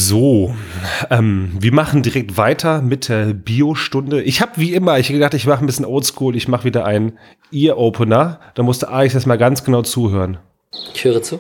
So, 0.10 0.56
ähm, 1.12 1.52
wir 1.60 1.72
machen 1.72 2.02
direkt 2.02 2.36
weiter 2.36 2.82
mit 2.82 3.10
der 3.10 3.36
Bio-Stunde. 3.36 4.24
Ich 4.24 4.42
habe 4.42 4.54
wie 4.56 4.74
immer, 4.74 4.98
ich 4.98 5.10
gedacht, 5.10 5.36
ich 5.36 5.46
mache 5.46 5.64
ein 5.64 5.68
bisschen 5.68 5.86
Oldschool, 5.86 6.36
ich 6.36 6.48
mache 6.48 6.64
wieder 6.64 6.84
einen 6.84 7.20
Ear-Opener. 7.52 8.40
Da 8.56 8.64
musste 8.64 8.90
Alex 8.90 9.14
erst 9.14 9.28
mal 9.28 9.38
ganz 9.38 9.64
genau 9.64 9.84
zuhören. 9.84 10.40
Ich 10.96 11.04
höre 11.04 11.22
zu. 11.22 11.40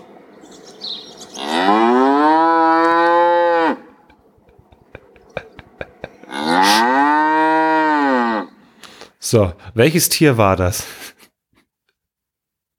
So, 9.18 9.54
welches 9.74 10.10
Tier 10.10 10.38
war 10.38 10.56
das? 10.56 10.86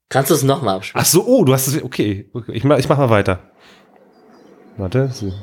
Kannst 0.07 0.31
du 0.31 0.35
es 0.35 0.43
nochmal 0.43 0.77
abspielen? 0.77 1.03
Ach 1.03 1.05
so, 1.05 1.25
oh, 1.25 1.43
du 1.43 1.51
hast 1.51 1.67
es. 1.67 1.83
Okay, 1.83 2.29
okay 2.31 2.53
ich 2.53 2.63
mach, 2.63 2.77
ich 2.77 2.87
mach 2.87 2.97
mal 2.97 3.09
weiter. 3.09 3.51
Warte. 4.77 5.09
So. 5.09 5.33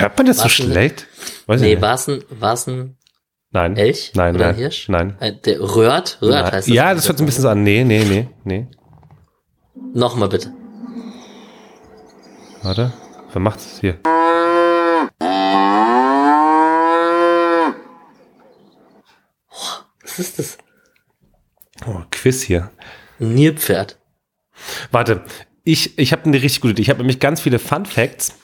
Hört 0.00 0.16
man 0.16 0.26
das 0.26 0.38
so 0.38 0.44
Was 0.44 0.56
denn? 0.56 0.66
schlecht? 0.66 1.06
Weiß 1.46 1.60
Nee, 1.60 1.80
war 1.80 1.94
es 1.94 2.08
ein, 2.08 2.24
war's 2.30 2.66
ein 2.66 2.96
Nein. 3.50 3.76
Elch? 3.76 4.12
Nein, 4.14 4.34
Oder 4.34 4.46
nein. 4.46 4.54
ein 4.54 4.58
Hirsch? 4.58 4.88
Nein. 4.88 5.16
Ein- 5.20 5.40
Der 5.42 5.60
röhrt? 5.60 6.18
Röhrt 6.20 6.32
Nein. 6.32 6.52
heißt 6.52 6.68
das. 6.68 6.74
Ja, 6.74 6.92
das 6.94 7.08
hört 7.08 7.18
sich 7.18 7.24
ein 7.24 7.26
bisschen 7.26 7.42
so 7.42 7.48
an. 7.48 7.62
Nee, 7.62 7.82
nee, 7.84 8.04
nee, 8.04 8.28
nee. 8.44 8.66
Nochmal 9.94 10.28
bitte. 10.28 10.52
Warte. 12.62 12.92
Wer 13.32 13.40
macht 13.40 13.60
es 13.60 13.80
hier? 13.80 13.98
Was 20.02 20.18
ist 20.18 20.38
das? 20.38 20.58
Oh, 21.86 22.00
Quiz 22.10 22.42
hier. 22.42 22.70
Nilpferd. 23.18 23.98
Warte, 24.90 25.24
ich, 25.64 25.98
ich 25.98 26.12
habe 26.12 26.24
eine 26.24 26.36
richtig 26.42 26.60
gute 26.60 26.72
Idee. 26.72 26.82
Ich 26.82 26.90
habe 26.90 26.98
nämlich 27.00 27.20
ganz 27.20 27.40
viele 27.40 27.58
Fun 27.58 27.86
Facts 27.86 28.34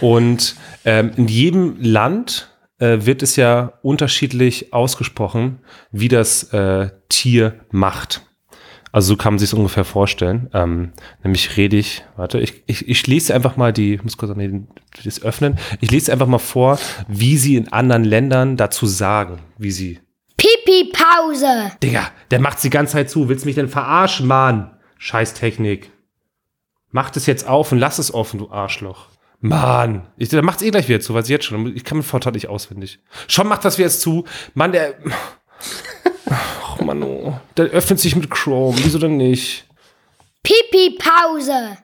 und 0.00 0.56
ähm, 0.84 1.12
in 1.16 1.28
jedem 1.28 1.76
Land 1.80 2.50
äh, 2.78 3.06
wird 3.06 3.22
es 3.22 3.36
ja 3.36 3.74
unterschiedlich 3.82 4.72
ausgesprochen, 4.72 5.58
wie 5.90 6.08
das 6.08 6.52
äh, 6.52 6.90
Tier 7.08 7.60
macht. 7.70 8.22
Also 8.90 9.14
so 9.14 9.16
kann 9.16 9.34
man 9.34 9.38
sich 9.38 9.48
es 9.48 9.54
ungefähr 9.54 9.84
vorstellen. 9.84 10.50
Ähm, 10.52 10.92
nämlich 11.22 11.56
rede 11.56 11.76
ich, 11.78 12.04
warte, 12.16 12.38
ich, 12.40 12.62
ich, 12.66 12.86
ich 12.88 13.06
lese 13.06 13.34
einfach 13.34 13.56
mal 13.56 13.72
die, 13.72 13.94
ich 13.94 14.04
muss 14.04 14.18
kurz 14.18 14.36
nee, 14.36 14.64
das 15.02 15.22
öffnen. 15.22 15.58
Ich 15.80 15.90
lese 15.90 16.12
einfach 16.12 16.26
mal 16.26 16.38
vor, 16.38 16.78
wie 17.08 17.38
sie 17.38 17.56
in 17.56 17.72
anderen 17.72 18.04
Ländern 18.04 18.58
dazu 18.58 18.86
sagen, 18.86 19.38
wie 19.56 19.70
sie 19.70 20.00
Pipi-Pause. 20.36 21.72
Digga, 21.82 22.10
der 22.30 22.40
macht's 22.40 22.62
die 22.62 22.70
ganze 22.70 22.94
Zeit 22.94 23.08
zu. 23.08 23.28
Willst 23.28 23.44
du 23.44 23.48
mich 23.48 23.54
denn 23.54 23.68
verarschen, 23.68 24.26
Mann? 24.26 24.76
Scheiß 24.98 25.34
Technik. 25.34 25.90
Mach 26.90 27.08
das 27.08 27.26
jetzt 27.26 27.48
auf 27.48 27.72
und 27.72 27.78
lass 27.78 27.98
es 27.98 28.12
offen, 28.12 28.38
du 28.38 28.50
Arschloch. 28.50 29.06
Mann, 29.44 30.06
ich, 30.16 30.28
der 30.28 30.42
macht's 30.42 30.62
eh 30.62 30.70
gleich 30.70 30.88
wieder 30.88 31.00
zu, 31.00 31.14
weiß 31.14 31.24
ich 31.24 31.30
jetzt 31.30 31.46
schon. 31.46 31.74
Ich 31.74 31.82
kann 31.82 31.98
mit 31.98 32.06
Vorteil 32.06 32.32
nicht 32.32 32.48
auswendig. 32.48 33.00
Schon 33.26 33.48
macht 33.48 33.64
das 33.64 33.76
wieder 33.76 33.88
jetzt 33.88 34.00
zu. 34.00 34.24
Mann, 34.54 34.70
der. 34.70 34.94
Ach, 36.30 36.80
Mann, 36.80 37.02
oh. 37.02 37.38
Der 37.56 37.66
öffnet 37.66 37.98
sich 37.98 38.14
mit 38.14 38.30
Chrome. 38.30 38.78
Wieso 38.78 38.98
denn 38.98 39.16
nicht? 39.16 39.66
Pipi-Pause. 40.44 41.76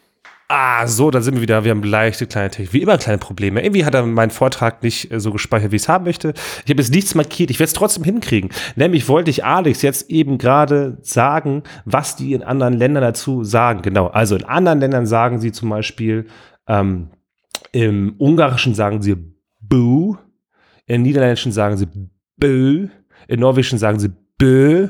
Ah, 0.47 0.87
so, 0.87 1.11
da 1.11 1.21
sind 1.21 1.35
wir 1.35 1.43
wieder. 1.43 1.65
Wir 1.65 1.73
haben 1.73 1.83
leichte 1.83 2.29
kleine 2.29 2.51
Technik. 2.51 2.73
Wie 2.73 2.81
immer 2.81 2.97
kleine 2.97 3.19
Probleme. 3.19 3.61
Irgendwie 3.61 3.85
hat 3.85 3.95
er 3.95 4.07
meinen 4.07 4.31
Vortrag 4.31 4.85
nicht 4.85 5.11
äh, 5.11 5.19
so 5.19 5.33
gespeichert, 5.33 5.73
wie 5.73 5.77
ich 5.77 5.83
es 5.83 5.89
haben 5.89 6.05
möchte. 6.05 6.35
Ich 6.65 6.71
habe 6.71 6.81
jetzt 6.81 6.95
nichts 6.95 7.17
markiert. 7.17 7.51
Ich 7.51 7.59
werde 7.59 7.69
es 7.69 7.75
trotzdem 7.75 8.05
hinkriegen. 8.05 8.51
Nämlich 8.77 9.09
wollte 9.09 9.31
ich 9.31 9.45
Alex 9.45 9.83
jetzt 9.83 10.11
eben 10.11 10.39
gerade 10.39 10.97
sagen, 11.03 11.65
was 11.85 12.15
die 12.15 12.35
in 12.35 12.45
anderen 12.45 12.75
Ländern 12.75 13.03
dazu 13.03 13.43
sagen. 13.43 13.83
Genau. 13.83 14.07
Also 14.07 14.37
in 14.37 14.45
anderen 14.45 14.79
Ländern 14.79 15.07
sagen 15.07 15.41
sie 15.41 15.51
zum 15.51 15.71
Beispiel, 15.71 16.29
ähm, 16.69 17.11
im 17.73 18.15
Ungarischen 18.19 18.75
sagen 18.75 19.03
sie 19.03 19.17
Boo, 19.61 20.17
im 20.87 21.03
Niederländischen 21.03 21.53
sagen 21.53 21.77
sie 21.77 21.89
Bö, 22.37 22.89
im 23.29 23.41
Norwegischen 23.41 23.79
sagen 23.79 23.99
sie 23.99 24.11
Bö, 24.39 24.89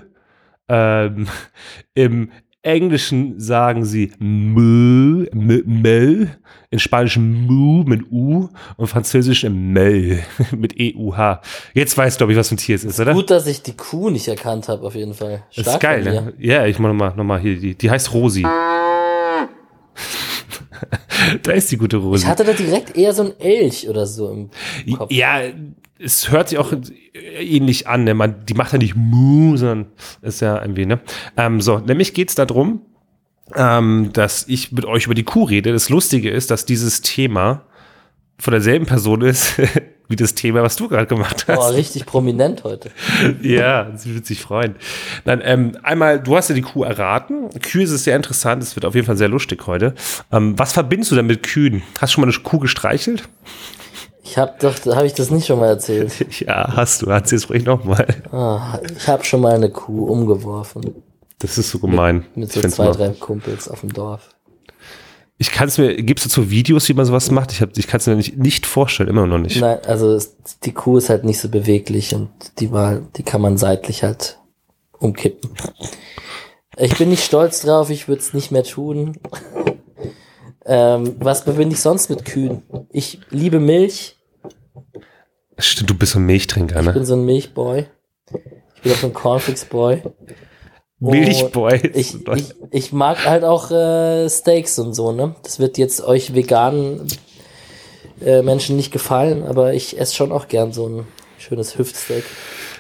ähm, 0.69 1.27
im 1.95 2.31
Englischen 2.63 3.39
sagen 3.41 3.85
sie 3.85 4.13
Mö, 4.19 5.27
Mö, 5.33 6.27
in 6.71 6.79
Spanisch 6.79 7.17
Mu 7.17 7.85
mit 7.85 8.11
U 8.11 8.49
und 8.77 8.87
Französisch 8.89 9.45
Mö 9.45 10.19
mit 10.57 10.79
E-U-H. 10.79 11.41
Jetzt 11.73 11.97
weißt 11.97 12.17
du, 12.17 12.19
glaube 12.19 12.33
ich, 12.33 12.39
was 12.39 12.49
für 12.49 12.57
ein 12.57 12.59
Tier 12.59 12.77
es 12.77 12.85
ist, 12.85 13.01
oder? 13.01 13.15
Gut, 13.15 13.31
dass 13.31 13.47
ich 13.47 13.63
die 13.63 13.77
Kuh 13.77 14.11
nicht 14.11 14.29
erkannt 14.29 14.69
habe, 14.69 14.87
auf 14.87 14.95
jeden 14.95 15.15
Fall. 15.15 15.45
das 15.55 15.63
Stark 15.63 15.75
ist 15.77 15.81
geil, 15.81 16.05
ne? 16.05 16.35
Ja, 16.39 16.67
ich 16.67 16.79
mach 16.79 16.89
nochmal 16.89 17.15
noch 17.17 17.25
mal 17.25 17.41
hier, 17.41 17.59
die, 17.59 17.75
die 17.75 17.91
heißt 17.91 18.13
Rosi. 18.13 18.45
da 21.43 21.53
ist 21.53 21.71
die 21.71 21.77
gute 21.77 21.99
Rosi. 21.99 22.25
Ich 22.25 22.29
hatte 22.29 22.45
da 22.45 22.53
direkt 22.53 22.97
eher 22.97 23.13
so 23.13 23.25
ein 23.25 23.41
Elch 23.41 23.89
oder 23.89 24.07
so 24.07 24.31
im 24.31 24.97
Kopf. 24.97 25.11
Ja, 25.11 25.41
es 25.99 26.31
hört 26.31 26.51
sich 26.51 26.59
auch 26.59 26.73
ähnlich 27.13 27.87
an. 27.89 28.05
Ne? 28.05 28.15
Man, 28.15 28.47
die 28.47 28.55
macht 28.55 28.73
ja 28.73 28.79
nicht 28.79 28.95
Mu, 28.97 29.57
sondern 29.57 29.87
ist 30.23 30.41
ja 30.41 30.61
irgendwie, 30.61 30.87
ne? 30.87 31.01
Ähm, 31.37 31.61
so, 31.61 31.79
nämlich 31.79 32.15
geht's 32.15 32.35
darum, 32.35 32.83
ähm, 33.57 34.11
dass 34.13 34.47
ich 34.49 34.73
mit 34.73 34.85
euch 34.85 35.07
über 35.07 35.15
die 35.15 35.25
Kuh 35.25 35.45
rede. 35.45 35.73
Das 35.73 35.89
Lustige 35.89 36.31
ist, 36.31 36.51
dass 36.51 36.65
dieses 36.65 37.01
Thema 37.01 37.65
von 38.39 38.53
derselben 38.53 38.87
Person 38.87 39.23
ist, 39.23 39.55
wie 40.09 40.17
das 40.17 40.35
Thema, 40.35 40.63
was 40.63 40.77
du 40.77 40.89
gerade 40.89 41.07
gemacht 41.07 41.45
hast. 41.49 41.57
Boah, 41.57 41.71
richtig 41.73 42.07
prominent 42.07 42.65
heute. 42.65 42.91
Ja, 43.43 43.91
sie 43.97 44.15
wird 44.15 44.27
sich 44.27 44.41
freuen. 44.41 44.75
Dann 45.25 45.41
ähm, 45.45 45.77
einmal, 45.83 46.21
du 46.21 46.37
hast 46.37 46.49
ja 46.49 46.55
die 46.55 46.63
Kuh 46.63 46.83
erraten. 46.85 47.51
Kühe 47.61 47.85
ist 47.85 48.05
sehr 48.05 48.17
interessant, 48.17 48.63
es 48.63 48.75
wird 48.77 48.85
auf 48.85 48.95
jeden 48.95 49.07
Fall 49.07 49.17
sehr 49.17 49.29
lustig 49.29 49.67
heute. 49.67 49.95
Ähm, 50.33 50.59
was 50.59 50.73
verbindest 50.73 51.11
du 51.11 51.17
denn 51.17 51.27
mit 51.27 51.43
Kühen? 51.43 51.83
Hast 52.01 52.13
du 52.13 52.15
schon 52.15 52.23
mal 52.23 52.33
eine 52.33 52.43
Kuh 52.43 52.59
gestreichelt? 52.59 53.29
Ich 54.25 54.37
hab 54.37 54.59
doch, 54.61 54.75
habe 54.95 55.07
ich 55.07 55.15
das 55.15 55.31
nicht 55.31 55.47
schon 55.47 55.59
mal 55.59 55.69
erzählt? 55.69 56.13
Ja, 56.41 56.73
hast 56.77 57.03
du. 57.03 57.07
Erzähl's 57.07 57.49
ruhig 57.49 57.65
nochmal. 57.65 58.07
Ah, 58.31 58.79
ich 58.97 59.09
habe 59.09 59.25
schon 59.25 59.41
mal 59.41 59.55
eine 59.55 59.71
Kuh 59.71 60.07
umgeworfen 60.07 60.95
Das 61.39 61.57
ist 61.59 61.71
so 61.71 61.79
gemein. 61.79 62.27
mit 62.35 62.55
Ich 62.55 62.63
so 62.63 62.69
zwei, 62.69 62.91
drei 62.91 63.09
Kumpels 63.11 63.69
auf 63.69 63.81
dem 63.81 63.93
Dorf. 63.93 64.29
Ich 65.41 65.53
kann 65.53 65.69
es 65.69 65.79
mir, 65.79 65.95
gibt's 66.03 66.25
dazu 66.25 66.51
Videos, 66.51 66.89
wie 66.89 66.95
man 66.95 67.07
sowas 67.07 67.31
macht? 67.31 67.53
Ich, 67.53 67.63
hab- 67.63 67.77
ich 67.79 67.87
kann 67.87 67.99
es 68.01 68.07
mir 68.07 68.17
nicht, 68.17 68.37
nicht 68.37 68.67
vorstellen, 68.67 69.09
immer 69.09 69.27
noch 69.27 69.39
nicht. 69.39 69.61
Nein, 69.61 69.79
also 69.87 70.13
es, 70.13 70.37
die 70.65 70.73
Kuh 70.73 70.99
ist 70.99 71.09
halt 71.11 71.25
nicht 71.25 71.39
so 71.39 71.49
beweglich 71.49 72.15
und 72.15 72.29
die 72.59 72.73
war, 72.73 73.01
die 73.17 73.23
kann 73.23 73.41
man 73.41 73.57
seitlich 73.57 74.03
halt 74.03 74.39
umkippen. 74.99 75.51
Ich 76.77 76.97
bin 76.99 77.09
nicht 77.09 77.25
stolz 77.25 77.61
drauf, 77.63 77.89
ich 77.91 78.09
würde 78.09 78.21
es 78.21 78.35
nicht 78.35 78.51
mehr 78.51 78.65
tun. 78.65 79.17
ähm, 80.67 81.15
was 81.21 81.43
verbinde 81.43 81.75
ich 81.75 81.81
sonst 81.81 82.11
mit 82.11 82.25
Kühen? 82.25 82.63
Ich 82.91 83.21
liebe 83.31 83.61
Milch, 83.61 84.17
Stimmt, 85.61 85.91
du 85.91 85.95
bist 85.95 86.13
so 86.13 86.19
ein 86.21 86.27
Milchtrinker, 86.27 86.79
ich 86.81 86.87
ne? 86.87 86.93
bin 86.93 87.05
so 87.05 87.15
ein 87.15 87.25
Milchboy. 87.25 87.87
Ich 88.77 88.83
bin 88.83 88.93
auch 88.93 88.97
so 88.97 89.07
ein 89.09 89.13
Cornflakes-Boy. 89.15 90.03
Milchboy. 91.01 91.81
Ich, 91.95 92.15
ich, 92.15 92.55
ich 92.71 92.93
mag 92.93 93.25
halt 93.25 93.45
auch 93.45 93.71
äh, 93.71 94.29
Steaks 94.29 94.79
und 94.79 94.95
so, 94.95 95.13
ne? 95.13 95.35
Das 95.43 95.61
wird 95.61 95.79
jetzt 95.79 96.03
euch 96.03 96.35
veganen 96.35 97.07
äh, 98.25 98.43
Menschen 98.43 98.77
nicht 98.77 98.93
gefallen, 98.93 99.45
aber 99.45 99.75
ich 99.75 99.99
esse 100.01 100.15
schon 100.15 100.33
auch 100.33 100.49
gern 100.49 100.73
so 100.73 100.89
ein 100.89 101.07
schönes 101.39 101.79
Hüftsteak. 101.79 102.25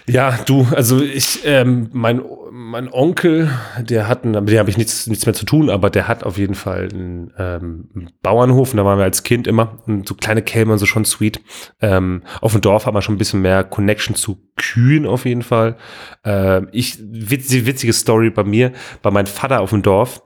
Ja, 0.08 0.38
du, 0.46 0.66
also 0.74 1.02
ich, 1.02 1.40
ähm, 1.44 1.90
mein, 1.92 2.22
mein 2.50 2.92
Onkel, 2.92 3.50
der 3.80 4.08
hat, 4.08 4.24
mit 4.24 4.34
dem 4.34 4.58
habe 4.58 4.70
ich 4.70 4.78
nichts, 4.78 5.06
nichts 5.06 5.26
mehr 5.26 5.34
zu 5.34 5.44
tun, 5.44 5.70
aber 5.70 5.90
der 5.90 6.08
hat 6.08 6.24
auf 6.24 6.38
jeden 6.38 6.54
Fall 6.54 6.88
einen, 6.92 7.32
ähm, 7.38 7.88
einen 7.94 8.10
Bauernhof 8.22 8.72
und 8.72 8.78
da 8.78 8.84
waren 8.84 8.98
wir 8.98 9.04
als 9.04 9.22
Kind 9.22 9.46
immer 9.46 9.82
und 9.86 10.08
so 10.08 10.14
kleine 10.14 10.42
Kälber 10.42 10.72
und 10.72 10.78
so 10.78 10.86
schon 10.86 11.04
sweet. 11.04 11.40
Ähm, 11.80 12.22
auf 12.40 12.52
dem 12.52 12.60
Dorf 12.60 12.86
haben 12.86 12.94
wir 12.94 13.02
schon 13.02 13.16
ein 13.16 13.18
bisschen 13.18 13.42
mehr 13.42 13.64
Connection 13.64 14.14
zu 14.14 14.38
Kühen 14.56 15.06
auf 15.06 15.24
jeden 15.24 15.42
Fall. 15.42 15.76
Ähm, 16.24 16.68
ich, 16.72 16.98
witzige, 17.00 17.66
witzige 17.66 17.92
Story 17.92 18.30
bei 18.30 18.44
mir, 18.44 18.72
bei 19.02 19.10
meinem 19.10 19.26
Vater 19.26 19.60
auf 19.60 19.70
dem 19.70 19.82
Dorf, 19.82 20.22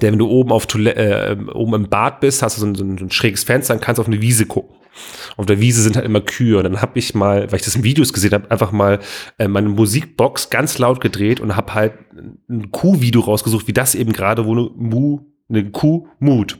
der, 0.00 0.12
wenn 0.12 0.18
du 0.18 0.28
oben 0.28 0.52
auf 0.52 0.66
Toilette, 0.66 1.00
äh, 1.00 1.52
oben 1.52 1.74
im 1.74 1.88
Bad 1.88 2.20
bist, 2.20 2.42
hast 2.42 2.56
du 2.56 2.60
so 2.60 2.66
ein, 2.66 2.74
so 2.74 2.84
ein, 2.84 2.98
so 2.98 3.04
ein 3.04 3.10
schräges 3.10 3.44
Fenster 3.44 3.74
und 3.74 3.80
kannst 3.80 4.00
auf 4.00 4.08
eine 4.08 4.20
Wiese 4.20 4.46
gucken. 4.46 4.75
Auf 5.36 5.46
der 5.46 5.60
Wiese 5.60 5.82
sind 5.82 5.96
halt 5.96 6.06
immer 6.06 6.20
Kühe 6.20 6.58
und 6.58 6.64
dann 6.64 6.82
habe 6.82 6.98
ich 6.98 7.14
mal, 7.14 7.50
weil 7.50 7.58
ich 7.58 7.64
das 7.64 7.76
in 7.76 7.84
Videos 7.84 8.12
gesehen 8.12 8.32
habe, 8.32 8.50
einfach 8.50 8.72
mal 8.72 9.00
äh, 9.38 9.48
meine 9.48 9.68
Musikbox 9.68 10.50
ganz 10.50 10.78
laut 10.78 11.00
gedreht 11.00 11.40
und 11.40 11.56
habe 11.56 11.74
halt 11.74 11.94
ein 12.48 12.70
Kuhvideo 12.70 13.20
rausgesucht, 13.20 13.68
wie 13.68 13.72
das 13.72 13.94
eben 13.94 14.12
gerade, 14.12 14.46
wo 14.46 14.52
eine 14.52 14.70
Mu, 14.74 15.20
eine 15.48 15.70
Kuh 15.70 16.08
mut. 16.18 16.58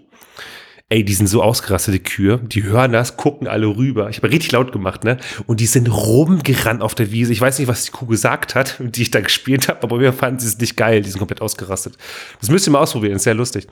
Ey, 0.88 1.04
die 1.04 1.14
sind 1.14 1.26
so 1.26 1.42
ausgerastet, 1.42 1.94
die 1.94 2.02
Kühe. 2.02 2.38
Die 2.38 2.62
hören 2.62 2.92
das, 2.92 3.16
gucken 3.16 3.48
alle 3.48 3.66
rüber. 3.66 4.08
Ich 4.08 4.18
habe 4.18 4.30
richtig 4.30 4.52
laut 4.52 4.70
gemacht, 4.70 5.02
ne? 5.02 5.16
Und 5.46 5.58
die 5.58 5.66
sind 5.66 5.88
rumgerannt 5.88 6.80
auf 6.80 6.94
der 6.94 7.10
Wiese. 7.10 7.32
Ich 7.32 7.40
weiß 7.40 7.58
nicht, 7.58 7.66
was 7.66 7.86
die 7.86 7.90
Kuh 7.90 8.06
gesagt 8.06 8.54
hat, 8.54 8.76
die 8.80 9.02
ich 9.02 9.10
da 9.10 9.20
gespielt 9.20 9.66
habe, 9.66 9.82
aber 9.82 9.98
mir 9.98 10.12
fanden 10.12 10.38
sie 10.38 10.46
es 10.46 10.58
nicht 10.58 10.76
geil. 10.76 11.02
Die 11.02 11.10
sind 11.10 11.18
komplett 11.18 11.42
ausgerastet. 11.42 11.96
Das 12.40 12.50
müsst 12.50 12.68
ihr 12.68 12.70
mal 12.70 12.78
ausprobieren, 12.78 13.16
ist 13.16 13.24
sehr 13.24 13.34
lustig. 13.34 13.66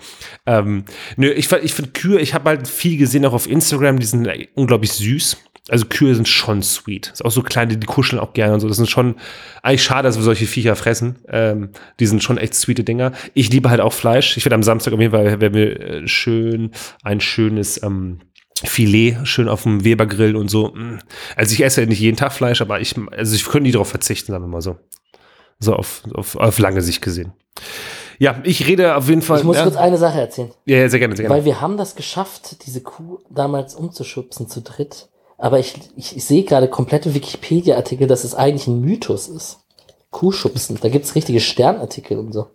Ähm, 0.45 0.87
nö, 1.17 1.31
ich, 1.31 1.53
ich 1.53 1.73
finde 1.73 1.93
Kühe, 1.93 2.19
ich 2.19 2.35
habe 2.35 2.49
halt 2.49 2.67
viel 2.67 2.97
gesehen, 2.97 3.25
auch 3.27 3.33
auf 3.33 3.49
Instagram, 3.49 4.01
die 4.01 4.07
sind 4.07 4.29
unglaublich 4.55 4.93
süß. 4.93 5.37
Also 5.69 5.87
Kühe 5.87 6.15
sind 6.15 6.29
schon 6.29 6.63
sweet. 6.63 7.11
Ist 7.13 7.25
auch 7.25 7.31
so 7.31 7.43
kleine, 7.43 7.77
die 7.77 7.87
kuscheln 7.87 8.21
auch 8.21 8.35
gerne 8.35 8.55
und 8.55 8.61
so. 8.61 8.69
Das 8.69 8.77
sind 8.77 8.91
schon 8.91 9.17
eigentlich 9.63 9.83
schade, 9.83 10.07
dass 10.07 10.17
wir 10.17 10.23
solche 10.23 10.47
Viecher 10.47 10.77
fressen. 10.77 11.17
Ähm, 11.29 11.71
die 12.01 12.07
sind 12.07 12.23
schon 12.23 12.37
echt 12.37 12.55
sweete 12.55 12.85
Dinger. 12.85 13.13
Ich 13.33 13.51
liebe 13.51 13.71
halt 13.71 13.81
auch 13.81 13.95
Fleisch. 13.95 14.37
Ich 14.37 14.45
werde 14.45 14.57
am 14.57 14.63
Samstag 14.63 14.93
auf 14.93 15.01
jeden 15.01 15.13
Fall, 15.13 15.41
werden 15.41 15.55
wir 15.55 15.81
äh, 15.81 16.09
schön 16.09 16.73
ein 17.03 17.21
schönes 17.21 17.83
ähm, 17.83 18.21
Filet 18.63 19.17
schön 19.25 19.49
auf 19.49 19.65
dem 19.65 19.85
Webergrill 19.85 20.37
und 20.37 20.51
so. 20.51 20.69
Mm. 20.69 20.99
Also 21.37 21.53
ich 21.53 21.65
esse 21.65 21.83
ja 21.83 21.87
nicht 21.87 22.01
jeden 22.01 22.17
Tag 22.17 22.33
Fleisch, 22.33 22.61
aber 22.61 22.81
ich, 22.81 22.95
also 23.11 23.35
ich 23.35 23.45
könnte 23.45 23.65
nie 23.65 23.73
darauf 23.73 23.89
verzichten, 23.89 24.33
sagen 24.33 24.45
wir 24.45 24.49
mal 24.49 24.63
so. 24.63 24.77
So 25.59 25.75
auf, 25.75 26.03
auf, 26.13 26.37
auf 26.37 26.59
lange 26.59 26.83
Sicht 26.83 27.03
gesehen. 27.03 27.33
Ja, 28.19 28.41
ich 28.45 28.67
rede 28.67 28.97
auf 28.97 29.09
jeden 29.09 29.23
Fall. 29.23 29.39
Ich 29.39 29.45
muss 29.45 29.57
ja, 29.57 29.65
kurz 29.65 29.77
eine 29.77 29.99
Sache 29.99 30.21
erzählen. 30.21 30.53
ja, 30.67 30.79
ja, 30.79 30.89
sehr 30.89 31.01
gerne, 31.01 31.17
sehr 31.17 31.25
gerne. 31.25 31.37
Weil 31.37 31.45
wir 31.45 31.61
haben 31.61 31.77
das 31.77 31.97
geschafft, 31.97 32.65
diese 32.67 32.81
Kuh 32.81 33.19
damals 33.31 33.75
umzuschubsen 33.75 34.49
zu 34.49 34.63
dritt. 34.63 35.09
Aber 35.39 35.59
ich, 35.59 35.75
ich, 35.97 36.17
ich 36.17 36.25
sehe 36.25 36.45
gerade 36.45 36.69
komplette 36.69 37.15
Wikipedia-Artikel, 37.15 38.07
dass 38.07 38.25
es 38.25 38.35
eigentlich 38.35 38.67
ein 38.67 38.81
Mythos 38.81 39.29
ist. 39.29 39.59
Kuhschubsen. 40.11 40.79
Da 40.81 40.89
gibt's 40.89 41.15
richtige 41.15 41.41
Sternartikel 41.41 42.19
und 42.19 42.33
so. 42.33 42.47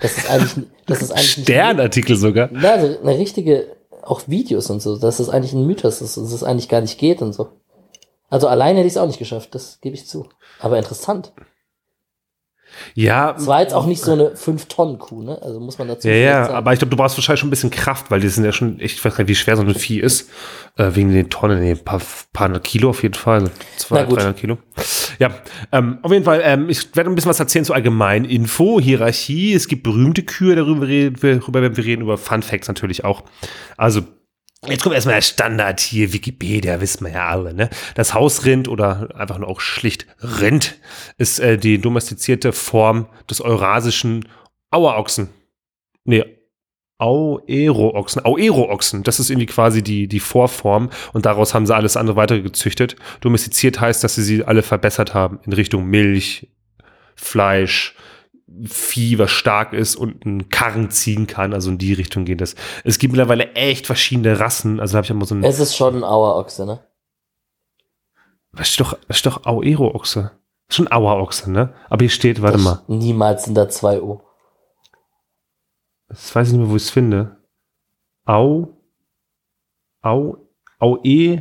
Das 0.00 0.18
ist 0.18 0.28
eigentlich, 0.28 0.66
das 0.86 1.00
ist 1.02 1.12
eigentlich 1.12 1.38
ein- 1.38 1.42
Sternartikel 1.44 2.16
sogar. 2.16 2.50
Ja, 2.52 2.72
also 2.72 2.98
eine 3.00 3.16
richtige, 3.18 3.76
auch 4.02 4.22
Videos 4.26 4.68
und 4.70 4.82
so, 4.82 4.96
dass 4.98 5.20
es 5.20 5.28
eigentlich 5.28 5.52
ein 5.52 5.66
Mythos 5.66 6.00
ist 6.02 6.16
und 6.16 6.24
es 6.24 6.42
eigentlich 6.42 6.68
gar 6.68 6.80
nicht 6.80 6.98
geht 6.98 7.22
und 7.22 7.32
so. 7.32 7.48
Also 8.28 8.48
alleine 8.48 8.78
hätte 8.80 8.88
ich 8.88 8.94
es 8.94 8.96
auch 8.98 9.06
nicht 9.06 9.20
geschafft, 9.20 9.54
das 9.54 9.80
gebe 9.80 9.94
ich 9.94 10.06
zu. 10.08 10.26
Aber 10.58 10.76
interessant. 10.76 11.32
Ja, 12.94 13.34
Es 13.36 13.46
war 13.46 13.60
jetzt 13.60 13.74
auch 13.74 13.86
nicht 13.86 14.02
so 14.02 14.12
eine 14.12 14.30
5-Tonnen-Kuh, 14.34 15.22
ne? 15.22 15.38
Also 15.42 15.60
muss 15.60 15.78
man 15.78 15.88
dazu 15.88 16.08
ja, 16.08 16.14
ja, 16.14 16.44
sagen. 16.44 16.56
aber 16.56 16.72
ich 16.72 16.78
glaube, 16.78 16.90
du 16.90 16.96
brauchst 16.96 17.16
wahrscheinlich 17.16 17.40
schon 17.40 17.48
ein 17.48 17.50
bisschen 17.50 17.70
Kraft, 17.70 18.10
weil 18.10 18.20
die 18.20 18.28
sind 18.28 18.44
ja 18.44 18.52
schon, 18.52 18.78
echt, 18.80 18.98
ich 18.98 19.04
weiß 19.04 19.14
gar 19.14 19.24
nicht, 19.24 19.30
wie 19.30 19.34
schwer 19.34 19.56
so 19.56 19.62
ein 19.62 19.74
Vieh 19.74 20.00
ist, 20.00 20.30
äh, 20.76 20.90
wegen 20.94 21.12
den 21.12 21.30
Tonnen, 21.30 21.60
nee, 21.60 21.72
ein 21.72 21.84
paar, 21.84 22.00
paar 22.32 22.48
hundert 22.48 22.64
Kilo 22.64 22.90
auf 22.90 23.02
jeden 23.02 23.14
Fall, 23.14 23.50
zwei. 23.76 24.04
300 24.04 24.36
Kilo. 24.36 24.58
Ja, 25.18 25.30
ähm, 25.72 25.98
auf 26.02 26.12
jeden 26.12 26.24
Fall, 26.24 26.40
ähm, 26.44 26.68
ich 26.68 26.94
werde 26.96 27.10
ein 27.10 27.14
bisschen 27.14 27.30
was 27.30 27.40
erzählen 27.40 27.64
zur 27.64 27.76
allgemeinen 27.76 28.24
Info, 28.24 28.80
Hierarchie, 28.80 29.54
es 29.54 29.68
gibt 29.68 29.82
berühmte 29.82 30.22
Kühe, 30.22 30.56
darüber 30.56 30.86
reden 30.86 31.22
wir, 31.22 31.36
darüber 31.36 31.62
werden 31.62 31.76
wir 31.76 31.84
reden, 31.84 32.02
über 32.02 32.18
Fun 32.18 32.42
Facts 32.42 32.68
natürlich 32.68 33.04
auch. 33.04 33.22
Also, 33.76 34.02
Jetzt 34.68 34.82
kommt 34.82 34.94
erstmal 34.94 35.16
der 35.16 35.22
Standard 35.22 35.80
hier, 35.80 36.12
Wikipedia, 36.12 36.80
wissen 36.80 37.04
wir 37.04 37.12
ja 37.12 37.28
alle, 37.28 37.52
ne? 37.52 37.68
Das 37.94 38.14
Hausrind 38.14 38.66
oder 38.66 39.10
einfach 39.14 39.38
nur 39.38 39.48
auch 39.48 39.60
schlicht 39.60 40.06
Rind 40.20 40.76
ist 41.18 41.38
äh, 41.38 41.58
die 41.58 41.78
domestizierte 41.78 42.52
Form 42.52 43.06
des 43.28 43.42
eurasischen 43.42 44.26
Auerochsen. 44.70 45.28
Nee, 46.04 46.24
Auero-Ochsen. 46.98 48.24
Auero-Ochsen, 48.24 49.02
das 49.02 49.20
ist 49.20 49.28
irgendwie 49.28 49.46
quasi 49.46 49.82
die, 49.82 50.08
die 50.08 50.20
Vorform 50.20 50.90
und 51.12 51.26
daraus 51.26 51.52
haben 51.52 51.66
sie 51.66 51.74
alles 51.74 51.96
andere 51.96 52.16
weitere 52.16 52.40
gezüchtet. 52.40 52.96
Domestiziert 53.20 53.80
heißt, 53.80 54.02
dass 54.02 54.14
sie 54.14 54.22
sie 54.22 54.44
alle 54.44 54.62
verbessert 54.62 55.12
haben 55.12 55.40
in 55.44 55.52
Richtung 55.52 55.86
Milch, 55.86 56.48
Fleisch, 57.16 57.94
Vieh, 58.66 59.18
was 59.18 59.30
stark 59.30 59.72
ist 59.72 59.96
und 59.96 60.24
einen 60.24 60.48
Karren 60.48 60.90
ziehen 60.90 61.26
kann. 61.26 61.52
Also 61.52 61.70
in 61.70 61.78
die 61.78 61.92
Richtung 61.92 62.24
geht 62.24 62.40
das. 62.40 62.54
Es 62.84 62.98
gibt 62.98 63.12
mittlerweile 63.12 63.52
echt 63.54 63.86
verschiedene 63.86 64.38
Rassen. 64.38 64.78
Also 64.80 64.96
habe 64.96 65.04
ich 65.04 65.10
immer 65.10 65.24
so 65.26 65.34
ein. 65.34 65.42
Es 65.44 65.58
ist 65.58 65.76
schon 65.76 65.96
ein 65.96 66.04
Auerochse, 66.04 66.64
ne? 66.66 66.80
Was 68.52 68.68
steht 68.68 68.86
doch, 68.86 68.98
was 69.08 69.18
steht 69.18 69.32
doch 69.32 69.46
Auero-Ochse? 69.46 70.30
Schon 70.70 70.90
Auerochse, 70.90 71.50
ne? 71.50 71.74
Aber 71.90 72.02
hier 72.04 72.10
steht, 72.10 72.40
warte 72.42 72.58
Das- 72.58 72.64
mal. 72.64 72.82
Niemals 72.86 73.44
sind 73.44 73.54
da 73.54 73.68
zwei 73.68 74.00
O. 74.00 74.22
Das 76.08 76.34
weiß 76.34 76.48
ich 76.48 76.52
nicht 76.52 76.62
mehr, 76.62 76.70
wo 76.70 76.76
ich 76.76 76.82
es 76.84 76.90
finde. 76.90 77.36
Au. 78.24 78.68
Au. 80.02 80.36
Au 80.78 80.98
E. 81.02 81.40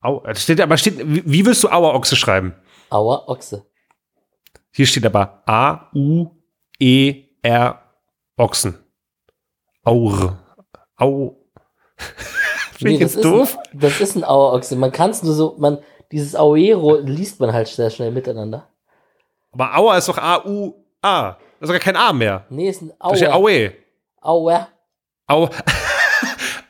Au. 0.00 0.20
Das 0.20 0.42
steht 0.42 0.60
aber 0.60 0.76
steht, 0.76 0.98
wie, 0.98 1.22
wie 1.26 1.44
willst 1.44 1.64
du 1.64 1.68
Auerochse 1.68 2.14
schreiben? 2.14 2.54
Auerochse. 2.90 3.66
Hier 4.78 4.86
steht 4.86 5.06
aber 5.06 5.42
A 5.44 5.90
U 5.92 6.30
E 6.78 7.24
R 7.42 7.82
Ochsen. 8.36 8.78
Aur. 9.82 10.38
Au. 10.96 11.36
Finde 12.74 12.92
ich 12.92 13.00
das, 13.00 13.14
jetzt 13.14 13.16
ist 13.16 13.24
doof? 13.24 13.58
Ein, 13.72 13.80
das 13.80 14.00
ist 14.00 14.14
ein 14.14 14.22
Auerochse. 14.22 14.76
Man 14.76 14.92
kann 14.92 15.10
es 15.10 15.24
nur 15.24 15.34
so, 15.34 15.56
man, 15.58 15.78
dieses 16.12 16.36
Auero 16.36 16.94
liest 16.94 17.40
man 17.40 17.52
halt 17.52 17.66
sehr 17.66 17.90
schnell 17.90 18.12
miteinander. 18.12 18.68
Aber 19.50 19.76
Auer 19.76 19.98
ist 19.98 20.08
doch 20.08 20.18
A 20.18 20.44
U 20.46 20.74
A. 21.02 21.38
Das 21.58 21.70
ist 21.70 21.72
gar 21.72 21.80
kein 21.80 21.96
A 21.96 22.12
mehr. 22.12 22.46
Nee, 22.48 22.68
ist 22.68 22.80
ein 22.80 22.92
Da 23.00 23.16
steht 23.16 23.30
Auer. 23.30 23.72
Aue. 24.20 24.38
Auer. 24.46 24.68
Au. 25.26 25.50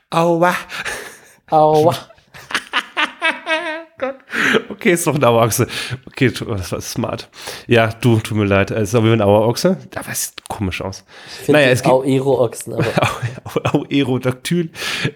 Aua. 0.08 0.54
Auer. 1.50 1.94
Okay, 4.78 4.92
ist 4.92 5.06
doch 5.08 5.14
ein 5.16 5.24
Auerochse. 5.24 5.66
Okay, 6.06 6.30
das 6.30 6.70
war 6.70 6.80
smart. 6.80 7.28
Ja, 7.66 7.88
du, 8.00 8.20
tut 8.20 8.36
mir 8.38 8.44
leid. 8.44 8.70
Es 8.70 8.90
ist 8.90 8.94
aber 8.94 9.12
ein 9.12 9.20
Auerochse. 9.20 9.76
Aber 9.96 10.08
es 10.12 10.26
sieht 10.26 10.48
komisch 10.48 10.80
aus. 10.82 11.04
Ich 11.42 11.48
Naja, 11.48 11.70
es 11.70 11.82
gibt- 11.82 11.92
Auero-Ochsen, 11.92 12.74
aber 12.74 12.86
Aerodactyl. 13.90 14.70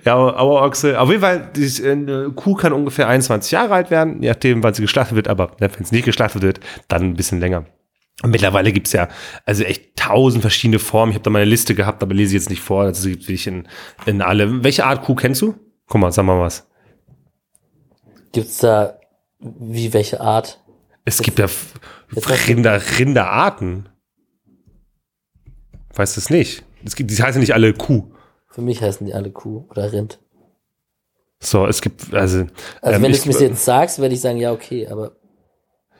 Ja, 0.05 0.17
Auerochse. 0.17 0.99
Auf 1.01 1.09
jeden 1.11 1.21
Fall, 1.21 1.51
die 1.55 1.89
eine 1.89 2.31
Kuh 2.35 2.55
kann 2.55 2.73
ungefähr 2.73 3.07
21 3.07 3.53
Jahre 3.53 3.73
alt 3.75 3.91
werden, 3.93 4.21
je 4.21 4.31
nachdem, 4.31 4.65
wann 4.65 4.75
sie 4.75 4.83
geschlachtet 4.83 5.15
wird, 5.15 5.29
aber 5.29 5.53
ne, 5.61 5.71
wenn 5.73 5.83
es 5.85 5.93
nicht 5.93 6.05
geschlachtet 6.07 6.43
wird, 6.43 6.59
dann 6.89 7.03
ein 7.03 7.15
bisschen 7.15 7.39
länger. 7.39 7.65
Und 8.25 8.31
mittlerweile 8.31 8.73
gibt's 8.73 8.93
ja 8.93 9.09
also 9.47 9.63
echt 9.65 9.95
tausend 9.97 10.43
verschiedene 10.43 10.79
Formen. 10.81 11.13
Ich 11.13 11.17
habe 11.17 11.25
da 11.25 11.31
meine 11.31 11.45
Liste 11.45 11.75
gehabt, 11.77 12.03
aber 12.03 12.15
lese 12.15 12.35
ich 12.37 12.43
jetzt 12.43 12.51
nicht 12.51 12.63
vor. 12.63 12.85
Das 12.87 13.05
gibt 13.05 13.23
wirklich 13.23 13.47
in, 13.47 13.69
in 14.07 14.23
alle. 14.23 14.65
Welche 14.65 14.85
Art 14.87 15.03
Kuh 15.05 15.15
kennst 15.15 15.41
du? 15.43 15.55
Guck 15.87 16.01
mal, 16.01 16.11
sag 16.11 16.25
mal 16.25 16.41
was. 16.41 16.67
gibt's 18.33 18.59
da, 18.59 18.99
wie, 19.43 19.93
welche 19.93 20.20
Art? 20.20 20.61
Es 21.05 21.20
gibt 21.20 21.38
ja 21.38 21.47
Rinder, 22.49 22.80
Rinderarten. 22.99 23.88
Weißt 25.95 26.16
du 26.16 26.20
es 26.20 26.30
nicht? 26.30 26.64
Es 26.84 26.97
gibt, 26.97 27.11
die 27.11 27.22
heißen 27.22 27.40
nicht 27.40 27.55
alle 27.55 27.72
Kuh. 27.74 28.12
Für 28.49 28.62
mich 28.62 28.82
heißen 28.82 29.07
die 29.07 29.14
alle 29.14 29.30
Kuh 29.30 29.64
oder 29.70 29.93
Rind. 29.93 30.20
So, 31.40 31.66
es 31.66 31.80
gibt, 31.80 32.14
also. 32.14 32.47
Also 32.80 32.97
ähm, 32.97 33.03
wenn 33.03 33.12
du 33.12 33.18
es 33.18 33.26
mir 33.26 33.38
jetzt 33.38 33.64
sagst, 33.64 33.99
werde 34.01 34.14
ich 34.14 34.20
sagen, 34.20 34.38
ja, 34.38 34.53
okay, 34.53 34.86
aber 34.88 35.16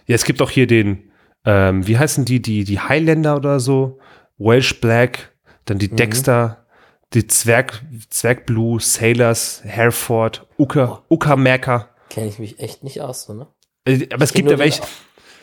Ja, 0.07 0.15
es 0.15 0.25
gibt 0.25 0.41
auch 0.41 0.51
hier 0.51 0.67
den, 0.67 1.11
ähm, 1.45 1.87
wie 1.87 1.99
heißen 1.99 2.25
die, 2.25 2.41
die, 2.41 2.65
die 2.65 2.79
Highlander 2.81 3.37
oder 3.37 3.59
so? 3.59 3.99
Welsh 4.39 4.81
Black, 4.81 5.33
dann 5.65 5.77
Mhm. 5.77 5.81
die 5.81 5.89
Dexter, 5.91 6.67
die 7.13 7.27
Zwerg, 7.27 7.83
Zwergblue, 8.09 8.81
Sailors, 8.81 9.63
Hereford, 9.65 10.47
Uka, 10.59 11.03
Uckermärker. 11.09 11.89
Kenne 12.13 12.29
ich 12.29 12.39
mich 12.39 12.59
echt 12.61 12.85
nicht 12.85 13.01
aus, 13.01 13.25
so, 13.25 13.33
ne? 13.33 13.47
Äh, 13.87 14.07
Aber 14.13 14.23
es 14.23 14.35
gibt 14.35 14.51
ja 14.51 14.59
welche, 14.59 14.83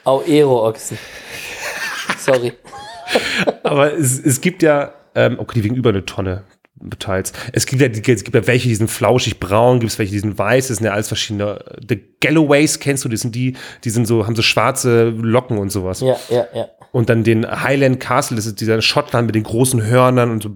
Auero-Ochsen. 0.04 0.98
Sorry. 2.20 2.54
aber 3.64 3.94
es, 3.94 4.20
es 4.20 4.40
gibt 4.40 4.62
ja, 4.62 4.94
ähm, 5.16 5.40
okay, 5.40 5.54
die 5.56 5.64
wiegen 5.64 5.76
über 5.76 5.90
eine 5.90 6.06
Tonne 6.06 6.44
teils. 7.00 7.34
Es 7.52 7.66
gibt 7.66 7.82
ja, 7.82 7.88
es 7.88 8.24
gibt 8.24 8.36
ja 8.36 8.48
welche, 8.48 8.70
die 8.70 8.76
sind 8.76 8.90
flauschig 8.90 9.40
braun, 9.40 9.80
gibt 9.80 9.92
es 9.92 10.00
welche, 10.00 10.14
die 10.14 10.20
sind 10.20 10.38
weiß, 10.38 10.68
das 10.68 10.78
sind 10.78 10.86
ja 10.86 10.94
alles 10.94 11.08
verschiedene. 11.08 11.60
The 11.88 12.00
Galloways 12.22 12.80
kennst 12.80 13.04
du, 13.04 13.10
das 13.10 13.22
sind 13.22 13.34
die, 13.34 13.58
die 13.84 13.90
sind 13.90 14.06
so, 14.06 14.26
haben 14.26 14.36
so 14.36 14.44
schwarze 14.44 15.10
Locken 15.10 15.58
und 15.58 15.72
sowas. 15.72 16.02
Ja, 16.02 16.18
ja, 16.30 16.48
ja. 16.54 16.70
Und 16.92 17.10
dann 17.10 17.24
den 17.24 17.46
Highland 17.46 18.00
Castle, 18.00 18.36
das 18.36 18.46
ist 18.46 18.62
dieser 18.62 18.82
Schottland 18.82 19.26
mit 19.26 19.36
den 19.36 19.44
großen 19.44 19.84
Hörnern 19.84 20.32
und 20.32 20.44
so 20.44 20.52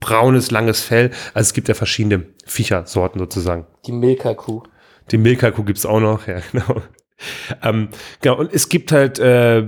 braunes, 0.00 0.50
langes 0.50 0.80
Fell. 0.80 1.10
Also 1.34 1.48
es 1.48 1.52
gibt 1.54 1.68
ja 1.68 1.74
verschiedene 1.74 2.26
Viechersorten 2.44 3.20
sozusagen. 3.20 3.66
Die 3.86 3.92
Milka-Kuh. 3.92 4.62
Die 5.10 5.18
Milka-Kuh 5.18 5.64
gibt's 5.64 5.86
auch 5.86 6.00
noch, 6.00 6.26
ja, 6.26 6.40
genau. 6.52 6.82
Ähm, 7.62 7.88
genau, 8.20 8.38
und 8.38 8.52
es 8.52 8.68
gibt 8.68 8.92
halt 8.92 9.18
äh, 9.18 9.64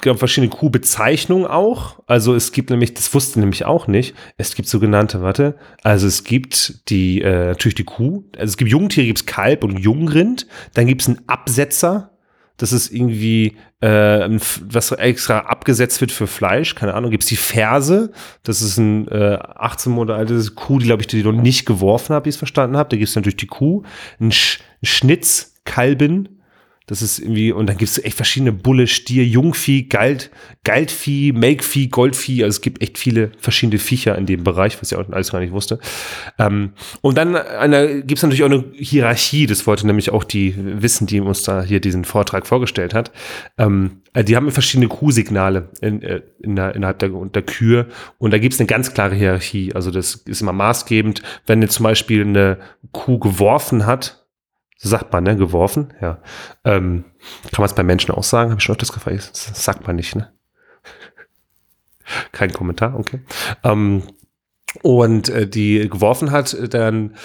genau, 0.00 0.16
verschiedene 0.16 0.50
Kuhbezeichnungen 0.50 1.46
auch. 1.46 2.00
Also 2.06 2.34
es 2.34 2.52
gibt 2.52 2.70
nämlich, 2.70 2.94
das 2.94 3.12
wusste 3.14 3.32
ich 3.32 3.36
nämlich 3.36 3.64
auch 3.64 3.86
nicht, 3.86 4.14
es 4.36 4.54
gibt 4.54 4.68
sogenannte, 4.68 5.22
warte, 5.22 5.56
also 5.82 6.06
es 6.06 6.24
gibt 6.24 6.88
die, 6.90 7.20
äh, 7.20 7.48
natürlich 7.48 7.74
die 7.74 7.84
Kuh, 7.84 8.24
also 8.36 8.50
es 8.50 8.56
gibt 8.56 8.70
Jungtiere, 8.70 9.06
gibt's 9.06 9.26
Kalb 9.26 9.64
und 9.64 9.78
Jungrind, 9.78 10.46
dann 10.74 10.86
gibt's 10.86 11.08
einen 11.08 11.20
Absetzer, 11.26 12.12
das 12.56 12.72
ist 12.72 12.90
irgendwie 12.90 13.56
äh, 13.80 14.28
was 14.62 14.92
extra 14.92 15.40
abgesetzt 15.40 16.00
wird 16.00 16.10
für 16.10 16.26
Fleisch, 16.26 16.74
keine 16.74 16.94
Ahnung, 16.94 17.10
gibt's 17.10 17.26
die 17.26 17.36
Ferse, 17.36 18.12
das 18.42 18.62
ist 18.62 18.78
ein 18.78 19.08
äh, 19.08 19.38
18 19.56 19.92
Monate 19.92 20.18
alte 20.18 20.50
Kuh, 20.52 20.78
die 20.78 20.86
glaube 20.86 21.02
ich, 21.02 21.06
die 21.06 21.22
noch 21.22 21.32
nicht 21.32 21.66
geworfen 21.66 22.14
habe, 22.14 22.24
wie 22.24 22.30
ich 22.30 22.36
es 22.36 22.38
verstanden 22.38 22.76
habe. 22.78 22.88
Da 22.88 22.96
gibt's 22.96 23.14
natürlich 23.14 23.36
die 23.36 23.46
Kuh, 23.46 23.82
ein 24.18 24.32
Sch 24.32 24.60
Schnitz, 24.82 25.54
Kalben, 25.64 26.36
das 26.88 27.02
ist 27.02 27.18
irgendwie, 27.18 27.50
und 27.50 27.66
dann 27.66 27.76
gibt's 27.76 27.98
echt 27.98 28.14
verschiedene 28.14 28.52
Bulle, 28.52 28.86
Stier, 28.86 29.24
Jungvieh, 29.24 29.88
Galt, 29.88 30.30
Galtvieh, 30.62 31.32
Melkvieh, 31.32 31.88
Goldvieh. 31.88 32.44
Also 32.44 32.58
es 32.58 32.60
gibt 32.60 32.80
echt 32.80 32.96
viele 32.96 33.32
verschiedene 33.38 33.80
Viecher 33.80 34.16
in 34.16 34.24
dem 34.24 34.44
Bereich, 34.44 34.80
was 34.80 34.92
ich 34.92 34.98
auch 34.98 35.08
alles 35.10 35.32
gar 35.32 35.40
nicht 35.40 35.52
wusste. 35.52 35.80
Ähm, 36.38 36.74
und 37.00 37.18
dann 37.18 37.34
eine, 37.34 38.04
gibt's 38.04 38.22
natürlich 38.22 38.44
auch 38.44 38.50
eine 38.50 38.64
Hierarchie, 38.74 39.46
das 39.46 39.66
wollte 39.66 39.84
nämlich 39.84 40.10
auch 40.10 40.22
die 40.22 40.54
wissen, 40.56 41.08
die 41.08 41.20
uns 41.20 41.42
da 41.42 41.62
hier 41.62 41.80
diesen 41.80 42.04
Vortrag 42.04 42.46
vorgestellt 42.46 42.94
hat. 42.94 43.10
Ähm, 43.58 44.02
äh, 44.12 44.22
die 44.22 44.36
haben 44.36 44.48
verschiedene 44.52 44.86
Kuhsignale 44.86 45.70
in, 45.80 46.02
äh, 46.02 46.22
in 46.40 46.54
der, 46.54 46.76
innerhalb 46.76 47.00
der, 47.00 47.08
der 47.08 47.42
Kühe 47.42 47.88
und 48.18 48.32
da 48.32 48.38
gibt's 48.38 48.60
eine 48.60 48.68
ganz 48.68 48.94
klare 48.94 49.16
Hierarchie. 49.16 49.74
Also 49.74 49.90
das 49.90 50.14
ist 50.14 50.40
immer 50.40 50.52
maßgebend, 50.52 51.20
wenn 51.48 51.62
jetzt 51.62 51.74
zum 51.74 51.82
Beispiel 51.82 52.20
eine 52.20 52.58
Kuh 52.92 53.18
geworfen 53.18 53.86
hat, 53.86 54.25
sagt 54.78 55.12
man, 55.12 55.24
ne? 55.24 55.36
Geworfen, 55.36 55.94
ja. 56.00 56.18
Ähm, 56.64 57.04
kann 57.52 57.62
man 57.62 57.66
es 57.66 57.74
bei 57.74 57.82
Menschen 57.82 58.12
auch 58.12 58.24
sagen? 58.24 58.50
Habe 58.50 58.60
ich 58.60 58.64
schon 58.64 58.74
öfters 58.74 58.92
gefragt. 58.92 59.30
Das 59.32 59.64
sagt 59.64 59.86
man 59.86 59.96
nicht, 59.96 60.14
ne? 60.14 60.32
Kein 62.32 62.52
Kommentar, 62.52 62.98
okay. 62.98 63.20
Ähm, 63.64 64.02
und 64.82 65.28
äh, 65.28 65.48
die 65.48 65.88
geworfen 65.88 66.30
hat, 66.30 66.52
äh, 66.54 66.68
dann, 66.68 67.16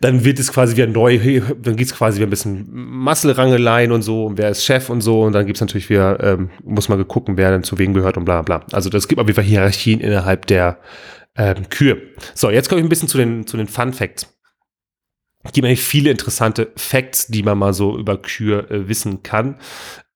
dann 0.00 0.24
wird 0.24 0.38
es 0.38 0.52
quasi 0.52 0.76
wieder 0.76 0.86
neu, 0.86 1.40
dann 1.60 1.76
geht's 1.76 1.94
quasi 1.94 2.18
wieder 2.18 2.26
ein 2.26 2.30
bisschen 2.30 2.66
Masselrangeleien 2.70 3.92
und 3.92 4.02
so, 4.02 4.26
und 4.26 4.38
wer 4.38 4.50
ist 4.50 4.64
Chef 4.64 4.90
und 4.90 5.00
so, 5.00 5.22
und 5.22 5.32
dann 5.32 5.46
gibt's 5.46 5.60
natürlich 5.60 5.90
wieder, 5.90 6.22
ähm, 6.22 6.50
muss 6.62 6.88
man 6.88 7.06
gucken, 7.06 7.36
wer 7.36 7.50
dann 7.50 7.64
zu 7.64 7.78
wem 7.78 7.94
gehört 7.94 8.16
und 8.16 8.24
bla 8.24 8.42
bla. 8.42 8.64
Also 8.72 8.90
das 8.90 9.08
gibt 9.08 9.20
auf 9.20 9.26
jeden 9.26 9.36
Fall 9.36 9.44
Hierarchien 9.44 10.00
innerhalb 10.00 10.46
der 10.46 10.78
ähm, 11.36 11.68
Kühe. 11.68 12.00
So, 12.34 12.50
jetzt 12.50 12.68
komme 12.68 12.80
ich 12.80 12.86
ein 12.86 12.88
bisschen 12.88 13.08
zu 13.08 13.18
den, 13.18 13.46
zu 13.46 13.56
den 13.56 13.66
Fun 13.66 13.92
Facts. 13.92 14.33
Gibt 15.52 15.66
eigentlich 15.66 15.82
viele 15.82 16.10
interessante 16.10 16.72
Facts, 16.76 17.26
die 17.26 17.42
man 17.42 17.58
mal 17.58 17.74
so 17.74 17.98
über 17.98 18.20
Kühe 18.20 18.68
äh, 18.70 18.88
wissen 18.88 19.22
kann. 19.22 19.56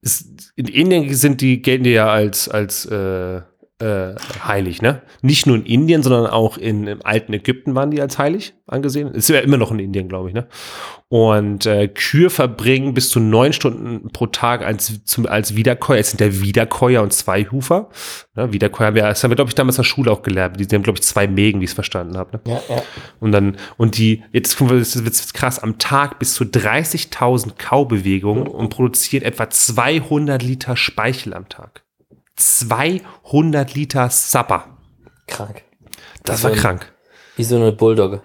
Es, 0.01 0.25
in 0.57 0.67
Indien 0.67 1.13
sind 1.15 1.41
die, 1.41 1.61
gelten 1.61 1.85
die 1.85 1.91
ja 1.91 2.09
als, 2.09 2.49
als 2.49 2.87
äh, 2.87 3.43
äh, 3.81 4.15
heilig, 4.45 4.83
ne? 4.83 5.03
Nicht 5.23 5.47
nur 5.47 5.57
in 5.57 5.65
Indien, 5.65 6.03
sondern 6.03 6.27
auch 6.27 6.59
in, 6.59 6.87
im 6.87 7.05
alten 7.05 7.33
Ägypten 7.33 7.75
waren 7.75 7.91
die 7.91 8.01
als 8.01 8.19
heilig 8.19 8.55
angesehen. 8.67 9.13
Ist 9.13 9.29
ja 9.29 9.39
immer 9.39 9.57
noch 9.57 9.71
in 9.71 9.79
Indien, 9.79 10.09
glaube 10.09 10.29
ich, 10.29 10.35
ne? 10.35 10.49
Und 11.11 11.65
äh, 11.65 11.89
Kühe 11.89 12.29
verbringen 12.29 12.93
bis 12.93 13.09
zu 13.09 13.19
neun 13.19 13.53
Stunden 13.53 14.11
pro 14.11 14.27
Tag 14.27 14.63
als, 14.63 15.05
zum, 15.05 15.27
als 15.27 15.57
Wiederkäuer. 15.57 16.01
Es 16.01 16.11
sind 16.11 16.21
der 16.21 16.43
Wiederkäuer 16.43 17.03
und 17.03 17.15
Zweihufer. 17.15 17.89
Ne? 18.35 18.53
Wiederkäuer 18.53 18.89
haben 18.89 18.95
wir, 18.95 19.05
das 19.05 19.25
haben 19.25 19.31
wir, 19.31 19.37
glaube 19.37 19.49
ich, 19.49 19.55
damals 19.55 19.77
in 19.77 19.83
der 19.83 19.89
Schule 19.89 20.11
auch 20.11 20.23
gelernt. 20.23 20.61
Die 20.61 20.75
haben, 20.75 20.83
glaube 20.83 20.99
ich, 20.99 21.05
zwei 21.05 21.27
Mägen, 21.27 21.61
wie 21.61 21.65
ich 21.65 21.71
es 21.71 21.75
verstanden 21.75 22.19
habe. 22.19 22.37
Ne? 22.37 22.53
Ja, 22.53 22.61
ja. 22.69 22.83
Und 23.21 23.33
dann, 23.33 23.57
und 23.79 23.97
die, 23.97 24.23
jetzt 24.33 24.61
wird 24.61 25.35
krass, 25.35 25.61
am 25.61 25.79
Tag 25.79 26.19
bis 26.19 26.35
zu 26.35 26.45
30.000 26.45 27.53
Kaubewegungen 27.57 28.47
und 28.47 28.69
produziert 28.69 29.23
etwa 29.23 29.49
200 29.49 30.43
Liter 30.43 30.77
Speichel 30.77 31.33
am 31.33 31.49
Tag. 31.49 31.85
200 32.39 33.75
Liter 33.75 34.09
Sapper. 34.11 34.77
Krank. 35.27 35.63
Das 36.25 36.43
war 36.43 36.51
Also- 36.51 36.63
krank. 36.63 36.93
Wie 37.37 37.45
so 37.45 37.57
eine 37.57 37.73
Bulldogge. 37.73 38.23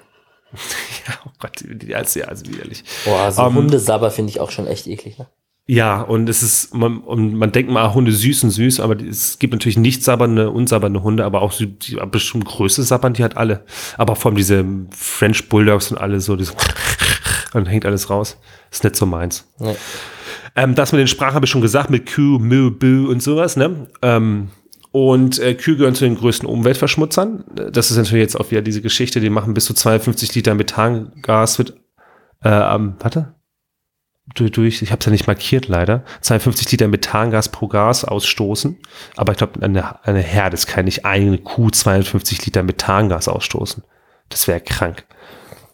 Ja, 1.06 1.16
oh 1.26 1.32
Gott, 1.40 1.62
die 1.68 1.94
als 1.94 2.16
ja, 2.16 2.26
also 2.28 2.46
widerlich. 2.48 2.86
Boah, 3.04 3.30
so 3.30 3.42
Ähm, 3.42 3.56
Hundesabber 3.56 4.10
finde 4.10 4.30
ich 4.30 4.40
auch 4.40 4.52
schon 4.52 4.68
echt 4.68 4.88
eklig. 4.88 5.18
Ne? 5.18 5.28
Ja, 5.66 6.00
und 6.02 6.30
es 6.30 6.42
ist, 6.44 6.74
man, 6.74 7.00
und 7.00 7.34
man 7.36 7.52
denkt 7.52 7.70
mal, 7.70 7.84
ah, 7.84 7.94
Hunde 7.94 8.14
süß 8.14 8.46
und 8.46 8.52
süß, 8.52 8.80
aber 8.80 8.96
die- 8.96 9.10
es 9.10 9.38
gibt 9.38 9.52
natürlich 9.52 9.78
nicht 9.78 10.02
sabbernde, 10.04 10.50
unsabbernde 10.50 11.04
Hunde, 11.04 11.26
aber 11.26 11.42
auch 11.42 11.52
so, 11.52 11.66
die 11.66 11.98
bestimmt 12.10 12.46
Größe 12.46 12.84
sabbern, 12.84 13.14
die 13.14 13.24
hat 13.26 13.36
alle. 13.36 13.66
Aber 13.98 14.16
vor 14.16 14.30
allem 14.30 14.38
diese 14.38 14.64
French 14.92 15.50
Bulldogs 15.50 15.92
und 15.92 15.98
alle 15.98 16.22
so, 16.22 16.38
das, 16.38 16.56
dann 17.52 17.66
hängt 17.66 17.86
alles 17.86 18.10
raus. 18.10 18.38
Ist 18.72 18.86
nicht 18.86 18.96
so 18.96 19.06
meins. 19.06 19.46
Nee. 19.60 19.76
Ähm, 20.56 20.76
das 20.76 20.92
mit 20.92 21.00
den 21.00 21.08
Sprachen 21.08 21.36
habe 21.36 21.46
ich 21.46 21.52
schon 21.52 21.62
gesagt, 21.62 21.90
mit 21.90 22.06
Kü, 22.06 22.40
Mü, 22.40 22.72
Bü 22.72 23.08
und 23.08 23.22
sowas, 23.22 23.56
ne? 23.56 23.88
Ähm, 24.02 24.50
und 24.92 25.40
äh, 25.40 25.56
Kühe 25.56 25.76
gehören 25.76 25.96
zu 25.96 26.06
den 26.06 26.16
größten 26.16 26.48
Umweltverschmutzern. 26.48 27.44
Das 27.72 27.90
ist 27.90 27.98
natürlich 27.98 28.22
jetzt 28.22 28.40
auch 28.40 28.52
wieder 28.52 28.62
diese 28.62 28.82
Geschichte, 28.82 29.20
die 29.20 29.32
machen 29.32 29.56
bis 29.56 29.66
zu 29.66 29.74
52 29.74 30.36
Liter 30.36 30.54
Methangas 30.54 31.58
wird, 31.58 31.74
äh, 32.44 32.50
ähm, 32.50 32.96
warte, 33.00 33.34
durch, 34.36 34.82
ich 34.82 34.92
habe 34.92 35.00
es 35.00 35.06
ja 35.06 35.12
nicht 35.12 35.28
markiert 35.28 35.68
leider, 35.68 36.04
52 36.22 36.72
Liter 36.72 36.88
Methangas 36.88 37.50
pro 37.50 37.68
Gas 37.68 38.06
ausstoßen. 38.06 38.78
Aber 39.18 39.34
ich 39.34 39.38
glaube, 39.38 39.62
eine, 39.62 40.06
eine 40.06 40.22
Herde, 40.22 40.56
es 40.56 40.68
kann 40.68 40.86
nicht 40.86 41.06
eine 41.06 41.38
Kuh 41.40 41.70
52 41.70 42.46
Liter 42.46 42.64
Methangas 42.64 43.28
ausstoßen. 43.28 43.84
Das 44.30 44.48
wäre 44.48 44.62
krank. 44.62 45.06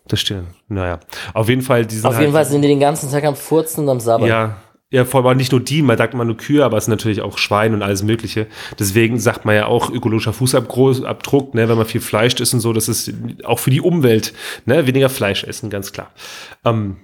Das 0.08 0.20
stimmt. 0.22 0.48
Naja. 0.68 1.00
Auf 1.34 1.50
jeden 1.50 1.62
Fall, 1.62 1.86
die 1.86 1.98
Auf 2.00 2.14
halt, 2.14 2.22
jeden 2.22 2.34
Fall 2.34 2.46
sind 2.46 2.64
die 2.64 2.68
den 2.68 2.80
ganzen 2.80 3.12
Tag 3.12 3.24
am 3.26 3.36
Furzen 3.36 3.84
und 3.84 3.90
am 3.90 4.00
Sabbern. 4.00 4.28
ja, 4.28 4.58
ja, 4.92 5.06
vor 5.06 5.24
allem 5.26 5.38
nicht 5.38 5.52
nur 5.52 5.62
die, 5.62 5.84
man 5.84 5.98
sagt 5.98 6.16
immer 6.16 6.26
nur 6.26 6.38
Kühe, 6.38 6.66
aber 6.66 6.78
es 6.78 6.86
sind 6.86 6.92
natürlich 6.92 7.22
auch 7.22 7.38
Schweine 7.38 7.76
und 7.76 7.84
alles 7.84 8.02
Mögliche. 8.02 8.48
Deswegen 8.80 9.20
sagt 9.20 9.46
man 9.46 9.56
ja 9.56 9.68
auch 9.68 9.92
ökologischer 9.92 10.34
Fußabdruck, 10.34 11.54
ne, 11.54 11.70
wenn 11.70 11.78
man 11.78 11.86
viel 11.86 12.02
Fleisch 12.02 12.34
isst 12.36 12.56
und 12.56 12.60
so, 12.60 12.74
das 12.74 12.90
ist 12.90 13.14
auch 13.44 13.60
für 13.60 13.70
die 13.70 13.82
Umwelt, 13.82 14.34
ne, 14.66 14.88
weniger 14.88 15.10
Fleisch 15.10 15.44
essen, 15.44 15.70
ganz 15.70 15.92
klar. 15.92 16.12
Ähm, 16.66 16.98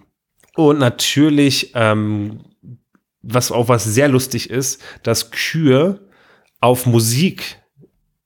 und 0.56 0.80
natürlich, 0.80 1.72
ähm, 1.76 2.40
was 3.22 3.52
auch 3.52 3.70
was 3.70 3.84
sehr 3.84 4.08
lustig 4.08 4.50
ist, 4.50 4.82
dass 5.04 5.30
Kühe 5.30 6.00
auf 6.62 6.88
Musik 6.88 7.60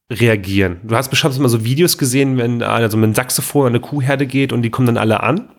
reagieren. 0.10 0.80
Du 0.84 0.96
hast 0.96 1.10
bestimmt 1.10 1.38
mal 1.40 1.50
so 1.50 1.66
Videos 1.66 1.98
gesehen, 1.98 2.38
wenn 2.38 2.64
also 2.64 2.98
mit 2.98 3.06
einem 3.06 3.16
Saxophon 3.16 3.68
an 3.68 3.74
eine 3.74 3.82
Kuhherde 3.82 4.26
geht 4.26 4.54
und 4.54 4.62
die 4.62 4.70
kommen 4.70 4.88
dann 4.88 4.98
alle 4.98 5.22
an 5.22 5.50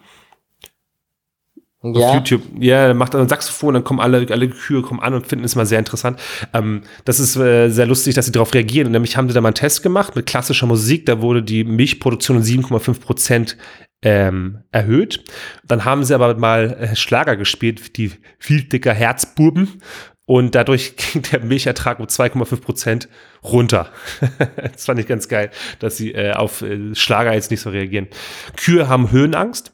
auf 1.83 1.97
ja. 1.97 2.15
YouTube. 2.15 2.43
Ja, 2.59 2.93
macht 2.93 3.15
dann 3.15 3.23
ein 3.23 3.29
Saxophon, 3.29 3.75
dann 3.75 3.85
kommen 3.85 4.01
alle, 4.01 4.27
alle 4.31 4.49
Kühe 4.49 4.83
kommen 4.83 5.01
an 5.01 5.15
und 5.15 5.27
finden 5.27 5.45
es 5.45 5.57
mal 5.57 5.67
sehr 5.67 5.79
interessant. 5.79 6.21
Ähm, 6.53 6.83
das 7.05 7.21
ist 7.21 7.37
äh, 7.37 7.71
sehr 7.71 7.87
lustig, 7.87 8.15
dass 8.15 8.27
sie 8.27 8.33
darauf 8.33 8.53
reagieren. 8.53 8.87
Und 8.87 8.93
nämlich 8.93 9.17
haben 9.17 9.29
sie 9.29 9.35
da 9.35 9.41
mal 9.41 9.49
einen 9.49 9.55
Test 9.55 9.83
gemacht 9.83 10.15
mit 10.15 10.27
klassischer 10.27 10.67
Musik. 10.67 11.07
Da 11.07 11.23
wurde 11.23 11.43
die 11.43 11.65
Milchproduktion 11.65 12.39
um 12.39 12.43
7,5 12.43 13.01
Prozent 13.01 13.57
ähm, 14.03 14.59
erhöht. 14.73 15.25
Dann 15.67 15.85
haben 15.85 16.05
sie 16.05 16.15
aber 16.15 16.35
mal 16.37 16.73
äh, 16.73 16.97
Schlager 16.97 17.37
gespielt, 17.37 17.97
die 17.97 18.13
viel 18.39 18.65
dicker 18.65 18.93
Herzbuben. 18.93 19.81
Und 20.27 20.55
dadurch 20.55 20.97
ging 21.13 21.23
der 21.23 21.41
Milchertrag 21.41 21.99
um 21.99 22.07
2,5 22.07 22.61
Prozent 22.61 23.09
runter. 23.43 23.91
das 24.73 24.85
fand 24.85 25.01
ich 25.01 25.07
ganz 25.07 25.29
geil, 25.29 25.51
dass 25.79 25.97
sie 25.97 26.13
äh, 26.13 26.33
auf 26.35 26.61
äh, 26.61 26.95
Schlager 26.95 27.33
jetzt 27.33 27.51
nicht 27.51 27.61
so 27.61 27.71
reagieren. 27.71 28.09
Kühe 28.57 28.87
haben 28.87 29.11
Höhenangst. 29.11 29.73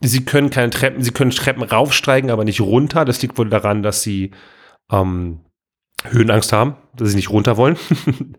Sie 0.00 0.24
können 0.24 0.50
keine 0.50 0.70
Treppen, 0.70 1.02
sie 1.02 1.10
können 1.10 1.30
Treppen 1.30 1.62
raufsteigen, 1.62 2.30
aber 2.30 2.44
nicht 2.44 2.60
runter. 2.60 3.04
Das 3.04 3.20
liegt 3.20 3.36
wohl 3.38 3.48
daran, 3.48 3.82
dass 3.82 4.02
sie 4.02 4.30
ähm, 4.90 5.40
Höhenangst 6.04 6.52
haben, 6.52 6.76
dass 6.94 7.10
sie 7.10 7.16
nicht 7.16 7.30
runter 7.30 7.56
wollen. 7.56 7.76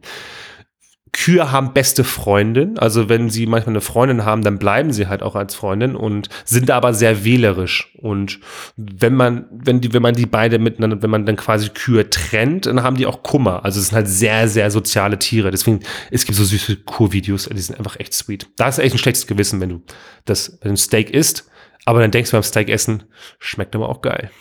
Kühe 1.20 1.52
haben 1.52 1.74
beste 1.74 2.06
Freundin. 2.06 2.80
Also 2.80 3.10
wenn 3.10 3.30
sie 3.30 3.46
manchmal 3.46 3.74
eine 3.74 3.82
Freundin 3.82 4.24
haben, 4.24 4.42
dann 4.42 4.58
bleiben 4.58 4.94
sie 4.94 5.08
halt 5.08 5.22
auch 5.22 5.36
als 5.36 5.54
Freundin 5.54 5.98
und 5.98 6.30
sind 6.46 6.72
aber 6.72 6.94
sehr 6.94 7.26
wählerisch. 7.26 7.94
Und 7.98 8.40
wenn 8.78 9.16
man, 9.16 9.46
wenn 9.52 9.82
die, 9.82 9.92
wenn 9.92 10.02
man 10.02 10.14
die 10.14 10.26
beide 10.26 10.60
miteinander, 10.60 11.02
wenn 11.02 11.10
man 11.10 11.26
dann 11.26 11.36
quasi 11.36 11.70
Kühe 11.70 12.10
trennt, 12.10 12.68
dann 12.68 12.84
haben 12.84 12.96
die 12.96 13.06
auch 13.06 13.22
Kummer. 13.22 13.66
Also 13.66 13.82
es 13.82 13.88
sind 13.88 13.96
halt 13.98 14.08
sehr, 14.08 14.48
sehr 14.48 14.72
soziale 14.72 15.20
Tiere. 15.20 15.52
Deswegen, 15.52 15.82
es 16.10 16.24
gibt 16.24 16.38
so 16.38 16.46
süße 16.46 16.78
Kurvideos, 16.78 17.50
die 17.50 17.60
sind 17.60 17.78
einfach 17.78 18.00
echt 18.00 18.14
sweet. 18.14 18.48
Da 18.56 18.70
ist 18.70 18.80
echt 18.80 18.96
ein 18.96 19.00
schlechtes 19.00 19.28
Gewissen, 19.28 19.60
wenn 19.60 19.70
du 19.70 19.82
das, 20.24 20.58
wenn 20.62 20.70
du 20.70 20.74
ein 20.76 20.78
Steak 20.78 21.10
isst, 21.10 21.50
aber 21.84 22.00
dann 22.00 22.12
denkst 22.12 22.32
du 22.32 22.38
beim 22.38 22.44
Steak 22.44 22.70
essen, 22.70 23.04
schmeckt 23.40 23.76
aber 23.76 23.90
auch 23.90 24.02
geil. 24.02 24.32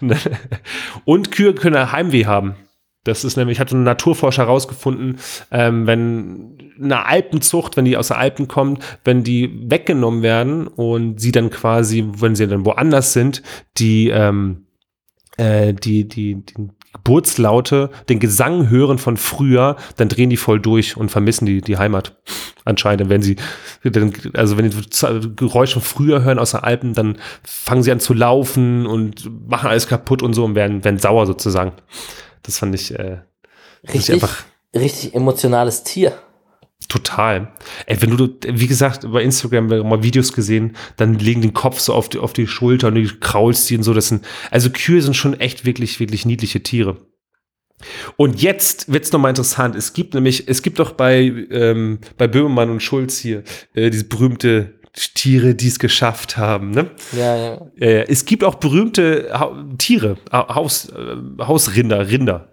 Und 1.04 1.32
Kühe 1.32 1.54
können 1.54 1.90
Heimweh 1.90 2.26
haben. 2.26 2.54
Das 3.06 3.24
ist 3.24 3.36
nämlich, 3.36 3.60
hat 3.60 3.72
ein 3.72 3.84
Naturforscher 3.84 4.42
herausgefunden, 4.42 5.18
ähm, 5.50 5.86
wenn 5.86 6.58
eine 6.80 7.06
Alpenzucht, 7.06 7.76
wenn 7.76 7.84
die 7.84 7.96
aus 7.96 8.08
der 8.08 8.18
Alpen 8.18 8.48
kommt, 8.48 8.82
wenn 9.04 9.22
die 9.22 9.70
weggenommen 9.70 10.22
werden 10.22 10.66
und 10.66 11.20
sie 11.20 11.32
dann 11.32 11.50
quasi, 11.50 12.04
wenn 12.18 12.34
sie 12.34 12.46
dann 12.46 12.64
woanders 12.64 13.12
sind, 13.12 13.42
die, 13.78 14.08
ähm, 14.08 14.66
äh, 15.36 15.72
die, 15.72 16.08
die, 16.08 16.44
die 16.44 16.68
Geburtslaute, 16.92 17.90
den 18.08 18.18
Gesang 18.18 18.70
hören 18.70 18.98
von 18.98 19.16
früher, 19.16 19.76
dann 19.96 20.08
drehen 20.08 20.30
die 20.30 20.36
voll 20.36 20.58
durch 20.58 20.96
und 20.96 21.10
vermissen 21.10 21.46
die, 21.46 21.60
die 21.60 21.76
Heimat. 21.78 22.16
Anscheinend, 22.64 23.08
wenn 23.10 23.22
sie, 23.22 23.36
also 24.34 24.58
wenn 24.58 24.70
die 24.70 25.36
Geräusche 25.36 25.74
von 25.74 25.82
früher 25.82 26.24
hören 26.24 26.38
aus 26.38 26.52
den 26.52 26.60
Alpen, 26.60 26.94
dann 26.94 27.18
fangen 27.44 27.82
sie 27.82 27.92
an 27.92 28.00
zu 28.00 28.12
laufen 28.12 28.86
und 28.86 29.30
machen 29.48 29.68
alles 29.68 29.86
kaputt 29.86 30.22
und 30.22 30.34
so 30.34 30.44
und 30.44 30.56
werden, 30.56 30.82
werden 30.84 30.98
sauer 30.98 31.26
sozusagen. 31.26 31.72
Das 32.46 32.58
fand 32.58 32.74
ich, 32.74 32.94
äh, 32.98 33.18
Richtig, 33.92 34.14
einfach 34.14 34.44
richtig 34.74 35.14
emotionales 35.14 35.82
Tier. 35.84 36.18
total. 36.88 37.52
Ey, 37.86 38.00
wenn 38.00 38.16
du, 38.16 38.28
wie 38.46 38.66
gesagt, 38.66 39.10
bei 39.10 39.22
Instagram 39.22 39.66
mal 39.66 40.02
Videos 40.02 40.32
gesehen, 40.32 40.76
dann 40.96 41.18
legen 41.18 41.42
den 41.42 41.54
Kopf 41.54 41.80
so 41.80 41.94
auf 41.94 42.08
die, 42.08 42.18
auf 42.18 42.32
die 42.32 42.46
Schulter 42.46 42.88
und 42.88 42.96
du 42.96 43.06
kraulst 43.20 43.68
die 43.70 43.76
und 43.76 43.82
so. 43.82 43.94
Das 43.94 44.08
sind, 44.08 44.24
also 44.50 44.70
Kühe 44.70 45.02
sind 45.02 45.14
schon 45.14 45.38
echt 45.40 45.64
wirklich, 45.64 46.00
wirklich 46.00 46.26
niedliche 46.26 46.62
Tiere. 46.62 46.96
Und 48.16 48.40
jetzt 48.40 48.90
wird's 48.90 49.12
noch 49.12 49.20
mal 49.20 49.28
interessant. 49.28 49.76
Es 49.76 49.92
gibt 49.92 50.14
nämlich, 50.14 50.48
es 50.48 50.62
gibt 50.62 50.78
doch 50.78 50.92
bei, 50.92 51.46
ähm, 51.50 51.98
bei 52.16 52.26
Böhmermann 52.26 52.70
und 52.70 52.82
Schulz 52.82 53.18
hier 53.18 53.42
äh, 53.74 53.90
diese 53.90 54.04
berühmte 54.04 54.75
Tiere, 54.96 55.54
die 55.54 55.68
es 55.68 55.78
geschafft 55.78 56.36
haben. 56.36 56.70
Ne? 56.70 56.90
Ja, 57.12 57.36
ja. 57.36 57.60
Es 57.76 58.24
gibt 58.24 58.44
auch 58.44 58.56
berühmte 58.56 59.28
ha 59.32 59.52
Tiere, 59.78 60.16
ha 60.32 60.54
Haus, 60.54 60.88
äh, 60.88 61.16
Hausrinder, 61.42 62.08
Rinder. 62.08 62.48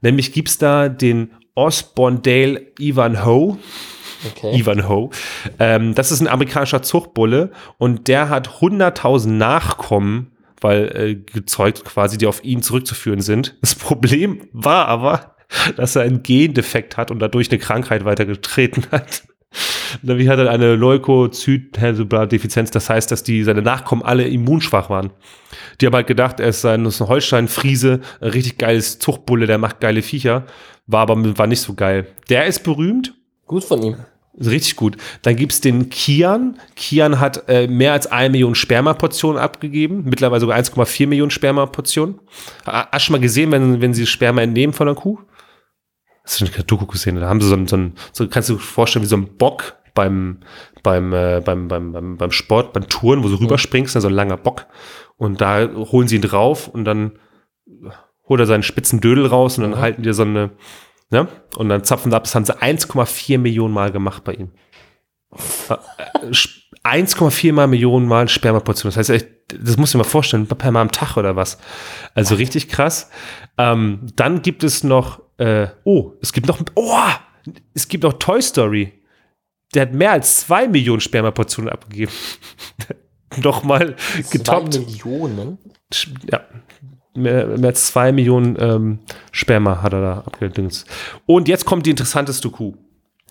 Nämlich 0.00 0.32
gibt's 0.32 0.58
da 0.58 0.88
den 0.88 1.32
Osborndale 1.54 2.72
Ivanhoe. 2.78 3.58
Okay. 4.24 4.56
Ivanhoe. 4.56 5.10
Ähm, 5.58 5.94
das 5.94 6.12
ist 6.12 6.20
ein 6.20 6.28
amerikanischer 6.28 6.82
Zuchtbulle 6.82 7.50
und 7.78 8.08
der 8.08 8.28
hat 8.28 8.48
100.000 8.60 9.28
Nachkommen, 9.28 10.30
weil 10.60 10.96
äh, 10.96 11.14
gezeugt 11.16 11.84
quasi, 11.84 12.18
die 12.18 12.26
auf 12.26 12.44
ihn 12.44 12.62
zurückzuführen 12.62 13.20
sind. 13.20 13.56
Das 13.60 13.74
Problem 13.74 14.48
war 14.52 14.86
aber, 14.86 15.36
dass 15.76 15.96
er 15.96 16.02
einen 16.02 16.22
Gendefekt 16.22 16.96
hat 16.96 17.10
und 17.10 17.18
dadurch 17.18 17.50
eine 17.50 17.58
Krankheit 17.58 18.04
weitergetreten 18.04 18.86
hat. 18.90 19.24
Nämlich 20.02 20.28
hat 20.28 20.38
er 20.38 20.50
eine 20.50 20.74
Leukozyt-Defizienz, 20.76 22.70
das 22.70 22.88
heißt, 22.90 23.10
dass 23.10 23.22
die, 23.22 23.42
seine 23.44 23.62
Nachkommen 23.62 24.02
alle 24.02 24.26
immunschwach 24.26 24.90
waren. 24.90 25.10
Die 25.80 25.86
haben 25.86 25.94
halt 25.94 26.06
gedacht, 26.06 26.40
er 26.40 26.48
ist 26.48 26.64
ein, 26.64 26.86
ist 26.86 27.00
ein 27.00 27.08
Holstein-Friese, 27.08 28.00
ein 28.20 28.28
richtig 28.30 28.58
geiles 28.58 28.98
Zuchtbulle, 28.98 29.46
der 29.46 29.58
macht 29.58 29.80
geile 29.80 30.02
Viecher, 30.02 30.44
war 30.86 31.02
aber 31.02 31.38
war 31.38 31.46
nicht 31.46 31.60
so 31.60 31.74
geil. 31.74 32.06
Der 32.28 32.46
ist 32.46 32.60
berühmt, 32.64 33.14
Gut 33.46 33.64
von 33.64 33.82
ihm. 33.82 33.96
Richtig 34.40 34.76
gut. 34.76 34.96
Dann 35.20 35.36
gibt's 35.36 35.60
den 35.60 35.90
Kian. 35.90 36.58
Kian 36.74 37.20
hat 37.20 37.50
äh, 37.50 37.66
mehr 37.66 37.92
als 37.92 38.06
eine 38.06 38.30
Million 38.30 38.54
Spermaportionen 38.54 39.38
abgegeben. 39.38 40.04
Mittlerweile 40.06 40.40
sogar 40.40 40.56
1,4 40.58 41.06
Millionen 41.06 41.30
Spermaportionen. 41.30 42.18
Ha- 42.66 42.88
Hast 42.90 43.08
du 43.08 43.12
mal 43.12 43.20
gesehen, 43.20 43.52
wenn, 43.52 43.82
wenn 43.82 43.92
sie 43.92 44.06
Sperma 44.06 44.40
entnehmen 44.40 44.72
von 44.72 44.88
einer 44.88 44.94
Kuh? 44.94 45.18
Hast 46.24 46.40
du 46.40 46.44
eine 46.46 46.64
Doku 46.64 46.86
gesehen? 46.86 47.16
Da 47.16 47.28
haben 47.28 47.40
sie 47.40 47.48
so 47.48 47.54
ein, 47.56 47.66
so 47.66 47.76
ein, 47.76 47.94
so 48.12 48.28
kannst 48.28 48.48
du 48.48 48.54
dir 48.54 48.60
vorstellen, 48.60 49.02
wie 49.04 49.08
so 49.08 49.16
ein 49.16 49.36
Bock, 49.36 49.76
beim, 49.94 50.38
beim, 50.82 51.12
äh, 51.12 51.42
beim, 51.44 51.68
beim, 51.68 51.92
beim, 51.92 52.16
beim 52.16 52.30
Sport, 52.30 52.72
beim 52.72 52.88
Touren, 52.88 53.22
wo 53.24 53.28
du 53.28 53.34
rüberspringst, 53.36 53.94
ne, 53.94 54.00
so 54.00 54.08
ein 54.08 54.14
langer 54.14 54.36
Bock. 54.36 54.66
Und 55.16 55.40
da 55.40 55.68
holen 55.74 56.08
sie 56.08 56.16
ihn 56.16 56.22
drauf 56.22 56.68
und 56.68 56.84
dann 56.84 57.18
holt 58.28 58.40
er 58.40 58.46
seinen 58.46 58.62
spitzen 58.62 59.00
Dödel 59.00 59.26
raus 59.26 59.58
und 59.58 59.64
dann 59.64 59.78
halten 59.80 60.02
die 60.02 60.12
so 60.14 60.22
eine, 60.22 60.50
ne? 61.10 61.28
Und 61.56 61.68
dann 61.68 61.84
zapfen 61.84 62.10
sie 62.10 62.16
ab. 62.16 62.24
Das 62.24 62.34
haben 62.34 62.44
sie 62.44 62.56
1,4 62.56 63.38
Millionen 63.38 63.74
Mal 63.74 63.90
gemacht 63.92 64.24
bei 64.24 64.32
ihm. 64.34 64.52
Äh, 65.68 66.26
sch- 66.30 66.60
1,4 66.84 67.52
mal 67.52 67.66
Millionen 67.68 68.06
Mal 68.08 68.28
Spermaportion. 68.28 68.88
Das 68.90 68.96
heißt, 68.96 69.10
echt, 69.10 69.28
das 69.48 69.76
muss 69.76 69.90
ich 69.90 69.94
mir 69.94 70.02
mal 70.02 70.08
vorstellen, 70.08 70.46
per 70.46 70.72
Mal 70.72 70.80
am 70.80 70.90
Tag 70.90 71.16
oder 71.16 71.36
was. 71.36 71.58
Also 72.14 72.34
richtig 72.34 72.68
krass. 72.68 73.10
Ähm, 73.58 74.06
dann 74.16 74.42
gibt 74.42 74.64
es 74.64 74.82
noch, 74.82 75.21
äh, 75.42 75.68
oh, 75.84 76.12
es 76.20 76.32
gibt 76.32 76.46
noch, 76.46 76.60
oh, 76.74 76.98
es 77.74 77.88
gibt 77.88 78.04
noch 78.04 78.14
Toy 78.14 78.40
Story. 78.40 78.92
Der 79.74 79.82
hat 79.82 79.92
mehr 79.92 80.12
als 80.12 80.40
zwei 80.40 80.68
Millionen 80.68 81.00
Spermaportionen 81.00 81.70
abgegeben. 81.70 82.12
Nochmal 83.42 83.96
getoppt. 84.30 84.74
Zwei 84.74 84.80
Millionen? 84.80 85.58
Ja, 86.30 86.42
mehr, 87.14 87.46
mehr 87.46 87.70
als 87.70 87.86
zwei 87.86 88.12
Millionen 88.12 88.56
ähm, 88.60 88.98
Sperma 89.32 89.82
hat 89.82 89.94
er 89.94 90.00
da 90.00 90.18
abgedüngt. 90.18 90.84
Und 91.26 91.48
jetzt 91.48 91.64
kommt 91.64 91.86
die 91.86 91.90
interessanteste 91.90 92.50
Kuh. 92.50 92.74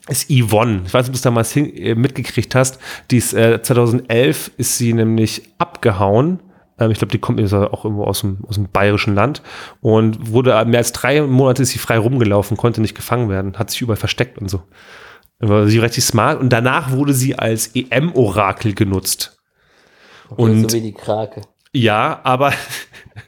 Ist 0.10 0.32
Yvonne. 0.32 0.82
Ich 0.86 0.94
weiß 0.94 1.04
nicht, 1.04 1.10
ob 1.10 1.14
du 1.14 1.18
es 1.18 1.22
damals 1.22 1.52
hin, 1.52 1.74
äh, 1.78 1.94
mitgekriegt 1.94 2.56
hast. 2.56 2.80
Die 3.12 3.18
ist, 3.18 3.34
äh, 3.34 3.62
2011 3.62 4.52
ist 4.58 4.78
sie 4.78 4.94
nämlich 4.94 5.44
abgehauen. 5.60 6.40
Ähm, 6.82 6.92
ich 6.92 6.98
glaube, 6.98 7.12
die 7.12 7.20
kommt 7.20 7.40
ist 7.40 7.54
auch 7.54 7.86
irgendwo 7.86 8.04
aus 8.04 8.22
dem, 8.22 8.40
aus 8.48 8.56
dem 8.56 8.70
bayerischen 8.70 9.14
Land 9.14 9.42
und 9.80 10.32
wurde 10.32 10.66
mehr 10.66 10.80
als 10.80 10.92
drei 10.92 11.22
Monate 11.22 11.62
ist 11.62 11.70
sie 11.70 11.80
frei 11.80 11.98
rumgelaufen, 11.98 12.58
konnte 12.58 12.82
nicht 12.82 12.96
gefangen 12.96 13.30
werden, 13.30 13.58
hat 13.58 13.70
sich 13.70 13.82
überall 13.82 13.98
versteckt 13.98 14.40
und 14.40 14.50
so. 14.50 14.64
Dann 15.40 15.50
war 15.50 15.68
sie 15.68 15.80
richtig 15.80 16.04
smart 16.04 16.40
und 16.40 16.50
danach 16.50 16.92
wurde 16.92 17.14
sie 17.14 17.38
als 17.38 17.76
EM-Orakel 17.76 18.74
genutzt. 18.74 19.38
Und 20.30 20.70
so 20.70 20.78
wie 20.78 20.82
die 20.82 20.94
Krake. 20.94 21.42
ja, 21.74 22.20
aber 22.24 22.54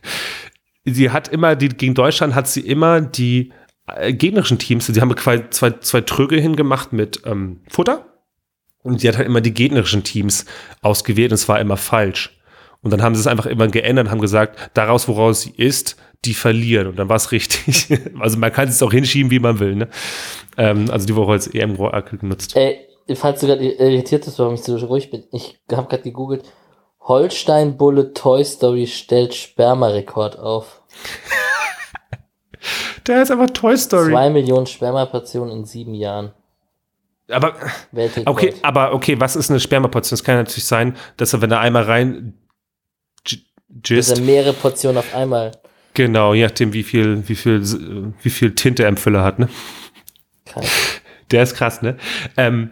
sie 0.85 1.11
hat 1.11 1.27
immer, 1.27 1.55
die, 1.55 1.69
gegen 1.69 1.93
Deutschland 1.93 2.33
hat 2.33 2.47
sie 2.47 2.61
immer 2.61 3.01
die 3.01 3.51
äh, 3.87 4.13
gegnerischen 4.13 4.57
Teams, 4.57 4.87
sie 4.87 5.01
haben 5.01 5.13
quasi 5.15 5.43
zwei, 5.51 5.71
zwei 5.71 6.01
Tröge 6.01 6.37
hingemacht 6.37 6.91
mit 6.91 7.21
ähm, 7.25 7.61
Futter 7.69 8.05
und 8.81 9.01
sie 9.01 9.07
hat 9.07 9.17
halt 9.17 9.27
immer 9.27 9.41
die 9.41 9.53
gegnerischen 9.53 10.03
Teams 10.03 10.45
ausgewählt 10.81 11.31
und 11.31 11.35
es 11.35 11.47
war 11.47 11.59
immer 11.59 11.77
falsch. 11.77 12.39
Und 12.83 12.91
dann 12.91 13.01
haben 13.01 13.15
sie 13.15 13.21
es 13.21 13.27
einfach 13.27 13.45
immer 13.45 13.67
geändert 13.67 14.05
und 14.05 14.11
haben 14.11 14.21
gesagt, 14.21 14.71
daraus, 14.73 15.07
woraus 15.07 15.41
sie 15.41 15.53
ist, 15.55 15.95
die 16.25 16.33
verlieren. 16.33 16.87
Und 16.87 16.99
dann 16.99 17.09
war 17.09 17.15
es 17.15 17.31
richtig. 17.31 17.99
also 18.19 18.37
man 18.37 18.51
kann 18.51 18.67
es 18.67 18.83
auch 18.83 18.91
hinschieben, 18.91 19.31
wie 19.31 19.39
man 19.39 19.59
will. 19.59 19.75
Ne? 19.75 19.87
Ähm, 20.57 20.89
also 20.91 21.07
die 21.07 21.15
Woche 21.15 21.31
als 21.31 21.47
EM-Orakel 21.47 22.19
genutzt. 22.19 22.55
Ey, 22.55 22.87
falls 23.15 23.39
du 23.39 23.47
gerade 23.47 23.65
irritiert 23.65 24.25
bist, 24.25 24.37
warum 24.37 24.53
ich 24.53 24.63
so 24.63 24.77
ruhig 24.77 25.09
bin, 25.09 25.23
ich 25.31 25.59
habe 25.71 25.87
gerade 25.87 26.03
gegoogelt. 26.03 26.43
Holstein 26.99 27.77
Bulle 27.77 28.13
Toy 28.13 28.45
Story 28.45 28.87
stellt 28.87 29.33
Spermarekord 29.33 30.39
auf. 30.39 30.81
Der 33.07 33.21
ist 33.21 33.31
einfach 33.31 33.49
Toy 33.49 33.77
Story. 33.77 34.11
Zwei 34.11 34.29
Millionen 34.29 34.67
Spermaportionen 34.67 35.57
in 35.57 35.65
sieben 35.65 35.93
Jahren. 35.93 36.31
Aber 37.29 37.55
Weltrekord. 37.91 38.27
Okay, 38.27 38.53
aber 38.61 38.93
okay, 38.93 39.19
was 39.19 39.35
ist 39.35 39.49
eine 39.49 39.59
Spermaportion? 39.59 40.15
Es 40.15 40.23
kann 40.23 40.35
natürlich 40.35 40.65
sein, 40.65 40.95
dass 41.17 41.33
er, 41.33 41.41
wenn 41.41 41.51
er 41.51 41.59
einmal 41.59 41.83
rein 41.83 42.37
jist, 43.83 44.15
sind 44.15 44.25
mehrere 44.25 44.53
Portionen 44.53 44.97
auf 44.97 45.15
einmal. 45.15 45.51
genau, 45.93 46.33
je 46.33 46.43
nachdem, 46.43 46.73
wie 46.73 46.83
viel, 46.83 47.27
wie 47.27 47.35
viel, 47.35 47.61
wie 48.21 48.29
viel 48.29 48.55
Tinte 48.55 48.83
er 48.83 48.89
im 48.89 48.97
Füller 48.97 49.23
hat, 49.23 49.39
ne? 49.39 49.49
Kein. 50.45 50.63
Der 51.31 51.43
ist 51.43 51.55
krass, 51.55 51.81
ne? 51.81 51.97
Ähm, 52.37 52.71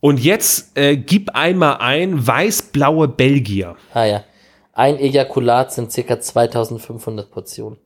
und 0.00 0.20
jetzt 0.20 0.76
äh, 0.76 0.96
gib 0.96 1.30
einmal 1.30 1.78
ein 1.78 2.26
weiß-blaue 2.26 3.08
Belgier. 3.08 3.76
Ah 3.92 4.04
ja. 4.04 4.24
Ein 4.72 4.98
Ejakulat 4.98 5.72
sind 5.72 5.90
circa 5.90 6.20
2500 6.20 7.30
Portionen. 7.30 7.78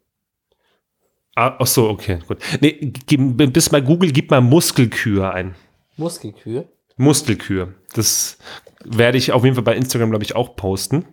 Ah, 1.37 1.57
ach 1.61 1.67
so, 1.67 1.89
okay, 1.89 2.19
gut. 2.27 2.39
Nee, 2.61 2.93
bis 3.07 3.71
mal 3.71 3.81
Google, 3.81 4.11
gib 4.11 4.31
mal 4.31 4.41
Muskelkühe 4.41 5.33
ein. 5.33 5.55
Muskelkühe. 5.97 6.69
Muskelkühe. 6.97 7.75
Das 7.95 8.39
werde 8.85 9.17
ich 9.17 9.33
auf 9.33 9.45
jeden 9.45 9.55
Fall 9.55 9.65
bei 9.65 9.77
Instagram, 9.77 10.11
glaube 10.11 10.25
ich, 10.25 10.35
auch 10.35 10.57
posten. 10.57 11.07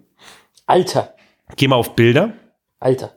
Alter. 0.65 1.13
Geh 1.55 1.67
mal 1.67 1.75
auf 1.77 1.95
Bilder. 1.95 2.33
Alter. 2.79 3.13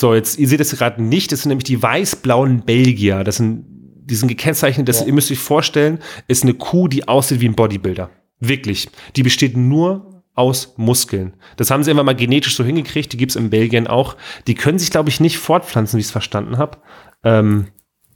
So, 0.00 0.14
jetzt, 0.14 0.38
ihr 0.38 0.48
seht 0.48 0.60
es 0.60 0.76
gerade 0.76 1.02
nicht, 1.02 1.32
das 1.32 1.42
sind 1.42 1.50
nämlich 1.50 1.64
die 1.64 1.82
weiß-blauen 1.82 2.64
Belgier. 2.64 3.24
Das 3.24 3.36
sind, 3.36 3.64
die 3.68 4.14
sind 4.14 4.28
gekennzeichnet, 4.28 4.88
das, 4.88 5.00
Ja. 5.00 5.06
ihr 5.06 5.12
müsst 5.12 5.30
euch 5.30 5.38
vorstellen, 5.38 5.98
ist 6.28 6.44
eine 6.44 6.54
Kuh, 6.54 6.88
die 6.88 7.06
aussieht 7.08 7.40
wie 7.40 7.48
ein 7.48 7.54
Bodybuilder. 7.54 8.10
Wirklich. 8.40 8.88
Die 9.16 9.22
besteht 9.22 9.56
nur 9.56 10.22
aus 10.34 10.74
Muskeln. 10.78 11.36
Das 11.58 11.70
haben 11.70 11.84
sie 11.84 11.90
einfach 11.90 12.04
mal 12.04 12.16
genetisch 12.16 12.56
so 12.56 12.64
hingekriegt, 12.64 13.12
die 13.12 13.18
gibt's 13.18 13.36
in 13.36 13.50
Belgien 13.50 13.86
auch. 13.86 14.16
Die 14.46 14.54
können 14.54 14.78
sich, 14.78 14.90
glaube 14.90 15.10
ich, 15.10 15.20
nicht 15.20 15.36
fortpflanzen, 15.36 15.98
wie 15.98 16.00
ich 16.00 16.06
es 16.06 16.10
verstanden 16.12 16.56
habe. 16.56 16.78
Ähm, 17.22 17.68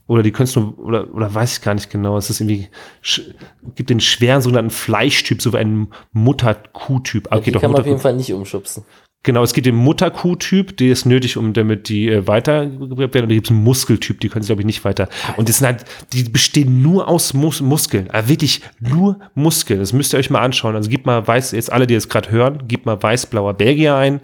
oder 0.07 0.23
die 0.23 0.31
können 0.31 0.45
es 0.45 0.55
nur, 0.55 0.77
oder, 0.79 1.13
oder 1.13 1.33
weiß 1.33 1.57
ich 1.57 1.61
gar 1.61 1.73
nicht 1.73 1.89
genau. 1.89 2.17
Es 2.17 2.29
ist 2.29 2.39
irgendwie, 2.39 2.69
gibt 3.75 3.89
den 3.89 3.99
schweren 3.99 4.41
sogenannten 4.41 4.71
Fleischtyp, 4.71 5.41
so 5.41 5.53
wie 5.53 5.57
einen 5.57 5.89
Mutter-Kuh-Typ. 6.13 7.29
die 7.43 7.51
kann 7.51 7.71
man 7.71 7.81
auf 7.81 7.87
jeden 7.87 7.99
Fall 7.99 8.15
nicht 8.15 8.33
umschubsen. 8.33 8.83
Genau, 9.27 9.43
es 9.43 9.53
gibt 9.53 9.65
den 9.65 9.75
Mutterkuh-Typ, 9.75 10.77
der 10.77 10.93
ist 10.93 11.05
nötig, 11.05 11.35
um 11.35 11.51
damit 11.51 11.89
die 11.89 12.07
äh, 12.07 12.27
weitergebracht 12.27 13.13
werden. 13.13 13.23
Und 13.23 13.29
da 13.29 13.35
gibt 13.35 13.47
es 13.47 13.51
einen 13.51 13.61
Muskeltyp, 13.61 14.21
die 14.21 14.29
können 14.29 14.43
sie, 14.43 14.47
glaube 14.47 14.61
ich, 14.61 14.65
nicht 14.65 14.85
weiter. 14.85 15.09
Und 15.35 15.49
das 15.49 15.57
sind 15.57 15.67
halt, 15.67 15.85
die 16.13 16.23
bestehen 16.23 16.81
nur 16.81 17.09
aus 17.09 17.33
Mus 17.33 17.59
Muskeln. 17.59 18.09
Also 18.09 18.29
wirklich 18.29 18.61
nur 18.79 19.19
Muskeln. 19.35 19.81
Das 19.81 19.91
müsst 19.91 20.13
ihr 20.13 20.19
euch 20.19 20.29
mal 20.29 20.39
anschauen. 20.39 20.77
Also 20.77 20.89
gebt 20.89 21.05
mal 21.05 21.27
weiß, 21.27 21.51
jetzt 21.51 21.73
alle, 21.73 21.87
die 21.87 21.93
jetzt 21.93 22.09
gerade 22.09 22.31
hören, 22.31 22.69
gebt 22.69 22.85
mal 22.85 23.03
weiß-blauer 23.03 23.55
Belgier 23.55 23.95
ein. 23.95 24.21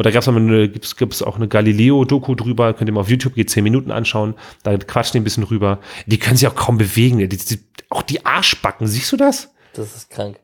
Und 0.00 0.06
da 0.06 0.12
gab's 0.12 0.26
noch 0.26 0.32
mal 0.32 0.40
eine, 0.40 0.66
gibt's, 0.66 0.96
gibt's 0.96 1.22
auch 1.22 1.36
eine 1.36 1.46
Galileo-Doku 1.46 2.34
drüber, 2.34 2.72
könnt 2.72 2.88
ihr 2.88 2.94
mal 2.94 3.02
auf 3.02 3.10
YouTube, 3.10 3.34
geht 3.34 3.50
zehn 3.50 3.62
Minuten 3.62 3.90
anschauen, 3.90 4.34
da 4.62 4.74
quatschen 4.78 5.12
die 5.12 5.20
ein 5.20 5.24
bisschen 5.24 5.42
rüber. 5.42 5.78
Die 6.06 6.18
können 6.18 6.38
sich 6.38 6.48
auch 6.48 6.54
kaum 6.54 6.78
bewegen. 6.78 7.18
Die, 7.18 7.28
die, 7.28 7.58
auch 7.90 8.00
die 8.00 8.24
Arschbacken, 8.24 8.86
siehst 8.86 9.12
du 9.12 9.18
das? 9.18 9.52
Das 9.74 9.94
ist 9.94 10.08
krank. 10.08 10.40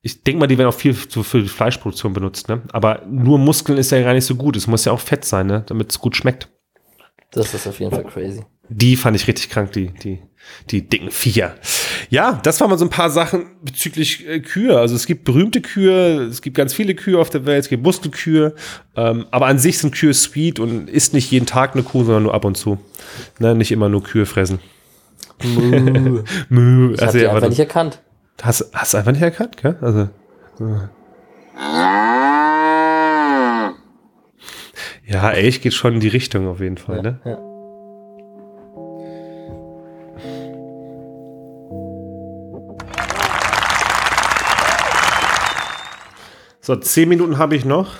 Ich 0.00 0.22
denke 0.22 0.38
mal, 0.38 0.46
die 0.46 0.58
werden 0.58 0.68
auch 0.68 0.78
viel 0.78 0.94
zu, 0.94 1.24
für 1.24 1.42
die 1.42 1.48
Fleischproduktion 1.48 2.12
benutzt, 2.12 2.48
ne? 2.48 2.62
Aber 2.70 3.02
nur 3.08 3.40
Muskeln 3.40 3.78
ist 3.78 3.90
ja 3.90 4.00
gar 4.00 4.12
nicht 4.12 4.26
so 4.26 4.36
gut. 4.36 4.56
Es 4.56 4.68
muss 4.68 4.84
ja 4.84 4.92
auch 4.92 5.00
Fett 5.00 5.24
sein, 5.24 5.48
ne? 5.48 5.64
Damit 5.66 5.90
es 5.90 5.98
gut 5.98 6.14
schmeckt. 6.14 6.48
Das 7.32 7.52
ist 7.54 7.66
auf 7.66 7.80
jeden 7.80 7.90
Fall 7.90 8.04
crazy. 8.04 8.44
Die 8.68 8.94
fand 8.94 9.16
ich 9.16 9.26
richtig 9.26 9.50
krank, 9.50 9.72
die, 9.72 9.92
die, 9.92 10.22
die 10.70 10.88
dicken 10.88 11.10
Viecher. 11.10 11.54
Ja, 12.10 12.40
das 12.42 12.60
waren 12.60 12.70
mal 12.70 12.78
so 12.78 12.84
ein 12.84 12.90
paar 12.90 13.10
Sachen 13.10 13.46
bezüglich 13.62 14.26
äh, 14.28 14.40
Kühe. 14.40 14.78
Also 14.78 14.94
es 14.94 15.06
gibt 15.06 15.24
berühmte 15.24 15.60
Kühe, 15.60 16.22
es 16.24 16.42
gibt 16.42 16.56
ganz 16.56 16.74
viele 16.74 16.94
Kühe 16.94 17.18
auf 17.18 17.30
der 17.30 17.46
Welt, 17.46 17.64
es 17.64 17.68
gibt 17.68 17.82
Muskelkühe, 17.82 18.54
ähm, 18.96 19.26
aber 19.30 19.46
an 19.46 19.58
sich 19.58 19.78
sind 19.78 19.94
Kühe 19.94 20.12
sweet 20.14 20.60
und 20.60 20.88
isst 20.88 21.14
nicht 21.14 21.30
jeden 21.30 21.46
Tag 21.46 21.74
eine 21.74 21.82
Kuh, 21.82 22.04
sondern 22.04 22.24
nur 22.24 22.34
ab 22.34 22.44
und 22.44 22.56
zu. 22.56 22.78
Ne? 23.38 23.54
Nicht 23.54 23.72
immer 23.72 23.88
nur 23.88 24.02
Kühe 24.02 24.26
fressen. 24.26 24.58
Muh. 25.42 26.22
Mö, 26.48 26.92
Ich 26.94 27.00
hab 27.00 27.08
also, 27.08 27.18
ja, 27.18 27.32
einfach 27.32 27.48
nicht 27.48 27.58
erkannt. 27.60 28.00
hast, 28.42 28.70
hast 28.72 28.94
du 28.94 28.98
einfach 28.98 29.12
nicht 29.12 29.22
erkannt, 29.22 29.56
gell? 29.56 29.76
Also. 29.80 30.08
äh. 30.60 30.88
Ja, 35.06 35.30
Elch 35.30 35.62
geht 35.62 35.74
schon 35.74 35.94
in 35.94 36.00
die 36.00 36.08
Richtung 36.08 36.46
auf 36.48 36.60
jeden 36.60 36.76
Fall, 36.76 37.02
ne? 37.02 37.20
Ja. 37.24 37.38
So, 46.68 46.76
zehn 46.76 47.08
Minuten 47.08 47.38
habe 47.38 47.56
ich 47.56 47.64
noch. 47.64 47.94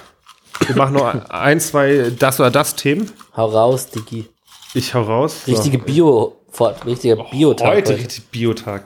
Wir 0.67 0.77
machen 0.77 0.93
noch 0.93 1.31
ein, 1.31 1.59
zwei 1.59 2.11
das 2.11 2.39
oder 2.39 2.51
das 2.51 2.75
Themen. 2.75 3.11
Hau 3.35 3.47
raus, 3.47 3.89
Digi. 3.89 4.29
Ich 4.75 4.93
hau 4.93 5.05
raus. 5.05 5.47
So. 5.47 5.53
Richtige 5.53 5.79
Bio, 5.79 6.37
richtiger 6.85 7.17
Biotag. 7.17 7.67
Heute 7.67 7.93
heute. 7.93 8.05
richtig 8.05 8.27
Biotag. 8.27 8.85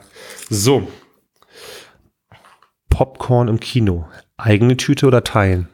So. 0.49 0.87
Popcorn 2.89 3.49
im 3.49 3.59
Kino. 3.59 4.07
Eigene 4.37 4.77
Tüte 4.77 5.05
oder 5.05 5.25
teilen? 5.25 5.67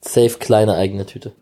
Safe 0.00 0.38
kleine 0.40 0.74
eigene 0.74 1.06
Tüte. 1.06 1.36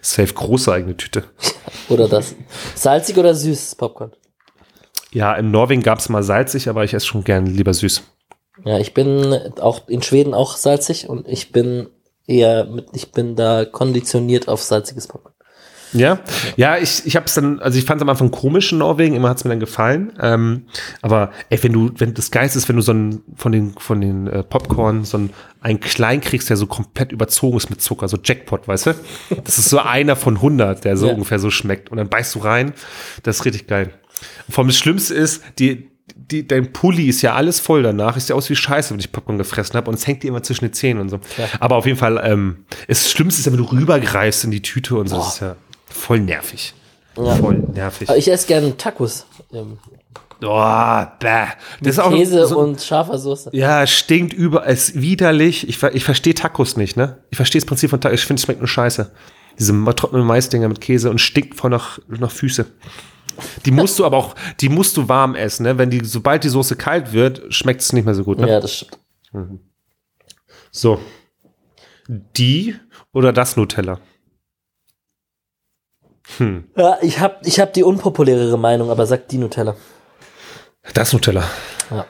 Safe 0.00 0.34
große 0.34 0.72
eigene 0.72 0.96
Tüte. 0.96 1.22
Oder 1.88 2.08
das. 2.08 2.34
Salzig 2.74 3.16
oder 3.16 3.32
süßes 3.32 3.76
Popcorn? 3.76 4.12
Ja, 5.12 5.34
in 5.34 5.52
Norwegen 5.52 5.82
gab 5.82 6.00
es 6.00 6.08
mal 6.08 6.24
salzig, 6.24 6.68
aber 6.68 6.82
ich 6.82 6.94
esse 6.94 7.06
schon 7.06 7.22
gern 7.22 7.46
lieber 7.46 7.72
süß. 7.72 8.02
Ja, 8.64 8.78
ich 8.78 8.94
bin 8.94 9.34
auch 9.60 9.88
in 9.88 10.02
Schweden 10.02 10.34
auch 10.34 10.56
salzig 10.56 11.08
und 11.08 11.28
ich 11.28 11.52
bin 11.52 11.88
eher 12.26 12.64
mit, 12.66 12.86
ich 12.92 13.12
bin 13.12 13.36
da 13.36 13.64
konditioniert 13.64 14.48
auf 14.48 14.62
salziges 14.62 15.06
Popcorn. 15.06 15.34
Ja, 15.94 16.20
ja, 16.58 16.76
ich, 16.76 17.06
ich 17.06 17.16
habe 17.16 17.24
es 17.24 17.32
dann, 17.34 17.60
also 17.60 17.78
ich 17.78 17.86
fand 17.86 17.98
es 17.98 18.02
am 18.02 18.10
Anfang 18.10 18.30
komisch 18.30 18.72
in 18.72 18.78
Norwegen, 18.78 19.14
immer 19.16 19.30
hat 19.30 19.38
es 19.38 19.44
mir 19.44 19.50
dann 19.50 19.60
gefallen. 19.60 20.12
Ähm, 20.20 20.66
aber 21.00 21.32
ey, 21.48 21.62
wenn 21.62 21.72
du, 21.72 21.90
wenn 21.96 22.12
das 22.12 22.30
Geist 22.30 22.56
ist, 22.56 22.68
wenn 22.68 22.76
du 22.76 22.82
so 22.82 22.92
ein, 22.92 23.22
von 23.36 23.52
den, 23.52 23.72
von 23.78 24.02
den 24.02 24.26
äh, 24.26 24.42
Popcorn 24.42 25.06
so 25.06 25.16
ein, 25.16 25.30
ein 25.62 25.80
klein 25.80 26.20
kriegst, 26.20 26.50
der 26.50 26.58
so 26.58 26.66
komplett 26.66 27.10
überzogen 27.10 27.56
ist 27.56 27.70
mit 27.70 27.80
Zucker, 27.80 28.06
so 28.08 28.18
Jackpot, 28.22 28.68
weißt 28.68 28.86
du? 28.88 28.94
Das 29.44 29.56
ist 29.56 29.70
so 29.70 29.78
einer 29.78 30.14
von 30.14 30.36
100, 30.36 30.84
der 30.84 30.98
so 30.98 31.06
Ja. 31.06 31.14
ungefähr 31.14 31.38
so 31.38 31.48
schmeckt. 31.48 31.90
Und 31.90 31.96
dann 31.96 32.10
beißt 32.10 32.34
du 32.34 32.40
rein, 32.40 32.74
das 33.22 33.36
ist 33.38 33.44
richtig 33.46 33.66
geil. 33.66 33.90
Vor 34.50 34.62
allem 34.64 34.68
das 34.68 34.76
Schlimmste 34.76 35.14
ist, 35.14 35.42
die, 35.58 35.87
die, 36.16 36.46
dein 36.46 36.72
Pulli 36.72 37.08
ist 37.08 37.22
ja 37.22 37.34
alles 37.34 37.60
voll 37.60 37.82
danach. 37.82 38.16
Ist 38.16 38.28
ja 38.28 38.36
aus 38.36 38.50
wie 38.50 38.56
Scheiße, 38.56 38.92
wenn 38.92 39.00
ich 39.00 39.12
Popcorn 39.12 39.38
gefressen 39.38 39.74
habe. 39.76 39.88
Und 39.90 39.94
es 39.94 40.06
hängt 40.06 40.22
dir 40.22 40.28
immer 40.28 40.42
zwischen 40.42 40.64
den 40.64 40.72
Zähnen 40.72 41.00
und 41.00 41.08
so. 41.08 41.20
Ja. 41.36 41.48
Aber 41.60 41.76
auf 41.76 41.86
jeden 41.86 41.98
Fall, 41.98 42.20
ähm, 42.24 42.64
das 42.86 43.10
Schlimmste 43.10 43.40
ist 43.40 43.46
ja, 43.46 43.52
wenn 43.52 43.58
du 43.58 43.64
rübergreifst 43.64 44.44
in 44.44 44.50
die 44.50 44.62
Tüte 44.62 44.96
und 44.96 45.08
so. 45.08 45.16
Das 45.16 45.34
ist 45.34 45.40
ja 45.40 45.56
voll 45.86 46.20
nervig. 46.20 46.74
Ja. 47.16 47.34
Voll 47.36 47.56
nervig. 47.74 48.08
Aber 48.08 48.18
ich 48.18 48.30
esse 48.30 48.46
gerne 48.46 48.76
Tacos. 48.76 49.26
Ähm, 49.52 49.78
Oh, 50.40 51.04
bäh. 51.18 51.46
Das 51.80 51.94
ist 51.94 51.98
auch 51.98 52.12
Käse 52.12 52.46
so, 52.46 52.60
und 52.60 52.80
scharfer 52.80 53.18
Soße. 53.18 53.50
Ja, 53.52 53.82
es 53.82 53.90
stinkt 53.90 54.32
über, 54.32 54.66
es 54.68 54.90
ist 54.90 55.00
widerlich. 55.00 55.68
Ich, 55.68 55.82
ich 55.82 56.04
verstehe 56.04 56.34
Tacos 56.34 56.76
nicht, 56.76 56.96
ne? 56.96 57.18
Ich 57.30 57.36
verstehe 57.36 57.60
das 57.60 57.66
Prinzip 57.66 57.90
von 57.90 58.00
Tacos. 58.00 58.20
Ich 58.20 58.26
finde, 58.26 58.38
es 58.38 58.44
schmeckt 58.44 58.60
nur 58.60 58.68
scheiße. 58.68 59.10
Diese 59.58 59.72
trockenen 59.96 60.24
Maisdinger 60.24 60.68
mit 60.68 60.80
Käse 60.80 61.10
und 61.10 61.20
stinkt 61.20 61.56
voll 61.56 61.70
nach, 61.70 61.98
nach 62.06 62.30
Füße. 62.30 62.66
Die 63.64 63.70
musst 63.70 63.98
du 63.98 64.04
aber 64.04 64.16
auch, 64.16 64.34
die 64.60 64.68
musst 64.68 64.96
du 64.96 65.08
warm 65.08 65.34
essen, 65.34 65.64
ne? 65.64 65.78
Wenn 65.78 65.90
die, 65.90 66.04
sobald 66.04 66.44
die 66.44 66.48
Soße 66.48 66.76
kalt 66.76 67.12
wird, 67.12 67.52
schmeckt 67.52 67.80
es 67.80 67.92
nicht 67.92 68.04
mehr 68.04 68.14
so 68.14 68.24
gut, 68.24 68.38
ne? 68.38 68.48
Ja, 68.48 68.60
das 68.60 68.74
stimmt. 68.74 68.98
So. 70.70 71.00
Die 72.08 72.74
oder 73.12 73.32
das 73.32 73.56
Nutella? 73.56 74.00
Ja, 76.76 76.98
ich 77.00 77.20
habe 77.20 77.38
ich 77.44 77.58
hab 77.58 77.72
die 77.72 77.82
unpopulärere 77.82 78.58
Meinung, 78.58 78.90
aber 78.90 79.06
sagt 79.06 79.32
die 79.32 79.38
Nutella. 79.38 79.76
Das 80.94 81.12
Nutella. 81.12 81.44
Ja. 81.90 82.06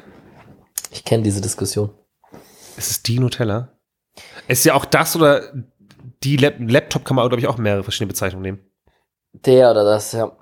Ich 0.91 1.05
kenne 1.05 1.23
diese 1.23 1.41
Diskussion. 1.41 1.91
Ist 2.77 2.91
es 2.91 3.03
die 3.03 3.19
Nutella? 3.19 3.79
Ist 4.49 4.65
ja 4.65 4.75
auch 4.75 4.85
das 4.85 5.15
oder 5.15 5.53
die 6.23 6.37
Lap 6.37 6.57
Laptop 6.59 7.05
kann 7.05 7.17
man, 7.17 7.29
glaube 7.29 7.41
ich, 7.41 7.47
auch 7.47 7.59
mehrere 7.59 7.83
verschiedene 7.83 8.09
Bezeichnungen 8.09 8.43
nehmen. 8.43 8.61
Der 9.33 9.71
oder 9.71 9.85
das, 9.85 10.13
ja. 10.13 10.37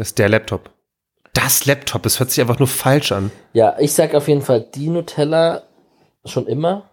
Das 0.00 0.08
ist 0.08 0.18
der 0.18 0.30
Laptop. 0.30 0.70
Das 1.34 1.66
Laptop, 1.66 2.02
das 2.04 2.18
hört 2.20 2.30
sich 2.30 2.40
einfach 2.40 2.58
nur 2.58 2.68
falsch 2.68 3.12
an. 3.12 3.30
Ja, 3.52 3.76
ich 3.78 3.92
sag 3.92 4.14
auf 4.14 4.28
jeden 4.28 4.40
Fall 4.40 4.62
die 4.62 4.88
Nutella 4.88 5.62
schon 6.24 6.46
immer. 6.46 6.88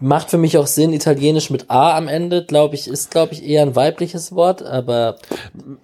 Macht 0.00 0.30
für 0.30 0.38
mich 0.38 0.56
auch 0.56 0.66
Sinn, 0.66 0.94
italienisch 0.94 1.50
mit 1.50 1.70
A 1.70 1.94
am 1.98 2.08
Ende, 2.08 2.46
glaube 2.46 2.76
ich, 2.76 2.88
ist, 2.88 3.10
glaube 3.10 3.34
ich, 3.34 3.44
eher 3.44 3.60
ein 3.60 3.76
weibliches 3.76 4.34
Wort, 4.34 4.62
aber, 4.62 5.18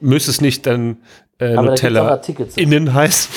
Müsste 0.01 0.30
es 0.30 0.40
nicht 0.40 0.64
dann 0.66 1.02
äh, 1.39 1.52
Nutella 1.56 2.18
innen 2.56 2.94
heißen? 2.94 3.30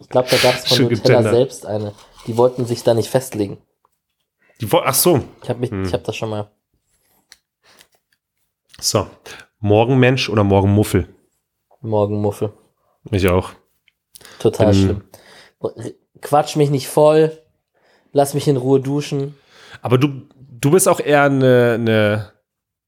Ich 0.00 0.08
glaube, 0.08 0.26
da 0.28 0.36
gab 0.38 0.56
es 0.56 0.66
von 0.66 0.76
Schön 0.76 0.88
Nutella 0.88 1.18
gegendert. 1.18 1.32
selbst 1.34 1.64
eine. 1.64 1.92
Die 2.26 2.36
wollten 2.36 2.66
sich 2.66 2.82
da 2.82 2.92
nicht 2.92 3.08
festlegen. 3.08 3.58
Die, 4.60 4.72
wo- 4.72 4.82
ach 4.84 4.94
so. 4.94 5.22
Ich 5.44 5.48
habe 5.48 5.64
Hm. 5.64 5.84
ich 5.84 5.92
habe 5.92 6.02
das 6.02 6.16
schon 6.16 6.30
mal. 6.30 6.50
So. 8.80 9.06
Morgenmensch 9.60 10.28
oder 10.28 10.44
Morgenmuffel? 10.44 11.08
Morgenmuffel. 11.86 12.52
Ich 13.10 13.28
auch. 13.28 13.50
Total 14.38 14.72
Bin- 14.72 14.74
schlimm. 14.82 15.02
Quatsch 16.20 16.56
mich 16.56 16.70
nicht 16.70 16.88
voll. 16.88 17.38
Lass 18.12 18.34
mich 18.34 18.48
in 18.48 18.56
Ruhe 18.56 18.80
duschen. 18.80 19.34
Aber 19.82 19.98
du, 19.98 20.22
du 20.38 20.70
bist 20.70 20.88
auch 20.88 21.00
eher 21.00 21.24
eine, 21.24 21.72
eine, 21.74 22.32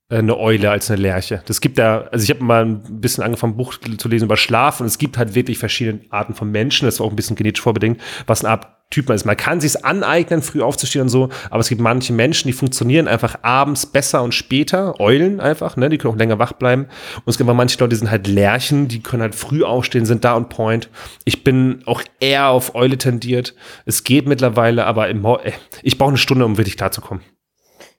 eine 0.08 0.38
Eule 0.38 0.70
als 0.70 0.90
eine 0.90 1.02
Lerche. 1.02 1.42
Das 1.46 1.60
gibt 1.60 1.78
da, 1.78 2.02
also 2.10 2.24
ich 2.24 2.30
habe 2.30 2.42
mal 2.42 2.64
ein 2.64 3.00
bisschen 3.00 3.22
angefangen, 3.22 3.54
ein 3.54 3.56
Buch 3.58 3.74
zu 3.98 4.08
lesen 4.08 4.24
über 4.24 4.36
Schlaf 4.38 4.80
und 4.80 4.86
es 4.86 4.96
gibt 4.98 5.18
halt 5.18 5.34
wirklich 5.34 5.58
verschiedene 5.58 6.00
Arten 6.10 6.34
von 6.34 6.50
Menschen. 6.50 6.86
Das 6.86 6.98
war 6.98 7.06
auch 7.06 7.10
ein 7.10 7.16
bisschen 7.16 7.36
genetisch 7.36 7.62
vorbedingt, 7.62 8.00
was 8.26 8.44
eine 8.44 8.52
Art 8.52 8.77
Typ 8.90 9.06
man 9.08 9.16
ist. 9.16 9.26
Man 9.26 9.36
kann 9.36 9.60
sich 9.60 9.84
aneignen, 9.84 10.40
früh 10.40 10.62
aufzustehen 10.62 11.02
und 11.02 11.08
so, 11.10 11.28
aber 11.50 11.60
es 11.60 11.68
gibt 11.68 11.80
manche 11.80 12.14
Menschen, 12.14 12.48
die 12.48 12.54
funktionieren 12.54 13.06
einfach 13.06 13.40
abends 13.42 13.84
besser 13.84 14.22
und 14.22 14.32
später, 14.32 14.98
Eulen 14.98 15.40
einfach, 15.40 15.76
ne, 15.76 15.90
die 15.90 15.98
können 15.98 16.14
auch 16.14 16.18
länger 16.18 16.38
wach 16.38 16.52
bleiben. 16.54 16.84
Und 17.16 17.28
es 17.28 17.36
gibt 17.36 17.48
aber 17.48 17.56
manche 17.56 17.78
Leute, 17.78 17.90
die 17.90 17.96
sind 17.96 18.10
halt 18.10 18.26
Lerchen, 18.26 18.88
die 18.88 19.02
können 19.02 19.20
halt 19.20 19.34
früh 19.34 19.62
aufstehen, 19.62 20.06
sind 20.06 20.24
da 20.24 20.34
on 20.34 20.48
point. 20.48 20.88
Ich 21.26 21.44
bin 21.44 21.82
auch 21.84 22.02
eher 22.18 22.48
auf 22.48 22.74
Eule 22.74 22.96
tendiert. 22.96 23.54
Es 23.84 24.04
geht 24.04 24.26
mittlerweile, 24.26 24.86
aber 24.86 25.08
im, 25.10 25.20
Mo- 25.20 25.36
äh, 25.38 25.52
ich 25.82 25.98
brauche 25.98 26.08
eine 26.08 26.18
Stunde, 26.18 26.46
um 26.46 26.56
wirklich 26.56 26.78
klarzukommen. 26.78 27.22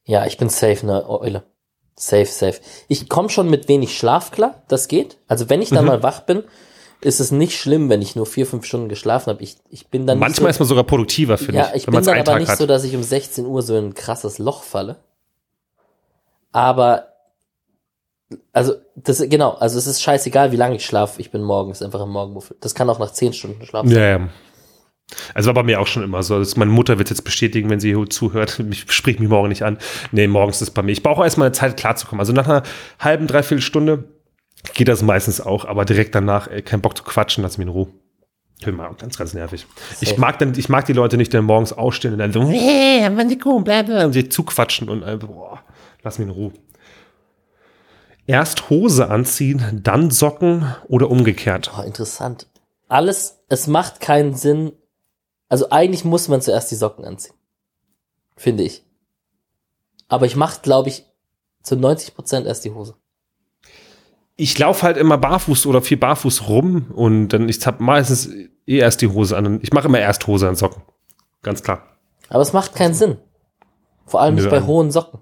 Ja, 0.06 0.26
ich 0.26 0.38
bin 0.38 0.49
safe 0.49 0.82
eine 0.82 1.07
Eule. 1.07 1.44
Safe, 1.95 2.26
safe. 2.26 2.61
Ich 2.88 3.10
komme 3.10 3.30
schon 3.30 3.49
mit 3.49 3.68
wenig 3.68 3.95
Schlaf 3.95 4.32
klar, 4.32 4.64
das 4.70 4.88
geht. 4.88 5.18
Also 5.28 5.49
wenn 5.49 5.61
ich 5.61 5.70
dann 5.70 5.84
Mhm. 5.84 5.88
mal 5.90 6.02
wach 6.03 6.22
bin, 6.22 6.44
ist 7.01 7.19
es 7.19 7.31
nicht 7.31 7.57
schlimm, 7.57 7.89
wenn 7.89 8.01
ich 8.01 8.15
nur 8.15 8.26
vier, 8.26 8.45
fünf 8.45 8.65
Stunden 8.65 8.89
geschlafen 8.89 9.30
habe. 9.30 9.41
Ich, 9.41 9.55
ich 9.69 9.88
bin 9.88 10.05
dann 10.05 10.19
Manchmal 10.19 10.49
nicht 10.49 10.51
ist 10.51 10.57
so, 10.57 10.63
man 10.63 10.67
sogar 10.69 10.84
produktiver, 10.84 11.38
finde 11.38 11.59
ja, 11.59 11.69
ich, 11.69 11.84
ich 11.84 11.88
wenn 11.88 11.95
bin 11.95 12.03
dann 12.03 12.19
aber 12.19 12.39
nicht 12.39 12.49
hat. 12.49 12.57
so, 12.57 12.65
dass 12.65 12.84
ich 12.84 12.95
um 12.95 13.03
16 13.03 13.45
Uhr 13.45 13.61
so 13.61 13.77
in 13.77 13.88
ein 13.88 13.93
krasses 13.93 14.38
Loch 14.38 14.63
falle. 14.63 14.97
Aber 16.51 17.07
also 18.53 18.76
das 18.95 19.23
genau, 19.27 19.53
also 19.53 19.77
es 19.77 19.88
ist 19.88 20.01
scheißegal, 20.01 20.51
wie 20.51 20.57
lange 20.57 20.76
ich 20.76 20.85
schlafe. 20.85 21.19
Ich 21.21 21.31
bin 21.31 21.41
morgens 21.41 21.81
einfach 21.81 22.01
im 22.01 22.09
Morgenmuffel. 22.09 22.57
Das 22.59 22.76
kann 22.76 22.89
auch 22.89 22.99
nach 22.99 23.11
10 23.11 23.34
Stunden 23.34 23.65
Schlaf 23.65 23.88
sein. 23.88 23.95
ja, 23.95 24.17
ja. 24.19 24.30
Also 25.34 25.47
war 25.47 25.55
bei 25.55 25.63
mir 25.63 25.81
auch 25.81 25.88
schon 25.88 26.03
immer 26.03 26.21
so. 26.21 26.35
Also 26.35 26.59
meine 26.59 26.69
Mutter 26.69 26.99
wird 26.99 27.09
jetzt 27.09 27.23
bestätigen, 27.23 27.69
wenn 27.71 27.80
sie 27.80 27.95
hier 27.95 28.09
zuhört. 28.09 28.61
Ich 28.69 28.91
sprich 28.91 29.19
mich 29.19 29.30
morgen 29.30 29.49
nicht 29.49 29.63
an. 29.63 29.80
Nee, 30.11 30.27
morgens 30.27 30.57
ist 30.57 30.69
es 30.69 30.71
bei 30.71 30.84
mir. 30.84 30.91
Ich 30.91 31.01
brauche 31.01 31.23
erstmal 31.23 31.47
eine 31.47 31.53
Zeit 31.53 31.77
klarzukommen. 31.77 32.19
Also 32.19 32.34
nach 32.34 32.47
einer 32.47 32.63
halben, 32.99 33.26
dreiviertel 33.26 33.63
Stunde 33.63 34.03
geht 34.73 34.88
das 34.88 35.02
meistens 35.02 35.41
auch, 35.41 35.65
aber 35.65 35.86
direkt 35.86 36.15
danach, 36.15 36.48
ey, 36.48 36.61
kein 36.61 36.81
Bock 36.81 36.98
zu 36.98 37.03
quatschen, 37.03 37.44
lass 37.44 37.57
mich 37.57 37.68
in 37.68 37.73
Ruhe. 37.73 37.88
Ich 38.60 38.68
mal 38.68 38.94
ganz, 38.95 39.18
ganz 39.18 39.34
nervig. 39.34 39.65
Ich 40.02 40.18
mag 40.18 40.38
dann, 40.40 40.53
ich 40.53 40.68
mag 40.68 40.86
die 40.86 40.94
Leute 40.94 41.15
nicht, 41.15 41.31
die 41.31 41.40
morgens 41.40 41.72
aufstehen 41.72 42.11
und 42.11 42.19
dann 42.19 42.34
so, 42.34 42.45
hey, 42.45 43.10
wann 43.15 43.30
die 43.30 43.38
kommen, 43.38 43.64
bla, 43.64 43.84
bla, 43.84 44.06
und 44.06 44.11
sich 44.11 44.31
zuquatschen 44.31 44.90
und 44.90 45.03
einfach, 45.03 45.30
boah, 45.30 45.64
lass 46.03 46.19
mich 46.19 46.27
in 46.27 46.34
Ruhe. 46.34 46.52
Erst 48.27 48.69
Hose 48.69 49.10
anziehen, 49.10 49.81
dann 49.81 50.11
Socken 50.11 50.76
oder 50.88 51.10
umgekehrt. 51.10 51.72
Oh, 51.77 51.81
interessant. 51.81 52.48
Alles, 52.90 53.40
es 53.48 53.68
macht 53.68 54.02
keinen 54.02 54.36
Sinn. 54.36 54.73
Also 55.48 55.69
eigentlich 55.69 56.03
muss 56.03 56.27
man 56.27 56.41
zuerst 56.41 56.69
die 56.69 56.76
Socken 56.76 57.06
anziehen. 57.06 57.34
Finde 58.36 58.64
ich. 58.64 58.86
Aber 60.10 60.26
ich 60.26 60.36
mache, 60.36 60.61
glaube 60.61 60.90
ich, 60.90 61.06
zu 61.64 61.76
90 61.76 62.14
Prozent 62.14 62.45
erst 62.45 62.65
die 62.65 62.72
Hose. 62.72 62.95
Ich 64.40 64.57
laufe 64.57 64.84
halt 64.84 64.95
immer 64.95 65.18
barfuß 65.18 65.66
oder 65.66 65.82
viel 65.82 65.98
barfuß 65.98 66.48
rum 66.48 66.88
und 66.94 67.30
dann 67.30 67.49
ich 67.49 67.66
hab 67.68 67.82
meistens 67.82 68.30
eh 68.66 68.78
erst 68.78 69.02
die 69.02 69.10
Hose 69.10 69.36
an. 69.36 69.45
Und 69.45 69.64
Ich 69.64 69.74
mache 69.74 69.88
immer 69.90 69.99
erst 69.99 70.26
Hose 70.28 70.48
an 70.48 70.56
Socken. 70.56 70.82
Ganz 71.44 71.61
klar. 71.61 71.84
Aber 72.30 72.41
es 72.41 72.53
macht 72.53 72.74
keinen 72.74 72.94
Sinn. 72.94 73.18
Vor 74.06 74.22
allem 74.22 74.36
nicht 74.36 74.49
bei 74.49 74.61
hohen 74.61 74.91
Socken. 74.91 75.20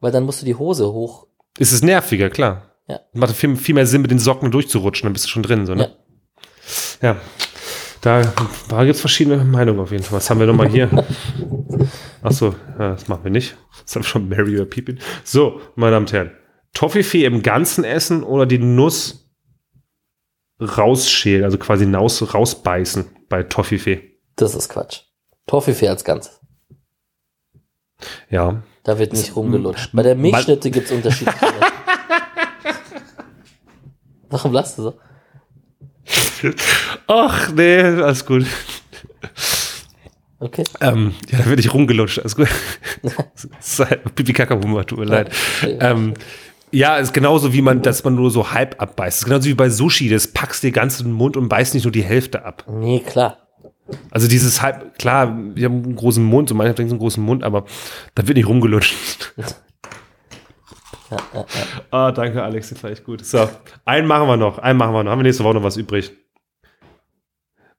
Weil 0.00 0.12
dann 0.12 0.24
musst 0.24 0.42
du 0.42 0.46
die 0.46 0.54
Hose 0.54 0.92
hoch. 0.92 1.26
Es 1.58 1.72
ist 1.72 1.82
nerviger, 1.82 2.28
klar. 2.28 2.74
Ja. 2.86 3.00
Macht 3.14 3.34
viel, 3.34 3.56
viel 3.56 3.74
mehr 3.74 3.86
Sinn, 3.86 4.02
mit 4.02 4.10
den 4.10 4.18
Socken 4.18 4.50
durchzurutschen, 4.50 5.06
dann 5.06 5.12
bist 5.14 5.24
du 5.24 5.28
schon 5.30 5.42
drin, 5.42 5.66
so, 5.66 5.74
ne? 5.74 5.96
Ja. 7.00 7.16
Da, 8.02 8.22
da 8.68 8.84
gibt 8.84 8.94
es 8.94 9.00
verschiedene 9.00 9.42
Meinungen 9.44 9.80
auf 9.80 9.90
jeden 9.90 10.04
Fall. 10.04 10.18
Was 10.18 10.30
haben 10.30 10.40
wir 10.40 10.46
nochmal 10.46 10.68
hier? 10.68 10.88
Achso, 12.22 12.54
ja, 12.78 12.90
das 12.90 13.08
machen 13.08 13.24
wir 13.24 13.30
nicht. 13.30 13.56
Das 13.84 13.96
haben 13.96 14.02
wir 14.02 14.08
schon 14.08 14.28
Mary 14.28 14.54
oder 14.54 14.66
Pippin. 14.66 15.00
So, 15.24 15.60
meine 15.74 15.92
Damen 15.92 16.06
und 16.06 16.12
Herren. 16.12 16.30
Toffifee 16.72 17.24
im 17.24 17.42
Ganzen 17.42 17.84
essen 17.84 18.22
oder 18.22 18.46
die 18.46 18.58
Nuss 18.58 19.28
rausschälen, 20.60 21.44
also 21.44 21.58
quasi 21.58 21.86
naus, 21.86 22.34
rausbeißen 22.34 23.06
bei 23.28 23.42
Toffifee. 23.42 24.18
Das 24.36 24.54
ist 24.54 24.68
Quatsch. 24.68 25.02
Toffifee 25.46 25.88
als 25.88 26.04
Ganzes. 26.04 26.40
Ja. 28.30 28.62
Da 28.84 28.98
wird 28.98 29.12
nicht 29.12 29.34
rumgelutscht. 29.34 29.90
Bei 29.92 30.02
der 30.02 30.14
Milchschnitte 30.14 30.70
gibt's 30.70 30.90
Unterschiede. 30.90 31.32
Warum 34.30 34.52
lachst 34.52 34.78
du 34.78 34.82
so? 34.82 34.98
Ach, 37.06 37.52
nee, 37.52 37.80
alles 37.80 38.24
gut. 38.24 38.46
Okay. 40.40 40.64
Ähm, 40.80 41.14
ja, 41.30 41.38
da 41.38 41.46
werde 41.46 41.60
ich 41.60 41.74
rumgelutscht. 41.74 42.20
Alles 42.20 42.36
gut. 42.36 42.48
pipi 44.14 44.32
kaka 44.32 44.56
tut 44.84 44.98
mir 44.98 45.04
leid. 45.04 45.34
Ähm, 45.62 46.14
ja, 46.72 46.96
ist 46.96 47.12
genauso 47.14 47.52
wie 47.52 47.62
man, 47.62 47.82
dass 47.82 48.04
man 48.04 48.14
nur 48.14 48.30
so 48.30 48.52
halb 48.52 48.80
abbeißt. 48.80 49.18
ist 49.20 49.24
genauso 49.24 49.48
wie 49.48 49.54
bei 49.54 49.68
Sushi, 49.70 50.08
das 50.08 50.26
packst 50.28 50.62
dir 50.62 50.72
ganz 50.72 51.00
in 51.00 51.06
den 51.06 51.12
Mund 51.12 51.36
und 51.36 51.48
beißt 51.48 51.74
nicht 51.74 51.84
nur 51.84 51.92
die 51.92 52.02
Hälfte 52.02 52.44
ab. 52.44 52.64
Nee, 52.68 53.00
klar. 53.00 53.38
Also 54.10 54.28
dieses 54.28 54.60
halb, 54.60 54.98
klar, 54.98 55.34
wir 55.54 55.64
haben 55.64 55.82
einen 55.84 55.96
großen 55.96 56.22
Mund, 56.22 56.48
so 56.48 56.54
manche 56.54 56.74
haben 56.74 56.90
einen 56.90 56.98
großen 56.98 57.22
Mund, 57.22 57.42
aber 57.42 57.64
da 58.14 58.26
wird 58.28 58.36
nicht 58.36 58.48
rumgelutscht. 58.48 59.34
Ah, 61.90 62.12
danke, 62.12 62.42
Alex, 62.42 62.68
das 62.68 62.82
war 62.82 62.90
echt 62.90 63.04
gut. 63.04 63.24
So, 63.24 63.48
einen 63.86 64.06
machen 64.06 64.28
wir 64.28 64.36
noch, 64.36 64.58
einen 64.58 64.78
machen 64.78 64.92
wir 64.92 65.04
noch. 65.04 65.10
Haben 65.10 65.20
wir 65.20 65.24
nächste 65.24 65.44
Woche 65.44 65.54
noch 65.54 65.62
was 65.62 65.78
übrig? 65.78 66.12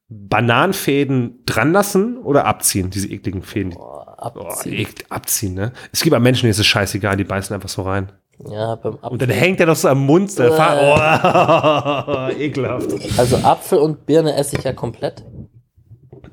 Bananenfäden 0.08 1.44
dran 1.46 1.72
lassen 1.72 2.18
oder 2.18 2.44
abziehen, 2.46 2.90
diese 2.90 3.08
ekligen 3.08 3.42
Fäden? 3.42 3.70
Boah, 3.74 4.06
Oh, 4.22 4.40
abziehen. 4.42 4.74
ek, 4.74 5.06
abziehen, 5.08 5.54
ne? 5.54 5.72
Es 5.92 6.02
gibt 6.02 6.12
aber 6.14 6.22
Menschen, 6.22 6.42
denen 6.42 6.50
ist 6.50 6.58
es 6.58 6.66
scheißegal, 6.66 7.16
die 7.16 7.24
beißen 7.24 7.54
einfach 7.54 7.70
so 7.70 7.82
rein. 7.82 8.12
Ja, 8.48 8.74
beim 8.76 8.94
Und 8.94 9.04
Apfel. 9.04 9.18
dann 9.18 9.30
hängt 9.30 9.60
er 9.60 9.66
doch 9.66 9.76
so 9.76 9.88
am 9.88 10.04
Mund. 10.06 10.30
Fa- 10.32 12.30
oh, 12.30 12.30
ekelhaft. 12.38 12.88
Also 13.18 13.36
Apfel 13.38 13.78
und 13.78 14.06
Birne 14.06 14.34
esse 14.34 14.56
ich 14.56 14.64
ja 14.64 14.72
komplett. 14.72 15.24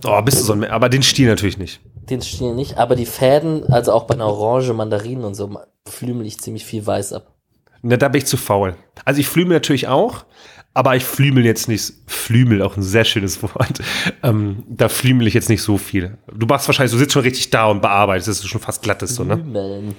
Oh, 0.06 0.22
bist 0.22 0.40
du 0.40 0.44
so 0.44 0.54
ein, 0.54 0.64
aber 0.66 0.90
den 0.90 1.04
Stiel 1.04 1.28
natürlich 1.28 1.58
nicht. 1.58 1.82
Den 2.10 2.22
Stiel 2.22 2.54
nicht. 2.54 2.78
Aber 2.78 2.96
die 2.96 3.06
Fäden, 3.06 3.64
also 3.72 3.92
auch 3.92 4.04
bei 4.06 4.14
einer 4.14 4.28
Orange, 4.28 4.72
Mandarinen 4.74 5.26
und 5.26 5.34
so, 5.36 5.50
flümel 5.88 6.26
ich 6.26 6.40
ziemlich 6.40 6.66
viel 6.66 6.86
weiß 6.86 7.14
ab. 7.14 7.34
Ne, 7.82 7.98
da 7.98 8.08
bin 8.08 8.20
ich 8.20 8.26
zu 8.28 8.38
faul. 8.38 8.76
Also 9.06 9.20
ich 9.20 9.28
flüme 9.28 9.54
natürlich 9.54 9.88
auch, 9.88 10.26
Aber 10.74 10.96
ich 10.96 11.04
flümel 11.04 11.44
jetzt 11.46 11.68
nicht, 11.68 11.92
flümel, 12.06 12.62
auch 12.62 12.78
ein 12.78 12.84
sehr 12.84 13.04
schönes 13.04 13.42
Wort. 13.44 13.80
Ähm, 14.24 14.64
da 14.70 14.88
flümel 14.90 15.26
ich 15.28 15.34
jetzt 15.34 15.50
nicht 15.50 15.62
so 15.64 15.78
viel. 15.78 16.18
Du 16.32 16.46
machst 16.46 16.68
wahrscheinlich, 16.68 16.92
du 16.92 16.98
sitzt 17.00 17.14
schon 17.14 17.24
richtig 17.24 17.50
da 17.50 17.66
und 17.66 17.82
bearbeitest, 17.82 18.28
dass 18.30 18.42
du 18.42 18.48
schon 18.48 18.62
fast 18.62 18.82
glatt 18.84 19.02
ist, 19.04 19.16
so, 19.16 19.24
ne? 19.24 19.38
Flümeln. 19.38 19.96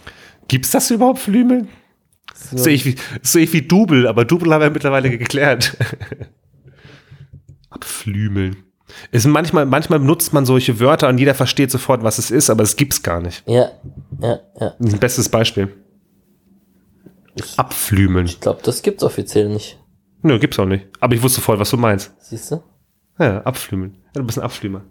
Gibt's 0.47 0.71
das 0.71 0.91
überhaupt, 0.91 1.19
Flümeln? 1.19 1.69
So. 2.51 2.57
Sehe 2.57 2.75
ich, 2.75 2.85
wie- 2.85 2.95
sehe 3.23 3.45
ich 3.45 3.53
wie 3.53 3.63
Double, 3.63 4.07
aber 4.07 4.25
Double 4.25 4.53
haben 4.55 4.63
wir 4.63 4.71
mittlerweile 4.71 5.11
geklärt. 5.11 5.77
Abflümeln. 7.71 8.57
Ist 9.11 9.27
manchmal, 9.27 9.67
manchmal 9.67 9.99
benutzt 10.01 10.33
man 10.33 10.47
solche 10.47 10.81
Wörter 10.81 11.09
und 11.09 11.19
jeder 11.19 11.35
versteht 11.35 11.71
sofort, 11.71 12.03
was 12.03 12.19
es 12.19 12.31
ist, 12.31 12.49
aber 12.49 12.63
es 12.63 12.77
gibt's 12.77 13.03
gar 13.03 13.21
nicht. 13.21 13.43
Ja, 13.47 13.71
ja, 14.21 14.41
ja. 14.59 14.75
Das 14.79 14.89
ist 14.89 14.95
ein 14.95 15.01
bestes 15.01 15.29
Beispiel. 15.29 15.75
Abflümeln. 17.57 18.27
Ich 18.27 18.41
glaube, 18.41 18.61
das 18.65 18.83
gibt's 18.83 19.03
offiziell 19.05 19.49
nicht. 19.49 19.79
Nö, 20.23 20.39
gibt's 20.39 20.59
auch 20.59 20.65
nicht. 20.67 20.87
Aber 21.01 21.15
ich 21.15 21.23
wusste 21.23 21.41
voll, 21.41 21.59
was 21.59 21.71
du 21.71 21.77
meinst. 21.77 22.13
Siehst 22.21 22.51
du? 22.51 22.63
Ja, 23.19 23.39
abflümeln. 23.43 23.97
Ja, 24.15 24.21
du 24.21 24.27
bist 24.27 24.39
ein 24.39 24.45
Abflümer. 24.45 24.83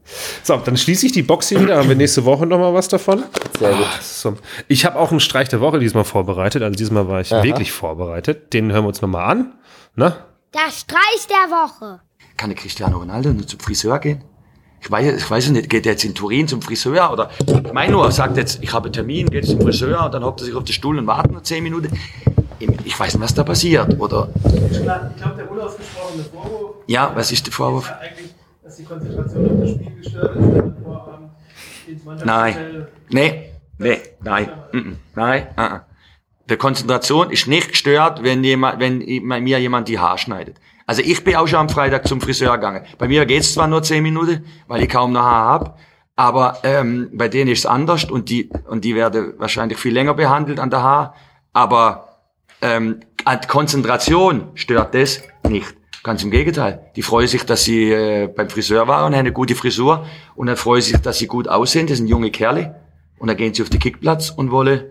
So, 0.43 0.57
dann 0.57 0.75
schließe 0.75 1.05
ich 1.05 1.11
die 1.13 1.23
Box 1.23 1.47
hier 1.49 1.61
wieder. 1.61 1.77
Haben 1.77 1.87
wir 1.89 1.95
nächste 1.95 2.25
Woche 2.25 2.45
noch 2.45 2.59
mal 2.59 2.73
was 2.73 2.87
davon? 2.89 3.23
Sehr 3.57 3.73
gut. 3.73 3.87
So. 4.01 4.35
Ich 4.67 4.85
habe 4.85 4.99
auch 4.99 5.11
einen 5.11 5.19
Streich 5.19 5.47
der 5.49 5.61
Woche 5.61 5.79
diesmal 5.79 6.03
vorbereitet. 6.03 6.61
Also 6.61 6.75
diesmal 6.75 7.07
war 7.07 7.21
ich 7.21 7.33
Aha. 7.33 7.43
wirklich 7.43 7.71
vorbereitet. 7.71 8.53
Den 8.53 8.71
hören 8.71 8.83
wir 8.83 8.89
uns 8.89 9.01
noch 9.01 9.09
mal 9.09 9.25
an. 9.25 9.53
Ne? 9.95 10.15
Der 10.53 10.71
Streich 10.71 11.27
der 11.29 11.49
Woche. 11.51 12.01
Kann 12.35 12.49
der 12.49 12.57
Cristiano 12.57 12.97
Ronaldo 12.97 13.29
nur 13.33 13.47
zum 13.47 13.59
Friseur 13.59 13.97
gehen? 13.99 14.23
Ich 14.81 14.91
weiß, 14.91 15.15
ich 15.17 15.29
weiß 15.29 15.49
nicht, 15.49 15.69
geht 15.69 15.85
er 15.85 15.93
jetzt 15.93 16.05
in 16.05 16.13
Turin 16.13 16.47
zum 16.47 16.61
Friseur 16.61 17.11
oder 17.11 17.31
ich 17.45 17.73
meine 17.73 17.93
nur, 17.93 18.05
er 18.05 18.11
sagt 18.11 18.37
jetzt, 18.37 18.59
ich 18.61 18.71
habe 18.73 18.85
einen 18.85 18.93
Termin, 18.93 19.27
geht 19.27 19.47
zum 19.47 19.59
Friseur 19.59 20.05
und 20.05 20.13
dann 20.13 20.23
hockt 20.23 20.41
er 20.41 20.45
sich 20.45 20.53
auf 20.55 20.63
den 20.65 20.73
Stuhl 20.73 20.99
und 20.99 21.07
wartet 21.07 21.31
noch 21.31 21.41
zehn 21.41 21.63
Minuten. 21.63 21.89
Ich 22.85 22.99
weiß 22.99 23.13
nicht, 23.15 23.23
was 23.23 23.33
da 23.33 23.43
passiert. 23.43 23.99
Oder 23.99 24.29
Ich 24.71 24.81
glaube, 24.81 25.11
der 25.35 25.51
unausgesprochene 25.51 26.23
Vorwurf 26.23 26.66
ja, 26.87 27.11
was 27.15 27.31
ist 27.31 27.45
der 27.45 27.53
Vorwurf? 27.53 27.91
dass 28.67 28.75
die 28.75 28.83
Konzentration 28.83 29.45
auf 29.49 29.59
das 29.61 29.69
Spiel 29.69 29.95
gestört 29.95 30.35
ist, 30.35 30.41
wenn 30.41 30.61
am 30.61 30.83
Vorabend 30.83 31.31
die 31.87 31.99
Mannschaft 32.03 32.25
Nein, 32.25 32.87
nee, 33.09 33.51
nee, 33.77 33.99
nein, 34.21 34.51
nein, 35.15 35.47
uh 35.57 35.61
-uh. 35.61 35.81
Die 36.49 36.57
Konzentration 36.57 37.29
ist 37.29 37.47
nicht 37.47 37.69
gestört, 37.69 38.23
wenn 38.23 38.43
jemand, 38.43 38.79
wenn 38.79 38.99
bei 39.27 39.41
mir 39.41 39.59
jemand 39.59 39.87
die 39.87 39.99
Haare 39.99 40.17
schneidet. 40.17 40.57
Also 40.85 41.01
ich 41.01 41.23
bin 41.23 41.35
auch 41.35 41.47
schon 41.47 41.59
am 41.59 41.69
Freitag 41.69 42.07
zum 42.07 42.21
Friseur 42.21 42.53
gegangen. 42.53 42.85
Bei 42.97 43.07
mir 43.07 43.25
geht's 43.25 43.53
zwar 43.53 43.67
nur 43.67 43.83
zehn 43.83 44.03
Minuten, 44.03 44.45
weil 44.67 44.81
ich 44.81 44.89
kaum 44.89 45.11
noch 45.11 45.23
Haare 45.23 45.49
hab, 45.49 45.79
aber 46.17 46.57
ähm, 46.63 47.09
bei 47.13 47.27
denen 47.29 47.51
ist 47.51 47.59
es 47.59 47.65
anders 47.65 48.05
und 48.05 48.29
die 48.29 48.49
und 48.67 48.83
die 48.83 48.95
werden 48.95 49.33
wahrscheinlich 49.37 49.77
viel 49.77 49.93
länger 49.93 50.13
behandelt 50.13 50.59
an 50.59 50.69
der 50.69 50.83
Haar. 50.83 51.15
Aber 51.53 52.19
ähm, 52.61 52.99
Konzentration 53.47 54.49
stört 54.55 54.93
das 54.93 55.21
nicht. 55.47 55.76
Ganz 56.07 56.23
im 56.23 56.31
Gegenteil. 56.31 56.89
Die 56.95 57.01
freuen 57.01 57.27
sich, 57.27 57.43
dass 57.43 57.65
sie 57.65 57.91
äh, 57.91 58.27
beim 58.27 58.49
Friseur 58.49 58.87
waren 58.87 59.07
und 59.07 59.11
haben 59.11 59.19
eine 59.19 59.33
gute 59.33 59.55
Frisur. 59.55 60.05
Und 60.35 60.47
dann 60.47 60.55
freuen 60.55 60.81
sie 60.81 60.91
sich, 60.91 61.01
dass 61.01 61.17
sie 61.17 61.27
gut 61.27 61.49
aussehen. 61.49 61.85
Das 61.85 61.97
sind 61.97 62.07
junge 62.07 62.31
Kerle. 62.31 62.79
Und 63.19 63.27
dann 63.27 63.35
gehen 63.35 63.53
sie 63.53 63.61
auf 63.61 63.69
den 63.69 63.81
Kickplatz 63.81 64.29
und 64.29 64.49
wollen 64.49 64.85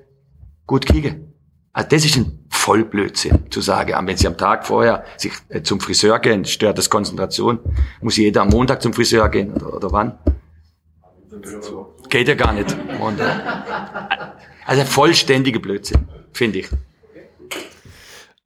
gut 0.66 0.84
kicken. 0.84 1.32
Also 1.72 1.88
das 1.88 2.04
ist 2.04 2.16
ein 2.18 2.44
Vollblödsinn 2.50 3.50
zu 3.50 3.62
sagen. 3.62 3.94
Aber 3.94 4.06
Wenn 4.06 4.18
sie 4.18 4.26
am 4.26 4.36
Tag 4.36 4.66
vorher 4.66 5.04
sich 5.16 5.32
äh, 5.48 5.62
zum 5.62 5.80
Friseur 5.80 6.18
gehen, 6.18 6.44
stört 6.44 6.76
das 6.76 6.90
Konzentration. 6.90 7.60
Muss 8.02 8.18
jeder 8.18 8.42
am 8.42 8.48
Montag 8.48 8.82
zum 8.82 8.92
Friseur 8.92 9.30
gehen 9.30 9.54
oder, 9.54 9.72
oder 9.72 9.92
wann? 9.92 10.18
Geht 12.10 12.28
ja 12.28 12.34
gar 12.34 12.52
nicht. 12.52 12.76
Und, 13.00 13.20
äh, 13.20 13.24
also 14.66 14.84
vollständige 14.84 15.60
Blödsinn, 15.60 16.08
finde 16.34 16.58
ich. 16.58 16.68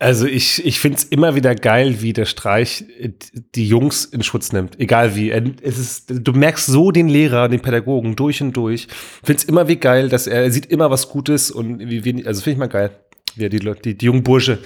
Also 0.00 0.24
ich, 0.26 0.64
ich 0.64 0.80
finde 0.80 0.96
es 0.96 1.04
immer 1.04 1.34
wieder 1.34 1.54
geil, 1.54 2.00
wie 2.00 2.14
der 2.14 2.24
Streich 2.24 2.84
äh, 2.98 3.10
die 3.54 3.68
Jungs 3.68 4.06
in 4.06 4.22
Schutz 4.22 4.50
nimmt. 4.50 4.80
Egal 4.80 5.14
wie. 5.14 5.28
Er- 5.30 5.44
Es 5.62 5.78
ist, 5.78 6.06
du 6.08 6.32
merkst 6.32 6.66
so 6.66 6.90
den 6.90 7.08
Lehrer, 7.08 7.48
den 7.50 7.60
Pädagogen 7.60 8.16
durch 8.16 8.40
und 8.42 8.54
durch. 8.56 8.88
Finde 9.22 9.42
es 9.42 9.44
immer 9.44 9.68
wie 9.68 9.76
geil, 9.76 10.08
dass 10.08 10.26
er, 10.26 10.42
er 10.44 10.50
sieht 10.50 10.66
immer 10.66 10.90
was 10.90 11.10
Gutes 11.10 11.50
und 11.50 11.78
wie 11.80 12.04
wenig, 12.04 12.26
also 12.26 12.40
finde 12.40 12.52
ich 12.54 12.58
mal 12.58 12.68
geil. 12.68 12.90
Wie 13.36 13.44
er 13.44 13.50
die, 13.50 13.58
Leute- 13.58 13.82
die, 13.82 13.94
die 13.98 14.06
jungen 14.06 14.22
Bursche 14.22 14.58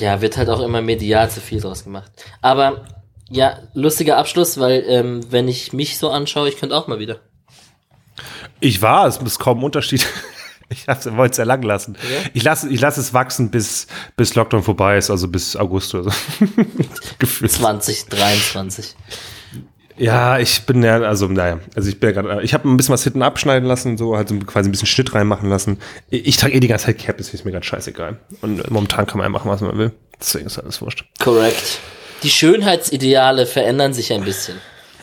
Ja, 0.00 0.20
wird 0.22 0.38
halt 0.38 0.48
auch 0.48 0.60
immer 0.62 0.80
medial 0.80 1.30
zu 1.30 1.40
viel 1.40 1.60
draus 1.60 1.84
gemacht. 1.84 2.10
Aber 2.40 2.86
ja, 3.30 3.58
lustiger 3.74 4.16
Abschluss, 4.16 4.58
weil 4.58 4.82
ähm, 4.88 5.20
wenn 5.30 5.46
ich 5.46 5.74
mich 5.74 5.98
so 5.98 6.08
anschaue, 6.08 6.48
ich 6.48 6.56
könnte 6.56 6.74
auch 6.74 6.86
mal 6.88 6.98
wieder. 6.98 7.20
Ich 8.60 8.80
war, 8.80 9.06
es 9.06 9.18
ist 9.18 9.38
kaum 9.38 9.58
ein 9.58 9.64
Unterschied. 9.64 10.06
Ich 10.70 10.86
wollte 10.86 11.32
es 11.32 11.36
ja 11.38 11.44
lang 11.44 11.62
lassen. 11.62 11.96
Ich 12.34 12.42
lasse 12.42 12.68
ich 12.68 12.80
lasse 12.80 13.00
es 13.00 13.14
wachsen, 13.14 13.50
bis, 13.50 13.86
bis 14.16 14.34
Lockdown 14.34 14.62
vorbei 14.62 14.98
ist, 14.98 15.10
also 15.10 15.26
bis 15.28 15.56
August 15.56 15.94
oder 15.94 16.10
so. 16.10 16.10
Gefühlt. 17.18 17.50
2023. 17.50 18.94
Ja, 19.96 20.38
ich 20.38 20.62
bin 20.62 20.82
ja, 20.82 21.00
also 21.00 21.26
naja, 21.26 21.58
also 21.74 21.88
ich 21.88 21.98
bin 21.98 22.10
ja 22.10 22.22
gerade, 22.22 22.42
ich 22.42 22.54
habe 22.54 22.68
ein 22.68 22.76
bisschen 22.76 22.92
was 22.92 23.02
hinten 23.02 23.22
abschneiden 23.22 23.66
lassen, 23.66 23.98
so 23.98 24.16
halt 24.16 24.28
so 24.28 24.38
quasi 24.38 24.68
ein 24.68 24.72
bisschen 24.72 24.86
Schnitt 24.86 25.14
reinmachen 25.14 25.48
lassen. 25.48 25.78
Ich, 26.08 26.26
ich 26.26 26.36
trage 26.36 26.54
eh 26.54 26.60
die 26.60 26.68
ganze 26.68 26.86
Zeit 26.86 26.98
Cap, 26.98 27.16
das 27.16 27.34
ist 27.34 27.44
mir 27.44 27.50
ganz 27.50 27.66
scheißegal. 27.66 28.18
Und 28.42 28.70
momentan 28.70 29.06
kann 29.06 29.18
man 29.18 29.24
ja 29.24 29.30
machen, 29.30 29.50
was 29.50 29.60
man 29.60 29.76
will. 29.76 29.92
Deswegen 30.20 30.46
ist 30.46 30.58
alles 30.58 30.80
wurscht. 30.80 31.04
Korrekt. 31.18 31.80
Die 32.22 32.30
Schönheitsideale 32.30 33.46
verändern 33.46 33.92
sich 33.92 34.12
ein 34.12 34.24
bisschen. 34.24 34.58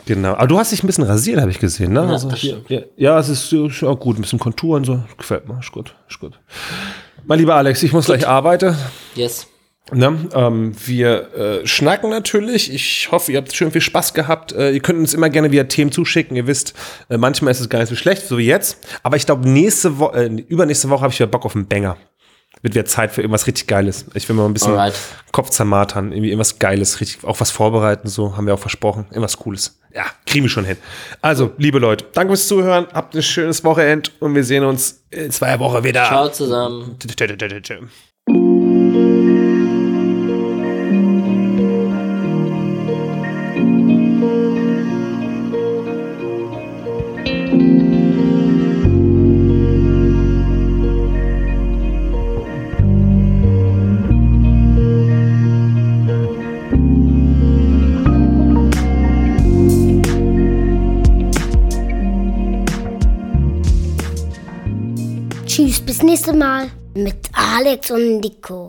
Genau. 0.05 0.33
Aber 0.33 0.47
du 0.47 0.59
hast 0.59 0.71
dich 0.71 0.83
ein 0.83 0.87
bisschen 0.87 1.03
rasiert, 1.03 1.41
habe 1.41 1.51
ich 1.51 1.59
gesehen, 1.59 1.93
ne? 1.93 2.01
Ja, 2.01 2.09
also, 2.09 2.31
hier, 2.33 2.61
ja, 2.67 2.81
ja, 2.95 3.19
es 3.19 3.29
ist, 3.29 3.49
schon 3.49 3.89
auch 3.89 3.99
gut, 3.99 4.17
ein 4.17 4.21
bisschen 4.21 4.39
Kontur 4.39 4.77
und 4.77 4.85
so. 4.85 4.99
Gefällt 5.17 5.47
mir, 5.47 5.59
ist 5.59 5.71
gut, 5.71 5.95
ist 6.09 6.19
gut. 6.19 6.39
Mein 7.25 7.39
lieber 7.39 7.55
Alex, 7.55 7.81
ich 7.81 7.91
muss 7.91 8.05
gleich 8.05 8.27
arbeiten. 8.27 8.75
Yes. 9.15 9.47
Ne? 9.91 10.17
Ähm, 10.33 10.73
wir 10.85 11.33
äh, 11.35 11.67
schnacken 11.67 12.09
natürlich. 12.09 12.73
Ich 12.73 13.09
hoffe, 13.11 13.31
ihr 13.31 13.37
habt 13.37 13.53
schön 13.55 13.71
viel 13.71 13.81
Spaß 13.81 14.15
gehabt. 14.15 14.51
Äh, 14.51 14.71
ihr 14.71 14.79
könnt 14.79 14.97
uns 14.97 15.13
immer 15.13 15.29
gerne 15.29 15.51
wieder 15.51 15.67
Themen 15.67 15.91
zuschicken. 15.91 16.35
Ihr 16.35 16.47
wisst, 16.47 16.73
äh, 17.09 17.17
manchmal 17.17 17.51
ist 17.51 17.59
es 17.59 17.69
gar 17.69 17.79
nicht 17.79 17.89
so 17.89 17.95
schlecht, 17.95 18.27
so 18.27 18.37
wie 18.39 18.45
jetzt. 18.45 18.79
Aber 19.03 19.15
ich 19.15 19.27
glaube, 19.27 19.47
nächste 19.47 19.99
Woche, 19.99 20.25
äh, 20.25 20.43
übernächste 20.47 20.89
Woche 20.89 21.01
habe 21.01 21.13
ich 21.13 21.19
wieder 21.19 21.27
Bock 21.27 21.45
auf 21.45 21.55
einen 21.55 21.67
Banger. 21.67 21.97
Wird 22.63 22.73
wieder 22.73 22.85
Zeit 22.85 23.11
für 23.11 23.21
irgendwas 23.21 23.45
richtig 23.45 23.67
Geiles. 23.67 24.05
Ich 24.15 24.27
will 24.27 24.35
mal 24.35 24.45
ein 24.45 24.53
bisschen 24.53 24.71
Alright. 24.71 24.95
Kopf 25.31 25.51
zermartern, 25.51 26.11
irgendwie 26.11 26.29
irgendwas 26.29 26.57
Geiles, 26.57 26.99
richtig, 26.99 27.23
auch 27.23 27.39
was 27.39 27.51
vorbereiten, 27.51 28.07
so 28.07 28.37
haben 28.37 28.47
wir 28.47 28.55
auch 28.55 28.59
versprochen. 28.59 29.05
Irgendwas 29.09 29.37
Cooles. 29.37 29.79
Ja, 29.95 30.07
kriegen 30.25 30.43
wir 30.43 30.49
schon 30.49 30.65
hin. 30.65 30.75
Also, 31.21 31.53
liebe 31.57 31.79
Leute, 31.79 32.05
danke 32.13 32.31
fürs 32.31 32.49
Zuhören. 32.49 32.85
Habt 32.91 33.15
ein 33.15 33.23
schönes 33.23 33.63
Wochenende 33.63 34.11
und 34.19 34.35
wir 34.35 34.43
sehen 34.43 34.65
uns 34.65 35.05
in 35.09 35.31
zwei 35.31 35.57
Wochen 35.59 35.85
wieder. 35.85 36.03
Ciao 36.05 36.27
zusammen. 36.27 36.97
Tschüss, 36.99 38.74
bis 65.95 66.03
nächste 66.03 66.33
Mal 66.33 66.69
mit 66.93 67.15
Alex 67.31 67.89
und 67.89 68.19
Nico. 68.19 68.63